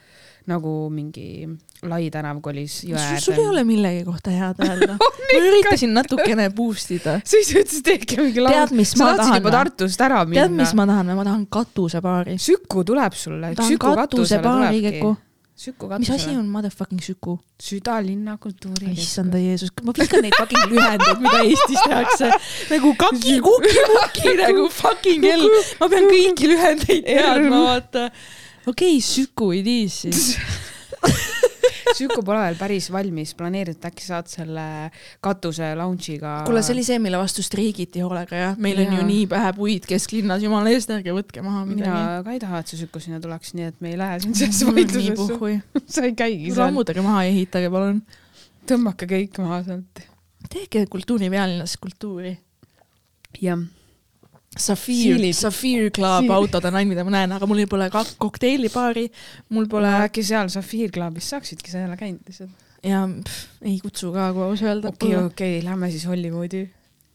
nagu 0.48 0.74
mingi 0.94 1.44
lai 1.88 2.08
tänav 2.12 2.40
kolis 2.44 2.80
jõe 2.88 2.96
äärde. 2.96 3.20
sul 3.26 3.36
ei 3.36 3.48
ole 3.50 3.64
millegi 3.68 4.06
kohta 4.08 4.32
head 4.32 4.62
öelda. 4.64 4.96
ma 5.34 5.42
üritasin 5.44 5.92
natukene 5.96 6.48
boost 6.56 6.94
ida. 6.96 7.18
siis 7.28 7.52
ütlesid, 7.52 7.84
tehke 7.84 8.22
mingi 8.22 8.44
laul. 8.44 8.56
tead, 8.56 8.76
mis 8.80 8.96
ma 9.00 9.12
tahan 9.20 9.42
juba? 9.42 9.54
Tartust 9.58 10.04
ära 10.08 10.24
minna. 10.24 10.46
tead, 10.46 10.56
mis 10.56 10.72
ma 10.80 10.88
tahan? 10.88 11.12
ma 11.20 11.28
tahan 11.28 11.44
katusebaari. 11.52 12.38
Süku 12.40 12.86
tuleb 12.88 13.18
sulle. 13.20 13.52
tahan 13.60 13.82
katusebaari, 13.84 14.84
Keku. 14.88 15.16
Mis 15.58 16.10
asi 16.14 16.30
on 16.38 16.46
motherfucking 16.54 17.02
Süku? 17.02 17.40
südalinna 17.60 18.38
kultuuri. 18.38 18.92
issanda 18.94 19.40
Jeesus, 19.42 19.72
ma 19.84 19.94
vihkan 19.98 20.22
neid 20.22 20.36
fucking 20.38 20.68
lühendeid, 20.70 21.22
mida 21.24 21.40
Eestis 21.44 21.82
tehakse. 21.82 22.30
nagu 22.70 22.94
kaki, 22.98 23.40
kuki, 23.42 23.74
muki 23.94 24.36
nagu 24.38 24.68
fucking 24.70 25.26
hell. 25.26 25.48
ma 25.80 25.90
pean 25.90 26.06
kõiki 26.12 26.52
lühendeid 26.54 27.10
teadma, 27.10 27.64
vaata. 27.72 28.06
okei 28.68 29.00
okay,, 29.00 29.02
Süku 29.02 29.50
it 29.58 29.68
is 29.74 29.98
siis. 30.06 30.38
Süku 31.96 32.24
pole 32.26 32.42
veel 32.42 32.58
päris 32.60 32.90
valmis, 32.92 33.34
planeerid, 33.38 33.80
äkki 33.88 34.04
saad 34.06 34.28
selle 34.32 34.66
katuse 35.24 35.70
launch'iga. 35.80 36.34
kuule, 36.48 36.64
see 36.66 36.76
oli 36.76 36.84
see, 36.88 37.00
mille 37.04 37.20
vastu 37.22 37.46
streigiti 37.46 38.04
hoolega 38.04 38.42
jah, 38.42 38.58
meil 38.62 38.82
on 38.84 38.92
Jaa. 38.92 39.00
ju 39.00 39.08
nii 39.08 39.28
pähe 39.32 39.54
puid 39.58 39.88
kesklinnas, 39.90 40.44
jumala 40.46 40.74
eest, 40.74 40.92
ärge 40.94 41.16
võtke 41.16 41.44
maha 41.46 41.64
mina 41.66 41.78
midagi. 41.80 42.26
ka 42.28 42.36
ei 42.36 42.44
taha, 42.44 42.62
et 42.64 42.74
see 42.74 42.82
Süku 42.82 43.02
sinna 43.04 43.22
tuleks, 43.24 43.54
nii 43.58 43.70
et 43.72 43.80
me 43.84 43.94
ei 43.94 44.02
lähe 44.02 44.20
siin 44.24 44.36
sellesse 44.42 44.68
vaidlusesse. 44.72 45.54
sa 45.96 46.06
ei 46.08 46.14
käigi 46.18 46.52
seal, 46.52 46.66
lammutage 46.66 47.06
maha 47.06 47.26
ja 47.28 47.34
ehitage 47.34 47.72
palun. 47.74 48.04
tõmmake 48.68 49.10
kõik 49.14 49.42
maha 49.46 49.64
sealt. 49.70 50.06
tehke 50.52 50.86
kultuuri 50.92 51.32
pealinnas 51.34 51.78
kultuuri. 51.82 52.38
jah, 53.42 53.64
Safir 54.58 55.18
Siilid., 55.18 55.38
Safir 55.38 55.90
Club 55.96 56.30
autod 56.34 56.66
on 56.70 56.76
ainult, 56.80 56.96
mida 56.96 57.06
ma 57.08 57.16
näen, 57.18 57.36
aga 57.38 57.50
mul 57.50 57.64
ei 57.64 57.70
pole 57.70 57.90
ka 57.94 58.04
kokteilibaari, 58.22 59.08
mul 59.56 59.68
pole 59.72 59.92
äkki 60.06 60.24
seal 60.28 60.52
Safir 60.54 60.92
Clubis 60.94 61.30
saaksidki 61.34 61.72
sa 61.72 61.84
jälle 61.86 61.98
käinud 61.98 62.28
lihtsalt. 62.28 62.68
ja 62.84 63.04
pff, 63.08 63.48
ei 63.62 63.80
kutsu 63.84 64.12
ka, 64.16 64.32
kui 64.34 64.48
aus 64.48 64.64
öelda. 64.66 64.94
okei, 64.94 65.16
okei, 65.24 65.64
lähme 65.64 65.92
siis 65.92 66.08
Hollywoodi. 66.08 66.68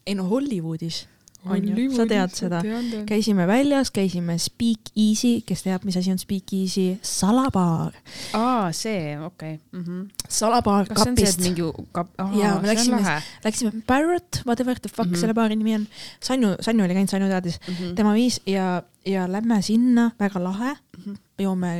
ei 0.07 0.15
no 0.15 0.27
Hollywoodis 0.29 1.05
on 1.45 1.67
ju, 1.67 1.87
sa 1.95 2.05
tead 2.09 2.35
seda. 2.35 2.61
käi. 2.63 3.03
käisime 3.09 3.47
väljas, 3.47 3.91
käisime 3.91 4.37
Speak 4.41 4.91
Easy, 4.95 5.41
kes 5.47 5.63
teab, 5.65 5.83
mis 5.87 5.97
asi 5.99 6.11
on 6.11 6.19
Speak 6.21 6.53
Easy, 6.53 6.97
salabaar, 7.01 7.95
aa, 8.37 8.71
see, 8.71 9.17
okei 9.19 9.57
okay.. 9.73 10.05
salabaar 10.29 10.87
kas 10.87 11.03
see 11.03 11.11
on 11.11 11.17
see, 11.17 11.27
et 11.27 11.35
kapist. 11.35 11.43
mingi 11.47 11.89
kap-, 11.91 12.13
Jaa, 12.39 12.55
aa, 12.55 12.61
me 12.61 12.71
läksime- 12.71 13.19
Läksime 13.43 13.83
Parrot, 13.87 14.41
whatever 14.45 14.79
the 14.79 14.89
fuck 14.89 15.07
mm. 15.07 15.13
-hmm. 15.13 15.19
selle 15.19 15.33
baari 15.33 15.55
nimi 15.55 15.75
on. 15.75 15.87
Sanju, 16.23 16.55
Sanju 16.59 16.83
oli 16.85 16.93
käinud, 16.93 17.09
Sanju 17.09 17.27
teadis, 17.27 17.59
mm. 17.67 17.73
-hmm. 17.73 17.95
tema 17.95 18.13
viis 18.13 18.41
ja, 18.45 18.83
ja 19.05 19.27
lähme 19.31 19.61
sinna, 19.61 20.11
väga 20.19 20.43
lahe 20.43 20.75
Mhm. 20.97 21.15
joome 21.39 21.71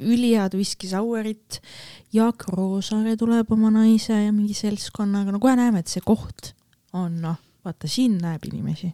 ülihead 0.00 0.54
whisky 0.54 0.88
sour'it. 0.88 1.60
Jaak 2.12 2.44
Roosaare 2.48 3.16
tuleb 3.16 3.50
oma 3.52 3.70
naise 3.70 4.12
ja 4.24 4.32
mingi 4.32 4.54
seltskonnaga, 4.54 5.32
no 5.32 5.40
kohe 5.42 5.56
näeme, 5.58 5.82
et 5.82 5.88
see 5.92 6.02
koht 6.04 6.52
on 6.92 7.20
noh, 7.24 7.38
vaata 7.64 7.88
siin 7.88 8.18
näeb 8.22 8.44
inimesi. 8.48 8.92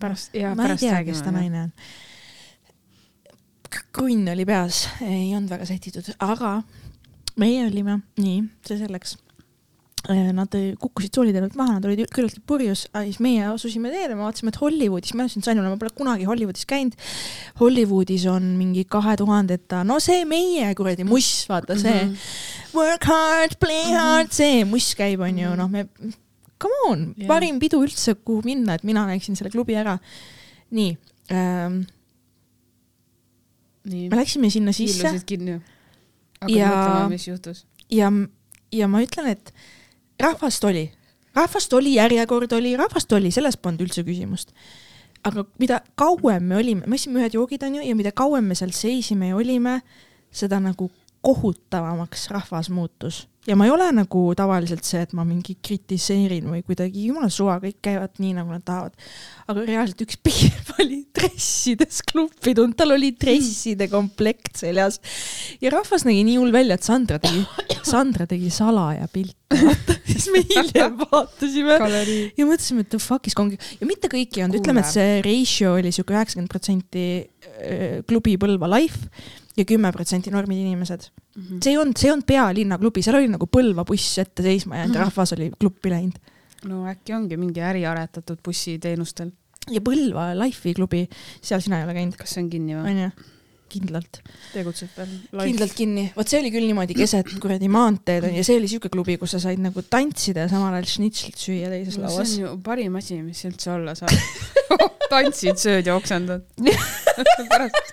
pärast, 0.00 0.34
jaa, 0.34 0.54
ma 0.54 0.64
ei 0.64 0.68
pärast 0.68 0.86
tea, 0.86 1.02
kes 1.06 1.22
ta 1.24 1.34
naine 1.34 1.66
on. 1.66 1.74
krunn 3.94 4.30
oli 4.30 4.46
peas, 4.46 4.84
ei 5.02 5.34
olnud 5.34 5.50
väga 5.50 5.66
sätitud, 5.66 6.08
aga 6.22 6.56
meie 7.40 7.66
olime, 7.66 8.00
nii, 8.20 8.42
see 8.66 8.80
selleks. 8.82 9.18
Nad 10.04 10.52
kukkusid 10.76 11.16
sooliteelt 11.16 11.54
maha, 11.56 11.78
nad 11.78 11.86
olid 11.88 12.02
küllaltki 12.12 12.42
purjus, 12.44 12.82
siis 12.92 13.16
meie 13.24 13.46
asusime 13.48 13.88
teele, 13.88 14.12
me 14.12 14.26
vaatasime, 14.26 14.52
et 14.52 14.58
Hollywoodis, 14.60 15.14
ma 15.16 15.24
ütlesin 15.24 15.46
Sanjule, 15.46 15.70
ma 15.72 15.78
pole 15.80 15.94
kunagi 15.96 16.28
Hollywoodis 16.28 16.68
käinud. 16.68 16.98
Hollywoodis 17.62 18.26
on 18.28 18.50
mingi 18.58 18.84
kahe 18.84 19.14
tuhandeta, 19.16 19.80
no 19.88 19.96
see 20.04 20.26
meie 20.28 20.68
kuradi 20.76 21.08
muss, 21.08 21.30
vaata 21.48 21.78
see 21.80 21.94
mm. 21.94 22.12
-hmm. 22.12 22.76
work 22.76 23.08
hard, 23.08 23.56
play 23.56 23.96
hard, 23.96 24.28
see 24.36 24.60
muss 24.68 24.92
käib, 24.98 25.24
onju, 25.24 25.54
noh, 25.56 25.72
me, 25.72 25.86
come 26.62 26.80
on 26.88 27.02
yeah., 27.16 27.28
parim 27.28 27.58
pidu 27.62 27.82
üldse, 27.84 28.14
kuhu 28.14 28.44
minna, 28.46 28.78
et 28.78 28.84
mina 28.86 29.06
näeksin 29.08 29.36
selle 29.38 29.52
klubi 29.54 29.76
ära. 29.78 29.98
nii 30.74 30.96
ähm,, 31.32 31.82
me, 33.84 34.16
läksime 34.16 34.50
sinna 34.50 34.72
sisse 34.72 35.04
Ja- 37.90 38.08
ja, 38.10 38.10
ja 38.72 38.88
ma 38.88 39.02
ütlen, 39.04 39.30
et 39.32 39.52
rahvast 40.20 40.64
oli, 40.64 40.88
rahvast 41.36 41.72
oli, 41.72 41.94
järjekord 41.98 42.52
oli, 42.52 42.74
rahvast 42.76 43.12
oli, 43.12 43.30
selles 43.34 43.56
polnud 43.56 43.86
üldse 43.86 44.04
küsimust. 44.06 44.54
aga 45.24 45.46
mida 45.58 45.78
kauem 45.96 46.42
me 46.44 46.56
olime, 46.60 46.84
me 46.86 46.98
ostsime 46.98 47.22
ühed 47.22 47.32
joogid 47.32 47.62
onju 47.64 47.80
ja 47.80 47.94
mida 47.96 48.12
kauem 48.12 48.44
me 48.44 48.54
seal 48.58 48.74
seisime 48.76 49.30
ja 49.30 49.36
olime, 49.36 49.78
seda 50.34 50.58
nagu 50.60 50.90
kohutavamaks 51.24 52.28
rahvas 52.32 52.70
muutus. 52.70 53.24
Ja 53.44 53.58
ma 53.60 53.66
ei 53.66 53.72
ole 53.74 53.84
nagu 53.92 54.20
tavaliselt 54.36 54.86
see, 54.88 55.02
et 55.04 55.10
ma 55.12 55.20
mingi 55.28 55.58
kritiseerin 55.60 56.46
või 56.48 56.62
kuidagi 56.64 57.10
jumala 57.10 57.28
suva, 57.32 57.58
kõik 57.60 57.76
käivad 57.84 58.16
nii, 58.16 58.32
nagu 58.38 58.54
nad 58.54 58.64
tahavad. 58.64 58.94
aga 59.52 59.64
reaalselt 59.68 60.00
üks 60.06 60.16
piiv 60.24 60.70
oli 60.80 61.02
dressides 61.12 62.00
kluppi 62.08 62.54
tulnud, 62.56 62.72
tal 62.78 62.94
oli 62.96 63.12
dresside 63.20 63.90
komplekt 63.92 64.62
seljas. 64.62 64.96
Ja 65.60 65.74
rahvas 65.76 66.06
nägi 66.08 66.24
nii 66.24 66.38
hull 66.40 66.56
välja, 66.56 66.78
et 66.80 66.88
Sandra 66.88 67.20
tegi, 67.20 67.44
Sandra 67.92 68.28
tegi 68.30 68.48
salaja 68.52 69.10
vaata, 69.12 69.98
siis 70.08 70.30
me 70.32 70.40
hiljem 70.48 70.96
vaatasime. 71.04 71.78
Galerii. 71.84 72.24
ja 72.40 72.48
mõtlesime, 72.48 72.88
et 72.88 72.92
the 72.96 73.02
fuck 73.02 73.28
is 73.28 73.36
kongi 73.36 73.60
ja 73.60 73.88
mitte 73.88 74.08
kõik 74.08 74.40
ei 74.40 74.48
olnud, 74.48 74.62
ütleme, 74.62 74.80
et 74.80 74.96
see 74.96 75.20
ratio 75.24 75.76
oli 75.76 75.92
siuke 75.92 76.16
üheksakümmend 76.16 76.52
protsenti 76.52 77.06
klubi 78.08 78.38
Põlva 78.40 78.72
life 78.72 79.12
ja 79.56 79.64
kümme 79.68 79.92
protsenti 79.94 80.30
normid 80.34 80.58
inimesed. 80.64 81.08
see 81.62 81.72
ei 81.72 81.78
olnud, 81.78 81.96
see 81.98 82.08
ei 82.08 82.12
olnud 82.14 82.26
pealinna 82.26 82.78
klubi, 82.78 83.02
seal 83.02 83.18
oli 83.20 83.28
nagu 83.30 83.46
Põlva 83.50 83.84
buss 83.86 84.18
ette 84.22 84.42
seisma 84.42 84.76
jäänud 84.80 84.94
ja 84.94 85.00
Mhm. 85.00 85.08
rahvas 85.08 85.32
oli 85.36 85.50
kluppi 85.58 85.90
läinud. 85.90 86.18
no 86.70 86.84
äkki 86.90 87.12
ongi 87.14 87.36
mingi 87.36 87.60
äri 87.60 87.84
aretatud 87.86 88.38
bussiteenustel. 88.44 89.30
ja 89.70 89.80
Põlva 89.80 90.32
Life'i 90.38 90.74
klubi, 90.74 91.06
seal 91.42 91.60
sina 91.60 91.78
ei 91.78 91.84
ole 91.84 91.94
käinud, 91.94 92.16
kas 92.16 92.30
see 92.34 92.42
on 92.44 92.50
kinni 92.50 92.74
või? 92.74 92.90
onju? 92.90 93.10
kindlalt, 93.74 94.20
tegutseb 94.52 94.90
veel? 94.96 95.14
kindlalt 95.48 95.72
kinni, 95.74 96.04
vot 96.14 96.28
see 96.30 96.38
oli 96.38 96.50
küll 96.54 96.66
niimoodi 96.68 96.94
keset 96.94 97.26
kuradi 97.42 97.66
maanteed 97.72 98.22
on 98.28 98.34
ja 98.36 98.44
see 98.46 98.58
oli 98.60 98.68
siuke 98.70 98.90
klubi, 98.92 99.16
kus 99.18 99.32
sa 99.34 99.40
said 99.42 99.58
nagu 99.58 99.82
tantsida 99.82 100.44
ja 100.44 100.48
samal 100.52 100.76
ajal 100.76 100.86
šnitslit 100.92 101.34
süüa 101.40 101.70
teises 101.72 101.96
no,. 101.98 102.06
see 102.06 102.14
lauas 102.14 102.34
on. 102.36 102.40
ju 102.44 102.52
parim 102.62 102.94
asi, 103.00 103.18
mis 103.24 103.40
üldse 103.48 103.72
olla 103.74 103.96
saab. 103.98 104.14
tantsid, 105.10 105.58
sööd 105.58 105.86
ja 105.90 105.96
oksendad. 105.98 106.44
pärast. 107.50 107.92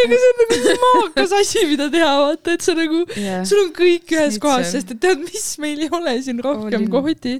Ega 0.00 0.18
see 0.20 0.30
on 0.32 0.38
nagu 0.42 0.76
maakas 0.84 1.34
asi, 1.40 1.64
mida 1.70 1.88
teha, 1.92 2.12
vaata, 2.22 2.56
et 2.56 2.66
sa 2.66 2.76
nagu 2.78 3.02
sul 3.48 3.62
on 3.64 3.72
kõik 3.76 4.14
ühes 4.14 4.36
Snitsel. 4.36 4.42
kohas, 4.44 4.72
sest 4.74 4.94
et 4.94 5.02
tead, 5.02 5.24
mis 5.24 5.48
meil 5.62 5.86
ei 5.86 5.90
ole 5.98 6.16
siin 6.26 6.42
rohkem 6.44 6.86
Olin. 6.86 6.90
kohti. 6.92 7.36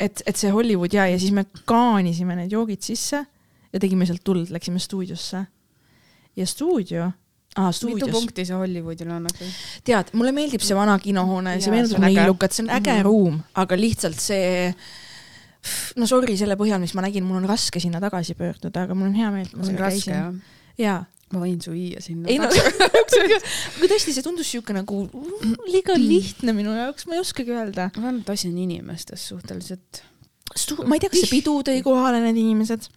et, 0.00 0.24
et 0.26 0.40
see 0.40 0.52
Hollywood 0.54 0.94
ja, 0.96 1.08
ja 1.10 1.18
siis 1.20 1.34
me 1.36 1.46
kaanisime 1.68 2.38
need 2.38 2.54
joogid 2.54 2.82
sisse 2.84 3.24
ja 3.74 3.82
tegime 3.82 4.06
sealt 4.08 4.24
tuld, 4.24 4.50
läksime 4.54 4.82
stuudiosse. 4.82 5.44
ja 6.36 6.46
stuudio, 6.46 7.10
aa 7.54 7.70
mitu 7.70 7.78
stuudios, 7.78 8.10
punkti 8.10 8.44
see 8.44 8.58
Hollywoodile 8.58 9.16
annaks? 9.18 9.64
tead, 9.86 10.12
mulle 10.18 10.34
meeldib 10.34 10.62
see 10.64 10.76
vana 10.78 10.98
kinohoone, 10.98 11.58
see 11.62 11.74
meenutab 11.74 12.02
äge. 12.02 12.20
Neilukat, 12.20 12.54
see 12.54 12.66
on 12.66 12.70
äge 12.74 12.92
mm. 12.92 12.98
-hmm. 12.98 13.08
ruum, 13.08 13.40
aga 13.54 13.78
lihtsalt 13.78 14.20
see 14.22 14.74
no 15.98 16.08
sorry 16.10 16.36
selle 16.40 16.56
põhjal, 16.60 16.82
mis 16.82 16.94
ma 16.96 17.04
nägin, 17.06 17.24
mul 17.26 17.40
on 17.40 17.48
raske 17.48 17.80
sinna 17.82 18.00
tagasi 18.02 18.36
pöörduda, 18.38 18.84
aga 18.84 18.96
mul 18.96 19.10
on 19.10 19.18
hea 19.18 19.30
meel, 19.34 19.48
et 19.48 19.56
ma 19.56 19.62
on 19.62 19.70
seal 19.70 19.80
raske 19.80 20.10
käisin. 20.12 20.40
jaa, 20.80 20.98
ma 21.32 21.42
võin 21.42 21.60
su 21.62 21.72
viia 21.74 22.02
sinna. 22.04 22.28
ei 22.28 22.38
no 22.40 22.48
aga 22.50 23.38
tõesti, 23.90 24.12
see 24.12 24.24
tundus 24.24 24.50
siuke 24.50 24.76
nagu 24.76 25.04
liiga 25.68 25.96
lihtne 25.98 26.54
minu 26.56 26.74
jaoks, 26.76 27.08
ma 27.08 27.16
ei 27.16 27.22
oskagi 27.24 27.54
öelda. 27.54 27.90
ma 27.96 28.10
arvan, 28.10 28.20
et 28.24 28.34
asi 28.34 28.50
on 28.50 28.58
inimestes 28.66 29.28
suhteliselt. 29.32 30.02
ma 30.84 30.98
ei 30.98 31.04
tea, 31.04 31.12
kas 31.12 31.24
see 31.24 31.32
pidu 31.32 31.58
tõi 31.66 31.80
kohale 31.86 32.20
need 32.26 32.42
inimesed, 32.42 32.90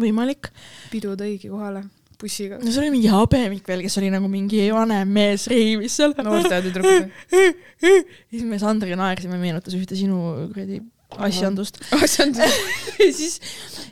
võimalik. 0.00 0.50
pidu 0.94 1.14
tõigi 1.18 1.52
kohale 1.52 1.84
bussiga. 2.20 2.58
no 2.62 2.72
seal 2.72 2.86
oli 2.86 2.94
mingi 2.96 3.12
habemik 3.12 3.68
veel, 3.68 3.84
kes 3.84 3.98
oli 4.00 4.10
nagu 4.12 4.28
mingi 4.32 4.64
vanem 4.74 5.12
mees 5.18 5.46
reivis 5.52 5.96
seal. 6.00 6.16
noorte 6.26 6.60
tüdrukud. 6.64 7.10
ja 7.84 7.94
siis 8.32 8.44
me 8.48 8.60
Sandriga 8.62 8.98
naersime, 9.00 9.40
meenutas 9.40 9.76
ühte 9.78 9.98
sinu 9.98 10.48
kuradi 10.50 10.80
asjandust. 11.28 11.80
asjandus. 12.00 12.60
ja 13.00 13.10
siis 13.12 13.40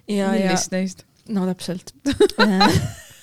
ja, 0.09 0.33
ja 0.33 0.35
millist 0.35 0.75
neist? 0.75 1.09
no 1.29 1.47
täpselt. 1.49 1.95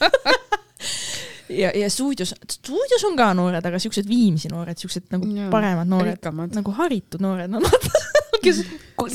ja, 1.62 1.72
ja 1.76 1.90
stuudios, 1.90 2.36
stuudios 2.52 3.04
on 3.08 3.18
ka 3.20 3.32
noored, 3.38 3.66
aga 3.66 3.80
siuksed 3.82 4.08
Viimsi 4.10 4.52
noored, 4.52 4.78
siuksed 4.80 5.10
nagu 5.14 5.28
Jaa, 5.36 5.50
paremad 5.54 5.90
noored, 5.92 6.32
nagu 6.56 6.76
haritud 6.78 7.24
noored, 7.24 7.52
no 7.52 7.62
kes, 8.44 8.64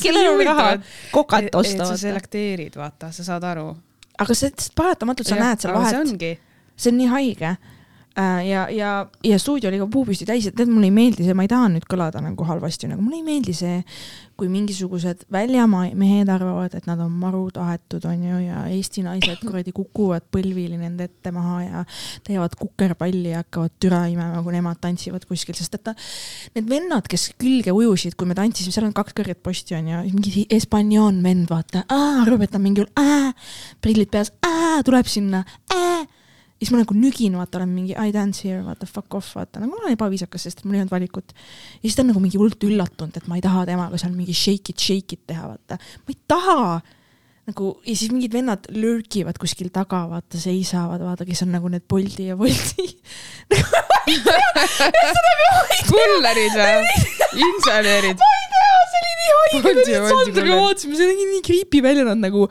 kellel 0.02 0.32
on 0.32 0.44
raha 0.46 0.68
kokat 1.14 1.48
et 1.48 1.56
sa 1.56 1.62
osta. 1.62 1.96
selekteerid, 2.06 2.76
vaata, 2.78 3.10
sa 3.14 3.26
saad 3.26 3.46
aru. 3.52 3.70
aga 4.18 4.36
see, 4.36 4.52
paratamatult 4.76 5.28
sa 5.28 5.40
näed 5.40 5.64
seal 5.64 5.72
see 5.72 5.80
vahet, 5.80 6.44
see 6.76 6.92
on 6.92 7.00
nii 7.02 7.10
haige. 7.14 7.56
ja, 8.16 8.66
ja, 8.70 8.90
ja 9.24 9.38
stuudio 9.38 9.68
oli 9.68 9.78
ka 9.78 9.86
puupüsti 9.92 10.24
täis, 10.28 10.46
et 10.48 10.54
tead, 10.56 10.70
mulle 10.72 10.88
ei 10.88 10.94
meeldi 10.94 11.26
see, 11.26 11.34
ma 11.36 11.44
ei 11.44 11.50
taha 11.52 11.68
nüüd 11.74 11.84
kõlada 11.88 12.22
nagu 12.24 12.46
halvasti, 12.48 12.88
nagu 12.88 13.04
mulle 13.04 13.18
ei 13.20 13.26
meeldi 13.26 13.52
see, 13.56 13.82
kui 14.36 14.48
mingisugused 14.52 15.26
väljamaa 15.32 15.90
mehed 15.96 16.28
arvavad, 16.32 16.72
et 16.76 16.88
nad 16.88 17.00
on 17.04 17.12
maru 17.12 17.46
tahetud, 17.52 18.04
onju, 18.08 18.40
ja 18.44 18.64
Eesti 18.72 19.04
naised 19.04 19.40
kuradi 19.44 19.72
kukuvad 19.76 20.26
põlvili 20.32 20.80
nende 20.80 21.08
ette 21.08 21.32
maha 21.32 21.60
ja 21.64 21.84
teevad 22.24 22.56
kukerpalli 22.60 23.32
ja 23.34 23.44
hakkavad 23.44 23.76
türa 23.80 24.02
imema, 24.12 24.42
kui 24.44 24.56
nemad 24.56 24.80
tantsivad 24.80 25.28
kuskil, 25.28 25.56
sest 25.56 25.76
et 25.76 25.86
ta, 25.88 25.96
need 26.56 26.68
vennad, 26.72 27.08
kes 27.08 27.30
külge 27.40 27.72
ujusid, 27.76 28.16
kui 28.16 28.28
me 28.28 28.36
tantsisime, 28.36 28.72
seal 28.76 28.88
on 28.88 28.96
kaks 28.96 29.16
kõrget 29.16 29.44
posti 29.44 29.76
onju, 29.76 30.04
mingi 30.08 30.46
Hispanioon 30.52 31.20
vend, 31.24 31.48
vaata, 31.52 31.84
arvab, 31.92 32.44
et 32.44 32.52
ta 32.56 32.60
mingi 32.60 32.84
hull, 32.84 33.32
prillid 33.84 34.12
peas, 34.12 34.32
tuleb 34.88 35.08
sinna, 35.08 35.44
siis 36.56 36.72
ma 36.72 36.80
nagu 36.80 36.96
nügin, 36.96 37.36
vaata, 37.38 37.60
olen 37.60 37.72
mingi 37.74 37.96
I 37.96 38.12
dance 38.14 38.46
here, 38.46 38.62
vaata 38.64 38.88
fuck 38.88 39.18
off, 39.18 39.34
vaata, 39.36 39.60
nagu 39.62 39.76
olen 39.76 39.96
ebaviisakas, 39.96 40.46
sest 40.48 40.64
mul 40.64 40.78
ei 40.78 40.84
olnud 40.84 40.94
valikut. 40.94 41.34
ja 41.36 41.84
siis 41.84 41.96
ta 41.96 42.04
on 42.04 42.12
nagu 42.12 42.22
mingi 42.22 42.40
hullult 42.40 42.68
üllatunud, 42.68 43.16
et 43.16 43.28
ma 43.30 43.38
ei 43.38 43.44
taha 43.44 43.66
temaga 43.68 44.00
seal 44.00 44.14
mingi 44.16 44.36
shake 44.36 44.72
it, 44.72 44.80
shake 44.80 45.18
it 45.18 45.26
teha, 45.28 45.52
vaata. 45.52 45.78
ma 45.78 46.14
ei 46.14 46.20
taha 46.28 46.60
nagu 47.46 47.72
ja 47.86 47.94
siis 47.94 48.10
mingid 48.10 48.34
vennad 48.34 48.66
lurkivad 48.74 49.38
kuskil 49.38 49.70
taga, 49.74 50.02
vaata, 50.10 50.38
seisavad, 50.40 51.02
vaata, 51.06 51.26
kes 51.28 51.44
on 51.46 51.52
nagu 51.54 51.70
need 51.70 51.84
Bolti 51.88 52.26
ja 52.30 52.36
Bolti. 52.38 52.88
kullerid 55.90 56.56
või? 56.56 56.82
insenerid. 57.46 58.18
ma 58.18 58.32
ei 58.32 58.48
tea, 58.50 58.72
see 58.90 59.00
oli 59.00 59.12
nii 59.20 59.30
haige, 59.36 60.00
me 60.02 60.10
Sandriga 60.10 60.58
vaatasime, 60.58 60.98
see 60.98 61.08
nägi 61.10 61.28
nii 61.30 61.42
creepy 61.46 61.82
välja, 61.84 62.06
nad 62.08 62.20
nagu 62.22 62.46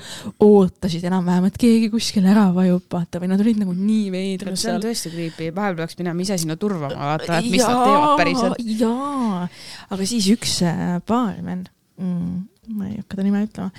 ootasid 0.47 1.05
enam-vähem, 1.09 1.49
et 1.49 1.59
keegi 1.59 1.91
kuskil 1.93 2.25
ära 2.31 2.47
vajub, 2.55 2.85
vaata, 2.95 3.21
või 3.23 3.31
nad 3.33 3.43
olid 3.43 3.61
nagu 3.61 3.75
nii 3.75 4.07
no 4.07 4.15
veidrad 4.15 4.59
see 4.61 4.73
on 4.73 4.83
tõesti 4.85 5.11
creepy, 5.13 5.51
vahepeal 5.55 5.83
peaks 5.83 5.99
minema 5.99 6.25
ise 6.25 6.39
sinna 6.41 6.55
turvama, 6.61 6.95
vaata, 6.95 7.41
et 7.41 7.51
mis 7.51 7.63
nad 7.65 7.83
teevad 7.83 8.17
päriselt. 8.21 8.65
jaa, 8.79 9.45
aga 9.91 10.09
siis 10.13 10.31
üks 10.35 10.59
äh, 10.67 10.97
baarimen 11.07 11.67
mm,, 11.99 12.35
ma 12.77 12.89
ei 12.89 12.99
hakka 13.01 13.19
ta 13.19 13.27
nime 13.27 13.43
ütlema, 13.49 13.71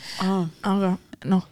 aga 0.75 0.97
noh 1.29 1.45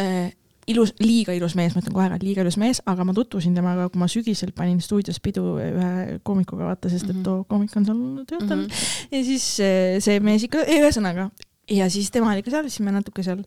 äh,, 0.00 0.32
ilus, 0.66 0.94
liiga 1.00 1.34
ilus 1.36 1.54
mees, 1.58 1.74
ma 1.74 1.82
ütlen 1.82 1.94
kohe 1.94 2.06
ära, 2.08 2.18
liiga 2.22 2.44
ilus 2.44 2.56
mees, 2.60 2.80
aga 2.88 3.04
ma 3.04 3.12
tutvusin 3.16 3.54
temaga, 3.56 3.88
kui 3.92 4.00
ma 4.00 4.08
sügisel 4.08 4.52
panin 4.56 4.80
stuudios 4.80 5.20
pidu 5.20 5.58
ühe 5.60 6.18
koomikuga, 6.24 6.70
vaata, 6.70 6.88
sest 6.92 7.08
et 7.10 7.16
Mhm. 7.16 7.24
too 7.26 7.44
koomik 7.48 7.74
on 7.76 7.84
seal 7.84 8.00
töötanud 8.26 8.66
mm. 8.66 8.70
-hmm. 8.70 9.16
ja 9.16 9.24
siis 9.24 9.56
see, 9.56 10.00
see 10.00 10.20
mees 10.20 10.46
ikka, 10.48 10.64
ühesõnaga, 10.64 11.30
ja 11.70 11.90
siis 11.90 12.10
tema 12.10 12.32
oli 12.32 12.42
ka 12.42 12.50
seal, 12.50 12.68
siis 12.68 12.80
me 12.80 12.92
natuke 12.96 13.22
seal 13.22 13.44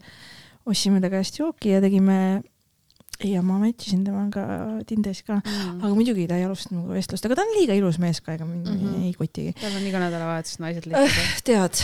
ostsime 0.65 1.01
ta 1.01 1.09
käest 1.09 1.39
jooki 1.39 1.69
ja 1.73 1.81
tegime 1.81 2.43
ja 3.25 3.41
ma 3.41 3.57
match 3.61 3.87
isin 3.89 4.03
temaga 4.05 4.43
Tinderis 4.87 5.23
ka, 5.25 5.39
aga 5.41 5.89
muidugi 5.95 6.27
ta 6.29 6.37
ei 6.37 6.45
alustanud 6.45 6.83
minuga 6.83 6.97
vestlust, 6.99 7.25
aga 7.25 7.37
ta 7.39 7.45
on 7.45 7.53
liiga 7.55 7.77
ilus 7.77 7.97
mees 8.01 8.19
ka, 8.21 8.35
ega 8.37 8.45
mind 8.45 8.67
mm. 8.69 8.81
-hmm. 8.81 9.05
ei 9.07 9.13
kotigi. 9.17 9.53
tal 9.61 9.77
on 9.79 9.87
iga 9.89 10.01
nädalavahetus 10.03 10.59
naised 10.61 10.85
lihtsalt. 10.85 11.41
tead, 11.47 11.81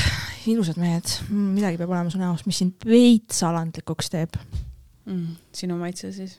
ilusad 0.53 0.77
mehed, 0.77 1.15
midagi 1.29 1.79
peab 1.81 1.89
olema 1.89 2.13
su 2.13 2.21
näos, 2.21 2.45
mis 2.45 2.61
sind 2.61 2.85
veits 2.85 3.41
alandlikuks 3.43 4.13
teeb. 4.13 4.37
Mm, 5.05 5.35
sinu 5.51 5.77
maitse 5.77 6.11
siis? 6.11 6.37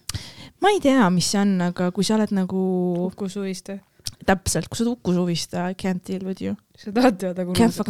ma 0.61 0.71
ei 0.71 0.81
tea, 0.81 1.11
mis 1.11 1.33
see 1.33 1.41
on, 1.41 1.59
aga 1.61 1.91
kui 1.93 2.05
sa 2.07 2.15
oled 2.15 2.31
nagu 2.33 2.63
Uku 3.11 3.29
Suviste. 3.29 3.81
täpselt, 4.25 4.71
kui 4.71 4.79
sa 4.79 4.85
oled 4.85 4.95
Uku 4.95 5.13
Suviste, 5.13 5.59
I 5.59 5.75
can't 5.75 6.07
deal 6.07 6.25
with 6.25 6.43
you, 6.43 6.55
sa 6.79 6.93
tahad 6.93 7.19
teada, 7.19 7.45
kuna 7.45 7.71
sa, 7.71 7.85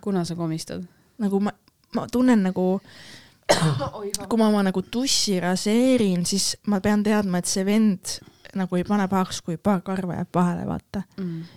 kuna 0.00 0.24
sa 0.24 0.36
komistad? 0.36 0.84
nagu 1.18 1.40
ma, 1.40 1.52
ma 1.94 2.06
tunnen 2.10 2.42
nagu, 2.42 2.80
kui 4.28 4.40
ma 4.40 4.48
oma 4.48 4.62
nagu 4.66 4.82
tussi 4.82 5.38
raseerin, 5.42 6.24
siis 6.26 6.54
ma 6.70 6.80
pean 6.84 7.02
teadma, 7.04 7.40
et 7.40 7.50
see 7.50 7.64
vend 7.66 8.18
nagu 8.54 8.78
ei 8.78 8.84
pane 8.86 9.06
pahaks, 9.10 9.40
kui 9.44 9.56
paar 9.58 9.82
karva 9.84 10.20
jääb 10.20 10.30
vahele, 10.34 10.66
vaata. 10.68 11.02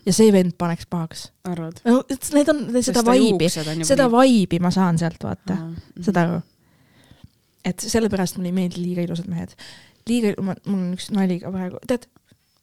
ja 0.05 0.13
see 0.13 0.31
vend 0.33 0.55
paneks 0.57 0.87
pahaks. 0.89 1.31
arvad? 1.45 1.81
no 1.85 2.03
need 2.33 2.49
on, 2.53 2.61
seda 2.81 3.03
vaibi, 3.05 3.49
seda 3.49 4.11
vaibi 4.11 4.59
ma 4.59 4.71
saan 4.73 4.97
sealt, 4.97 5.23
vaata. 5.23 5.55
Mhm. 5.55 6.03
saad 6.07 6.21
aru? 6.23 6.41
et 7.65 7.79
sellepärast 7.79 8.37
mulle 8.37 8.53
ei 8.53 8.57
meeldi 8.61 8.83
liiga 8.83 9.07
ilusad 9.07 9.29
mehed. 9.31 9.55
liiga, 10.09 10.33
mul 10.41 10.55
on 10.73 10.93
üks 10.95 11.11
nali 11.15 11.39
ka 11.43 11.51
praegu, 11.53 11.81
tead, 11.87 12.07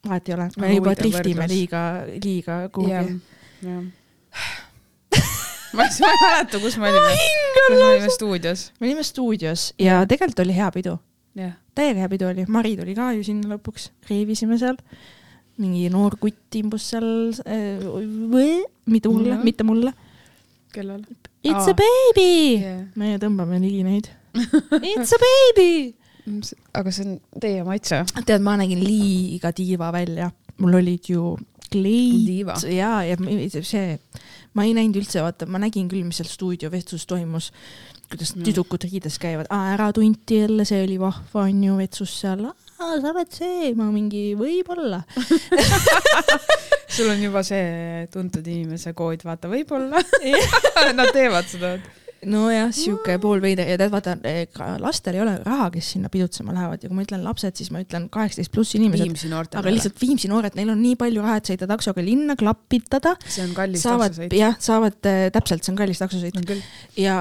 vahet 0.08 0.28
ei 0.28 0.36
ole, 0.36 0.50
me 0.58 0.74
juba 0.74 0.96
driftime 0.98 1.48
liiga, 1.48 1.82
liiga 2.24 2.60
kuhugi. 2.74 3.20
ma 3.64 3.80
ei 3.80 3.90
ma 5.78 5.86
ei 5.88 6.20
mäleta, 6.22 6.60
kus 6.62 6.76
me 6.78 6.90
olime, 6.90 7.16
kus 7.56 7.74
me 7.74 7.82
olime 7.90 8.10
stuudios. 8.14 8.62
me 8.80 8.86
olime 8.88 9.02
stuudios 9.06 9.66
ja 9.78 10.00
tegelikult 10.06 10.44
oli 10.46 10.54
hea 10.56 10.70
pidu, 10.74 10.96
jah, 11.38 11.52
täiega 11.74 12.04
hea 12.04 12.08
pidu 12.12 12.28
oli, 12.30 12.46
Mari 12.48 12.76
tuli 12.78 12.94
ka 12.96 13.10
ju 13.16 13.24
sinna 13.26 13.54
lõpuks, 13.56 13.90
reevisime 14.10 14.58
seal. 14.60 14.76
mingi 15.58 15.86
noor 15.90 16.16
kutt 16.18 16.56
imbus 16.58 16.88
seal 16.90 17.06
äh,, 17.46 17.82
mitte 18.90 19.08
mulle, 19.08 19.36
mitte 19.44 19.64
mulle. 19.66 19.92
kellal? 20.74 21.02
It's 21.44 21.68
Aa. 21.68 21.74
a 21.74 21.74
baby 21.76 22.30
Yeah. 22.58 22.80
meie 22.96 23.18
tõmbame 23.22 23.58
ligi 23.62 23.82
neid. 23.84 24.08
It's 24.94 25.12
a 25.14 25.18
baby. 25.20 25.94
aga 26.74 26.90
see 26.90 27.04
on 27.04 27.18
teie 27.40 27.62
maitse. 27.66 28.00
tead, 28.24 28.40
ma 28.42 28.56
nägin 28.56 28.80
liiga 28.82 29.52
diiva 29.54 29.90
välja, 29.92 30.30
mul 30.58 30.74
olid 30.80 31.10
ju 31.12 31.36
kleit 31.74 32.64
ja, 32.72 32.92
ja 33.04 33.18
see, 33.66 33.98
ma 34.54 34.64
ei 34.66 34.74
näinud 34.78 35.02
üldse, 35.02 35.20
vaata, 35.24 35.46
ma 35.50 35.60
nägin 35.62 35.90
küll, 35.90 36.06
mis 36.06 36.22
seal 36.22 36.30
stuudiovestluses 36.30 37.06
toimus, 37.10 37.50
kuidas 38.10 38.34
Mm. 38.36 38.44
tüdrukud 38.46 38.84
riides 38.86 39.16
käivad, 39.18 39.48
ära 39.50 39.88
tunti 39.96 40.42
jälle, 40.42 40.64
see 40.68 40.82
oli 40.84 40.98
vahva, 41.00 41.46
on 41.48 41.62
ju, 41.64 41.76
vetsus 41.80 42.12
seal, 42.20 42.44
sa 42.78 43.10
oled 43.10 43.30
see, 43.32 43.72
ma 43.78 43.88
mingi 43.90 44.34
võib-olla. 44.38 45.02
sul 46.94 47.10
on 47.10 47.22
juba 47.22 47.42
see 47.46 48.06
tuntud 48.12 48.46
inimese 48.46 48.92
kood, 48.96 49.24
vaata, 49.26 49.50
võib-olla 49.50 50.02
nad 50.98 51.10
teevad 51.14 51.48
seda. 51.50 51.74
nojah, 52.30 52.70
sihuke 52.74 53.16
poolveider 53.22 53.68
ja 53.68 53.78
tead, 53.80 53.92
vaata, 53.92 54.16
ega 54.30 54.74
lastel 54.82 55.18
ei 55.18 55.22
ole 55.24 55.36
raha, 55.44 55.70
kes 55.74 55.94
sinna 55.94 56.10
pidutsema 56.12 56.54
lähevad. 56.56 56.84
Ja 56.84 56.90
kui 56.90 56.98
ma 56.98 57.06
ütlen 57.06 57.24
lapsed, 57.26 57.56
siis 57.60 57.72
ma 57.74 57.82
ütlen 57.84 58.08
kaheksateist 58.12 58.52
pluss 58.54 58.76
inimesed, 58.78 59.24
aga 59.58 59.72
lihtsalt 59.72 60.00
Viimsi 60.00 60.30
noored, 60.30 60.56
neil 60.58 60.72
on 60.74 60.80
nii 60.82 60.98
palju 61.00 61.24
raha, 61.24 61.40
et 61.40 61.50
sõita 61.52 61.68
taksoga 61.70 62.04
linna, 62.04 62.36
klappitada 62.38 63.14
see 63.24 63.44
on 63.46 63.56
kallis 63.56 63.84
taksosõit. 63.86 64.36
jah, 64.36 64.54
saavad 64.62 65.10
äh, 65.10 65.26
täpselt, 65.34 65.64
see 65.64 65.74
on 65.74 65.80
kallis 65.80 66.00
taksosõit. 66.02 66.54
Ja, 67.00 67.18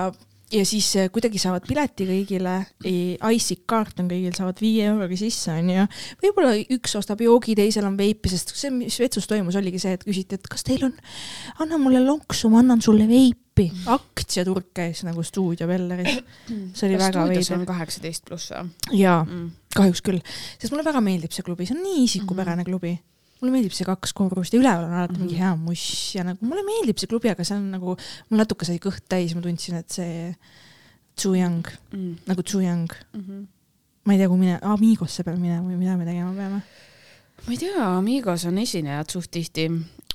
ja 0.53 0.63
siis 0.67 0.89
äh, 0.99 1.09
kuidagi 1.13 1.41
saavad 1.41 1.65
pileti 1.67 2.07
kõigile, 2.09 2.55
IC 2.85 3.63
kaart 3.69 4.01
on 4.03 4.09
kõigil, 4.11 4.33
saavad 4.37 4.61
viie 4.63 4.87
euroga 4.91 5.17
sisse, 5.19 5.53
onju. 5.59 5.87
võib-olla 6.23 6.55
üks 6.77 6.97
ostab 6.99 7.23
joogi, 7.25 7.55
teisel 7.59 7.87
on 7.89 7.97
veipi, 7.99 8.31
sest 8.33 8.55
see, 8.57 8.73
mis 8.73 8.99
vetsus 9.01 9.29
toimus, 9.29 9.57
oligi 9.59 9.81
see, 9.81 9.95
et 9.97 10.05
küsiti, 10.05 10.39
et 10.39 10.51
kas 10.51 10.65
teil 10.67 10.85
on, 10.89 10.97
anna 11.63 11.81
mulle 11.81 12.03
lonksu, 12.05 12.51
ma 12.53 12.63
annan 12.63 12.83
sulle 12.83 13.07
veipi. 13.09 13.42
Aktsiaturg 13.93 14.65
käis 14.73 15.03
nagu 15.05 15.23
stuudio 15.23 15.67
Velleris. 15.67 16.19
see 16.73 16.87
oli 16.89 16.97
väga 16.97 17.11
stuudios 17.11 17.49
veider 17.49 17.59
on. 17.59 17.65
kaheksateist 17.69 18.25
pluss 18.25 18.51
või? 18.51 18.69
jaa, 18.97 19.23
Mm. 19.25 19.51
kahjuks 19.75 20.01
küll, 20.01 20.21
sest 20.59 20.71
mulle 20.73 20.83
väga 20.85 21.01
meeldib 21.01 21.31
see 21.31 21.43
klubi, 21.45 21.65
see 21.69 21.75
on 21.77 21.83
nii 21.83 22.03
isikupärane 22.07 22.63
klubi. 22.65 22.95
mulle 23.41 23.51
meeldib 23.57 23.73
see 23.75 23.85
kaks 23.85 24.13
korrust 24.13 24.53
ja 24.53 24.59
üleval 24.59 24.85
on 24.87 24.93
alati 24.93 25.19
mingi 25.19 25.35
Mhm. 25.35 25.41
hea 25.43 25.55
muss 25.55 26.15
ja 26.15 26.23
nagu 26.23 26.45
mulle 26.45 26.63
meeldib 26.63 26.97
see 26.97 27.07
klubi, 27.07 27.29
aga 27.29 27.43
see 27.43 27.55
on 27.57 27.71
nagu, 27.71 27.97
mul 28.29 28.37
natuke 28.39 28.65
sai 28.65 28.79
kõht 28.79 29.01
täis, 29.09 29.35
ma 29.35 29.41
tundsin, 29.41 29.75
et 29.75 29.89
see 29.91 30.35
too 31.21 31.35
young, 31.35 31.65
Mm. 31.93 32.15
nagu 32.27 32.41
too 32.43 32.61
young. 32.61 32.89
Mhm. 33.13 33.47
ma 34.05 34.13
ei 34.13 34.17
tea, 34.19 34.27
kuhu 34.27 34.37
mine, 34.37 34.59
Amigosse 34.61 35.23
peame 35.23 35.39
minema 35.39 35.63
või 35.69 35.77
mida 35.77 35.95
me 35.95 36.03
tegema 36.05 36.33
peame. 36.35 36.61
ma 37.45 37.51
ei 37.51 37.57
tea, 37.57 37.97
Amigos 37.97 38.43
on 38.45 38.57
esinejad 38.57 39.09
suht 39.09 39.29
tihti, 39.31 39.69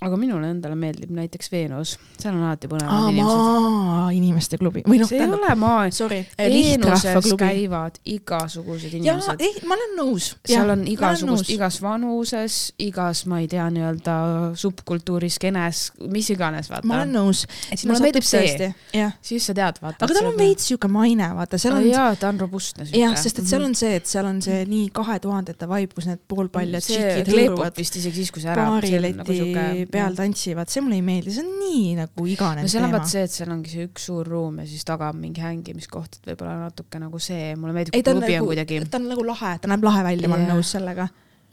aga 0.05 0.19
minule 0.21 0.51
endale 0.53 0.77
meeldib 0.79 1.11
näiteks 1.15 1.51
Veenus, 1.53 1.97
seal 2.19 2.35
on 2.37 2.45
alati 2.47 2.71
põnevad 2.71 3.11
inimesed. 3.13 4.17
inimeste 4.19 4.59
klubi 4.61 4.83
või 4.87 5.01
noh, 5.03 5.11
see 5.11 5.21
ei 5.21 5.27
ole 5.27 5.55
maa, 5.59 5.89
sorry, 5.95 6.21
Veenuses 6.39 7.19
klubi. 7.27 7.41
käivad 7.43 7.99
igasugused 8.09 8.95
inimesed. 8.99 9.43
ei, 9.45 9.59
ma 9.69 9.77
olen 9.77 9.97
nõus. 9.99 10.31
seal 10.49 10.73
on 10.75 10.85
igasugust, 10.89 11.51
igas 11.55 11.81
vanuses, 11.85 12.59
igas, 12.83 13.25
ma 13.31 13.43
ei 13.43 13.51
tea, 13.51 13.67
nii-öelda 13.75 14.17
subkultuuri 14.59 15.31
skeenes, 15.35 15.89
mis 16.15 16.31
iganes, 16.35 16.71
ma 16.71 16.79
vaata 16.79 17.01
olen. 17.03 17.15
nõus. 17.19 17.45
mulle 17.85 18.01
meeldib 18.07 18.27
see, 18.27 18.73
siis 19.21 19.51
sa 19.51 19.57
tead, 19.57 19.83
vaata. 19.83 20.07
aga 20.07 20.19
tal 20.21 20.31
on 20.33 20.39
veits 20.39 20.71
sihuke 20.71 20.91
maine, 20.93 21.31
vaata, 21.37 21.61
seal 21.61 21.77
on 21.79 21.87
jaa, 21.89 22.11
ta 22.17 22.33
on 22.33 22.41
robustne 22.47 22.89
jah, 22.95 23.19
sest 23.19 23.43
et 23.43 23.51
seal 23.51 23.67
on 23.67 23.77
see, 23.79 23.99
et 23.99 24.09
seal 24.09 24.31
on 24.31 24.41
see 24.45 24.63
nii 24.71 24.89
kahe 24.95 25.19
tuhandete 25.23 25.69
vibe, 25.69 25.99
kus 25.99 26.09
need 26.09 26.23
poolpaljad 26.31 26.87
tšikid 26.87 27.29
kleepub 27.29 27.59
hõõruvad 27.59 27.79
vist 27.79 27.97
isegi 27.99 28.23
siis, 28.23 28.33
kui 28.33 28.43
see 28.43 28.53
ära. 28.53 28.67
baarileti 28.71 29.88
peal 29.93 30.17
tantsivad, 30.17 30.69
see 30.71 30.83
mulle 30.85 30.99
ei 30.99 31.05
meeldi, 31.05 31.33
see 31.35 31.45
on 31.45 31.55
nii 31.61 31.95
nagu 31.99 32.27
iganev 32.29 32.67
no 32.67 32.71
seal 32.71 32.85
on 32.85 32.91
teema 32.91 33.01
vaat. 33.01 33.13
see, 33.13 33.23
et 33.29 33.35
seal 33.35 33.53
ongi 33.55 33.73
see 33.73 33.87
üks 33.89 34.09
suur 34.11 34.29
ruum 34.29 34.61
ja 34.63 34.67
siis 34.69 34.85
taga 34.89 35.09
on 35.13 35.23
mingi 35.23 35.43
hängimiskoht, 35.45 36.19
et 36.19 36.29
võib-olla 36.33 36.57
natuke 36.67 37.01
nagu 37.03 37.21
see, 37.23 37.55
mulle 37.61 37.77
meeldib, 37.77 37.97
kui 37.97 38.05
klubi 38.05 38.35
on 38.35 38.43
nagu 38.43 38.51
kuidagi,, 38.51 38.83
ta 38.91 39.01
on 39.01 39.09
nagu 39.13 39.25
lahe, 39.29 39.55
ta 39.63 39.73
näeb 39.73 39.89
lahe 39.89 40.05
välja, 40.11 40.31
ma 40.31 40.39
olen 40.39 40.53
nõus 40.53 40.75
sellega. 40.77 41.09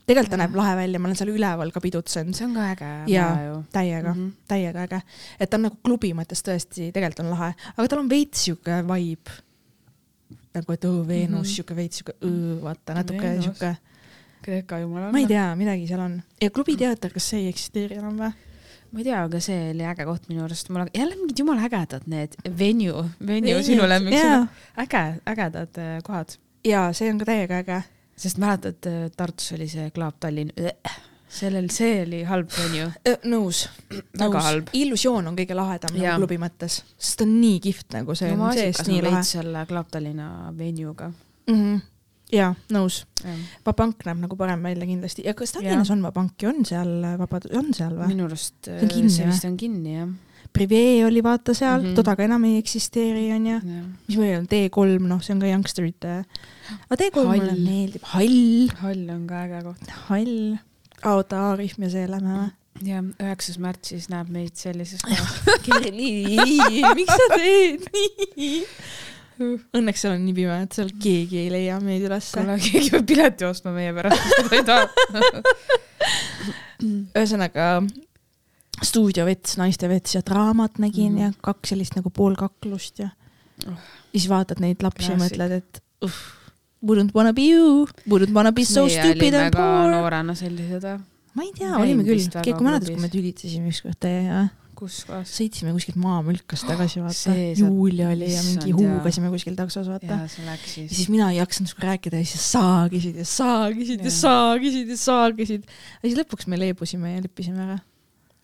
tegelikult 0.05 0.35
ta 0.35 0.41
näeb 0.43 0.59
lahe 0.59 0.75
välja, 0.81 1.01
ma 1.01 1.09
olen 1.09 1.21
seal 1.21 1.33
üleval 1.33 1.73
ka 1.75 1.83
pidutsenud, 1.85 2.37
see 2.37 2.47
on 2.49 2.59
ka 2.59 2.67
äge 2.73 2.91
Jaa. 3.13 3.31
täiega 3.73 4.13
mm. 4.13 4.19
-hmm. 4.19 4.45
täiega 4.51 4.85
äge. 4.89 5.01
et 5.39 5.49
ta 5.49 5.59
on 5.59 5.67
nagu 5.69 5.81
klubi 5.83 6.13
mõttes 6.17 6.43
tõesti, 6.45 6.91
tegelikult 6.91 7.25
on 7.25 7.33
lahe, 7.33 7.51
aga 7.77 7.87
tal 7.87 8.03
on 8.03 8.11
veits 8.11 8.45
sihuke 8.49 8.83
vibe. 8.91 9.41
nagu, 10.55 10.71
et 10.71 10.85
õõ 10.85 11.07
Veenus 11.07 11.29
mm. 11.29 11.41
-hmm. 11.41 11.55
sihuke 11.55 11.75
veits 11.75 12.03
sihuke 12.03 12.17
õõ, 12.21 12.61
vaata 12.67 12.99
natuke 12.99 13.37
sihuke, 13.41 13.75
Kreeka 14.45 14.79
jumalanna. 14.79 15.11
ma 15.15 15.21
ei 15.23 15.29
tea, 15.29 15.45
midagi 15.57 15.87
seal 15.89 16.03
on. 16.05 16.19
ja 16.41 16.51
klubiteater, 16.53 17.13
kas 17.13 17.31
see 17.31 17.45
ei 17.45 17.53
eksisteeri 17.53 17.97
enam 18.01 18.19
või? 18.19 18.33
ma 18.91 19.01
ei 19.01 19.07
tea, 19.07 19.23
aga 19.25 19.41
see 19.43 19.71
oli 19.73 19.87
äge 19.91 20.05
koht 20.07 20.29
minu 20.31 20.45
arust, 20.45 20.69
mul 20.69 20.85
on 20.85 20.91
jälle 20.93 21.17
mingid 21.19 21.41
jumala 21.41 21.65
ägedad 21.67 22.05
need 22.11 22.37
venue, 22.59 23.07
venue 23.27 23.63
sinu 23.65 23.87
lemmik, 23.89 24.15
jaa. 24.15 24.45
äge, 24.83 25.03
ägedad 25.33 25.81
äh, 25.81 25.97
kohad. 26.05 26.37
jaa, 26.67 26.93
see 26.93 27.09
on 27.11 27.19
ka 27.21 27.27
täiega 27.31 27.63
äge. 27.63 27.81
sest 28.15 28.39
mäletad, 28.39 28.87
Tartus 29.17 29.51
oli 29.57 29.67
see 29.67 29.89
Klaab 29.95 30.21
Tallinn, 30.23 30.53
sellel, 31.35 31.67
see 31.73 32.03
oli 32.05 32.21
halb 32.29 32.53
venue. 32.55 33.17
nõus, 33.27 33.65
Väga 33.89 34.29
nõus 34.29 34.47
halb.. 34.47 34.71
illusioon 34.73 35.27
on 35.31 35.41
kõige 35.41 35.57
lahedam 35.57 35.97
nagu 35.97 36.21
klubi 36.21 36.39
mõttes, 36.45 36.79
sest 36.95 37.19
ta 37.19 37.27
on 37.27 37.35
nii 37.41 37.59
kihvt 37.65 37.97
nagu 37.97 38.15
see 38.15 38.31
no 38.31 38.47
on 38.51 38.55
seest 38.55 38.87
nii 38.87 39.01
on 39.01 39.09
lahe 39.09 39.25
selle 39.27 39.65
Klaab 39.67 39.91
Tallinna 39.91 40.29
venue'ga. 40.57 41.11
mm. 41.49 41.59
-hmm. 41.59 41.83
jaa, 42.33 42.53
nõus. 42.73 43.03
Vabank 43.65 44.05
näeb 44.07 44.21
nagu 44.23 44.37
parem 44.37 44.63
välja 44.65 44.87
kindlasti 44.89 45.25
ja 45.25 45.33
kas 45.37 45.55
Tallinnas 45.55 45.91
on 45.93 46.03
Vabank 46.05 46.41
ja 46.41 46.49
on 46.49 46.65
seal 46.65 46.93
Vabadus, 47.19 47.53
on 47.57 47.73
seal 47.73 47.97
või? 47.97 48.13
minu 48.13 48.29
arust 48.29 48.69
on 48.69 48.89
kinni 48.91 49.13
see 49.13 49.27
vist 49.29 49.45
on 49.49 49.57
kinni 49.57 49.97
jah 49.97 50.09
Privee 50.55 51.05
oli 51.05 51.23
vaata 51.23 51.53
seal 51.53 51.81
mm. 51.81 51.85
-hmm. 51.85 51.95
toda 51.95 52.15
ka 52.15 52.23
enam 52.23 52.43
ei 52.47 52.57
eksisteeri, 52.57 53.31
onju. 53.35 53.55
ja.. 53.55 53.81
mis 54.07 54.17
meil 54.17 54.37
on 54.39 54.45
T3, 54.51 55.07
noh, 55.07 55.23
see 55.23 55.33
on 55.35 55.41
ka 55.41 55.49
youngsterite. 55.49 56.13
aga 56.89 56.99
T3 57.01 57.15
Hall. 57.15 57.31
mulle 57.31 57.55
meeldib, 57.59 58.05
hall, 58.13 58.69
hall 58.81 59.09
on 59.17 59.25
ka 59.27 59.41
äge 59.45 59.63
koht. 59.65 59.89
hall. 60.09 60.37
oota, 61.11 61.41
Aarif 61.49 61.75
ja 61.79 61.89
see 61.91 62.05
lähme 62.11 62.37
või? 62.37 62.53
ja 62.87 63.01
üheksas 63.23 63.59
märtsis 63.59 64.07
näeb 64.11 64.31
meid 64.31 64.55
sellises 64.59 65.03
kohas. 65.03 65.59
Kerli, 65.67 66.37
miks 66.99 67.19
sa 67.19 67.29
teed 67.35 67.85
nii? 67.91 68.63
Õnneks 69.39 69.99
seal 70.05 70.13
on 70.15 70.21
nii 70.25 70.35
pime, 70.37 70.55
et 70.63 70.71
seal 70.77 70.89
keegi 71.01 71.37
ei 71.43 71.49
leia 71.51 71.79
meid 71.83 72.03
ülesse. 72.07 72.37
kuule, 72.39 72.55
keegi 72.63 72.89
peab 72.93 73.05
pileti 73.09 73.43
ostma 73.47 73.71
meie 73.75 73.91
pärast, 73.95 74.21
ta 74.49 74.55
ei 74.55 74.63
taha. 74.67 74.85
ühesõnaga 77.15 77.65
stuudiovets, 78.83 79.55
naistevets 79.59 80.15
ja 80.17 80.21
draamat 80.25 80.79
nägin 80.83 81.13
mm 81.15 81.21
ja 81.25 81.29
kaks 81.45 81.65
sellist 81.73 81.93
nagu 81.99 82.09
poolkaklust 82.13 82.95
ja 83.03 83.09
Oh. 83.63 83.71
ja 84.13 84.19
siis 84.19 84.27
vaatad 84.29 84.59
neid 84.59 84.81
lapsi 84.83 85.11
ja 85.11 85.15
Klassik. 85.15 85.37
mõtled, 85.37 85.51
et 85.61 85.79
uh, 86.03 86.11
wouldn't 86.83 87.13
wanna 87.15 87.31
be 87.33 87.41
you, 87.47 87.85
wouldn't 88.11 88.33
wanna 88.35 88.51
be 88.51 88.65
so 88.67 88.83
stupid 88.91 89.33
and 89.33 89.55
poor. 89.55 89.87
noorena 89.93 90.35
sellised 90.35 90.83
või? 90.83 90.97
ma 91.35 91.43
ei 91.45 91.51
tea, 91.55 91.69
olime 91.79 92.03
küll 92.03 92.19
keegi, 92.19 92.51
kui 92.51 92.65
mäletad, 92.67 92.89
kui 92.91 92.99
me 93.01 93.07
tülitasime 93.13 93.71
ükskord 93.71 93.95
teiega, 94.03 94.41
kus 94.77 95.01
kohas? 95.07 95.31
sõitsime 95.39 95.73
kuskilt 95.75 95.97
maamülkast 96.01 96.67
tagasi, 96.69 97.01
vaata 97.03 97.17
saab- 97.17 97.59
Julia 97.61 98.09
oli 98.13 98.29
ja 98.31 98.43
mingi 98.45 98.75
huugasime 98.75 99.31
kuskil 99.33 99.57
taksos, 99.57 99.89
vaata. 99.91 100.05
ja 100.05 100.27
sa 100.31 100.57
siis. 100.67 101.07
mina 101.09 101.31
ei 101.31 101.39
jaksanud 101.39 101.71
sinuga 101.71 101.91
rääkida 101.91 102.21
ja 102.21 102.29
siis 102.31 102.47
saagisid 102.55 103.19
ja 103.21 103.25
saagisid 103.25 104.03
ja 104.05 104.11
Jaa. 104.11 104.17
saagisid 104.21 104.89
ja 104.93 104.97
saagisid. 104.97 105.67
ja 105.67 106.09
siis 106.09 106.17
lõpuks 106.19 106.49
me 106.51 106.59
leebusime 106.59 107.15
ja 107.15 107.23
leppisime 107.25 107.63
ära. 107.67 107.79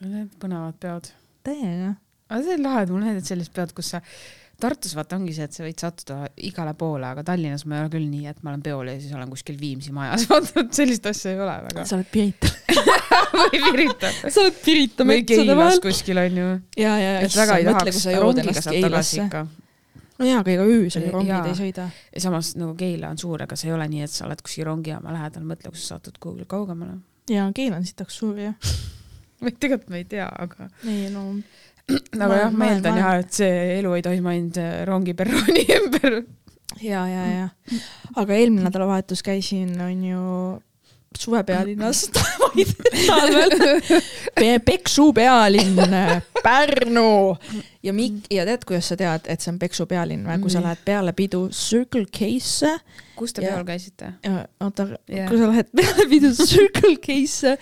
Need 0.01 0.32
põnevad 0.41 0.77
peod. 0.82 1.11
täiega. 1.45 1.95
aga 2.29 2.43
see 2.45 2.55
on 2.57 2.63
lahe, 2.65 2.84
et 2.86 2.93
mulle 2.93 3.05
meeldivad 3.09 3.27
sellised 3.34 3.53
peod, 3.53 3.73
kus 3.77 3.91
sa 3.93 4.01
Tartus 4.62 4.93
vaata 4.93 5.18
ongi 5.18 5.34
see, 5.36 5.45
et 5.47 5.55
sa 5.55 5.64
võid 5.66 5.82
sattuda 5.82 6.28
igale 6.47 6.74
poole, 6.78 7.07
aga 7.07 7.24
Tallinnas 7.26 7.64
ma 7.66 7.80
ei 7.80 7.86
ole 7.86 7.91
küll 7.93 8.07
nii, 8.09 8.28
et 8.30 8.43
ma 8.45 8.51
olen 8.53 8.62
peol 8.66 8.91
ja 8.91 8.97
siis 8.99 9.14
olen 9.18 9.32
kuskil 9.32 9.57
Viimsi 9.59 9.93
majas, 9.95 10.28
vaata 10.30 10.66
sellist 10.76 11.07
asja 11.09 11.34
ei 11.34 11.41
ole 11.41 11.55
väga. 11.68 11.86
sa 11.89 11.97
oled 11.97 12.12
Pirita. 12.12 12.51
või 13.39 13.64
Pirita. 13.72 14.12
sa 14.28 14.45
oled 14.45 14.62
Pirita 14.66 15.07
või 15.07 15.26
Keilas 15.28 15.82
kuskil 15.84 16.22
onju. 16.22 16.51
ja, 16.78 16.93
ja, 17.01 17.18
et 17.26 17.36
väga 17.38 17.57
ei 17.57 17.68
tahaks, 17.70 18.05
rongiga 18.22 18.55
saab 18.59 18.80
tagasi 18.86 19.20
ikka. 19.26 19.43
no 20.22 20.30
jaa, 20.30 20.45
aga 20.45 20.55
ega 20.55 20.70
öösel 20.70 21.07
ju 21.07 21.16
rongid 21.18 21.34
Jaa. 21.34 21.43
ei 21.49 21.59
sõida. 21.64 21.89
ja 22.14 22.26
samas 22.28 22.53
nagu 22.59 22.78
Keila 22.78 23.12
on 23.16 23.22
suur, 23.22 23.41
aga 23.47 23.57
see 23.59 23.72
ei 23.72 23.76
ole 23.78 23.89
nii, 23.91 24.05
et 24.05 24.14
sa 24.14 24.28
oled 24.30 24.45
kuskil 24.45 24.70
rongijaama 24.70 25.18
lähedal, 25.18 25.45
mõtle, 25.47 25.74
kui 25.74 25.82
sa 25.82 25.95
satud 25.97 26.22
kuhugi 26.22 26.45
kaugemale. 26.49 26.99
ja 27.32 27.49
Keila 27.55 27.82
on 27.82 27.88
sitaks 27.89 28.22
suur 28.22 28.38
ju. 28.39 28.53
või 29.41 29.57
tegelikult 29.57 29.89
ma 29.89 29.99
ei 30.01 30.07
tea, 30.09 30.30
aga. 30.30 30.70
ei 30.86 31.09
no, 31.14 31.26
aga 32.16 32.28
Ma- 32.28 32.39
jah, 32.42 32.52
ma- 32.52 32.72
eeldan 32.72 32.98
jah, 33.02 33.20
et 33.24 33.32
see 33.42 33.52
elu 33.80 33.94
ei 33.98 34.02
toimu 34.06 34.32
ainult 34.34 34.58
äh, 34.62 34.82
rongiperrooni 34.89 35.66
ümber. 35.80 36.20
ja, 36.82 37.06
ja, 37.08 37.24
ja. 37.32 37.48
aga 38.16 38.34
eelmine 38.39 38.66
nädalavahetus 38.70 39.22
käisin, 39.26 39.74
on 39.82 40.04
ju, 40.08 40.26
suvepealinnas 41.20 42.06
talvel. 43.08 43.52
Peksu 44.66 45.12
pealinn, 45.14 45.76
Pärnu 46.44 47.36
ja 47.84 47.94
Mik- 47.94 48.30
ja 48.34 48.46
tead, 48.48 48.64
kuidas 48.66 48.88
sa 48.89 48.96
tead, 48.98 49.28
et 49.30 49.44
see 49.44 49.52
on 49.54 49.60
Peksu 49.62 49.86
pealinn 49.89 50.24
või, 50.26 50.39
kui 50.42 50.50
sa 50.54 50.62
Nii. 50.62 50.68
lähed 50.70 50.82
peale 50.88 51.14
pidu 51.18 51.44
Circle 51.54 52.06
K-sse 52.10 52.72
kus 53.20 53.36
te 53.36 53.44
Jaa. 53.44 53.58
peol 53.60 53.68
käisite? 53.68 54.14
ja 54.26 54.46
oota 54.64 54.88
Jah. 55.12 55.28
kui 55.30 55.38
sa 55.42 55.52
lähed 55.52 55.70
peale 55.76 56.08
pidu 56.10 56.32
Circle 56.39 56.96
K-sse, 57.04 57.58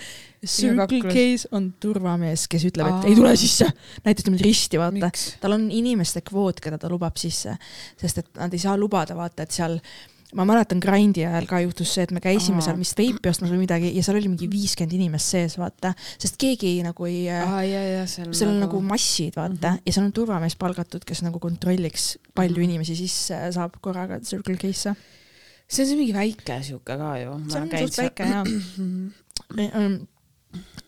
Circle. 0.45 1.01
K-s 1.11 1.47
on 1.51 1.73
turvamees, 1.79 2.45
kes 2.47 2.63
ütleb, 2.69 2.87
et 2.87 2.93
Aa. 3.03 3.07
ei 3.09 3.15
tule 3.15 3.33
sisse, 3.35 3.65
näitab 4.05 4.29
niimoodi 4.29 4.43
risti, 4.45 4.79
vaata. 4.79 5.09
tal 5.41 5.51
on 5.57 5.65
inimeste 5.71 6.21
kvoot, 6.21 6.59
keda 6.63 6.77
ta 6.79 6.87
lubab 6.91 7.17
sisse, 7.19 7.57
sest 7.99 8.17
et 8.23 8.29
nad 8.39 8.53
ei 8.53 8.59
saa 8.59 8.77
lubada, 8.79 9.15
vaata, 9.19 9.43
et 9.43 9.51
seal 9.51 9.79
ma 10.37 10.45
mäletan 10.45 10.77
Grindi 10.79 11.23
ajal 11.25 11.47
ka 11.49 11.59
juhtus 11.63 11.89
see, 11.95 12.03
et 12.05 12.11
me 12.13 12.21
käisime 12.21 12.61
Aa. 12.61 12.67
seal 12.67 12.77
vist 12.77 12.95
veipi 12.97 13.29
ostmas 13.31 13.49
või 13.49 13.63
midagi 13.63 13.89
ja 13.95 14.03
seal 14.05 14.19
oli 14.19 14.29
mingi 14.29 14.47
viiskümmend 14.51 14.93
inimest 14.93 15.33
sees, 15.33 15.55
vaata, 15.57 15.91
sest 16.21 16.37
keegi 16.37 16.75
nagu 16.85 17.07
ei 17.09 17.23
äh, 17.33 18.05
seal 18.07 18.29
seal 18.37 18.51
on 18.53 18.59
nagu 18.61 18.79
massid, 18.85 19.33
vaata 19.35 19.55
mm, 19.55 19.75
-hmm. 19.75 19.81
ja 19.85 19.93
seal 19.95 20.05
on 20.05 20.13
turvamees 20.13 20.55
palgatud, 20.55 21.03
kes 21.03 21.23
nagu 21.25 21.39
kontrolliks, 21.39 22.17
palju 22.35 22.55
Mhm. 22.61 22.69
inimesi 22.69 22.95
sisse 22.95 23.41
saab 23.51 23.75
korraga 23.81 24.19
Circle 24.21 24.55
K-sse. 24.55 24.95
see 25.67 25.83
on 25.83 25.89
see 25.89 25.97
mingi 25.97 26.13
väike 26.13 26.61
sihuke 26.63 26.95
ka 26.97 27.17
ju. 27.17 27.35
see 27.49 27.61
on 27.61 27.69
suht 27.69 27.97
väike 27.97 28.23
jaa. 28.23 28.43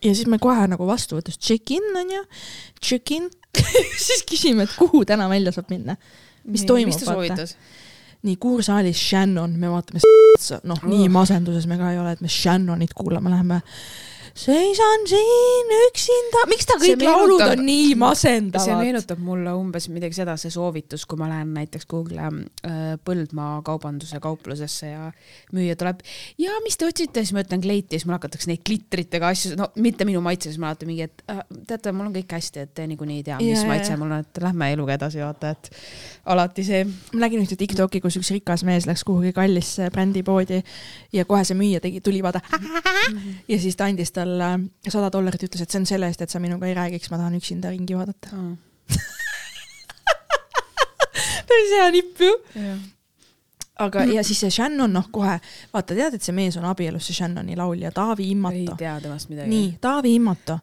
ja 0.02 0.14
siis 0.14 0.26
me 0.30 0.38
kohe 0.42 0.66
nagu 0.70 0.86
vastuvõtus 0.88 1.38
check-in 1.38 1.96
onju, 2.02 2.24
check-in, 2.82 3.28
siis 4.06 4.24
küsime, 4.28 4.66
et 4.66 4.76
kuhu 4.78 5.04
täna 5.08 5.28
välja 5.30 5.52
saab 5.54 5.70
minna. 5.72 5.96
mis 6.44 6.66
toimub, 6.66 6.92
mis 6.92 7.02
ta 7.02 7.14
vaata? 7.14 7.46
nii 8.22 8.36
kuursaalis 8.42 8.98
Shannon, 9.02 9.54
me 9.58 9.70
vaatame, 9.70 10.02
noh, 10.68 10.82
nii 10.86 11.08
masenduses 11.10 11.66
me 11.70 11.78
ka 11.80 11.90
ei 11.90 11.98
ole, 11.98 12.14
et 12.14 12.22
me 12.22 12.30
Shannonit 12.30 12.94
kuulama 12.94 13.32
läheme. 13.32 13.62
Seisan 14.34 15.06
siin 15.08 15.72
üksinda, 15.88 16.44
miks 16.50 16.66
ta 16.68 16.78
See 16.80 16.94
kõik 16.96 17.04
laulud 17.04 17.40
meenutab- 17.40 17.58
on 17.58 17.64
nii 17.66 17.88
see 17.90 17.98
masendavad? 18.00 18.80
meenutab 18.80 19.20
mulle 19.22 19.52
umbes 19.58 19.88
midagi 19.92 20.16
seda, 20.16 20.36
see 20.40 20.52
soovitus, 20.54 21.04
kui 21.06 21.20
ma 21.20 21.28
lähen 21.30 21.52
näiteks 21.56 21.86
kuhugile 21.90 22.24
äh, 22.28 22.80
Põldmaa 23.04 23.60
kaubanduse 23.66 24.20
kauplusesse 24.22 24.92
ja 24.92 25.10
müüja 25.52 25.76
tuleb 25.76 26.00
ja 26.40 26.56
mis 26.64 26.78
te 26.80 26.88
otsite, 26.88 27.24
siis 27.24 27.34
ma 27.36 27.44
ütlen 27.44 27.62
kleiti 27.64 27.96
ja 27.96 28.00
siis 28.00 28.08
mul 28.08 28.16
hakatakse 28.16 28.48
neid 28.50 28.62
klitritega 28.66 29.32
asju, 29.34 29.54
no 29.58 29.68
mitte 29.82 30.06
minu 30.08 30.22
maitse, 30.24 30.48
siis 30.50 30.60
ma 30.62 30.70
alati 30.72 30.88
mingi, 30.88 31.08
et 31.10 31.24
äh, 31.28 31.42
teate, 31.68 31.92
mul 31.92 32.08
on 32.08 32.16
kõik 32.16 32.32
hästi, 32.38 32.64
et 32.66 32.74
te 32.78 32.86
niikuinii 32.88 33.20
ei 33.20 33.26
tea, 33.28 33.38
mis 33.42 33.60
Jaa, 33.60 33.68
maitse 33.68 33.98
mul 34.00 34.16
on, 34.16 34.24
et 34.24 34.42
lähme 34.42 34.70
eluga 34.72 34.96
edasi, 34.96 35.20
vaata, 35.24 35.52
et 35.52 35.70
alati 36.32 36.64
see. 36.66 36.84
ma 37.12 37.26
nägin 37.26 37.44
ühte 37.44 37.58
Tiktoki, 37.60 38.00
kus 38.00 38.16
üks 38.20 38.32
rikas 38.34 38.64
mees 38.66 38.88
läks 38.88 39.04
kuhugi 39.06 39.34
kallisse 39.36 39.90
brändipoodi 39.92 40.62
ja 41.12 41.24
kohe 41.28 41.44
see 41.44 41.58
müüja 41.58 41.82
tegi, 41.84 42.00
tuli 42.00 42.22
vaata 42.24 42.40
ja 43.52 43.58
siis 43.60 43.76
ta 43.76 43.90
andis 43.90 44.12
talle 44.22 44.52
sada 44.88 45.10
dollarit, 45.12 45.42
ütles, 45.50 45.66
et 45.66 45.70
see 45.74 45.82
on 45.82 45.88
selle 45.90 46.08
eest, 46.10 46.22
et 46.24 46.32
sa 46.32 46.40
minuga 46.42 46.70
ei 46.70 46.78
räägiks, 46.78 47.10
ma 47.12 47.20
tahan 47.20 47.36
üksinda 47.38 47.74
ringi 47.74 47.98
vaadata. 47.98 48.32
päris 51.52 51.72
hea 51.76 51.90
nipp 51.94 52.20
ju. 52.20 52.32
aga, 53.82 54.04
ja 54.04 54.24
siis 54.26 54.40
see 54.44 54.50
Shannon, 54.50 54.92
noh 54.92 55.08
kohe, 55.14 55.38
vaata, 55.72 55.96
tead, 55.96 56.16
et 56.18 56.24
see 56.24 56.34
mees 56.36 56.56
on 56.60 56.66
abielus, 56.68 57.08
see 57.08 57.16
Shannoni 57.18 57.56
laulja, 57.58 57.92
Taavi 57.94 58.28
ei 58.28 58.36
Immato. 58.36 58.76
tea 58.78 58.98
temast 59.02 59.32
midagi. 59.32 59.50
nii, 59.50 59.72
Taavi 59.80 60.14
Immato. 60.18 60.58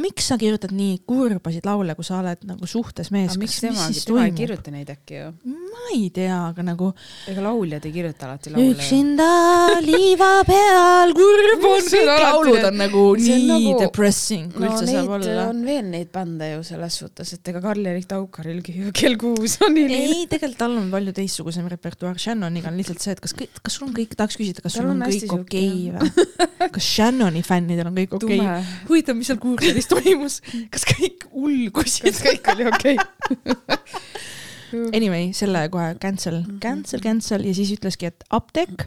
Miks 0.00 0.28
sa 0.30 0.38
kirjutad 0.40 0.72
nii 0.74 0.98
kurbasid 1.06 1.66
laule, 1.68 1.94
kui 1.96 2.06
sa 2.06 2.18
oled 2.20 2.42
nagu 2.48 2.66
suhtes 2.68 3.10
mees? 3.14 3.36
miks 3.40 3.60
tema, 3.62 3.86
tema 3.94 4.24
ei 4.26 4.34
kirjuta 4.36 4.72
neid 4.74 4.90
äkki 4.90 5.20
ju? 5.20 5.28
ma 5.44 5.84
ei 5.94 6.08
tea, 6.14 6.36
aga 6.50 6.64
nagu 6.66 6.90
ega 7.30 7.44
lauljad 7.44 7.86
ei 7.86 7.94
kirjuta 7.94 8.28
alati 8.28 8.52
laule 8.54 8.74
üksinda 8.74 9.28
liiva 9.84 10.30
peal, 10.48 11.14
kurb 11.16 11.66
on, 11.70 11.88
kõik 11.94 12.10
laulud 12.24 12.68
on 12.70 12.78
nagu 12.80 13.04
see 13.20 13.36
on 13.36 13.44
nii 13.44 13.52
nagu- 13.52 13.84
depressing, 13.84 14.50
kui 14.54 14.64
no 14.64 14.72
üldse 14.72 14.88
saab 14.90 15.14
olla. 15.18 15.48
on 15.52 15.62
veel 15.66 15.88
neid 15.92 16.10
bände 16.14 16.50
ju 16.54 16.64
selles 16.66 16.98
suhtes, 17.02 17.34
et 17.36 17.52
ega 17.52 17.62
Karl-Erik 17.64 18.08
Taukarilgi 18.10 18.76
ju 18.80 18.94
kell 18.96 19.18
kuus 19.20 19.58
on 19.64 19.76
nii 19.78 20.00
ei, 20.00 20.20
tegelikult 20.30 20.60
tal 20.64 20.76
on 20.80 20.90
palju 20.94 21.14
teistsugusem 21.16 21.68
repertuaar, 21.70 22.18
Shannoniga 22.20 22.70
on 22.72 22.78
lihtsalt 22.80 23.02
see, 23.04 23.14
et 23.14 23.22
kas 23.22 23.34
kas 23.34 23.78
sul 23.78 23.88
on 23.88 23.94
kõik, 23.96 24.14
tahaks 24.18 24.38
küsida, 24.38 24.62
kas 24.64 24.78
sul 24.78 24.90
on, 24.90 25.02
kõik 25.04 25.36
okei 25.38 25.70
sihuke- 25.90 26.02
või? 26.02 26.70
kas 26.74 26.90
Shannoni 26.94 27.42
fännidel 27.46 27.90
on 27.90 27.98
kõik 27.98 28.18
okei 28.18 28.40
okay?? 28.40 28.68
huvitav, 28.88 29.18
mis 29.18 29.30
seal 29.30 29.40
kuursalis 29.42 29.83
toimus, 29.90 30.40
kas 30.70 30.84
kõik 30.90 31.26
ulgusid? 31.32 32.10
kas 32.12 32.22
kõik 32.24 32.52
oli 32.54 32.66
okei? 32.72 32.96
Anyway, 34.94 35.30
selle 35.36 35.68
kohe 35.70 35.94
cancel, 36.02 36.40
Mhm. 36.42 36.58
cancel, 36.62 37.00
cancel 37.04 37.44
ja 37.46 37.54
siis 37.54 37.70
ütleski, 37.76 38.08
et 38.10 38.24
apteek, 38.34 38.86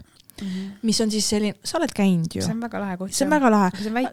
mis 0.86 1.00
on 1.00 1.10
siis 1.10 1.24
selline, 1.26 1.54
sa 1.66 1.78
oled 1.80 1.90
käinud 1.96 2.34
ju 2.36 2.42
see, 2.44 2.52
on 2.54 2.60
väga 2.62 2.78
lahe 2.82 2.96
koht. 3.00 3.12
see 3.16 3.24
on 3.26 3.32
väga 3.32 3.50
lahe. 3.50 3.70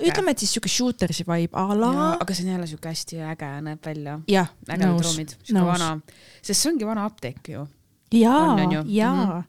ütleme, 0.07 0.31
et 0.31 0.39
siis 0.41 0.53
siuke 0.55 0.69
shootersi 0.71 1.25
vibe 1.27 1.53
a 1.53 1.65
la, 1.77 1.91
aga 2.21 2.33
see 2.33 2.45
on 2.47 2.53
jälle 2.55 2.67
siuke 2.71 2.89
hästi 2.89 3.19
äge 3.33 3.49
näeb 3.67 3.83
välja. 3.85 4.19
ägedad 4.69 5.03
ruumid, 5.03 5.35
siuke 5.43 5.65
vana, 5.67 5.99
sest 6.41 6.61
see 6.61 6.71
ongi 6.71 6.85
vana 6.87 7.05
apteek 7.05 7.47
ju. 7.49 7.67
jaa 8.11 8.53
on, 8.53 8.59
on 8.59 8.71
ju?, 8.71 8.83
jaa, 8.95 9.43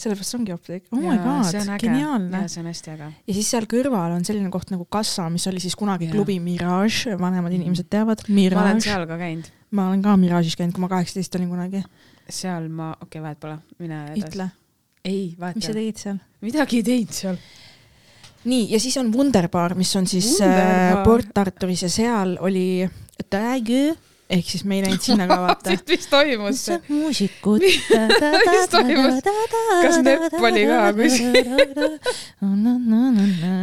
sellepärast 0.00 0.32
see 0.32 0.38
ongi 0.38 0.54
apteek, 0.54 0.86
oh 0.92 1.00
my 1.00 1.16
god, 1.22 1.80
geniaalne. 1.80 2.42
see 2.50 2.62
on 2.62 2.68
hästi 2.70 2.92
äge. 2.94 3.10
ja 3.28 3.36
siis 3.36 3.50
seal 3.54 3.66
kõrval 3.70 4.16
on 4.16 4.24
selline 4.26 4.50
koht 4.54 4.72
nagu 4.74 4.86
kassa, 4.90 5.26
mis 5.32 5.46
oli 5.50 5.62
siis 5.62 5.76
kunagi 5.78 6.08
Jaa. 6.08 6.14
klubi 6.16 6.38
Mirage, 6.42 7.16
vanemad 7.20 7.54
inimesed 7.56 7.90
teavad, 7.92 8.24
ma 8.28 8.32
olen 8.34 8.40
Mirage, 8.40 8.86
seal 8.86 9.06
ka 9.10 9.18
käinud, 9.20 9.50
ma 9.74 9.88
olen 9.90 10.04
ka 10.04 10.16
Mirage'is 10.20 10.56
käinud, 10.60 10.76
kui 10.76 10.84
ma 10.84 10.90
kaheksateist 10.92 11.38
olin 11.40 11.52
kunagi, 11.52 11.84
seal 12.28 12.70
ma, 12.70 12.92
okei 12.98 13.06
okay,, 13.08 13.26
vahet 13.28 13.42
pole, 13.42 13.58
mine 13.82 14.00
edasi. 14.12 14.24
ütle, 14.30 14.48
ei, 15.04 15.20
vahet 15.40 15.60
mis 15.60 15.68
sa 15.68 15.72
ei 15.72 15.76
ole. 15.76 15.84
tegid 15.84 16.02
seal? 16.06 16.24
midagi 16.44 16.80
ei 16.80 16.88
teinud 16.90 17.20
seal. 17.20 17.38
nii, 18.50 18.64
ja 18.74 18.82
siis 18.82 18.98
on 19.02 19.12
Wunderbar, 19.14 19.76
mis 19.78 19.94
on 20.00 20.10
siis 20.10 20.34
Wunderbar. 20.38 20.98
äh, 20.98 21.04
Port 21.06 21.44
Arturis 21.44 21.86
ja 21.86 21.92
seal 21.92 22.36
oli 22.40 22.88
Tägö 23.30 23.94
ehk 24.34 24.50
siis 24.50 24.64
me 24.68 24.78
ei 24.78 24.84
läinud 24.84 25.04
sinna 25.04 25.26
ka 25.30 25.38
vaata. 25.42 25.76
vist 25.90 26.10
toimus 26.12 26.64
see. 26.68 26.80
muusikud. 26.88 27.64
Mis 27.64 28.68
toimus? 28.72 29.20
Kas 29.24 30.00
Nööp 30.04 30.36
oli 30.40 30.66
ka 30.68 30.80
kuskil? 30.98 31.50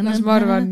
las 0.07 0.21
ma 0.25 0.35
arvan, 0.37 0.69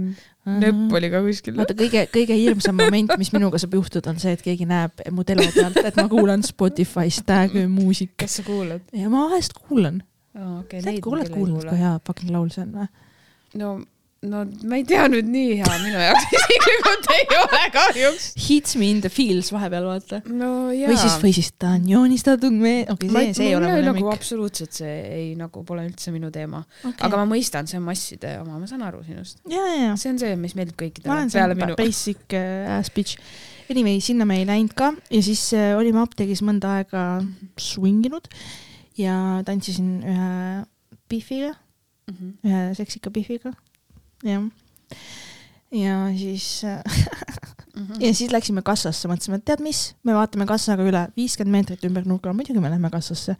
nööp 0.63 0.97
oli 0.99 1.11
ka 1.13 1.23
kuskil. 1.25 1.57
vaata 1.59 1.75
kõige, 1.77 2.05
kõige 2.13 2.37
hirmsam 2.39 2.79
moment, 2.79 3.15
mis 3.21 3.33
minuga 3.35 3.61
saab 3.61 3.75
juhtuda, 3.79 4.13
on 4.13 4.21
see, 4.21 4.33
et 4.37 4.45
keegi 4.45 4.67
näeb 4.69 5.03
mu 5.15 5.25
telo 5.27 5.45
pealt, 5.55 5.79
et 5.83 5.99
ma 5.99 6.07
kuulan 6.11 6.45
Spotify's 6.47 7.21
Tägö 7.27 7.67
muusikat. 7.71 8.17
kas 8.25 8.39
sa 8.39 8.47
kuulad? 8.47 8.85
ja 8.95 9.11
ma 9.11 9.27
vahest 9.29 9.57
kuulan. 9.59 10.01
okei, 10.63 10.83
sa 10.83 10.95
oled 10.95 11.31
kuulnud, 11.33 11.67
kui 11.67 11.79
hea 11.79 11.95
fucking 12.07 12.33
laul 12.33 12.51
see 12.53 12.65
on 12.65 12.75
või? 12.79 12.91
no, 13.59 13.77
no 14.27 14.41
ma 14.67 14.77
ei 14.79 14.83
tea 14.87 15.05
nüüd 15.11 15.27
nii 15.31 15.59
hea 15.61 15.75
minu 15.83 15.99
jaoks 16.01 16.25
isiklikult 16.37 17.05
ei 17.15 17.25
ole 17.37 17.59
kahjuks. 17.75 18.25
Hits 18.47 18.75
me 18.79 18.89
in 18.91 18.99
the 19.03 19.11
feels 19.13 19.51
vahepeal 19.55 19.85
vaata. 19.87 20.19
no 20.27 20.49
või 20.73 20.97
siis, 20.99 21.15
või 21.21 21.31
siis 21.37 21.51
ta 21.55 21.75
on 21.77 21.85
joonistatud 21.87 22.55
me, 22.55 22.73
okei 22.91 23.11
ma 23.11 23.23
okay,, 23.23 23.29
see, 23.31 23.37
see 23.39 23.51
ei 23.51 23.57
ole 23.57 23.69
mu 23.69 23.77
nagu 23.77 23.85
lemmik. 23.93 24.09
absoluutselt 24.17 24.75
see 24.81 24.95
ei 25.15 25.29
nagu 25.39 25.63
pole 25.67 25.85
üldse 25.87 26.11
minu 26.15 26.31
teema 26.35 26.63
okay., 26.81 26.97
aga 27.07 27.21
ma 27.21 27.27
mõistan, 27.31 27.69
see 27.69 27.79
on 27.79 27.85
masside 27.87 28.33
oma, 28.41 28.59
ma 28.59 28.67
saan 28.69 28.83
aru 28.87 29.05
sinust. 29.07 29.39
see 29.47 30.11
on 30.11 30.19
see, 30.21 30.33
mis 30.41 30.57
meeldib 30.59 30.75
ma 30.75 30.83
kõikidele 30.83 31.15
olen 31.15 31.31
peale 31.35 31.55
see 31.55 31.63
minu. 31.63 31.79
basic 31.79 32.35
äh, 32.39 32.75
ass 32.79 32.91
bitch. 32.95 33.21
Anyway, 33.69 34.01
sinna 34.01 34.25
me 34.25 34.39
ei 34.41 34.49
läinud 34.49 34.73
ka 34.75 34.91
ja 35.13 35.23
siis 35.23 35.45
äh, 35.55 35.71
olime 35.77 36.01
apteegis 36.03 36.41
mõnda 36.43 36.79
aega 36.81 37.05
swinginud 37.61 38.27
ja 38.99 39.15
tantsisin 39.47 39.99
ühe 40.03 40.29
Biffiga, 41.09 41.55
Mhm. 42.09 42.29
ühe 42.45 42.61
seksika 42.77 43.11
Biffiga, 43.13 43.53
jah. 44.23 44.49
ja 45.71 45.97
siis 46.17 46.63
äh, 46.63 46.81
Mhm. 47.79 48.01
ja 48.03 48.13
siis 48.13 48.31
läksime 48.33 48.63
kassasse, 48.65 49.09
mõtlesime, 49.11 49.39
et 49.39 49.45
tead 49.47 49.63
mis, 49.63 49.93
me 50.03 50.15
vaatame 50.17 50.47
kassaga 50.49 50.85
üle 50.87 51.05
viiskümmend 51.17 51.55
meetrit 51.55 51.85
ümber 51.87 52.07
nurga, 52.07 52.33
muidugi 52.35 52.61
me 52.61 52.71
lähme 52.71 52.91
kassasse. 52.93 53.37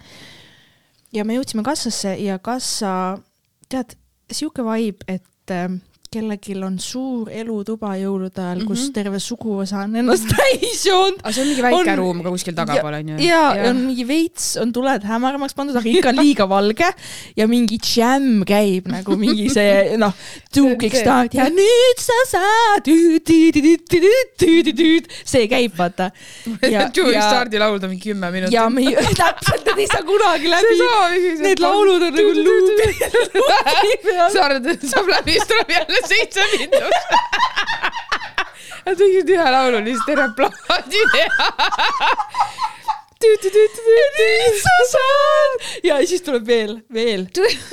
ja 1.14 1.26
me 1.26 1.36
jõudsime 1.40 1.64
kassasse 1.66 2.14
ja 2.22 2.38
kassa, 2.40 2.92
tead, 3.70 3.96
sihuke 4.32 4.64
vibe, 4.66 5.06
et 5.10 5.54
äh, 5.56 5.68
kellelgi 6.12 6.56
on 6.66 6.78
suur 6.82 7.30
elutuba 7.30 7.92
jõulude 8.00 8.42
ajal, 8.42 8.64
kus 8.66 8.88
Mhm. 8.88 8.94
terve 8.94 9.20
suguvõsa 9.22 9.84
on 9.86 9.96
ennast 10.02 10.26
täis 10.34 10.82
joonud. 10.88 11.20
aga 11.22 11.32
see 11.34 11.42
on 11.44 11.48
mingi 11.52 11.62
väike 11.68 11.92
On- 11.92 11.98
ruum 12.02 12.24
ka 12.26 12.30
kuskil 12.34 12.56
tagapool 12.58 12.94
onju. 13.00 13.20
ja, 13.22 13.42
ja 13.56 13.70
on 13.70 13.78
mingi 13.86 14.06
veits 14.10 14.58
on 14.58 14.72
tuled 14.74 15.04
hämaramaks 15.06 15.54
pandud, 15.54 15.78
aga 15.78 15.90
ikka 15.90 16.10
on 16.10 16.16
liiga 16.24 16.48
valge 16.50 16.90
ja 17.38 17.48
mingi 17.48 17.78
džämm 17.78 18.42
käib 18.44 18.88
nagu 18.90 19.16
mingi 19.22 19.50
see 19.54 19.98
noh, 20.02 20.14
See- 20.14 20.42
tuukickstart 20.58 21.34
ja 21.38 21.46
nüüd 21.54 22.02
sa 22.02 22.18
saad, 22.32 22.90
see 25.30 25.46
käib 25.52 25.76
vaata. 25.78 26.10
ja- 26.74 26.90
ja- 26.90 27.22
Stardi 27.30 27.60
laulda 27.62 27.88
mingi 27.88 28.10
kümme 28.10 28.32
minutit. 28.34 28.54
ja 28.54 28.66
me 28.70 28.82
ei- 28.82 28.96
täpselt, 29.14 29.66
need 29.66 29.80
ei 29.86 29.88
saa 29.94 30.02
kunagi 30.08 30.50
läbi. 30.50 30.76
Need 31.46 31.60
laulud 31.62 32.02
on 32.10 32.14
nagu 32.18 32.34
luubi, 32.34 32.90
saab 34.90 35.08
läbi, 35.14 35.38
siis 35.38 35.48
tuleb 35.50 35.70
jälle 35.78 35.99
seitse 36.08 36.46
miinust. 36.54 37.14
Nad 38.86 38.98
võiksid 38.98 39.30
ühe 39.36 39.52
laulu 39.54 39.84
lihtsalt 39.86 40.08
terve 40.10 40.28
plaadi 40.38 41.06
teha. 41.14 41.50
sa 44.64 44.76
saad 44.92 45.66
ja 45.84 45.98
siis 46.08 46.22
tuleb 46.24 46.46
veel, 46.48 46.78
veel. 46.94 47.26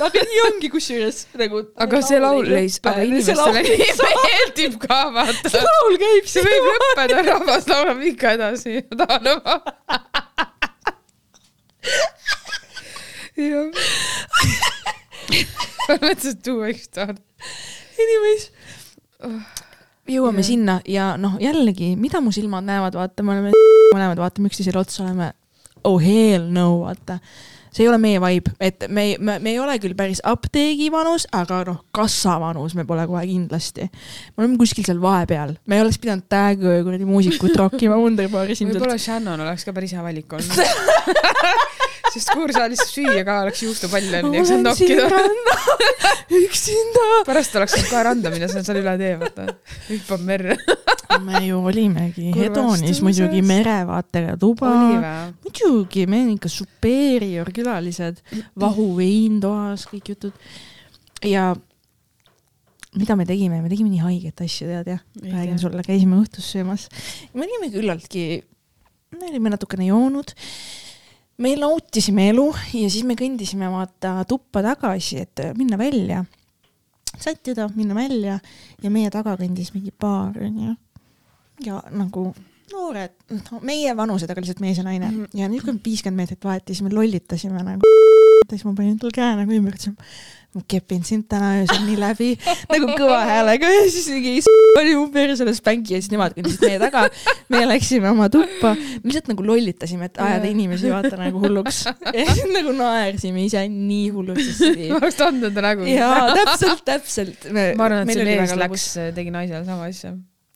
aga 0.02 0.24
nii 0.26 0.40
ongi 0.46 0.70
kusjuures 0.72 1.20
nagu. 1.38 1.62
aga 1.78 2.00
see 2.02 2.18
laul 2.22 2.50
aga 2.50 2.94
inimestele 3.06 3.52
meeldib 3.54 4.74
ka 4.82 5.00
vaata. 5.14 5.52
see 5.52 5.62
laul 5.68 5.98
käib 6.02 6.26
see 6.32 6.42
võib 6.46 6.66
lõppeda, 6.72 7.22
rahvas 7.30 7.70
laulab 7.70 8.02
ikka 8.10 8.34
edasi, 8.38 8.82
ma 8.90 8.94
tahan 9.04 9.24
oma. 9.36 9.54
jah. 13.36 13.70
mõtlesin, 16.02 16.32
et 16.34 16.42
too 16.42 16.64
extra. 16.66 17.14
Anyways, 17.96 18.50
jõuame 20.10 20.42
Jah. 20.42 20.48
sinna 20.50 20.76
ja 20.88 21.10
noh, 21.20 21.38
jällegi, 21.42 21.94
mida 21.98 22.20
mu 22.22 22.32
silmad 22.34 22.66
näevad, 22.66 22.96
vaata, 22.98 23.24
me 23.26 23.36
oleme 23.36 23.52
mõlemad, 23.96 24.20
vaatame 24.20 24.50
üksteisele 24.52 24.80
otsa, 24.82 25.04
oleme 25.06 25.32
oh 25.86 26.00
hell 26.02 26.48
no, 26.52 26.82
vaata. 26.84 27.18
see 27.70 27.84
ei 27.84 27.90
ole 27.90 27.98
meie 28.00 28.20
vibe, 28.22 28.52
et 28.60 28.86
me 28.88 29.06
me, 29.20 29.38
me 29.42 29.52
ei 29.52 29.58
ole 29.60 29.76
küll 29.82 29.96
päris 29.98 30.20
apteegi 30.24 30.90
vanus, 30.92 31.26
aga 31.36 31.62
noh, 31.68 31.82
kassa 31.94 32.38
vanus 32.42 32.76
me 32.76 32.86
pole 32.88 33.06
kohe 33.08 33.24
kindlasti. 33.28 33.88
me 34.36 34.44
oleme 34.44 34.60
kuskil 34.60 34.86
seal 34.86 35.00
vahepeal, 35.02 35.56
me 35.66 35.78
ei 35.78 35.84
oleks 35.84 36.00
pidanud 36.02 36.28
Tag'ö 36.32 36.78
kuradi 36.86 37.08
muusikut 37.08 37.56
rokkima 37.56 37.98
Wunderbaaris 38.00 38.60
ilmselt. 38.62 38.80
võib-olla 38.80 39.00
Shannon 39.00 39.46
oleks 39.48 39.64
ka 39.64 39.76
päris 39.76 39.96
hea 39.96 40.04
valik 40.04 40.38
olnud. 40.38 40.60
sest 42.16 42.32
kuursaalis 42.32 42.82
süüa 42.88 43.22
ka 43.26 43.40
oleks 43.44 43.62
juustupalle 43.66 44.22
onju, 44.24 44.44
saab 44.48 44.62
nokkida. 44.64 45.08
üksinda. 46.40 47.04
pärast 47.28 47.56
oleks 47.60 47.76
saanud 47.76 47.90
ka 47.92 48.02
randa 48.08 48.32
minna, 48.32 48.48
see 48.50 48.62
on 48.62 48.68
seal 48.68 48.80
üle 48.80 48.94
tee, 49.00 49.12
vaata. 49.20 49.46
hüppab 49.90 50.24
merre. 50.26 50.56
me 51.26 51.42
ju 51.46 51.60
olimegi. 51.70 52.30
Hedonis 52.36 53.02
muidugi 53.04 53.42
merevaatega 53.46 54.36
tuba. 54.40 54.72
muidugi, 55.44 56.06
me 56.08 56.22
oleme 56.22 56.36
ikka 56.38 56.52
superior 56.52 57.52
külalised, 57.54 58.22
vahuvein 58.60 59.40
toas, 59.44 59.86
kõik 59.90 60.14
jutud. 60.14 60.44
ja 61.24 61.52
mida 62.96 63.16
me 63.16 63.28
tegime, 63.28 63.60
me 63.60 63.68
tegime 63.72 63.92
nii 63.92 64.04
haiget 64.04 64.40
asja, 64.44 64.68
tead 64.72 64.92
jah, 64.94 65.04
räägin 65.28 65.60
sulle, 65.60 65.84
käisime 65.84 66.16
õhtus 66.22 66.48
söömas. 66.54 66.88
me 67.34 67.44
olime 67.44 67.70
küllaltki, 67.74 68.26
me 69.18 69.32
olime 69.32 69.52
natukene 69.52 69.90
joonud. 69.90 70.32
Me 71.38 71.52
nautisime 71.60 72.30
elu 72.30 72.46
ja 72.72 72.88
siis 72.90 73.04
me 73.04 73.16
kõndisime 73.18 73.68
vaata 73.72 74.24
tuppa 74.28 74.62
tagasi, 74.64 75.20
et 75.20 75.44
minna 75.58 75.78
välja, 75.78 76.24
sättida, 77.20 77.68
minna 77.74 77.96
välja 77.96 78.38
ja 78.82 78.92
meie 78.92 79.10
taga 79.12 79.36
kõndis 79.40 79.72
mingi 79.74 79.92
paar 79.92 80.36
onju. 80.40 80.74
ja 81.64 81.80
nagu 81.90 82.30
noored, 82.72 83.14
no 83.30 83.60
meie 83.64 83.92
vanused, 83.96 84.30
aga 84.30 84.42
lihtsalt 84.42 84.60
mees 84.60 84.78
ja 84.78 84.84
naine 84.84 85.10
mm 85.10 85.24
-hmm. 85.24 85.38
ja 85.40 85.46
on 85.46 85.80
viiskümmend 85.84 86.16
meetrit 86.16 86.44
vahet 86.44 86.68
ja 86.68 86.74
siis 86.74 86.82
me 86.82 86.94
lollitasime 86.94 87.62
nagu. 87.62 87.80
Siis 88.54 88.66
ma 88.68 88.74
panin 88.78 88.98
tal 89.02 89.14
käe 89.14 89.34
nagu 89.38 89.56
ümber, 89.58 89.74
ütlesin, 89.74 89.96
ma 90.56 90.62
kepin 90.68 91.02
sind 91.04 91.26
täna 91.28 91.56
öösel 91.60 91.82
nii 91.84 91.98
läbi 92.00 92.30
nagu 92.72 92.92
kõva 92.94 93.24
häälega 93.28 93.72
ja 93.72 93.88
siis 93.92 94.08
mingi 94.12 94.38
oli 94.80 94.94
mu 94.96 95.06
persele 95.12 95.52
spänki 95.56 95.96
ja 95.96 96.00
siis 96.00 96.12
nemad 96.12 96.36
kõndisid 96.36 96.62
meie 96.64 96.78
taga. 96.80 97.06
me 97.52 97.62
läksime 97.68 98.10
oma 98.10 98.28
tuppa, 98.32 98.74
lihtsalt 99.04 99.30
nagu 99.32 99.44
lollitasime, 99.46 100.10
et 100.10 100.20
ajada 100.22 100.48
inimesi 100.50 100.92
vaata 100.92 101.16
nagu 101.20 101.40
hulluks. 101.42 101.82
ja 102.16 102.24
siis 102.28 102.52
nagu 102.52 102.74
naersime 102.76 103.46
ise 103.46 103.66
nii 103.72 104.08
hulluks, 104.14 104.62
ma 104.62 105.00
oleks 105.00 105.20
tahtnud 105.20 105.50
enda 105.50 105.66
nägu. 105.68 105.88
jaa, 105.90 106.30
täpselt, 106.36 106.86
täpselt. 106.88 107.50
ma 107.52 107.88
arvan, 107.88 108.04
et 108.04 108.16
see 108.16 108.26
mees 108.28 108.56
läks, 108.64 108.88
tegi 109.16 109.34
naisele 109.34 109.64
sama 109.68 109.88
asja. 109.90 110.12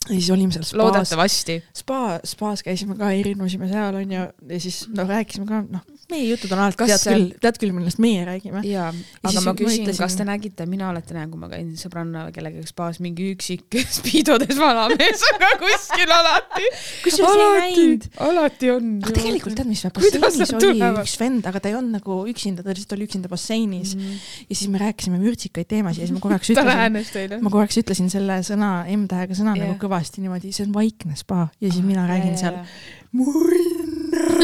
ja 0.09 0.13
siis 0.17 0.31
olime 0.35 0.57
seal 0.57 0.67
spaas, 0.69 0.83
loodetavasti. 0.83 1.61
spa, 1.83 2.03
spaas 2.29 2.65
käisime 2.67 2.99
ka, 3.01 3.13
erinusime 3.17 3.71
seal 3.73 4.01
onju 4.03 4.27
ja 4.27 4.61
siis 4.61 4.85
no 4.97 5.09
rääkisime 5.09 5.49
ka, 5.49 5.65
noh, 5.69 5.87
meie 6.13 6.27
jutud 6.29 6.53
on 6.55 6.63
alati, 6.65 6.87
tead 6.91 7.05
küll, 7.07 7.27
tead 7.43 7.61
küll, 7.63 7.75
millest 7.77 8.01
meie 8.03 8.25
räägime. 8.27 8.63
jaa, 8.67 8.91
aga 8.91 9.33
siis 9.35 9.47
ma 9.47 9.55
küsin, 9.59 9.85
ütlesin- 9.85 10.05
kas 10.05 10.17
te 10.19 10.27
nägite, 10.29 10.67
mina 10.71 10.91
alati 10.91 11.17
näen, 11.17 11.31
kui 11.33 11.41
ma 11.41 11.51
käin 11.53 11.73
sõbranna 11.81 12.27
kellegagi 12.35 12.67
spaas, 12.71 13.01
mingi 13.05 13.31
üksik 13.35 13.79
spiidodes 13.99 14.59
vanamees 14.61 15.25
on 15.31 15.41
ka 15.43 15.51
kuskil 15.65 16.15
alati. 16.17 16.71
kusjuures 17.05 17.41
ei 17.41 17.77
näinud. 17.77 18.09
alati 18.29 18.73
on. 18.75 18.93
aga 19.05 19.17
tegelikult 19.21 19.59
tead, 19.61 19.71
mis 19.71 19.85
basseinis 19.91 20.55
oli 20.59 20.85
üks 20.91 21.17
vend, 21.21 21.49
aga 21.51 21.63
ta 21.63 21.73
ei 21.73 21.79
olnud 21.79 21.99
nagu 22.01 22.21
üksinda, 22.31 22.65
ta 22.67 22.75
lihtsalt 22.75 22.97
oli 22.99 23.09
üksinda 23.09 23.31
basseinis 23.33 23.97
mm. 23.97 24.23
ja 24.49 24.55
siis 24.55 24.71
me 24.73 24.81
rääkisime 24.83 25.21
vürtsikaid 25.23 25.71
teemasid 25.71 26.05
ja 26.05 26.09
siis 26.09 26.17
ma 26.17 26.23
korraks 26.25 26.51
ütlesin, 26.55 27.37
ma 27.45 27.53
korraks 27.53 27.81
ütlesin 27.83 28.11
selle 28.13 28.41
sõna, 28.47 28.73
M-tähega 28.97 29.37
sõna 29.39 29.57
Jah. 29.57 29.67
nagu 29.67 29.79
kõvasti 29.83 30.25
niimoodi, 30.25 30.55
see 30.55 30.67
on 30.69 30.75
vaikne 30.77 31.19
spa 31.19 31.47
ja 31.61 31.71
siis 31.71 31.85
mina 31.87 32.07
räägin 32.11 32.39
seal. 32.41 32.63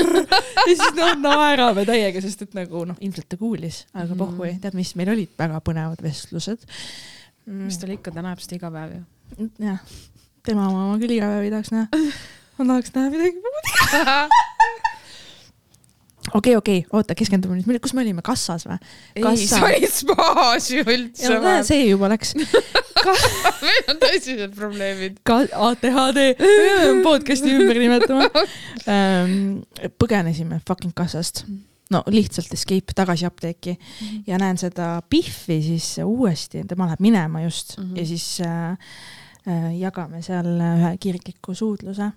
Ja 0.01 0.74
siis 0.74 0.94
noh 0.97 1.12
naerame 1.22 1.84
täiega, 1.88 2.20
sest 2.24 2.42
et 2.47 2.55
nagu 2.59 2.84
noh, 2.88 2.97
ilmselt 3.01 3.28
ta 3.32 3.36
kuulis, 3.40 3.84
aga 3.94 4.09
Mhm. 4.12 4.18
pohhui, 4.22 4.53
tead 4.62 4.74
mis, 4.78 4.94
meil 4.99 5.12
olid 5.14 5.32
väga 5.38 5.61
põnevad 5.64 6.03
vestlused 6.05 6.64
mm. 7.47 7.64
mis 7.66 7.78
tal 7.82 7.94
ikka, 7.97 8.12
ta 8.14 8.24
näeb 8.26 8.40
seda 8.42 8.59
iga 8.61 8.70
päev 8.74 8.97
ju 8.99 9.51
jah, 9.66 9.80
tema 10.47 10.68
oma 10.70 10.88
ma 10.92 10.99
küll 11.03 11.16
iga 11.18 11.30
päev 11.34 11.47
ei 11.49 11.55
tahaks 11.55 11.72
näha. 11.74 12.03
ma 12.59 12.68
tahaks 12.72 12.94
näha 12.94 13.11
midagi 13.11 13.42
muud. 13.42 13.64
okei, 16.35 16.57
okei, 16.57 16.81
oota, 16.93 17.14
keskendume 17.18 17.59
nüüd, 17.61 17.81
kus 17.83 17.95
me 17.95 18.03
olime, 18.03 18.22
kassas 18.27 18.66
või? 18.66 18.79
ei, 19.16 19.47
sa 19.47 19.61
olid 19.66 19.93
spaas 19.93 20.70
ju 20.72 20.83
üldse 20.83 21.62
see 21.68 21.87
juba 21.91 22.09
läks. 22.12 22.35
meil 23.66 23.91
on 23.93 24.01
tõsised 24.03 24.55
probleemid 24.57 25.20
ka 25.27 25.43
ATHD 25.68 26.22
podcast'i 27.05 27.53
ümber 27.55 27.79
nimetama 27.79 28.29
ähm,. 28.91 29.62
põgenesime 30.01 30.61
fucking 30.66 30.95
kassast, 30.97 31.45
no 31.93 32.03
lihtsalt 32.11 32.51
escape 32.57 32.97
tagasi 32.97 33.27
apteeki 33.29 33.77
ja 34.27 34.41
näen 34.43 34.59
seda 34.59 34.97
Biffi 35.11 35.61
siis 35.62 35.93
uuesti, 36.05 36.64
tema 36.66 36.89
läheb 36.91 37.05
minema 37.05 37.45
just 37.47 37.77
mm 37.79 37.85
Mhm. 37.85 37.93
-hmm. 37.95 37.99
ja 38.01 38.07
siis 38.07 38.41
äh, 38.41 38.70
äh, 39.47 39.79
jagame 39.79 40.22
seal 40.22 40.47
ühe 40.47 40.97
kirgliku 41.01 41.55
suudluse 41.55 42.11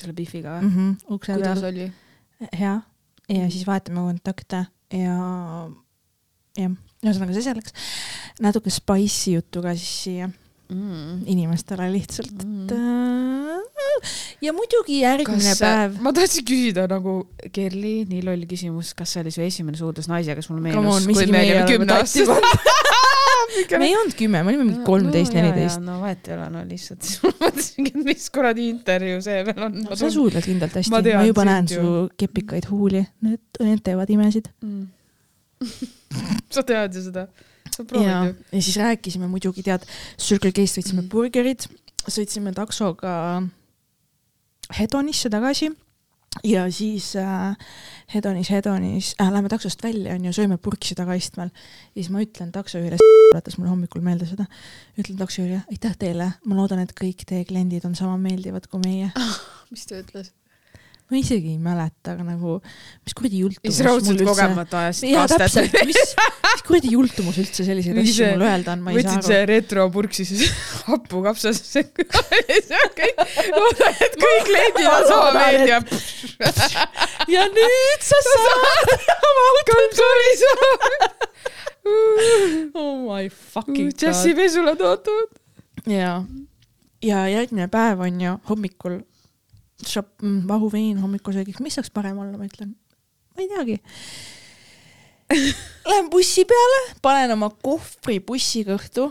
selle 0.00 0.14
mm 0.14 0.22
või? 0.46 0.70
-hmm, 0.70 0.96
ukse 1.14 1.32
kuidas 1.32 1.60
peal. 1.60 1.72
oli? 1.72 1.92
hea 2.58 2.80
ja 3.32 3.48
siis 3.50 3.64
vahetame 3.68 4.04
kontakte 4.04 4.66
ja 4.92 5.16
jah, 6.58 6.76
ühesõnaga 7.02 7.34
see 7.36 7.46
selleks. 7.48 7.74
natuke 8.44 8.70
spice'i 8.72 9.38
juttu 9.38 9.64
ka 9.64 9.74
siis 9.78 9.98
siia 10.04 10.30
Mm. 10.72 11.26
inimestele 11.28 11.84
lihtsalt, 11.92 12.30
et 12.32 12.46
Mm. 12.46 12.70
äh, 12.72 14.12
ja 14.40 14.54
muidugi 14.56 15.02
järgmine 15.02 15.50
kas 15.50 15.60
päev. 15.60 15.98
ma 16.00 16.12
tahtsin 16.16 16.46
küsida 16.48 16.86
nagu 16.88 17.26
Kerli, 17.52 18.06
nii 18.08 18.22
loll 18.24 18.46
küsimus, 18.48 18.94
kas 18.96 19.12
see 19.12 19.20
oli 19.20 19.30
su 19.34 19.42
esimene 19.44 19.76
suudlus 19.76 20.08
naisega, 20.08 20.38
kes 20.40 20.48
mulle 20.48 20.62
meenus, 20.62 21.04
me 21.06 21.12
kui 21.12 21.26
me 21.26 21.42
olime 21.42 21.66
kümne 21.68 21.92
aastased. 21.92 22.24
me 23.78 23.86
ei 23.86 23.94
olnud 23.98 24.14
kümme, 24.18 24.40
me 24.42 24.52
olime 24.52 24.64
mingi 24.68 24.84
kolmteist, 24.86 25.34
neliteist. 25.36 25.80
no 25.84 25.98
vahet 26.02 26.28
ei 26.28 26.34
ole, 26.36 26.48
no 26.54 26.62
lihtsalt 26.68 27.08
ma 27.24 27.32
mõtlesingi, 27.42 27.92
et 27.94 28.04
mis 28.08 28.26
kuradi 28.34 28.68
intervjuu 28.72 29.20
see 29.24 29.38
veel 29.48 29.62
on. 29.68 29.78
sa 29.98 30.10
suudled 30.12 30.44
kindlalt 30.46 30.76
hästi, 30.80 30.92
Ma 30.94 31.00
ma, 31.04 31.24
juba 31.28 31.44
näen 31.48 31.68
ju. 31.70 31.78
su 31.80 31.94
kepikaid 32.22 32.68
huuli, 32.72 33.04
need, 33.26 33.42
need 33.60 33.82
teevad 33.86 34.10
imesid. 34.14 34.50
mm. 34.62 34.86
sa 36.54 36.62
tead 36.66 36.94
ju 36.98 37.04
seda, 37.08 37.26
sa 37.70 37.82
ja 37.82 37.86
proovid 37.88 38.10
ju., 38.10 38.34
ja 38.58 38.62
siis 38.68 38.76
rääkisime 38.82 39.28
muidugi, 39.30 39.62
tead, 39.66 39.84
Circle 40.18 40.52
K-st 40.52 40.80
võtsime 40.82 41.02
Mhm. 41.04 41.08
burgerid, 41.12 41.68
sõitsime 42.10 42.52
taksoga 42.56 43.42
Hedonisse 44.78 45.28
tagasi 45.30 45.68
ja 46.44 46.64
siis 46.72 47.12
äh, 47.16 47.56
Hedonis, 48.14 48.50
Hedonis 48.50 49.14
äh,, 49.20 49.30
läheme 49.32 49.48
taksost 49.52 49.82
välja 49.82 50.16
onju, 50.16 50.32
sööme 50.32 50.58
purksi 50.58 50.96
tagaistmel 50.98 51.50
ja 51.52 51.96
siis 51.98 52.10
ma 52.12 52.22
ütlen 52.24 52.52
taksojuhile, 52.54 52.98
tuletas 53.00 53.58
mulle 53.58 53.72
hommikul 53.72 54.04
meelde 54.04 54.28
seda, 54.28 54.46
ütlen 54.98 55.20
taksojuhile, 55.20 55.62
aitäh 55.70 55.96
teile, 55.98 56.32
ma 56.44 56.58
loodan, 56.58 56.82
et 56.84 56.94
kõik 56.98 57.26
teie 57.28 57.46
kliendid 57.48 57.86
on 57.88 57.98
sama 57.98 58.18
meeldivad 58.20 58.68
kui 58.72 58.82
meie. 58.84 59.12
mis 59.72 59.88
ta 59.88 60.00
ütles? 60.00 60.32
Ma 61.12 61.18
isegi 61.20 61.50
ei 61.52 61.58
mäleta, 61.60 62.14
aga 62.14 62.24
nagu, 62.24 62.54
mis 63.04 63.14
kuradi 63.16 63.42
jultumus 63.42 63.74
siis 63.76 63.84
raudselt 63.84 64.16
mul 64.22 64.30
kogemata 64.30 64.78
ajasid 64.86 65.10
jaa, 65.12 65.26
kastet. 65.28 65.74
mis, 65.90 66.14
mis 66.46 66.62
kuradi 66.64 66.92
jultumus 66.94 67.40
üldse 67.42 67.66
selliseid 67.66 68.00
asju 68.00 68.30
mulle 68.30 68.48
öelda 68.48 68.72
on, 68.72 68.84
ma 68.86 68.94
ei 68.94 68.96
saa 68.96 69.02
võtsid 69.02 69.18
aru. 69.18 69.28
see 69.28 69.42
retropurksi 69.50 70.26
siis 70.30 70.46
happu 70.88 71.20
kapsasse. 71.26 71.84
loodan, 73.58 74.00
et 74.06 74.16
kõik 74.24 74.80
on 74.80 75.06
sama 75.10 75.28
meeldiv. 75.36 75.92
ja 77.34 77.44
nüüd 77.58 78.08
sa 78.08 78.24
saad 78.30 78.96
oma 79.28 79.64
kampsurisu. 79.74 80.56
oh 82.72 82.96
my 83.04 83.28
fucking 83.28 83.92
god. 83.92 84.34
pesule 84.40 84.76
tootud. 84.80 85.40
ja, 85.84 86.22
ja 87.04 87.24
järgmine 87.36 87.68
päev 87.68 88.00
on 88.08 88.20
ju 88.30 88.36
hommikul 88.48 89.02
mm, 89.02 89.11
vahuvein 90.48 91.00
hommikusöögiks, 91.02 91.62
mis 91.64 91.78
saaks 91.78 91.90
parem 91.94 92.18
olla, 92.22 92.36
ma 92.38 92.46
ütlen. 92.48 92.76
ma 93.34 93.44
ei 93.44 93.50
teagi. 93.50 93.80
Lähen 95.88 96.10
bussi 96.12 96.44
peale, 96.48 96.80
panen 97.02 97.34
oma 97.34 97.48
kohvri 97.64 98.18
bussikõhtu, 98.24 99.08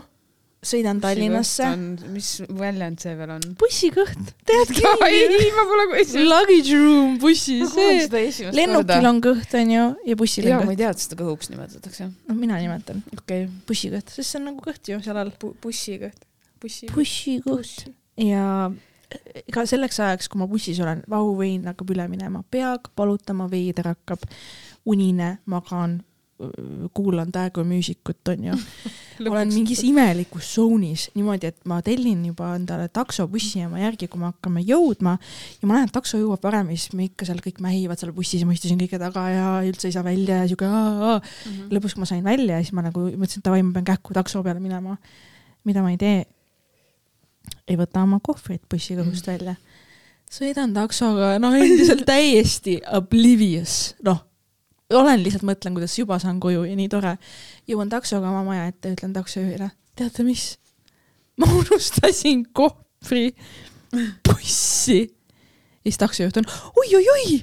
sõidan 0.62 1.00
Tallinnasse. 1.02 1.66
mis 2.12 2.28
väljend 2.58 3.02
see 3.02 3.14
veel 3.18 3.32
on? 3.34 3.46
bussikõht, 3.58 4.30
teadki 4.48 4.84
ei, 5.08 5.48
ma 5.56 5.64
pole 5.70 5.88
kuskil. 5.90 6.28
Luggage 6.30 6.78
room 6.78 7.16
bussis, 7.22 7.74
see 7.74 8.52
lennukil 8.54 9.10
on 9.10 9.18
kõht 9.24 9.56
onju 9.58 9.88
ja 10.08 10.18
bussil 10.18 10.46
on 10.50 10.60
ma 10.60 10.62
kõht. 10.62 10.76
ei 10.76 10.80
tea, 10.84 10.92
et 10.94 11.02
seda 11.06 11.18
kõhuks 11.22 11.50
nimetatakse. 11.52 12.08
no 12.28 12.38
mina 12.38 12.60
nimetan 12.62 13.02
okei 13.18 13.48
bussikõht, 13.68 14.14
sest 14.14 14.28
see 14.28 14.40
on 14.40 14.48
nagu 14.52 14.62
kõht 14.62 14.92
ju 14.92 15.02
seal 15.02 15.18
all. 15.18 15.34
okay.. 15.34 15.58
bussiga. 15.66 16.12
bussi. 16.62 16.90
bussikõht. 16.94 17.90
ja 18.22 18.46
ega 19.42 19.66
selleks 19.68 20.00
ajaks, 20.00 20.30
kui 20.32 20.40
ma 20.42 20.48
bussis 20.50 20.80
olen, 20.82 21.02
vahuvein 21.10 21.66
hakkab 21.70 21.92
üle 21.94 22.06
minema, 22.12 22.44
pea 22.50 22.76
hakkab 22.76 23.04
valutama, 23.04 23.50
veider 23.50 23.92
hakkab, 23.92 24.24
unine, 24.88 25.36
magan, 25.46 26.00
kuulan 26.94 27.32
Täägo 27.32 27.64
muusikut, 27.64 28.28
onju. 28.28 28.56
olen 29.30 29.52
mingis 29.54 29.82
imelikus 29.86 30.48
zone'is 30.56 31.08
niimoodi, 31.14 31.52
et 31.52 31.60
ma 31.68 31.78
tellin 31.84 32.24
juba 32.26 32.52
endale 32.56 32.88
takso 32.92 33.28
bussijaama 33.30 33.78
järgi, 33.82 34.08
kui 34.10 34.20
me 34.20 34.30
hakkame 34.30 34.64
jõudma 34.66 35.14
ja 35.60 35.68
ma 35.68 35.78
näen, 35.78 35.90
et 35.90 35.94
takso 35.94 36.18
jõuab 36.18 36.42
varem 36.42 36.72
ja 36.72 36.78
siis 36.80 36.96
me 36.98 37.06
ikka 37.06 37.28
seal 37.28 37.42
kõik 37.44 37.62
mähivad 37.62 38.00
seal 38.00 38.14
bussis 38.16 38.42
ja 38.42 38.48
ma 38.48 38.56
istusin 38.56 38.80
kõige 38.80 38.98
taga 39.02 39.26
ja 39.30 39.48
üldse 39.68 39.90
ei 39.90 39.94
saa 39.94 40.06
välja 40.06 40.42
ja 40.42 40.50
siuke 40.50 40.66
aa-aa. 40.66 41.20
Mhm. 41.22 41.70
lõpuks, 41.76 41.94
kui 41.96 42.04
ma 42.04 42.10
sain 42.10 42.24
välja 42.26 42.58
ja 42.58 42.66
siis 42.66 42.74
ma 42.76 42.86
nagu 42.88 43.06
mõtlesin, 43.12 43.44
et 43.44 43.50
davai, 43.50 43.62
ma 43.66 43.76
pean 43.78 43.90
kähku 43.92 44.16
takso 44.16 44.42
peale 44.42 44.62
minema. 44.64 44.98
mida 45.64 45.82
ma 45.82 45.92
ei 45.92 45.98
tee, 46.00 46.24
ei 47.68 47.78
võta 47.78 48.02
oma 48.02 48.18
kohvrit 48.22 48.62
bussikõhust 48.70 49.26
välja. 49.26 49.56
sõidan 50.32 50.74
taksoga, 50.74 51.36
noh 51.42 51.54
endiselt 51.56 52.06
täiesti 52.12 52.80
oblivious, 52.98 53.94
noh 54.04 54.22
olen 54.92 55.22
lihtsalt 55.22 55.44
mõtlen, 55.46 55.76
kuidas 55.76 55.94
juba 55.98 56.18
saan 56.20 56.40
koju 56.40 56.64
ja 56.68 56.76
nii 56.76 56.88
tore. 56.92 57.16
jõuan 57.68 57.88
taksoga 57.92 58.30
oma 58.30 58.42
maja 58.44 58.66
ette, 58.68 58.92
ütlen 58.92 59.12
taksojuhile, 59.16 59.70
teate 59.96 60.24
mis? 60.26 60.56
ma 61.40 61.48
unustasin 61.60 62.46
kohvri 62.52 63.32
bussi. 64.28 65.00
ja 65.02 65.88
siis 65.88 65.98
taksojuht 65.98 66.36
on 66.42 66.48
oi-oi-oi, 66.76 67.42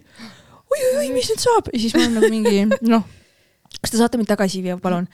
oi-oi-oi, 0.69 1.09
mis 1.13 1.31
nüüd 1.31 1.43
saab 1.43 1.71
ja 1.73 1.79
siis 1.79 1.95
ma 1.95 2.05
olen 2.05 2.19
nagu 2.19 2.31
mingi 2.31 2.65
noh, 2.89 3.05
kas 3.79 3.93
te 3.93 4.01
saate 4.01 4.19
mind 4.19 4.29
tagasi 4.29 4.63
viia, 4.65 4.77
palun. 4.81 5.09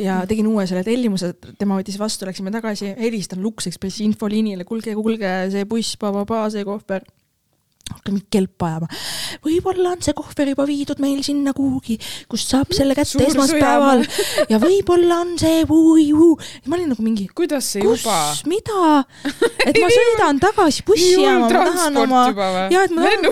Ja 0.00 0.20
tegin 0.28 0.46
uue 0.48 0.66
selle 0.66 0.84
tellimuse, 0.86 1.34
tema 1.58 1.76
võttis 1.78 1.98
vastu, 2.00 2.26
läksime 2.28 2.52
tagasi, 2.54 2.94
helistan 2.98 3.42
Lux 3.42 3.66
Expressi 3.68 4.06
infoliinile, 4.06 4.64
kuulge, 4.68 4.94
kuulge, 4.96 5.32
see 5.52 5.66
buss, 5.68 5.98
see 6.52 6.64
kohver 6.68 7.04
hakkan 7.90 8.14
mingit 8.14 8.30
kelpa 8.32 8.68
ajama. 8.68 8.88
võib-olla 9.44 9.94
on 9.96 10.02
see 10.04 10.14
kohver 10.16 10.52
juba 10.52 10.66
viidud 10.68 11.00
meil 11.02 11.22
sinna 11.26 11.52
kuhugi, 11.56 11.98
kust 12.30 12.52
saab 12.52 12.72
selle 12.74 12.94
kätte 12.98 13.12
Suur 13.16 13.26
esmaspäeval 13.26 14.04
ja 14.52 14.60
võib-olla 14.62 15.20
on 15.24 15.34
see 15.40 15.62
uu-uu. 15.66 16.36
ma 16.66 16.78
olin 16.78 16.92
nagu 16.94 17.04
mingi, 17.04 17.26
kuidas 17.34 17.72
see 17.74 17.82
kus 17.84 18.04
juba?, 18.04 18.18
mida, 18.50 19.02
et 19.66 19.80
ma 19.82 19.90
sõidan 19.92 20.40
tagasi 20.42 20.86
bussijaama, 20.88 21.48
ma 21.48 21.52
tahan 21.52 22.00
oma? 22.04 22.22
Jaa, 22.72 22.84
et 22.86 22.94
ma 22.96 23.06
tahan- 23.06 23.26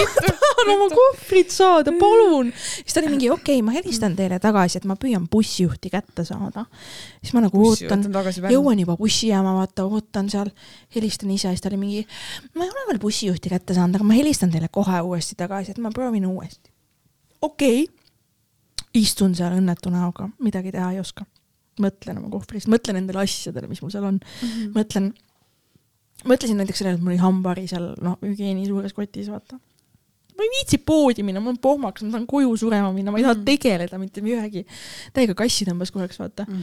vittu. 0.00 0.26
tahan 0.26 0.72
oma 0.74 0.88
kohvrit 0.94 1.54
saada, 1.54 1.94
palun. 2.00 2.52
siis 2.56 2.94
ta 2.94 3.02
oli 3.02 3.14
mingi, 3.14 3.30
okei 3.30 3.58
okay,, 3.60 3.66
ma 3.66 3.74
helistan 3.76 4.16
teile 4.18 4.40
tagasi, 4.42 4.80
et 4.80 4.88
ma 4.88 4.96
püüan 5.00 5.26
bussijuhti 5.30 5.92
kätte 5.92 6.24
saada. 6.28 6.66
siis 7.20 7.34
ma 7.36 7.44
nagu 7.44 7.62
ootan, 7.68 8.04
jõuan 8.50 8.80
juba 8.82 8.96
bussijaama, 9.00 9.54
vaata, 9.60 9.86
ootan 9.86 10.30
seal, 10.32 10.50
helistan 10.96 11.30
ise, 11.34 11.52
siis 11.52 11.62
ta 11.62 11.70
oli 11.70 11.80
mingi, 11.80 12.04
ma 12.56 12.66
ei 12.66 12.72
ole 12.72 12.86
veel 12.90 13.02
bussijuhti 13.20 13.50
kätte 13.52 13.74
saanud, 13.76 13.98
aga 13.98 14.04
ma 14.06 14.16
helistan 14.16 14.50
teile 14.52 14.68
kohe 14.72 15.00
uuesti 15.04 15.36
tagasi, 15.36 15.74
et 15.74 15.78
ma 15.78 15.90
proovin 15.92 16.26
uuesti. 16.26 16.70
okei 17.42 17.82
okay., 17.84 17.96
istun 18.94 19.34
seal 19.34 19.54
õnnetu 19.58 19.90
näoga, 19.92 20.28
midagi 20.40 20.72
teha 20.72 20.92
ei 20.92 21.00
oska. 21.00 21.24
mõtlen 21.80 22.18
oma 22.18 22.28
kohvrist, 22.28 22.68
mõtlen 22.68 22.98
nendele 22.98 23.22
asjadele, 23.22 23.68
mis 23.68 23.80
mul 23.80 23.90
seal 23.90 24.04
on, 24.04 24.18
mõtlen, 24.74 25.12
mõtlesin 26.28 26.58
näiteks 26.60 26.82
sellele, 26.82 26.98
et 26.98 27.04
mul 27.04 27.14
oli 27.14 27.20
hambari 27.22 27.66
seal, 27.70 27.94
noh, 28.04 28.18
hügieeni 28.20 28.66
suures 28.66 28.92
kotis, 28.92 29.30
vaata. 29.32 29.56
ma 30.36 30.44
ei 30.44 30.50
viitsi 30.58 30.78
poodi 30.78 31.22
minna, 31.24 31.40
mul 31.40 31.54
on 31.54 31.58
pohmakas, 31.62 32.02
ma 32.04 32.10
tahan 32.16 32.26
koju 32.28 32.56
surema 32.56 32.92
minna, 32.92 33.12
ma 33.12 33.18
ei 33.18 33.24
taha 33.24 33.34
Mhm. 33.38 33.44
tegeleda 33.44 33.98
mitte 33.98 34.20
ühegi, 34.20 34.66
täiega 35.12 35.34
kassi 35.34 35.64
tõmbas 35.64 35.92
korraks, 35.92 36.18
vaata. 36.18 36.46
ja 36.48 36.54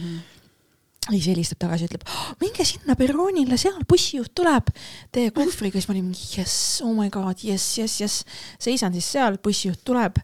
siis 1.14 1.30
helistab 1.32 1.62
tagasi, 1.64 1.88
ütleb, 1.88 2.04
minge 2.42 2.66
sinna 2.68 2.96
perroonile, 2.98 3.58
seal 3.60 3.78
bussijuht 3.88 4.34
tuleb 4.36 4.72
teie 5.14 5.32
kohvriga, 5.34 5.78
siis 5.78 5.88
ma 5.88 5.96
olin 5.96 6.10
jess, 6.16 6.82
oh 6.84 6.92
my 6.96 7.08
god, 7.12 7.40
jess, 7.44 7.78
jess, 7.80 8.02
jess. 8.02 8.42
seisan 8.60 8.94
siis 8.96 9.08
seal, 9.16 9.40
bussijuht 9.42 9.84
tuleb. 9.88 10.20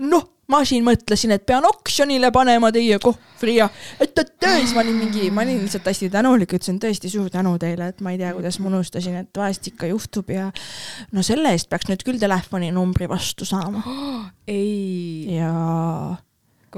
noh, 0.00 0.28
ma 0.50 0.60
siin 0.66 0.84
mõtlesin, 0.84 1.34
et 1.34 1.44
pean 1.46 1.64
oksjonile 1.66 2.30
panema 2.34 2.70
teie 2.74 2.98
kohvri 3.02 3.56
ja 3.58 3.68
et, 4.00 4.12
et 4.12 4.32
tõesti, 4.42 4.74
ma 4.74 4.82
olin 4.82 4.96
mingi, 4.98 5.28
ma 5.34 5.44
olin 5.44 5.60
lihtsalt 5.64 5.90
hästi 5.90 6.10
tänulik, 6.12 6.54
ütlesin 6.56 6.80
tõesti 6.82 7.10
suur 7.12 7.30
tänu 7.32 7.54
teile, 7.62 7.90
et 7.92 8.00
ma 8.04 8.14
ei 8.14 8.20
tea, 8.20 8.32
kuidas 8.36 8.58
ma 8.60 8.70
unustasin, 8.72 9.20
et 9.22 9.42
vahest 9.42 9.70
ikka 9.70 9.90
juhtub 9.92 10.32
ja 10.34 10.48
no 11.14 11.24
selle 11.26 11.54
eest 11.54 11.70
peaks 11.70 11.90
nüüd 11.90 12.04
küll 12.06 12.22
telefoninumbri 12.22 13.08
vastu 13.10 13.48
saama. 13.48 13.84
ei. 14.58 15.36
ja 15.36 15.52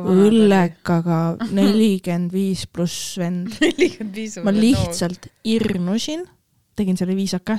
õllekaga 0.00 1.20
nelikümmend 1.52 2.32
viis 2.32 2.64
pluss 2.70 3.18
vend. 3.20 3.52
nelikümmend 3.64 4.16
viis. 4.16 4.38
ma 4.44 4.54
lihtsalt 4.54 5.28
irnusin, 5.48 6.24
tegin 6.78 6.98
selle 7.00 7.16
viisaka. 7.18 7.58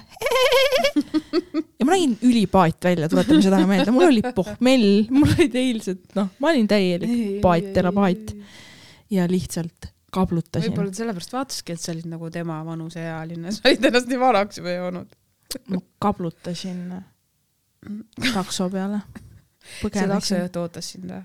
ja 1.80 1.86
ma 1.86 1.96
nägin 1.96 2.18
ülipaat 2.26 2.90
välja, 2.90 3.10
tuletame 3.12 3.46
seda 3.46 3.62
meelde, 3.70 3.94
mul 3.96 4.10
oli 4.10 4.24
pohmell, 4.36 4.92
mul 5.14 5.34
olid 5.38 5.58
eilsed, 5.64 6.06
noh, 6.18 6.30
ma 6.42 6.54
olin 6.54 6.70
täielik 6.70 7.42
paat, 7.44 7.72
terapaat 7.76 8.36
ja 9.14 9.28
lihtsalt 9.30 9.92
kablutasin. 10.14 10.72
võib-olla 10.72 10.94
sellepärast 10.94 11.34
vaataski, 11.34 11.76
et 11.76 11.82
sa 11.82 11.92
olid 11.94 12.08
nagu 12.12 12.30
tema 12.34 12.60
vanuseealine, 12.66 13.54
sa 13.54 13.68
olid 13.70 13.90
ennast 13.90 14.10
nii 14.12 14.22
vanaks 14.22 14.62
juba 14.62 14.78
joonud. 14.78 15.20
ma 15.70 15.84
kablutasin 16.02 16.88
takso 18.34 18.70
peale. 18.74 19.04
see 19.82 20.10
taksojuht 20.10 20.58
ootas 20.60 20.90
sind 20.94 21.12
või? 21.12 21.22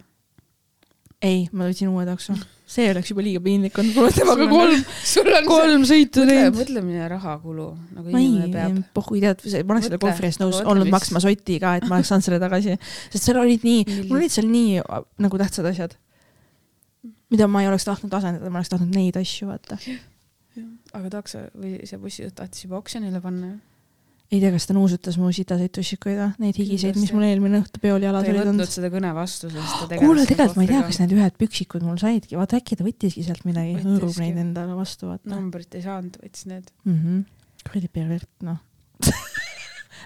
ei, 1.25 1.47
ma 1.53 1.67
võtsin 1.67 1.91
uue 1.91 2.05
takso. 2.07 2.35
see 2.69 2.91
oleks 2.93 3.09
juba 3.11 3.23
liiga 3.25 3.41
piinlik 3.43 3.79
olnud, 3.81 3.95
mul 3.97 4.07
on 4.11 4.15
temaga 4.15 4.47
kolm, 4.51 4.83
kolm 5.49 5.87
sõitu 5.89 6.23
mõtle, 6.23 6.35
teinud. 6.35 6.59
mõtlemine 6.59 7.07
rahakulu, 7.11 7.69
nagu 7.97 8.13
inimene 8.13 8.45
ei 8.45 8.53
peab., 8.53 8.77
pohhu 8.95 9.17
tead, 9.23 9.41
ma 9.65 9.75
oleks 9.75 9.89
selle 9.89 9.97
Mõtle, 9.97 10.03
kohvri 10.05 10.29
eest 10.29 10.43
nõus 10.43 10.59
mõtle, 10.59 10.69
olnud 10.75 10.93
maksma 10.93 11.23
soti 11.25 11.57
ka, 11.63 11.73
et 11.81 11.89
ma 11.89 11.97
oleks 11.97 12.13
saanud 12.13 12.27
selle 12.29 12.41
tagasi, 12.43 12.77
sest 13.09 13.25
seal 13.25 13.41
olid 13.41 13.65
nii, 13.67 14.05
mul 14.11 14.21
olid 14.21 14.35
seal 14.35 14.51
nii 14.53 14.83
nagu 15.25 15.41
tähtsad 15.41 15.71
asjad, 15.73 15.97
mida 17.33 17.49
ma 17.49 17.65
ei 17.65 17.71
oleks 17.73 17.89
tahtnud 17.89 18.15
asendada, 18.21 18.53
ma 18.53 18.61
oleks 18.61 18.75
tahtnud 18.77 18.95
neid 18.95 19.19
asju 19.19 19.49
vaata. 19.49 19.81
aga 20.99 21.11
takso 21.19 21.49
või 21.57 21.79
see 21.89 21.99
bussijuht 22.03 22.37
tahtis 22.37 22.67
juba 22.67 22.79
oksjonile 22.83 23.25
panna 23.25 23.55
ju. 23.55 23.59
Ei 24.29 24.41
tea, 24.43 24.51
kas 24.53 24.67
ta 24.69 24.75
nuusutas 24.77 25.17
mu 25.17 25.31
sitaseid 25.33 25.73
tussikuid 25.73 26.19
või, 26.19 26.29
neid 26.43 26.59
higiseid, 26.61 26.99
mis 27.01 27.13
mul 27.17 27.25
eelmine 27.25 27.63
õhtu 27.63 27.81
peol 27.81 28.03
ta 28.03 28.11
jalas 28.11 28.27
ei 28.27 28.33
olid 28.35 28.43
võtnud 28.43 28.53
olnud. 28.53 28.73
seda 28.75 28.91
kõne 28.93 29.13
vastu, 29.17 29.49
sest 29.53 29.77
ta 29.81 29.87
tegeles 29.93 30.05
kuule, 30.05 30.27
tegelikult 30.29 30.59
ma 30.59 30.67
ei 30.67 30.71
tea, 30.73 30.83
kas 30.91 31.01
need 31.03 31.15
ühed 31.17 31.39
püksikud 31.41 31.87
mul 31.87 32.01
saidki, 32.03 32.37
vaata 32.37 32.61
äkki 32.61 32.77
ta 32.77 32.85
võttiski 32.85 33.25
sealt 33.25 33.47
midagi, 33.49 33.79
hõõrub 33.87 34.21
neid 34.21 34.43
endale 34.45 34.77
vastu, 34.77 35.09
vaata 35.09 35.33
numbrit 35.33 35.79
ei 35.81 35.87
saanud, 35.87 36.21
võttis 36.21 36.45
need. 36.51 36.69
mm. 36.85 36.99
-hmm. 36.99 37.25
kuradi 37.71 37.93
pervert, 37.97 38.31
noh. 38.45 38.61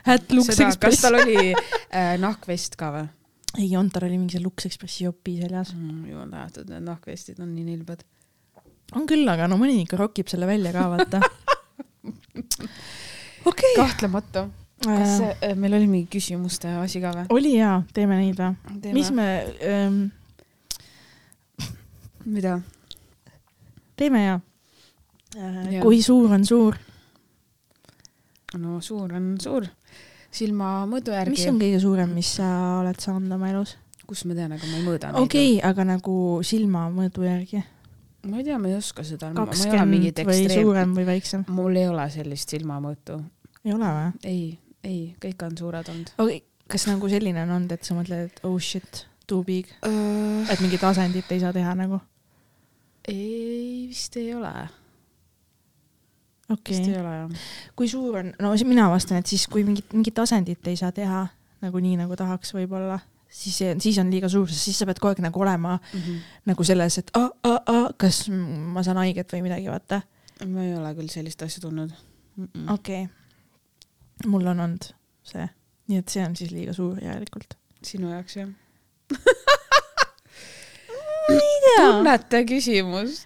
Hat 0.06 0.32
Lux 0.34 0.50
seda, 0.50 0.70
kas 0.70 0.76
Express 0.76 1.02
tal. 1.02 1.18
oli 1.18 1.50
äh, 1.98 2.14
nahkvest 2.22 2.78
ka 2.78 2.94
või 2.94 3.06
ei 3.58 3.74
olnud, 3.76 3.92
tal 3.92 4.06
oli 4.06 4.16
mingi 4.16 4.38
see 4.38 4.46
Lux 4.46 4.70
Expressi 4.70 5.04
jopi 5.08 5.40
seljas. 5.42 5.74
mm,? 5.74 6.06
jumal 6.14 6.30
tänatud, 6.30 6.70
need 6.70 6.86
nahkvestid 6.86 7.42
on 7.42 7.50
nii 7.56 7.66
nilbed. 7.74 8.06
on 8.94 9.06
küll, 9.10 9.26
aga 9.28 9.50
no 9.50 9.58
mõni 9.58 9.82
ikka 9.82 9.98
rokib 9.98 10.30
selle 10.30 10.46
välja 10.46 10.70
ka, 10.78 10.90
vaata. 10.94 11.26
okei. 13.44 13.74
kahtlemata. 13.76 14.48
kas 14.82 15.20
äh, 15.20 15.54
meil 15.56 15.76
oli 15.78 15.86
mingi 15.86 16.08
küsimuste 16.16 16.70
asi 16.82 17.00
ka 17.02 17.12
või? 17.16 17.26
oli 17.34 17.56
jaa, 17.56 17.82
teeme 17.94 18.18
neid 18.20 18.40
või? 18.40 18.94
mis 18.94 19.10
me 19.14 19.28
ähm,, 19.66 20.00
mida? 22.24 22.58
teeme 23.96 24.24
jaa 24.24 24.40
äh, 25.36 25.78
kui 25.82 26.02
suur 26.02 26.32
on 26.34 26.46
suur? 26.48 26.78
no 28.58 28.80
suur 28.84 29.14
on 29.16 29.36
suur. 29.42 29.68
silmamõõdu 30.32 31.14
järgi 31.14 31.36
mis 31.36 31.46
on 31.50 31.62
kõige 31.62 31.80
suurem, 31.82 32.12
mis 32.16 32.34
sa 32.40 32.48
oled 32.80 33.00
saanud 33.00 33.38
oma 33.38 33.52
elus? 33.52 33.76
kus 34.06 34.26
ma 34.28 34.36
tean, 34.36 34.52
aga 34.56 34.66
ma 34.66 34.80
ei 34.80 34.86
mõõda 34.86 35.14
okei 35.14 35.54
okay,, 35.56 35.62
aga 35.70 35.86
nagu 35.94 36.16
silmamõõdu 36.46 37.24
järgi. 37.28 37.62
Ma 38.28 38.38
ei 38.38 38.44
tea, 38.46 38.58
ma 38.58 38.70
ei 38.70 38.76
oska 38.78 39.04
seda. 39.06 39.32
kakskümmend 39.36 40.22
või 40.28 40.42
suurem 40.50 40.94
või 40.96 41.06
väiksem? 41.08 41.46
mul 41.52 41.78
ei 41.78 41.88
ole 41.90 42.06
sellist 42.14 42.54
silmamõõtu. 42.54 43.18
ei 43.64 43.74
ole 43.74 43.92
või? 43.96 44.10
ei, 44.30 44.44
ei, 44.84 45.00
kõik 45.22 45.46
on 45.46 45.56
suured 45.58 45.90
olnud 45.94 46.12
okay,, 46.16 46.42
kas 46.70 46.86
nagu 46.90 47.10
selline 47.10 47.42
on 47.46 47.56
olnud, 47.58 47.74
et 47.74 47.88
sa 47.88 47.96
mõtled, 47.98 48.30
et 48.30 48.44
oh 48.48 48.58
shit, 48.62 49.04
too 49.26 49.42
big, 49.46 49.70
uh,. 49.86 50.46
et 50.52 50.62
mingit 50.62 50.84
asendit 50.86 51.34
ei 51.34 51.42
saa 51.42 51.54
teha 51.56 51.74
nagu? 51.78 52.00
ei, 53.08 53.88
vist 53.90 54.16
ei 54.20 54.32
ole. 54.36 54.52
okei 56.48 56.76
vist 56.76 56.86
ei 56.86 56.94
okay., 56.94 57.02
ole 57.02 57.16
jah. 57.18 57.46
kui 57.78 57.90
suur 57.90 58.22
on, 58.22 58.34
no 58.42 58.54
mina 58.68 58.90
vastan, 58.92 59.22
et 59.22 59.30
siis 59.30 59.48
kui 59.50 59.66
mingit, 59.66 59.90
mingit 59.96 60.22
asendit 60.22 60.70
ei 60.70 60.78
saa 60.78 60.94
teha 60.94 61.26
nagu 61.62 61.82
nii, 61.82 61.98
nagu 62.00 62.18
tahaks 62.18 62.54
võib-olla, 62.56 62.98
siis, 63.32 63.58
siis 63.82 63.98
on 64.02 64.10
liiga 64.12 64.28
suur, 64.32 64.50
sest 64.50 64.68
siis 64.68 64.78
sa 64.82 64.88
pead 64.88 65.00
kogu 65.00 65.14
aeg 65.14 65.24
nagu 65.24 65.40
olema 65.42 65.78
nagu 66.48 66.64
selles, 66.68 66.98
et 67.00 67.10
a, 67.18 67.26
a, 67.48 67.54
a, 67.58 67.80
kas 67.98 68.26
m- 68.30 68.72
ma 68.76 68.84
saan 68.86 69.00
haiget 69.02 69.32
või 69.32 69.46
midagi, 69.48 69.70
vaata. 69.72 70.02
ma 70.46 70.64
ei 70.66 70.74
ole 70.76 70.94
küll 70.98 71.10
sellist 71.12 71.42
asja 71.42 71.64
tundnud 71.64 71.92
mm. 71.92 72.48
-mm. 72.54 72.72
okei 72.74 73.08
mul 74.26 74.46
on 74.46 74.60
olnud 74.60 74.88
see, 75.26 75.46
nii 75.88 75.98
et 76.02 76.08
see 76.12 76.24
on 76.24 76.36
siis 76.36 76.52
liiga 76.54 76.74
suur 76.76 76.98
järelikult. 77.02 77.56
sinu 77.82 78.10
jaoks 78.12 78.36
jah? 78.36 78.48
tunnete 81.76 82.44
küsimus. 82.48 83.22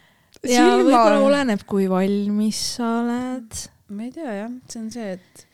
ja 0.46 0.66
võib-olla 0.76 1.20
oleneb, 1.24 1.64
kui 1.68 1.88
valmis 1.90 2.60
sa 2.76 2.90
oled. 3.02 3.66
ma 3.88 4.06
ei 4.06 4.12
tea 4.14 4.38
jah, 4.42 4.52
see 4.70 4.82
on 4.82 4.90
see, 4.92 5.16
et 5.16 5.45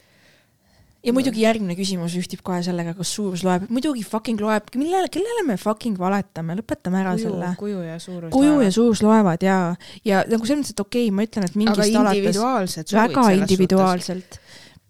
ja 1.02 1.12
muidugi 1.14 1.42
järgmine 1.42 1.74
küsimus 1.78 2.14
ühtib 2.18 2.42
kohe 2.46 2.60
sellega, 2.64 2.94
kas 2.98 3.10
suurus 3.16 3.42
loeb, 3.46 3.66
muidugi 3.72 4.04
fucking 4.06 4.40
loeb, 4.42 4.70
millele, 4.78 5.10
kellele 5.12 5.44
me 5.46 5.58
fucking 5.60 5.98
valetame, 5.98 6.56
lõpetame 6.60 7.02
ära 7.02 7.16
kuju 7.16 7.26
selle,. 7.26 7.50
kuju 7.58 7.82
ja 7.86 7.98
suurus. 8.02 8.30
kuju 8.34 8.60
ja 8.62 8.70
suurus 8.74 9.02
loevad 9.04 9.46
ja, 9.46 9.58
ja 10.06 10.22
nagu 10.28 10.46
selles 10.46 10.62
mõttes, 10.62 10.76
et 10.76 10.84
okei 10.84 11.08
okay,, 11.08 11.16
ma 11.16 11.26
ütlen, 11.26 11.48
et 11.48 11.58
mingist 11.58 11.98
alates 12.02 12.94
väga 12.94 13.26
individuaalselt. 13.40 14.38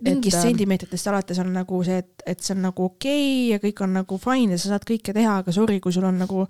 mingist 0.02 0.36
Et, 0.36 0.42
ähm, 0.42 0.48
sentimeetritest 0.50 1.08
alates 1.12 1.38
on 1.38 1.52
nagu 1.54 1.80
see, 1.86 2.00
et, 2.02 2.24
et 2.34 2.40
see 2.42 2.56
on 2.56 2.64
nagu 2.66 2.88
okei 2.90 3.18
okay 3.24 3.50
ja 3.54 3.62
kõik 3.62 3.84
on 3.86 3.92
nagu 4.02 4.18
fine 4.20 4.56
ja 4.56 4.60
sa 4.60 4.74
saad 4.74 4.86
kõike 4.88 5.14
teha, 5.16 5.38
aga 5.44 5.54
sorry, 5.54 5.78
kui 5.80 5.94
sul 5.94 6.08
on 6.08 6.18
nagu 6.20 6.44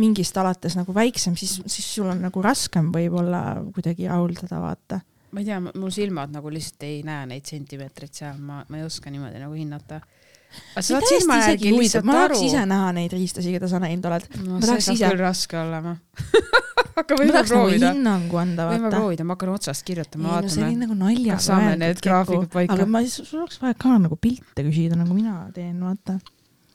mingist 0.00 0.38
alates 0.40 0.74
nagu 0.80 0.94
väiksem, 0.96 1.36
siis, 1.38 1.58
siis 1.70 1.90
sul 2.00 2.08
on 2.10 2.24
nagu 2.24 2.44
raskem 2.44 2.90
võib-olla 2.94 3.60
kuidagi 3.76 4.08
rahuldada, 4.10 4.62
vaata. 4.62 5.04
Ma 5.34 5.42
ei 5.42 5.46
tea, 5.48 5.60
mul 5.66 5.90
silmad 5.94 6.30
nagu 6.34 6.50
lihtsalt 6.54 6.84
ei 6.86 7.00
näe 7.06 7.26
neid 7.32 7.48
sentimeetreid 7.50 8.14
seal, 8.14 8.36
ma, 8.38 8.60
ma 8.70 8.78
ei 8.80 8.84
oska 8.86 9.10
niimoodi 9.10 9.40
nagu 9.42 9.56
hinnata. 9.58 9.98
aga 9.98 10.82
sa 10.82 10.92
saad 10.92 11.08
silma 11.10 11.38
järgi 11.42 11.72
lihtsalt 11.74 12.06
ma 12.06 12.20
aru 12.24 12.36
tahaks. 12.36 12.46
ise 12.52 12.66
näha 12.70 12.92
neid 12.94 13.16
riistasi, 13.16 13.54
keda 13.56 13.70
sa 13.72 13.80
näinud 13.82 14.06
oled. 14.10 14.28
no 14.44 14.60
ma 14.60 14.68
see 14.68 14.84
saab 14.86 14.98
ise- 15.00 15.10
küll 15.10 15.24
raske 15.24 15.58
olema. 15.58 15.96
aga 17.00 17.16
ma 17.16 17.20
võime 17.24 17.34
nagu 17.34 17.48
proovida. 17.50 17.90
hinnangu 17.90 18.38
anda, 18.38 18.68
võime 18.70 18.86
vaata. 18.86 19.00
proovida, 19.00 19.26
ma 19.26 19.34
hakkan 19.34 19.52
otsast 19.56 19.86
kirjutama, 19.88 20.28
no 20.28 20.48
see 20.48 20.62
oli 20.62 20.68
vaatame. 20.68 20.80
nagu 20.84 20.98
naljaga 21.00 21.38
Kas 21.40 21.48
saame 21.50 21.72
need 21.82 22.02
graafikud 22.06 22.50
paika? 22.54 22.76
aga 22.78 22.86
ma, 22.94 23.02
sul 23.10 23.42
oleks 23.42 23.58
vaja 23.62 23.78
ka 23.84 23.96
nagu 24.06 24.18
pilte 24.28 24.66
küsida, 24.68 24.98
nagu 25.00 25.16
mina 25.16 25.36
teen, 25.56 25.80
vaata. 25.82 26.20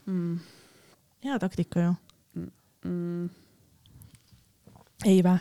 Mm. 0.09 0.39
hea 1.23 1.39
taktika 1.39 1.85
ju. 1.87 1.95
Mm. 2.89 3.29
ei 5.05 5.23
vä? 5.23 5.37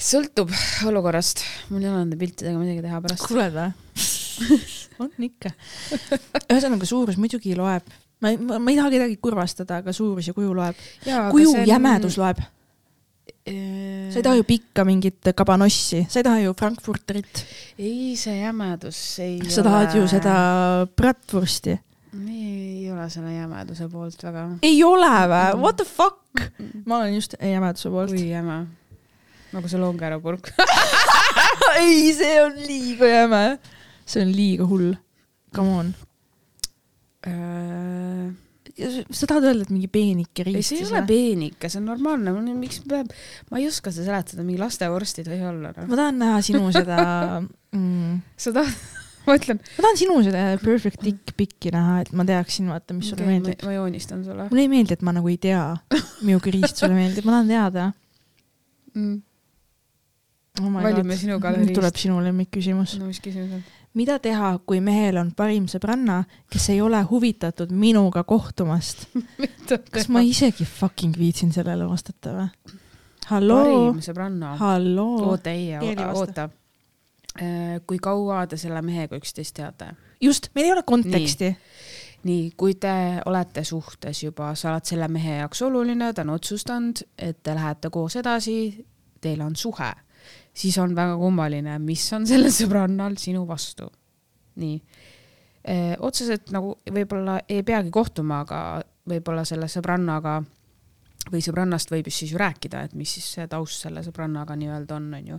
Sõltub 0.00 0.52
olukorrast, 0.88 1.42
mul 1.70 1.84
ei 1.84 1.90
ole 1.90 2.04
nende 2.04 2.18
piltidega 2.20 2.58
midagi 2.58 2.84
teha 2.84 3.00
pärast. 3.04 3.26
kuuled 3.28 3.52
vä? 3.54 3.66
on 5.04 5.26
ikka. 5.26 5.52
ühesõnaga 6.46 6.88
suurus 6.88 7.18
muidugi 7.20 7.52
loeb. 7.58 7.90
ma 8.20 8.32
ei, 8.32 8.38
ma, 8.40 8.60
ei 8.68 8.78
taha 8.78 8.94
kedagi 8.94 9.18
kurvastada, 9.22 9.80
aga 9.82 9.94
suurus 9.96 10.30
ja 10.30 10.36
kuju 10.36 10.54
loeb. 10.56 10.80
kuju 11.04 11.52
jämedus 11.68 12.16
loeb. 12.20 12.40
sa 13.44 14.16
ei 14.16 14.24
taha 14.24 14.40
ju 14.40 14.48
pikka 14.48 14.86
mingit 14.88 15.30
kabanossi, 15.36 16.06
sa 16.08 16.22
ei 16.22 16.26
taha 16.26 16.42
ju 16.46 16.56
Frankfurterit, 16.56 17.44
ei, 17.78 18.16
see 18.20 18.40
jämedus 18.40 18.98
ei 19.24 19.38
sa 19.52 19.64
tahad 19.66 19.94
ju 19.96 20.08
seda 20.10 20.34
bratwursti. 20.96 21.76
ei 22.24 22.88
ole 22.90 23.06
selle 23.12 23.36
jämeduse 23.36 23.88
poolt 23.92 24.24
väga. 24.24 24.48
ei 24.64 24.82
ole 24.84 25.14
vä? 25.28 25.46
What 25.60 25.80
the 25.80 25.88
fuck? 25.88 26.46
ma 26.86 27.02
olen 27.02 27.20
just 27.20 27.36
jämeduse 27.36 27.92
poolt. 27.92 28.16
kui 28.16 28.30
jäme. 28.32 28.64
Nagu 29.54 29.70
see 29.70 29.80
longerapurk. 29.80 30.52
ei, 31.82 32.12
see 32.16 32.36
on 32.42 32.58
liiga 32.66 33.08
jäme. 33.10 33.44
see 34.06 34.22
on 34.24 34.32
liiga 34.34 34.68
hull. 34.70 34.94
Come 35.54 35.74
on. 35.80 35.94
sa 39.10 39.26
tahad 39.28 39.44
öelda, 39.50 39.66
et 39.66 39.72
mingi 39.74 39.90
peenike 39.92 40.44
ei, 40.44 40.54
riist 40.54 40.72
see 40.72 40.80
ei 40.80 40.88
ole 40.88 41.02
peenike, 41.08 41.68
see 41.68 41.82
on 41.82 41.90
normaalne, 41.90 42.32
miks 42.56 42.80
peab, 42.88 43.10
ma 43.50 43.60
ei 43.60 43.66
oska 43.68 43.92
seda 43.92 44.06
seletada, 44.06 44.46
mingi 44.46 44.62
lastevorstid 44.62 45.28
ei 45.34 45.42
olla 45.44 45.74
noh. 45.76 45.90
ma 45.90 45.98
tahan 45.98 46.16
näha 46.22 46.38
sinu 46.46 46.70
seda 46.72 46.96
mm,, 47.76 48.14
sa 48.40 48.54
tahad, 48.56 48.80
ma 49.26 49.36
ütlen. 49.36 49.60
ma 49.60 49.84
tahan 49.84 50.00
sinu 50.00 50.16
seda 50.24 50.46
perfect 50.62 51.04
dick 51.04 51.34
pic'i 51.36 51.74
näha, 51.74 51.98
et 52.06 52.14
ma 52.16 52.24
teaksin, 52.30 52.70
vaata, 52.72 52.96
mis 52.96 53.12
sulle 53.12 53.28
meeldib. 53.28 53.66
ma 53.68 53.76
joonistan 53.76 54.24
sulle 54.24 54.48
mulle 54.48 54.64
ei 54.64 54.72
meeldi, 54.72 54.96
et 54.96 55.04
ma 55.04 55.16
nagu 55.18 55.28
ei 55.28 55.36
tea, 55.42 55.64
milline 56.22 56.54
riist 56.56 56.80
sulle 56.80 56.96
meeldib, 56.96 57.28
ma 57.28 57.36
tahan 57.36 57.52
teada 57.52 57.90
mm.. 58.94 59.18
oh. 60.60 60.82
Valime 60.82 61.16
sinu 61.16 61.38
galeeriist. 61.40 61.70
nüüd 61.70 61.78
tuleb 61.80 62.00
sinu 62.00 62.20
lemmikküsimus. 62.24 62.98
no 63.00 63.10
mis 63.10 63.20
küsimus 63.24 63.58
on? 63.58 63.64
mida 63.94 64.18
teha, 64.22 64.52
kui 64.66 64.80
mehel 64.84 65.18
on 65.20 65.32
parim 65.36 65.66
sõbranna, 65.70 66.22
kes 66.50 66.68
ei 66.74 66.80
ole 66.84 67.00
huvitatud 67.10 67.72
minuga 67.74 68.22
kohtumast? 68.24 69.08
kas 69.94 70.08
ma 70.12 70.22
isegi 70.26 70.66
fucking 70.68 71.18
viitsin 71.18 71.52
sellele 71.54 71.88
vastata 71.88 72.36
või? 72.36 72.78
halloo 73.30 73.94
halloo. 74.58 75.30
oota, 75.30 75.50
ei, 75.50 75.96
vasta. 75.96 76.18
oota. 76.18 76.48
kui 77.86 77.98
kaua 78.02 78.46
te 78.50 78.58
selle 78.60 78.82
mehega 78.82 79.18
üksteist 79.18 79.54
teate? 79.58 79.94
just, 80.20 80.50
meil 80.54 80.66
ei 80.66 80.72
ole 80.72 80.82
konteksti. 80.86 81.56
nii, 82.22 82.52
kui 82.56 82.74
te 82.74 82.92
olete 83.26 83.64
suhtes 83.64 84.22
juba, 84.22 84.54
sa 84.54 84.74
oled 84.74 84.84
selle 84.84 85.08
mehe 85.08 85.40
jaoks 85.40 85.62
oluline, 85.62 86.12
ta 86.12 86.22
on 86.26 86.34
otsustanud, 86.36 87.02
et 87.18 87.42
te 87.42 87.54
lähete 87.56 87.90
koos 87.90 88.16
edasi, 88.20 88.84
teil 89.20 89.40
on 89.40 89.56
suhe, 89.56 89.92
siis 90.54 90.78
on 90.78 90.94
väga 90.96 91.16
kummaline, 91.20 91.78
mis 91.82 92.04
on 92.16 92.26
sellel 92.28 92.52
sõbrannal 92.54 93.16
sinu 93.20 93.46
vastu. 93.48 93.90
nii, 94.60 94.76
otseselt 96.04 96.50
nagu 96.52 96.74
võib-olla 96.92 97.38
ei 97.48 97.62
peagi 97.64 97.90
kohtuma, 97.90 98.42
aga 98.44 98.82
võib-olla 99.08 99.44
selle 99.48 99.68
sõbrannaga 99.70 100.40
või 101.30 101.40
sõbrannast 101.44 101.92
võib 101.92 102.08
siis 102.10 102.32
ju 102.32 102.40
rääkida, 102.40 102.84
et 102.88 102.94
mis 102.96 103.12
siis 103.16 103.28
see 103.36 103.46
taust 103.48 103.86
selle 103.86 104.02
sõbrannaga 104.04 104.56
nii-öelda 104.56 104.96
on, 104.96 105.08
onju. 105.20 105.38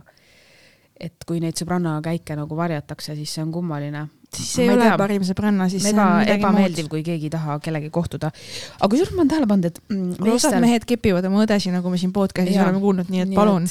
et 1.00 1.24
kui 1.26 1.40
neid 1.42 1.58
sõbranna 1.58 1.98
käike 2.02 2.36
nagu 2.38 2.56
varjatakse, 2.56 3.16
siis 3.18 3.34
see 3.34 3.42
on 3.42 3.52
kummaline 3.52 4.06
siis 4.36 4.58
ei 4.58 4.70
ole 4.70 4.86
tea. 4.86 4.98
parim 5.00 5.24
sõbranna, 5.26 5.68
siis 5.72 5.84
see 5.84 5.94
on 5.94 6.22
midagi 6.22 6.36
ebameeldiv, 6.38 6.88
kui 6.92 7.02
keegi 7.06 7.28
ei 7.28 7.32
taha 7.32 7.58
kellegi 7.64 7.90
kohtuda. 7.92 8.30
aga 8.78 8.90
kusjuures 8.92 9.14
ma 9.16 9.22
olen 9.22 9.32
tähele 9.32 9.48
pannud, 9.50 9.68
et 9.68 9.82
mm, 9.82 10.14
kuule, 10.16 10.36
osad 10.36 10.54
meestel, 10.54 10.64
mehed 10.66 10.86
kepivad 10.88 11.28
oma 11.28 11.42
õdesi, 11.44 11.72
nagu 11.74 11.92
me 11.92 12.00
siin 12.00 12.14
podcast'is 12.16 12.60
oleme 12.62 12.80
kuulnud, 12.82 13.10
nii 13.12 13.26
et 13.26 13.34
palun, 13.36 13.68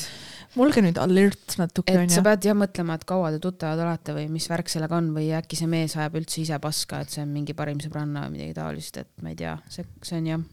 olge 0.59 0.83
nüüd 0.83 0.97
alert 0.99 1.55
natuke 1.59 1.93
et 1.95 2.13
sa 2.13 2.23
pead 2.25 2.47
jah 2.49 2.57
mõtlema, 2.57 2.97
et 2.97 3.05
kaua 3.07 3.31
te 3.33 3.41
tuttavad 3.43 3.83
olete 3.85 4.15
või 4.17 4.25
mis 4.33 4.47
värk 4.51 4.71
sellega 4.71 4.97
on 4.97 5.11
või 5.15 5.29
äkki 5.37 5.59
see 5.59 5.69
mees 5.71 5.95
ajab 5.99 6.17
üldse 6.19 6.41
ise 6.43 6.59
paska, 6.63 7.03
et 7.03 7.13
see 7.13 7.23
on 7.23 7.31
mingi 7.31 7.55
parim 7.57 7.79
sõbranna 7.83 8.25
või 8.25 8.37
midagi 8.37 8.57
taolist, 8.57 8.99
et 8.99 9.11
ma 9.23 9.31
ei 9.31 9.39
tea, 9.39 9.55
see, 9.71 9.87
see 10.03 10.19
on 10.19 10.31
jah. 10.31 10.43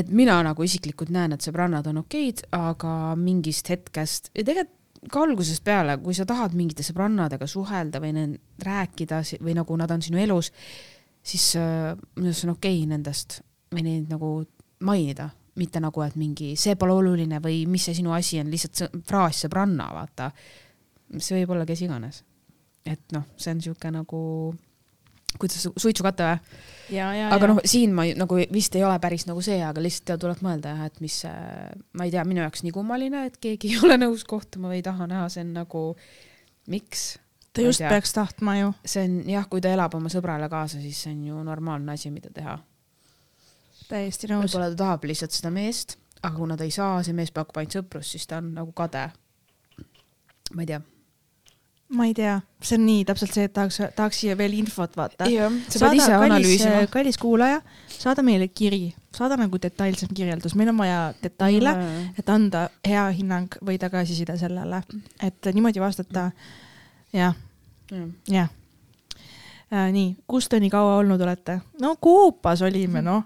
et 0.00 0.10
mina 0.10 0.40
nagu 0.46 0.66
isiklikult 0.66 1.12
näen, 1.14 1.36
et 1.36 1.46
sõbrannad 1.46 1.86
on 1.92 2.02
okeid, 2.02 2.46
aga 2.56 3.14
mingist 3.20 3.70
hetkest 3.70 4.32
ja 4.34 4.42
tegelikult 4.42 4.74
ka 5.12 5.22
algusest 5.22 5.62
peale, 5.62 5.96
kui 6.02 6.16
sa 6.16 6.26
tahad 6.26 6.54
mingite 6.56 6.82
sõbrannadega 6.82 7.46
suhelda 7.46 8.00
või 8.02 8.26
rääkida 8.62 9.20
või 9.44 9.54
nagu 9.54 9.76
nad 9.78 9.92
on 9.94 10.02
sinu 10.02 10.18
elus, 10.18 10.50
siis 11.22 11.52
äh, 11.60 11.94
minu 12.16 12.32
arust 12.32 12.46
on 12.48 12.56
okei 12.56 12.80
okay 12.80 12.90
nendest 12.90 13.40
või 13.74 13.84
neid 13.86 14.10
nagu 14.10 14.30
mainida, 14.86 15.30
mitte 15.56 15.80
nagu, 15.82 16.02
et 16.04 16.16
mingi 16.18 16.54
see 16.60 16.76
pole 16.78 16.94
oluline 16.96 17.40
või 17.44 17.64
mis 17.70 17.88
see 17.88 17.96
sinu 17.98 18.14
asi 18.16 18.40
on, 18.42 18.52
lihtsalt 18.52 19.02
fraas 19.08 19.44
sõbranna, 19.44 19.88
vaata. 19.96 20.30
see 21.18 21.40
võib 21.40 21.56
olla 21.56 21.66
kes 21.68 21.82
iganes. 21.86 22.22
et 22.86 23.12
noh, 23.12 23.24
see 23.36 23.50
on 23.54 23.60
sihuke 23.64 23.90
nagu, 23.90 24.20
kuidas 25.40 25.68
suitsukate 25.76 26.28
või? 26.28 26.60
ja, 26.96 27.10
ja, 27.16 27.30
aga 27.34 27.50
noh, 27.50 27.60
siin 27.64 27.94
ma 27.96 28.06
nagu 28.16 28.38
vist 28.52 28.76
ei 28.78 28.84
ole 28.86 28.98
päris 29.02 29.26
nagu 29.26 29.42
see, 29.42 29.58
aga 29.64 29.82
lihtsalt 29.82 30.20
tuleb 30.22 30.42
mõelda 30.46 30.74
jah, 30.74 30.86
et 30.90 31.00
mis, 31.04 31.18
ma 31.96 32.06
ei 32.06 32.14
tea, 32.14 32.24
minu 32.28 32.44
jaoks 32.44 32.62
nii 32.66 32.74
kummaline, 32.76 33.26
et 33.30 33.38
keegi 33.42 33.74
ei 33.74 33.80
ole 33.82 33.98
nõus 34.00 34.24
kohtuma 34.28 34.70
või 34.72 34.80
ei 34.80 34.86
taha 34.86 35.08
näha, 35.10 35.28
see 35.32 35.44
on 35.46 35.54
nagu, 35.56 35.86
miks? 36.72 37.16
ta 37.56 37.64
just 37.64 37.80
peaks 37.80 38.12
tahtma 38.12 38.58
ju. 38.58 38.72
see 38.84 39.04
on 39.08 39.20
jah, 39.30 39.46
kui 39.50 39.62
ta 39.64 39.72
elab 39.72 39.94
oma 39.96 40.12
sõbrale 40.12 40.48
kaasa, 40.52 40.80
siis 40.82 41.02
see 41.06 41.14
on 41.14 41.22
ju 41.30 41.44
normaalne 41.46 41.96
asi, 41.96 42.12
mida 42.12 42.30
teha. 42.34 42.58
Täiesti 43.90 44.30
nõus. 44.30 44.48
võib-olla 44.48 44.72
ta 44.72 44.82
tahab 44.82 45.06
lihtsalt 45.08 45.36
seda 45.36 45.52
meest, 45.54 45.96
aga 46.22 46.34
kuna 46.36 46.58
ta 46.58 46.66
ei 46.66 46.74
saa, 46.74 46.98
see 47.06 47.16
mees 47.16 47.32
pakub 47.34 47.60
ainult 47.60 47.78
sõprust, 47.78 48.16
siis 48.16 48.26
ta 48.28 48.40
on 48.42 48.52
nagu 48.56 48.74
kade. 48.76 49.08
ma 50.54 50.62
ei 50.62 50.68
tea. 50.70 50.80
ma 51.96 52.08
ei 52.08 52.14
tea, 52.18 52.34
see 52.62 52.78
on 52.78 52.86
nii 52.86 53.04
täpselt 53.06 53.36
see, 53.36 53.46
et 53.46 53.54
tahaks, 53.54 53.78
tahaks 53.98 54.20
siia 54.24 54.36
veel 54.38 54.56
infot 54.58 54.96
vaata. 54.98 55.28
sa 55.28 55.80
pead 55.84 56.00
ise 56.00 56.18
analüüsima. 56.18 56.84
kallis 56.90 57.18
kuulaja, 57.22 57.62
saada 57.92 58.24
meile 58.26 58.48
kiri, 58.48 58.94
saada 59.14 59.38
nagu 59.40 59.60
detailsem 59.62 60.12
kirjeldus, 60.14 60.56
meil 60.58 60.72
on 60.74 60.82
vaja 60.82 61.00
detaile, 61.22 61.76
et 62.18 62.28
anda 62.32 62.68
hea 62.86 63.08
hinnang 63.18 63.58
või 63.64 63.78
tagasiside 63.82 64.38
sellele, 64.40 64.82
et 65.22 65.52
niimoodi 65.52 65.82
vastata. 65.82 66.30
jah, 67.14 67.38
jah. 68.30 68.50
nii, 69.70 70.10
kus 70.26 70.48
te 70.48 70.60
nii 70.62 70.70
kaua 70.74 70.98
olnud 71.04 71.22
olete? 71.22 71.60
no 71.80 71.96
Koopas 72.00 72.62
olime, 72.66 73.02
noh. 73.02 73.24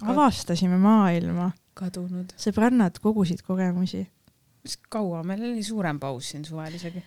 Avastasime 0.00 0.78
maailma, 0.80 1.50
kadunud. 1.78 2.34
sõbrannad 2.40 2.98
kogusid 3.02 3.42
kogemusi. 3.46 4.06
kaua, 4.88 5.22
meil 5.26 5.42
oli 5.50 5.62
suurem 5.66 5.98
paus 6.00 6.32
siin 6.32 6.44
suvel 6.44 6.74
isegi. 6.78 7.02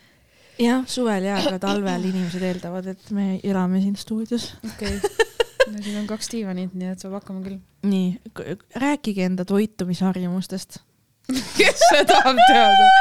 jah, 0.61 0.86
suvel 0.88 1.29
ja, 1.29 1.38
aga 1.41 1.59
talvel 1.59 2.09
inimesed 2.11 2.43
eeldavad, 2.43 2.88
et 2.95 3.11
me 3.11 3.39
elame 3.43 3.81
siin 3.81 3.95
stuudios. 3.95 4.53
okei 4.73 4.97
okay.. 4.97 5.29
no 5.71 5.81
siin 5.83 6.01
on 6.01 6.09
kaks 6.09 6.31
diivanit, 6.33 6.73
nii 6.73 6.93
et 6.93 7.05
saab 7.05 7.17
hakkama 7.19 7.43
küll. 7.45 7.61
nii, 7.83 8.19
rääkige 8.81 9.25
enda 9.25 9.45
toitumisharjumustest. 9.45 10.81
kes 11.57 11.88
see 11.89 12.05
tahab 12.05 12.38
teada? 12.47 12.91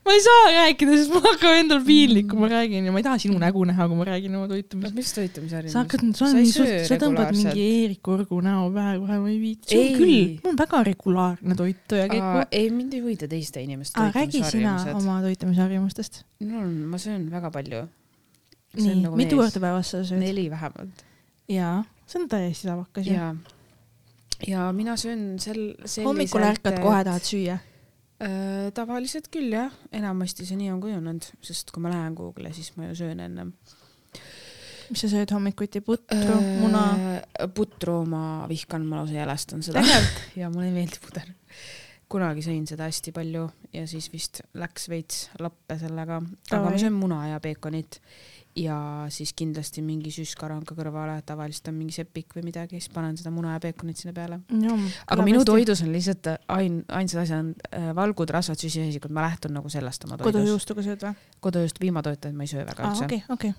Ma 0.00 0.14
ei 0.16 0.22
saa 0.24 0.44
rääkida, 0.54 0.94
sest 0.96 1.12
mul 1.12 1.22
hakkab 1.24 1.56
endal 1.60 1.80
piinlik, 1.84 2.28
kui 2.30 2.40
ma 2.40 2.48
räägin 2.50 2.86
ja 2.88 2.92
ma 2.94 3.00
ei 3.02 3.04
taha 3.06 3.20
sinu 3.20 3.36
nägu 3.40 3.64
näha, 3.68 3.86
kui 3.90 3.98
ma 3.98 4.06
räägin 4.08 4.36
oma 4.38 4.48
toitumisest. 4.48 4.96
mis 4.96 5.12
toitumisharjumus? 5.16 5.74
sa 5.74 5.82
hakkad, 5.84 6.04
sa 6.16 6.30
suht, 6.32 6.72
sa 6.88 6.98
tõmbad 7.02 7.34
mingi 7.36 7.66
Eerik 7.66 8.10
Orgu 8.14 8.40
näo 8.44 8.70
pähe 8.74 8.96
kohe, 9.02 9.18
ma 9.20 9.30
ei 9.30 9.38
viitsi. 9.42 9.76
Ei. 9.76 9.84
on 9.92 10.00
küll, 10.00 10.16
mul 10.40 10.54
on 10.54 10.60
väga 10.62 10.82
regulaarne 10.88 11.58
toituja 11.60 12.08
kõik. 12.14 12.42
ei, 12.48 12.72
mind 12.74 12.96
ei 12.96 13.04
huvita 13.04 13.28
teiste 13.30 13.64
inimeste 13.64 14.08
räägi 14.08 14.40
sina 14.40 14.74
toitumisharjumused. 14.80 14.96
oma 15.02 15.20
toitumisharjumustest. 15.28 16.20
mul 16.46 16.58
on, 16.64 16.74
ma 16.90 16.98
söön 16.98 17.30
väga 17.30 17.50
palju. 17.54 17.86
nii, 18.80 19.14
mitu 19.20 19.40
korda 19.40 19.64
päevas 19.68 19.92
sa 19.92 20.02
sööd? 20.02 20.16
nagu 20.16 20.26
neli 20.26 20.50
vähemalt. 20.50 21.08
jaa, 21.48 21.80
see 22.06 22.22
on 22.22 22.28
täiesti 22.28 22.72
tavakas 22.72 23.06
ju. 23.06 23.32
ja, 24.48 24.70
mina 24.72 24.96
söön 24.96 25.34
sel, 25.38 25.74
hommikul 26.04 26.48
ärkad, 26.54 26.80
kohe 26.80 27.04
tahad 27.04 27.34
süüa. 27.34 27.60
äh,. 28.22 28.70
tavaliselt 28.76 29.30
küll 29.32 29.52
jah, 29.54 29.74
enamasti 29.96 30.46
see 30.48 30.58
nii 30.60 30.70
on 30.74 30.80
kujunenud, 30.82 31.28
sest 31.44 31.72
kui 31.74 31.82
ma 31.84 31.92
lähen 31.92 32.16
kuhugile, 32.18 32.52
siis 32.56 32.72
ma 32.76 32.90
ju 32.90 32.98
söön 33.02 33.22
ennem. 33.24 33.52
mis 34.90 35.04
sa 35.04 35.10
sööd 35.12 35.30
hommikuti, 35.34 35.82
putru, 35.86 36.40
muna? 36.60 36.84
putru 37.54 38.00
ma 38.10 38.24
vihkan, 38.50 38.86
ma 38.86 39.00
lausa 39.00 39.20
jälestan 39.20 39.62
seda. 39.62 39.84
ja 40.40 40.50
mulle 40.50 40.70
ei 40.70 40.76
meeldi 40.80 41.02
puder. 41.04 41.30
kunagi 42.10 42.42
sõin 42.42 42.66
seda 42.66 42.88
hästi 42.88 43.12
palju 43.14 43.44
ja 43.72 43.86
siis 43.86 44.10
vist 44.10 44.42
läks 44.58 44.88
veits 44.90 45.28
lappe 45.38 45.78
sellega, 45.78 46.18
aga 46.50 46.64
ma 46.66 46.78
söön 46.78 46.96
muna 46.98 47.22
ja 47.30 47.40
peekonit 47.40 48.00
ja 48.56 49.06
siis 49.12 49.30
kindlasti 49.36 49.82
mingi 49.84 50.10
süskaranka 50.14 50.74
kõrvale, 50.74 51.14
tavaliselt 51.26 51.70
on 51.70 51.76
mingi 51.78 51.94
sepik 51.94 52.34
või 52.34 52.48
midagi, 52.48 52.80
siis 52.80 52.90
panen 52.92 53.16
seda 53.18 53.30
muna 53.34 53.54
ja 53.54 53.62
peekonit 53.62 54.00
sinna 54.00 54.14
peale. 54.16 54.40
aga 55.06 55.26
minu. 55.26 55.44
toidus 55.46 55.84
on 55.86 55.92
lihtsalt 55.94 56.32
ain-, 56.50 56.82
ainsad 56.88 57.22
asjad 57.22 57.44
on 57.44 57.52
äh, 57.70 57.90
valgud, 57.96 58.32
rasvad, 58.34 58.58
süsivesikud, 58.60 59.14
ma 59.14 59.28
lähtun 59.28 59.54
nagu 59.54 59.70
sellest 59.70 60.04
oma 60.08 60.18
toidus. 60.18 60.40
kodujuustuga 60.40 60.86
sööd 60.86 61.06
või? 61.06 61.14
kodujuust 61.46 61.80
piimatoitu 61.80 62.34
ma 62.34 62.46
ei 62.46 62.52
söö 62.52 62.66
väga 62.66 62.90
üldse. 62.90 63.06
okei, 63.06 63.22
okei. 63.30 63.54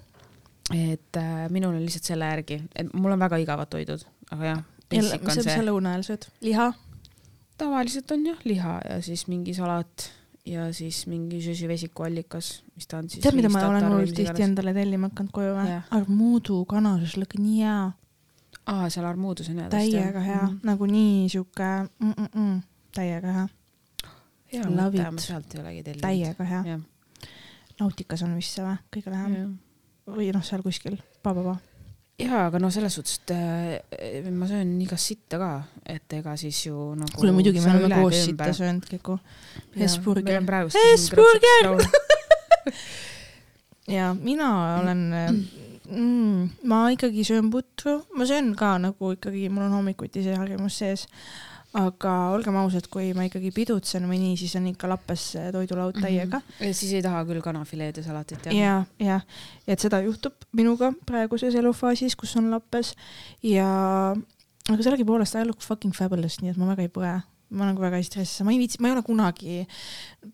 et 0.92 1.22
äh, 1.24 1.48
minul 1.54 1.78
on 1.78 1.84
lihtsalt 1.86 2.12
selle 2.12 2.32
järgi, 2.34 2.62
et 2.76 2.94
mul 2.94 3.16
on 3.16 3.28
väga 3.28 3.40
igavad 3.44 3.72
toidud, 3.72 4.04
aga 4.32 4.54
jah, 4.54 4.64
mis 4.92 5.14
on 5.16 5.44
sa, 5.48 5.60
lõuna 5.64 5.96
ajal 5.96 6.10
sööd? 6.12 6.32
liha? 6.44 6.72
tavaliselt 7.62 8.12
on 8.12 8.26
jah 8.34 8.44
liha 8.44 8.80
ja 8.90 9.00
siis 9.06 9.30
mingi 9.32 9.56
salat 9.56 10.12
ja 10.46 10.68
siis 10.74 11.04
mingi 11.08 11.42
süsivesikuallikas, 11.44 12.52
mis 12.76 12.88
ta 12.90 12.98
on 12.98 13.10
siis. 13.10 13.22
tead, 13.24 13.38
mida 13.38 13.50
ma 13.54 13.64
olen 13.68 13.88
hullult 13.88 14.14
tihti 14.18 14.46
endale 14.46 14.74
tellima 14.74 15.12
hakanud 15.12 15.34
koju 15.36 15.56
või 15.58 15.70
Jah.? 15.70 15.90
armuudu 15.98 16.60
kanašašlõkk, 16.70 17.38
nii 17.42 17.58
hea, 17.62 17.80
aa, 18.66 18.90
seal 18.90 19.08
armuudus 19.10 19.52
on 19.54 19.62
hea. 19.62 19.70
täiega 19.74 20.24
hea, 20.26 20.44
nagu 20.68 20.90
nii 20.90 21.30
sihuke 21.30 21.72
mm 21.84 22.14
-mm 22.14 22.30
-mm,, 22.34 22.62
täiega 22.98 23.36
hea, 23.38 23.48
hea 24.54 24.70
mõte, 24.70 25.10
ma 25.12 25.26
sealt 25.28 25.56
ei 25.56 25.62
olegi 25.62 25.84
tellinud. 25.84 26.08
täiega 26.08 26.50
hea. 26.54 26.80
nautikas 27.80 28.24
on 28.24 28.36
vist 28.36 28.58
see 28.58 28.66
või, 28.66 28.78
kõige 28.96 29.14
lähem 29.14 29.60
või 30.08 30.32
noh, 30.34 30.44
seal 30.44 30.64
kuskil, 30.66 30.98
pa-pa-pa. 31.24 31.58
jaa, 32.22 32.46
aga 32.48 32.62
no 32.62 32.70
selles 32.74 32.96
suhtes, 32.98 33.20
et 33.26 33.34
äh, 33.36 34.30
ma 34.34 34.48
söön 34.50 34.74
igast 34.84 35.12
sitta 35.12 35.40
ka, 35.42 35.52
et 35.86 36.18
ega 36.18 36.36
siis 36.40 36.60
ju 36.68 36.92
nagu. 36.98 37.14
kuule 37.18 37.34
muidugi 37.36 37.64
me 37.64 37.76
oleme 37.76 38.02
koos 38.02 38.26
sitta 38.26 38.52
söönud 38.56 38.88
kõik. 38.90 39.14
Hesburger. 39.78 40.46
Hesburger! 40.76 41.72
ja 43.98 44.12
mina 44.18 44.50
olen 44.80 45.06
mm,, 45.90 46.50
ma 46.70 46.84
ikkagi 46.94 47.26
söön 47.28 47.52
putru, 47.54 48.02
ma 48.18 48.28
söön 48.30 48.54
ka 48.56 48.76
nagu 48.82 49.16
ikkagi, 49.18 49.48
mul 49.50 49.68
on 49.68 49.80
hommikuti 49.80 50.24
see 50.26 50.38
harjumus 50.38 50.82
sees. 50.84 51.08
Aga 51.74 52.14
olgem 52.36 52.56
ausad, 52.60 52.88
kui 52.92 53.14
ma 53.16 53.24
ikkagi 53.30 53.52
pidutsen 53.56 54.04
või 54.10 54.18
nii, 54.20 54.36
siis 54.42 54.56
on 54.60 54.66
ikka 54.74 54.90
lappes 54.92 55.30
toidulaud 55.56 56.02
täiega. 56.04 56.42
ja 56.60 56.74
siis 56.76 56.92
ei 56.98 57.02
taha 57.06 57.24
küll 57.30 57.40
kanafileed 57.46 58.02
ja 58.02 58.04
salatit 58.04 58.46
jah? 58.50 58.56
ja, 58.58 58.74
ja, 59.00 59.20
et 59.68 59.80
seda 59.80 60.02
juhtub 60.04 60.34
minuga 60.58 60.92
praeguses 61.08 61.56
elufaasis, 61.56 62.18
kus 62.20 62.36
on 62.42 62.52
lappes 62.52 62.92
ja, 63.48 63.70
aga 64.68 64.84
sellegipoolest 64.84 65.40
I 65.40 65.46
look 65.48 65.64
fucking 65.64 65.96
fabulous, 65.96 66.42
nii 66.42 66.52
et 66.52 66.60
ma 66.60 66.68
väga 66.74 66.84
ei 66.90 66.92
põe. 66.92 67.14
ma 67.52 67.66
nagu 67.68 67.82
väga 67.84 67.98
ei 68.00 68.04
stressi, 68.08 68.46
ma 68.48 68.52
ei 68.54 68.60
viitsi, 68.62 68.78
ma 68.80 68.88
ei 68.88 68.94
ole 68.96 69.02
kunagi 69.04 69.66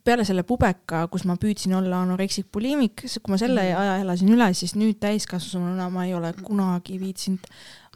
peale 0.05 0.21
selle 0.25 0.43
pubeka, 0.45 0.99
kus 1.09 1.23
ma 1.25 1.33
püüdsin 1.41 1.73
olla 1.73 2.03
anoreksik 2.05 2.45
bulimik, 2.53 3.01
kui 3.21 3.31
ma 3.33 3.39
selle 3.41 3.63
Mhm. 3.63 3.79
aja 3.79 3.95
elasin 4.03 4.29
üle, 4.35 4.51
siis 4.53 4.75
nüüd 4.77 4.99
täiskasvanuna 5.01 5.89
ma 5.89 6.05
ei 6.05 6.13
ole 6.13 6.33
kunagi 6.43 6.99
viitsinud 7.01 7.45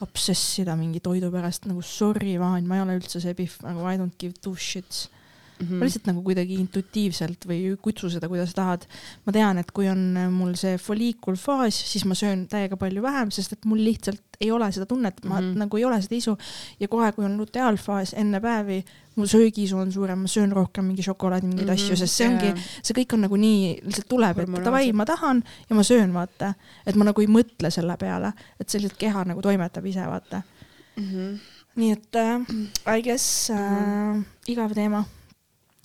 obsessida 0.01 0.75
mingi 0.79 1.01
toidu 1.03 1.31
pärast 1.33 1.67
nagu 1.69 1.81
sorry, 1.85 2.37
Vaan, 2.41 2.67
ma 2.67 2.79
ei 2.79 2.85
ole 2.85 2.99
üldse 2.99 3.21
see 3.23 3.35
pihv 3.37 3.61
nagu 3.67 3.85
I 3.87 3.97
don't 4.01 4.17
give 4.19 4.37
two 4.41 4.55
shits 4.55 5.07
Mhm. 5.61 5.77
ma 5.77 5.85
lihtsalt 5.85 6.07
nagu 6.09 6.21
kuidagi 6.25 6.55
intuitiivselt 6.59 7.45
või 7.47 7.77
kutsu 7.81 8.09
seda, 8.09 8.27
kuidas 8.27 8.53
tahad. 8.53 8.85
ma 9.25 9.31
tean, 9.31 9.57
et 9.57 9.71
kui 9.71 9.87
on 9.89 10.17
mul 10.31 10.53
see 10.55 10.77
folliikulfaas, 10.77 11.75
siis 11.91 12.05
ma 12.05 12.13
söön 12.15 12.47
täiega 12.47 12.77
palju 12.77 13.01
vähem, 13.01 13.31
sest 13.31 13.53
et 13.53 13.65
mul 13.65 13.77
lihtsalt 13.83 14.21
ei 14.41 14.49
ole 14.51 14.71
seda 14.71 14.85
tunnet, 14.85 15.23
ma 15.25 15.35
mm 15.39 15.41
Mhm. 15.45 15.53
-hmm. 15.53 15.57
nagu 15.59 15.77
ei 15.77 15.85
ole 15.85 16.01
seda 16.01 16.15
isu. 16.15 16.37
ja 16.79 16.87
kohe, 16.87 17.11
kui 17.11 17.25
on 17.25 17.37
luteaalfaas 17.37 18.13
enne 18.17 18.39
päevi, 18.41 18.83
mu 19.15 19.25
söögiisu 19.27 19.77
on 19.77 19.91
suurem, 19.91 20.19
ma 20.19 20.27
söön 20.27 20.51
rohkem 20.51 20.85
mingi 20.85 21.03
šokolaadi, 21.03 21.45
mingeid 21.47 21.67
mm 21.67 21.71
Mhm, 21.73 21.79
-hmm. 21.79 21.85
asju, 21.85 21.95
sest 21.95 22.13
see 22.17 22.27
ongi, 22.27 22.53
see 22.83 22.93
kõik 22.93 23.13
on 23.13 23.21
nagu 23.21 23.35
nii, 23.35 23.79
lihtsalt 23.85 24.07
tuleb, 24.09 24.39
et 24.39 24.49
davai, 24.65 24.93
ma 24.93 25.05
tahan 25.05 25.43
ja 25.69 25.75
ma 25.75 25.83
söön, 25.83 26.13
vaata. 26.13 26.53
et 26.87 26.95
ma 26.95 27.03
nagu 27.03 27.21
ei 27.21 27.27
mõtle 27.27 27.69
selle 27.71 27.97
peale, 27.97 28.33
et 28.59 28.69
see 28.69 28.79
lihtsalt 28.81 28.97
keha 28.99 29.23
nagu 29.25 29.41
toimetab 29.41 29.85
ise, 29.85 29.99
vaata. 30.07 30.41
Mhm. 30.97 31.39
nii 31.75 31.91
et 31.91 32.15
äh, 32.15 32.97
I 32.97 33.01
guess 33.01 33.49
äh, 33.49 34.23
igav 34.47 34.73
teema 34.73 34.99
äh,. 34.99 35.20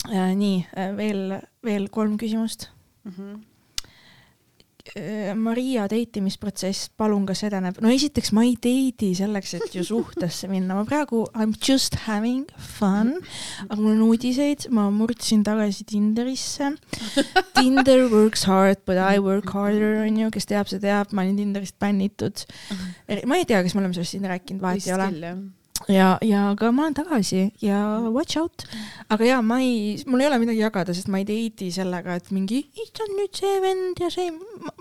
Nii 0.07 0.65
äh, 0.77 0.91
veel, 0.97 1.37
veel 1.63 1.89
kolm 1.89 2.17
küsimust 2.17 2.69
Mhm. 3.07 3.35
äh,. 4.95 5.33
Maria 5.35 5.83
deitimisprotsess, 5.91 6.89
palun, 6.97 7.25
kas 7.27 7.41
edeneb? 7.43 7.75
no 7.83 7.89
esiteks 7.91 8.31
ma 8.35 8.43
ei 8.47 8.53
deidi 8.63 9.09
selleks, 9.19 9.53
et 9.57 9.75
ju 9.75 9.83
suhtesse 9.83 10.47
minna, 10.53 10.75
ma 10.77 10.85
praegu 10.87 11.25
I 11.35 11.43
m 11.47 11.53
just 11.59 11.95
having 12.07 12.45
fun, 12.57 13.13
aga 13.67 13.77
mul 13.81 13.93
on 13.97 14.05
uudiseid, 14.07 14.69
ma 14.71 14.87
murdsin 14.91 15.43
tagasi 15.43 15.83
Tinderisse. 15.91 16.71
Tinder 17.57 18.07
works 18.11 18.43
hard 18.47 18.79
but 18.87 18.95
I 18.97 19.19
work 19.19 19.51
harder 19.55 20.03
onju, 20.05 20.31
kes 20.31 20.47
teab, 20.47 20.67
see 20.71 20.79
teab, 20.83 21.11
ma 21.11 21.23
olin 21.27 21.35
Tinderist 21.39 21.75
bännitud. 21.83 22.45
ma 23.27 23.35
ei 23.39 23.45
tea, 23.47 23.61
kas 23.63 23.75
me 23.75 23.83
oleme 23.83 23.93
sellest 23.97 24.15
siin 24.15 24.27
rääkinud, 24.31 24.63
vahet 24.63 24.87
ei 24.87 24.95
ole. 24.95 25.11
ja, 25.91 26.17
ja 26.25 26.41
aga 26.51 26.71
ma 26.75 26.83
olen 26.87 26.95
tagasi 26.97 27.41
ja 27.61 27.77
watch 28.13 28.37
out. 28.41 28.63
aga 29.13 29.25
ja 29.27 29.37
ma 29.45 29.59
ei, 29.63 29.97
mul 30.09 30.23
ei 30.23 30.27
ole 30.29 30.39
midagi 30.41 30.59
jagada, 30.63 30.93
sest 30.97 31.09
ma 31.13 31.21
ei 31.21 31.25
date'i 31.27 31.69
sellega, 31.75 32.17
et 32.19 32.29
mingi, 32.35 32.63
issand 32.83 33.13
nüüd 33.17 33.37
see 33.37 33.55
vend 33.63 34.01
ja 34.03 34.09
see, 34.13 34.31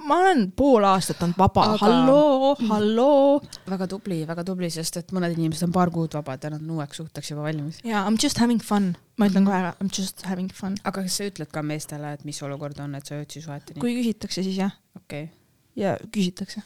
ma 0.08 0.18
olen 0.22 0.46
pool 0.56 0.86
aastat 0.88 1.22
olnud 1.26 1.38
vaba 1.40 1.66
Aga- 1.74 1.80
halloo, 1.84 2.54
halloo. 2.70 3.40
väga 3.70 3.88
tubli, 3.92 4.22
väga 4.28 4.44
tubli, 4.48 4.70
sest 4.72 5.00
et 5.02 5.12
mõned 5.16 5.36
inimesed 5.36 5.68
on 5.68 5.74
paar 5.76 5.92
kuud 5.94 6.16
vabad 6.18 6.42
ja 6.46 6.52
nad 6.54 6.62
on 6.64 6.76
uueks 6.78 7.02
suhteks 7.02 7.32
juba 7.34 7.46
valmis. 7.48 7.80
ja 7.84 8.04
I 8.06 8.10
m 8.14 8.18
just 8.22 8.38
having 8.42 8.62
fun, 8.62 8.94
ma 9.18 9.28
ütlen 9.30 9.46
kohe 9.48 9.56
ära, 9.62 9.74
I 9.80 9.84
m 9.88 9.90
just 9.92 10.22
having 10.26 10.50
fun. 10.54 10.76
aga 10.84 11.02
kas 11.06 11.18
sa 11.20 11.28
ütled 11.28 11.52
ka 11.52 11.62
meestele, 11.62 12.12
et 12.16 12.24
mis 12.24 12.40
olukord 12.42 12.78
on, 12.80 12.94
et 12.98 13.06
sa 13.06 13.18
jõudsid 13.20 13.46
suheteni? 13.46 13.80
kui 13.82 13.94
küsitakse, 14.00 14.42
siis 14.46 14.58
jah, 14.64 14.72
okei 14.96 15.28
ja 15.76 15.96
küsitakse. 16.12 16.62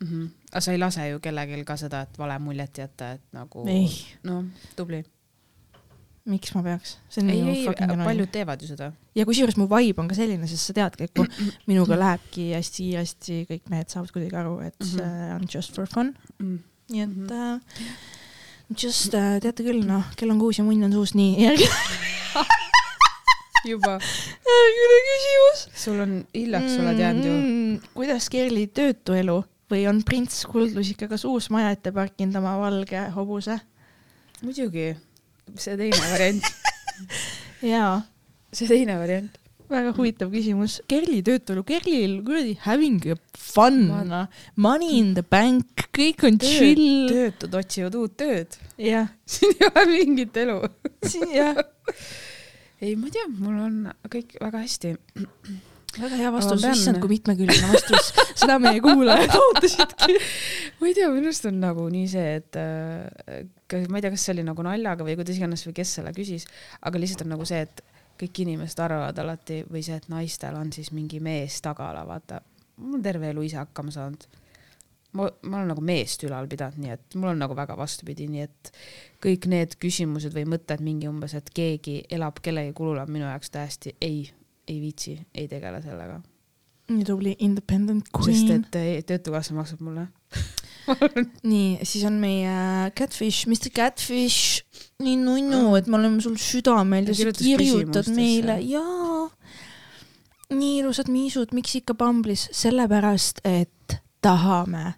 mm. 0.00 0.06
-hmm. 0.06 0.28
aga 0.52 0.60
sa 0.60 0.72
ei 0.72 0.78
lase 0.78 1.08
ju 1.08 1.20
kellelgi 1.20 1.64
ka 1.64 1.76
seda, 1.76 2.02
et 2.06 2.18
vale 2.18 2.38
muljet 2.38 2.78
jätta, 2.78 3.12
et 3.12 3.22
nagu 3.32 3.64
noh, 4.24 4.44
tubli. 4.76 5.04
miks 6.26 6.54
ma 6.54 6.62
peaks, 6.62 6.96
see 7.08 7.22
on 7.22 7.30
ei, 7.30 7.40
ei, 7.40 7.64
fucking 7.64 7.90
annoying. 7.90 8.08
paljud 8.10 8.30
teevad 8.32 8.62
ju 8.62 8.68
seda. 8.68 8.92
ja 9.14 9.26
kusjuures 9.26 9.56
mu 9.56 9.68
vibe 9.70 10.02
on 10.02 10.08
ka 10.08 10.14
selline, 10.14 10.46
sest 10.46 10.66
sa 10.66 10.72
teadki, 10.72 11.04
et 11.04 11.14
kui 11.14 11.26
minuga 11.70 11.98
lähebki 11.98 12.52
hästi 12.54 12.82
kiiresti, 12.82 13.46
kõik 13.50 13.70
mehed 13.70 13.88
saavad 13.88 14.12
kuidagi 14.12 14.36
aru, 14.36 14.58
et 14.66 14.76
see 14.84 15.32
on 15.36 15.46
just 15.54 15.74
for 15.74 15.86
fun. 15.86 16.14
Mm. 16.38 16.58
nii 16.90 17.02
et 17.02 17.16
Mhm. 17.16 17.32
äh, 17.32 17.60
just 18.82 19.14
äh, 19.14 19.40
teate 19.40 19.62
küll, 19.62 19.84
noh, 19.86 20.04
kell 20.16 20.30
on 20.30 20.38
kuus 20.38 20.58
ja 20.58 20.64
munn 20.64 20.84
on 20.84 20.92
suus, 20.92 21.14
nii, 21.14 21.46
juba, 23.66 23.96
järgmine 24.46 25.02
küsimus. 25.08 25.66
sul 25.74 26.00
on 26.00 26.16
hiljaks, 26.34 26.78
oled 26.78 26.98
jäänud 26.98 27.26
ju. 27.26 27.36
kuidas 27.94 28.28
Kerli 28.30 28.66
töötu 28.66 29.12
elu 29.18 29.44
või 29.70 29.86
on 29.90 30.02
prints 30.06 30.44
kuldlusikaga 30.50 31.18
suus 31.20 31.48
maja 31.54 31.72
ette 31.74 31.92
parkinud 31.94 32.38
oma 32.40 32.56
valge 32.60 33.08
hobuse? 33.16 33.58
muidugi, 34.44 34.90
see 35.56 35.76
teine 35.78 35.98
variant, 36.12 36.48
jaa, 37.72 37.98
see 38.52 38.68
teine 38.70 38.98
variant. 39.00 39.38
väga 39.66 39.90
huvitav 39.96 40.28
küsimus. 40.30 40.76
Kerli 40.86 41.24
töötu 41.26 41.56
elu, 41.56 41.64
Kerlil 41.66 42.12
kuradi 42.22 42.52
having 42.62 43.00
fun 43.34 43.80
Ma-, 43.88 44.20
money 44.54 45.00
in 45.00 45.14
the 45.16 45.24
bank, 45.26 45.88
kõik 45.96 46.22
on 46.28 46.38
chill. 46.38 47.08
töötud 47.10 47.56
otsivad 47.58 47.96
uut 47.98 48.14
tööd, 48.20 48.58
jah, 48.78 49.10
siin 49.32 49.56
ei 49.58 49.70
ole 49.72 49.86
mingit 49.90 50.36
elu. 50.44 50.60
jah, 51.32 51.64
ei, 52.80 52.94
ma 52.94 53.08
ei 53.08 53.16
tea, 53.16 53.26
mul 53.32 53.64
on 53.70 53.80
kõik 54.12 54.36
väga 54.42 54.62
hästi. 54.66 54.94
väga 56.00 56.20
hea 56.20 56.30
vastus, 56.34 56.64
issand 56.70 57.00
kui 57.02 57.10
mitmekülgne 57.16 57.70
vastus, 57.72 58.12
seda 58.40 58.58
meie 58.62 58.80
kuulajad 58.84 59.34
ootasidki. 59.42 60.16
ma 60.80 60.90
ei 60.90 60.96
tea, 60.96 61.10
minu 61.12 61.30
arust 61.30 61.48
on 61.50 61.60
nagu 61.62 61.88
nii 61.92 62.06
see, 62.12 62.38
et 62.40 62.58
äh, 62.60 63.42
kas- 63.70 63.88
ma 63.90 64.00
ei 64.00 64.06
tea, 64.06 64.12
kas 64.14 64.26
see 64.28 64.36
oli 64.36 64.46
nagu 64.46 64.64
naljaga 64.66 65.06
või 65.06 65.18
kuidas 65.18 65.38
iganes 65.40 65.66
või 65.68 65.76
kes 65.80 65.96
selle 65.98 66.12
küsis, 66.16 66.46
aga 66.86 67.00
lihtsalt 67.02 67.26
on 67.26 67.34
nagu 67.36 67.46
see, 67.48 67.62
et 67.66 67.84
kõik 68.20 68.42
inimesed 68.46 68.80
arvavad 68.80 69.18
alati 69.20 69.60
või 69.68 69.82
see, 69.84 69.98
et 70.00 70.08
naistel 70.12 70.56
on 70.56 70.72
siis 70.72 70.92
mingi 70.96 71.20
mees 71.20 71.58
tagala, 71.64 72.06
vaata. 72.08 72.40
ma 72.80 72.94
olen 72.94 73.04
terve 73.04 73.30
elu 73.32 73.44
ise 73.44 73.60
hakkama 73.60 73.92
saanud. 73.92 74.24
ma, 75.16 75.28
ma 75.48 75.58
olen 75.60 75.70
nagu 75.72 75.84
meest 75.84 76.24
ülal 76.28 76.48
pidanud, 76.48 76.80
nii 76.80 76.92
et 76.92 77.14
mul 77.16 77.32
on 77.32 77.38
nagu 77.40 77.54
väga 77.56 77.76
vastupidi, 77.76 78.28
nii 78.28 78.42
et 78.44 78.72
kõik 79.24 79.46
need 79.52 79.76
küsimused 79.80 80.34
või 80.36 80.44
mõtted 80.56 80.80
mingi 80.84 81.08
umbes, 81.08 81.34
et 81.36 81.48
keegi 81.56 82.02
elab 82.12 82.40
kellegi 82.44 82.72
kulul, 82.76 82.98
on 83.00 83.12
minu 83.12 83.24
jaoks 83.28 83.52
täiesti 83.54 83.94
ei, 84.00 84.26
ei 84.68 84.80
viitsi, 84.80 85.18
ei 85.34 85.48
tegele 85.48 85.82
sellega. 85.82 86.20
nii 86.86 87.04
tubli 87.04 87.32
independent 87.42 88.06
sest 88.22 88.46
queen. 88.46 88.62
et 88.62 88.76
eh, 88.78 89.04
Töötukassa 89.06 89.54
maksab 89.54 89.80
mulle. 89.82 90.06
nii, 91.50 91.78
siis 91.82 92.04
on 92.06 92.20
meie 92.22 92.90
Catfish, 92.98 93.48
Mr 93.50 93.72
Catfish, 93.74 94.62
nii 95.02 95.16
nunnu, 95.18 95.74
et 95.78 95.88
me 95.90 95.98
oleme 95.98 96.20
sul 96.22 96.36
südamel 96.38 97.10
ja 97.10 97.16
sa 97.18 97.32
kirjutad 97.34 98.10
meile, 98.14 98.60
jaa. 98.62 99.26
nii 100.54 100.76
ilusad 100.84 101.10
miisud, 101.10 101.50
miks 101.58 101.74
ikka 101.80 101.96
Bumble'is, 101.98 102.46
sellepärast 102.54 103.42
et 103.44 103.98
tahame. 104.22 104.94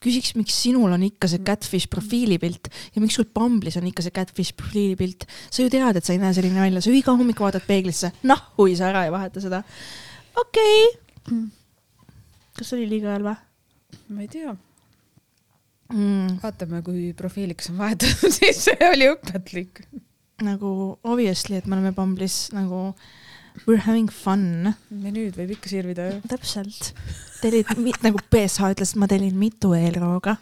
küsiks, 0.00 0.32
miks 0.38 0.56
sinul 0.64 0.92
on 0.94 1.02
ikka 1.04 1.28
see 1.28 1.42
Catfish 1.44 1.90
profiilipilt 1.92 2.70
ja 2.94 3.02
miks 3.02 3.18
sul 3.18 3.28
Bumble'is 3.28 3.76
on 3.80 3.88
ikka 3.90 4.04
see 4.06 4.14
Catfish 4.16 4.56
profiilipilt. 4.56 5.26
sa 5.50 5.62
ju 5.62 5.72
tead, 5.72 6.00
et 6.00 6.06
sa 6.06 6.14
ei 6.14 6.22
näe 6.22 6.32
selline 6.36 6.62
välja, 6.62 6.80
sa 6.80 6.94
iga 6.94 7.14
hommik 7.16 7.40
vaatad 7.42 7.66
peeglisse, 7.68 8.12
nahhui 8.24 8.76
sa 8.78 8.88
ära 8.88 9.04
ja 9.06 9.12
vaheta 9.12 9.44
seda. 9.44 9.62
okei 10.40 10.82
okay.. 10.88 11.44
kas 12.56 12.74
oli 12.76 12.88
liiga 12.88 13.12
halb 13.14 13.28
või 13.30 14.16
ma 14.16 14.24
ei 14.24 14.30
tea, 14.32 14.54
mm.? 15.92 16.38
vaatame, 16.42 16.80
kui 16.86 17.10
profiiliks 17.16 17.70
on 17.72 17.80
vahetatud, 17.82 18.32
siis 18.34 18.62
see 18.70 18.88
oli 18.88 19.10
õpetlik. 19.12 19.84
nagu 20.46 20.70
obviously, 21.04 21.60
et 21.60 21.68
me 21.68 21.76
oleme 21.76 21.92
Bumble'is 21.96 22.46
nagu 22.56 22.88
we 23.66 23.74
are 23.74 23.82
having 23.84 24.10
fun. 24.12 24.72
menüüd 24.90 25.36
võib 25.38 25.54
ikka 25.56 25.70
sirvida 25.72 26.08
ju. 26.10 26.20
täpselt. 26.30 26.92
tellid, 27.40 27.68
nagu 28.04 28.20
BSH 28.32 28.72
ütles, 28.74 28.94
ma 29.00 29.08
tellin 29.10 29.36
mitu 29.38 29.72
eelrooga. 29.76 30.36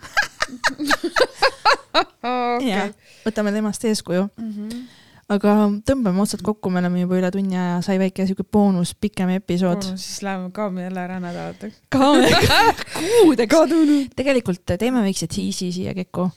jah, 2.64 2.88
võtame 3.26 3.52
temast 3.54 3.84
eeskuju. 3.88 4.28
Mhm. 4.38 4.80
aga 5.28 5.54
tõmbame 5.84 6.22
otsad 6.24 6.40
kokku, 6.44 6.70
me 6.72 6.80
oleme 6.80 7.02
juba 7.02 7.18
üle 7.18 7.30
tunni 7.32 7.58
aja, 7.58 7.80
sai 7.84 7.98
väike 8.00 8.24
siuke 8.28 8.46
boonus, 8.48 8.94
pikem 8.96 9.34
episood. 9.36 9.84
siis 9.94 10.22
läheme 10.26 10.50
kaome 10.56 10.86
jälle 10.86 11.04
ära 11.04 11.18
nädalateks. 11.22 11.82
kuudeks. 11.94 13.52
kadunud. 13.56 14.12
tegelikult 14.16 14.76
teeme 14.78 15.04
väikse 15.04 15.28
tiisi 15.30 15.72
siia 15.72 15.94
Kekku. 15.94 16.30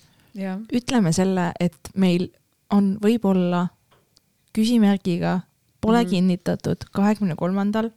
ütleme 0.71 1.13
selle, 1.15 1.51
et 1.59 1.93
meil 1.95 2.29
on 2.71 2.95
võib-olla 3.03 3.67
küsimärgiga, 4.55 5.41
pole 5.81 6.03
Mhm. 6.03 6.09
kinnitatud, 6.09 6.85
kahekümne 6.93 7.35
kolmandal, 7.35 7.91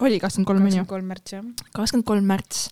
oli 0.00 0.18
kakskümmend 0.20 0.46
kolm 0.46 0.62
on 0.62 0.70
ju 0.72 0.82
kakskümmend, 0.82 0.88
kolm 0.88 1.04
märts 1.12 1.32
jah. 1.32 1.44
kakskümmend 1.74 2.04
kolm 2.06 2.24
märts 2.24 2.68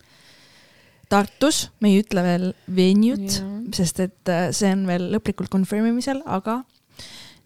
Tartus, 1.11 1.71
me 1.83 1.91
ei 1.91 2.03
ütle 2.05 2.23
veel 2.23 2.45
venue't, 2.71 3.41
sest 3.75 3.99
et 4.05 4.29
äh, 4.31 4.53
see 4.55 4.71
on 4.71 4.85
veel 4.87 5.09
lõplikult 5.11 5.51
confirm 5.51 5.89
imisel, 5.91 6.21
aga 6.25 6.61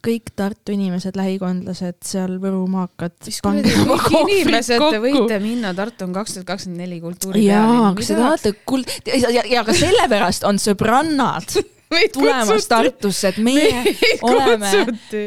kõik 0.05 0.35
Tartu 0.36 0.74
inimesed, 0.74 1.16
lähikondlased 1.16 1.97
seal 2.05 2.35
Võru 2.43 2.66
maakad. 2.69 3.15
inimesed, 3.24 4.82
te 4.93 4.99
võite 5.01 5.39
minna, 5.41 5.73
Tartu 5.74 6.05
on 6.05 6.12
kaks 6.12 6.35
tuhat 6.36 6.47
kakskümmend 6.51 6.82
neli 6.85 6.99
jaa, 6.99 7.07
kultuuripealinn. 7.07 7.97
kas 7.97 8.11
te 8.12 8.19
tahate 8.19 8.53
kuld-, 8.69 8.93
ja, 9.09 9.31
ja, 9.32 9.43
ja 9.49 9.65
ka 9.65 9.73
sellepärast 9.73 10.45
on 10.45 10.61
sõbrannad 10.61 11.57
tulemas 12.12 12.66
Tartusse, 12.69 13.28
et 13.28 13.39
meie 13.39 13.94
oleme 14.23 14.70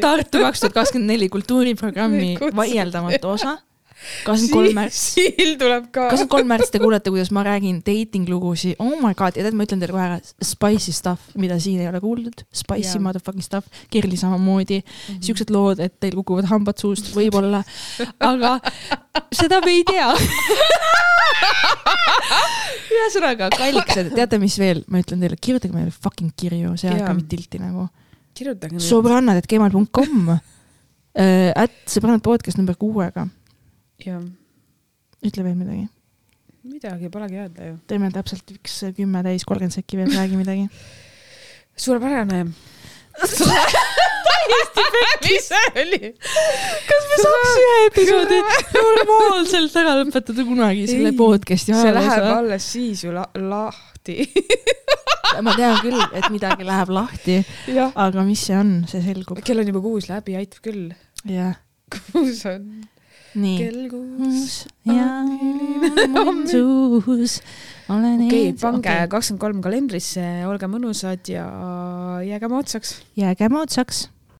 Tartu 0.00 0.42
kaks 0.42 0.60
tuhat 0.64 0.76
kakskümmend 0.80 1.14
neli 1.14 1.28
kultuuriprogrammi 1.32 2.36
vaieldamatu 2.56 3.34
osa 3.36 3.56
kakskümmend 4.24 4.54
kolm 4.54 4.76
märts, 4.78 5.00
Siil 5.14 5.56
tuleb 5.60 5.88
ka. 5.90 6.08
kakskümmend 6.10 6.32
kolm 6.32 6.50
märts 6.52 6.72
te 6.74 6.80
kuulete, 6.82 7.12
kuidas 7.12 7.30
ma 7.34 7.44
räägin 7.46 7.80
dating 7.86 8.28
lugusid, 8.30 8.76
oh 8.82 8.96
my 9.02 9.14
god, 9.18 9.36
ja 9.38 9.46
tead, 9.46 9.56
ma 9.58 9.66
ütlen 9.66 9.82
teile 9.82 9.94
kohe 9.96 10.06
ära, 10.06 10.18
spicy 10.44 10.94
stuff, 10.96 11.32
mida 11.38 11.58
siin 11.62 11.82
ei 11.82 11.90
ole 11.90 12.00
kuuldud, 12.02 12.44
spicy 12.54 12.96
Jaa. 12.96 13.04
motherfucking 13.08 13.44
stuff, 13.44 13.68
Kirli 13.92 14.18
samamoodi, 14.20 14.80
siuksed 15.24 15.52
lood, 15.54 15.82
et 15.84 15.96
teil 16.02 16.16
kukuvad 16.18 16.48
hambad 16.50 16.80
suust, 16.80 17.10
võib-olla, 17.16 17.62
aga 18.24 18.56
seda 19.34 19.60
me 19.64 19.76
ei 19.78 19.84
tea. 19.88 20.08
ühesõnaga, 22.98 23.48
kallikesed, 23.54 24.12
teate, 24.18 24.40
mis 24.42 24.58
veel, 24.60 24.82
ma 24.90 25.02
ütlen 25.02 25.22
teile, 25.22 25.38
kirjutage 25.40 25.74
meile 25.74 25.92
fucking 25.94 26.34
kirju, 26.38 26.74
see 26.80 26.90
aega 26.92 27.14
mind 27.14 27.28
tilti 27.30 27.60
nagu. 27.62 27.88
kirjutage 28.38 28.80
sõbrannad, 28.82 29.40
et 29.40 29.48
gmail.com, 29.50 30.30
at 31.18 31.76
sõbrannad 31.90 32.22
podcast 32.24 32.60
number 32.60 32.78
kuuega, 32.78 33.26
jah, 34.06 34.22
ütle 35.24 35.44
veel 35.46 35.56
midagi. 35.58 35.88
midagi 36.68 37.10
polegi 37.10 37.40
öelda 37.42 37.70
ju. 37.72 37.76
teeme 37.90 38.10
täpselt 38.14 38.54
üks 38.54 38.80
kümme 38.96 39.22
täis, 39.26 39.46
kolmkümmend 39.48 39.74
sekki 39.74 40.00
veel, 40.00 40.12
räägi 40.14 40.36
midagi. 40.40 40.68
suurepärane. 41.76 42.46
täiesti 45.28 45.54
oli? 45.80 46.12
kas 46.88 47.06
me 47.10 47.18
saaks 47.22 47.54
ühe 47.60 47.76
episoodi 47.88 48.38
normaalselt 48.76 49.78
ära 49.80 49.94
lõpetada 50.00 50.44
kunagi 50.48 50.86
selle 50.90 51.12
podcast'i 51.18 51.76
see 51.76 51.94
läheb 51.94 52.28
alles 52.32 52.68
siis 52.74 53.04
ju 53.04 53.14
la 53.14 53.26
lahti. 53.34 54.26
ma 55.44 55.54
tean 55.54 55.80
küll, 55.84 56.00
et 56.18 56.28
midagi 56.34 56.66
läheb 56.66 56.92
lahti, 56.94 57.40
aga 57.78 58.26
mis 58.26 58.44
see 58.48 58.58
on, 58.58 58.76
see 58.90 59.02
selgub. 59.04 59.42
kell 59.44 59.62
on 59.62 59.72
juba 59.72 59.84
kuus 59.84 60.08
läbi, 60.10 60.38
aitab 60.40 60.64
küll. 60.64 60.88
jah, 61.28 61.58
kuus 62.12 62.44
on. 62.50 62.70
Kell 63.58 63.88
kuus. 63.92 64.66
ja 64.88 65.06
mõnsus, 66.14 67.38
olen 67.88 68.26
okei, 68.26 68.50
ees- 68.50 68.60
pange 68.60 68.94
kakskümmend 69.08 69.40
kolm 69.42 69.64
kalendrisse, 69.64 70.26
olge 70.48 70.70
mõnusad 70.70 71.32
ja 71.32 71.48
jääge 72.26 72.48
moodsaks. 72.52 72.94
jääge 73.16 73.48
moodsaks 73.52 74.08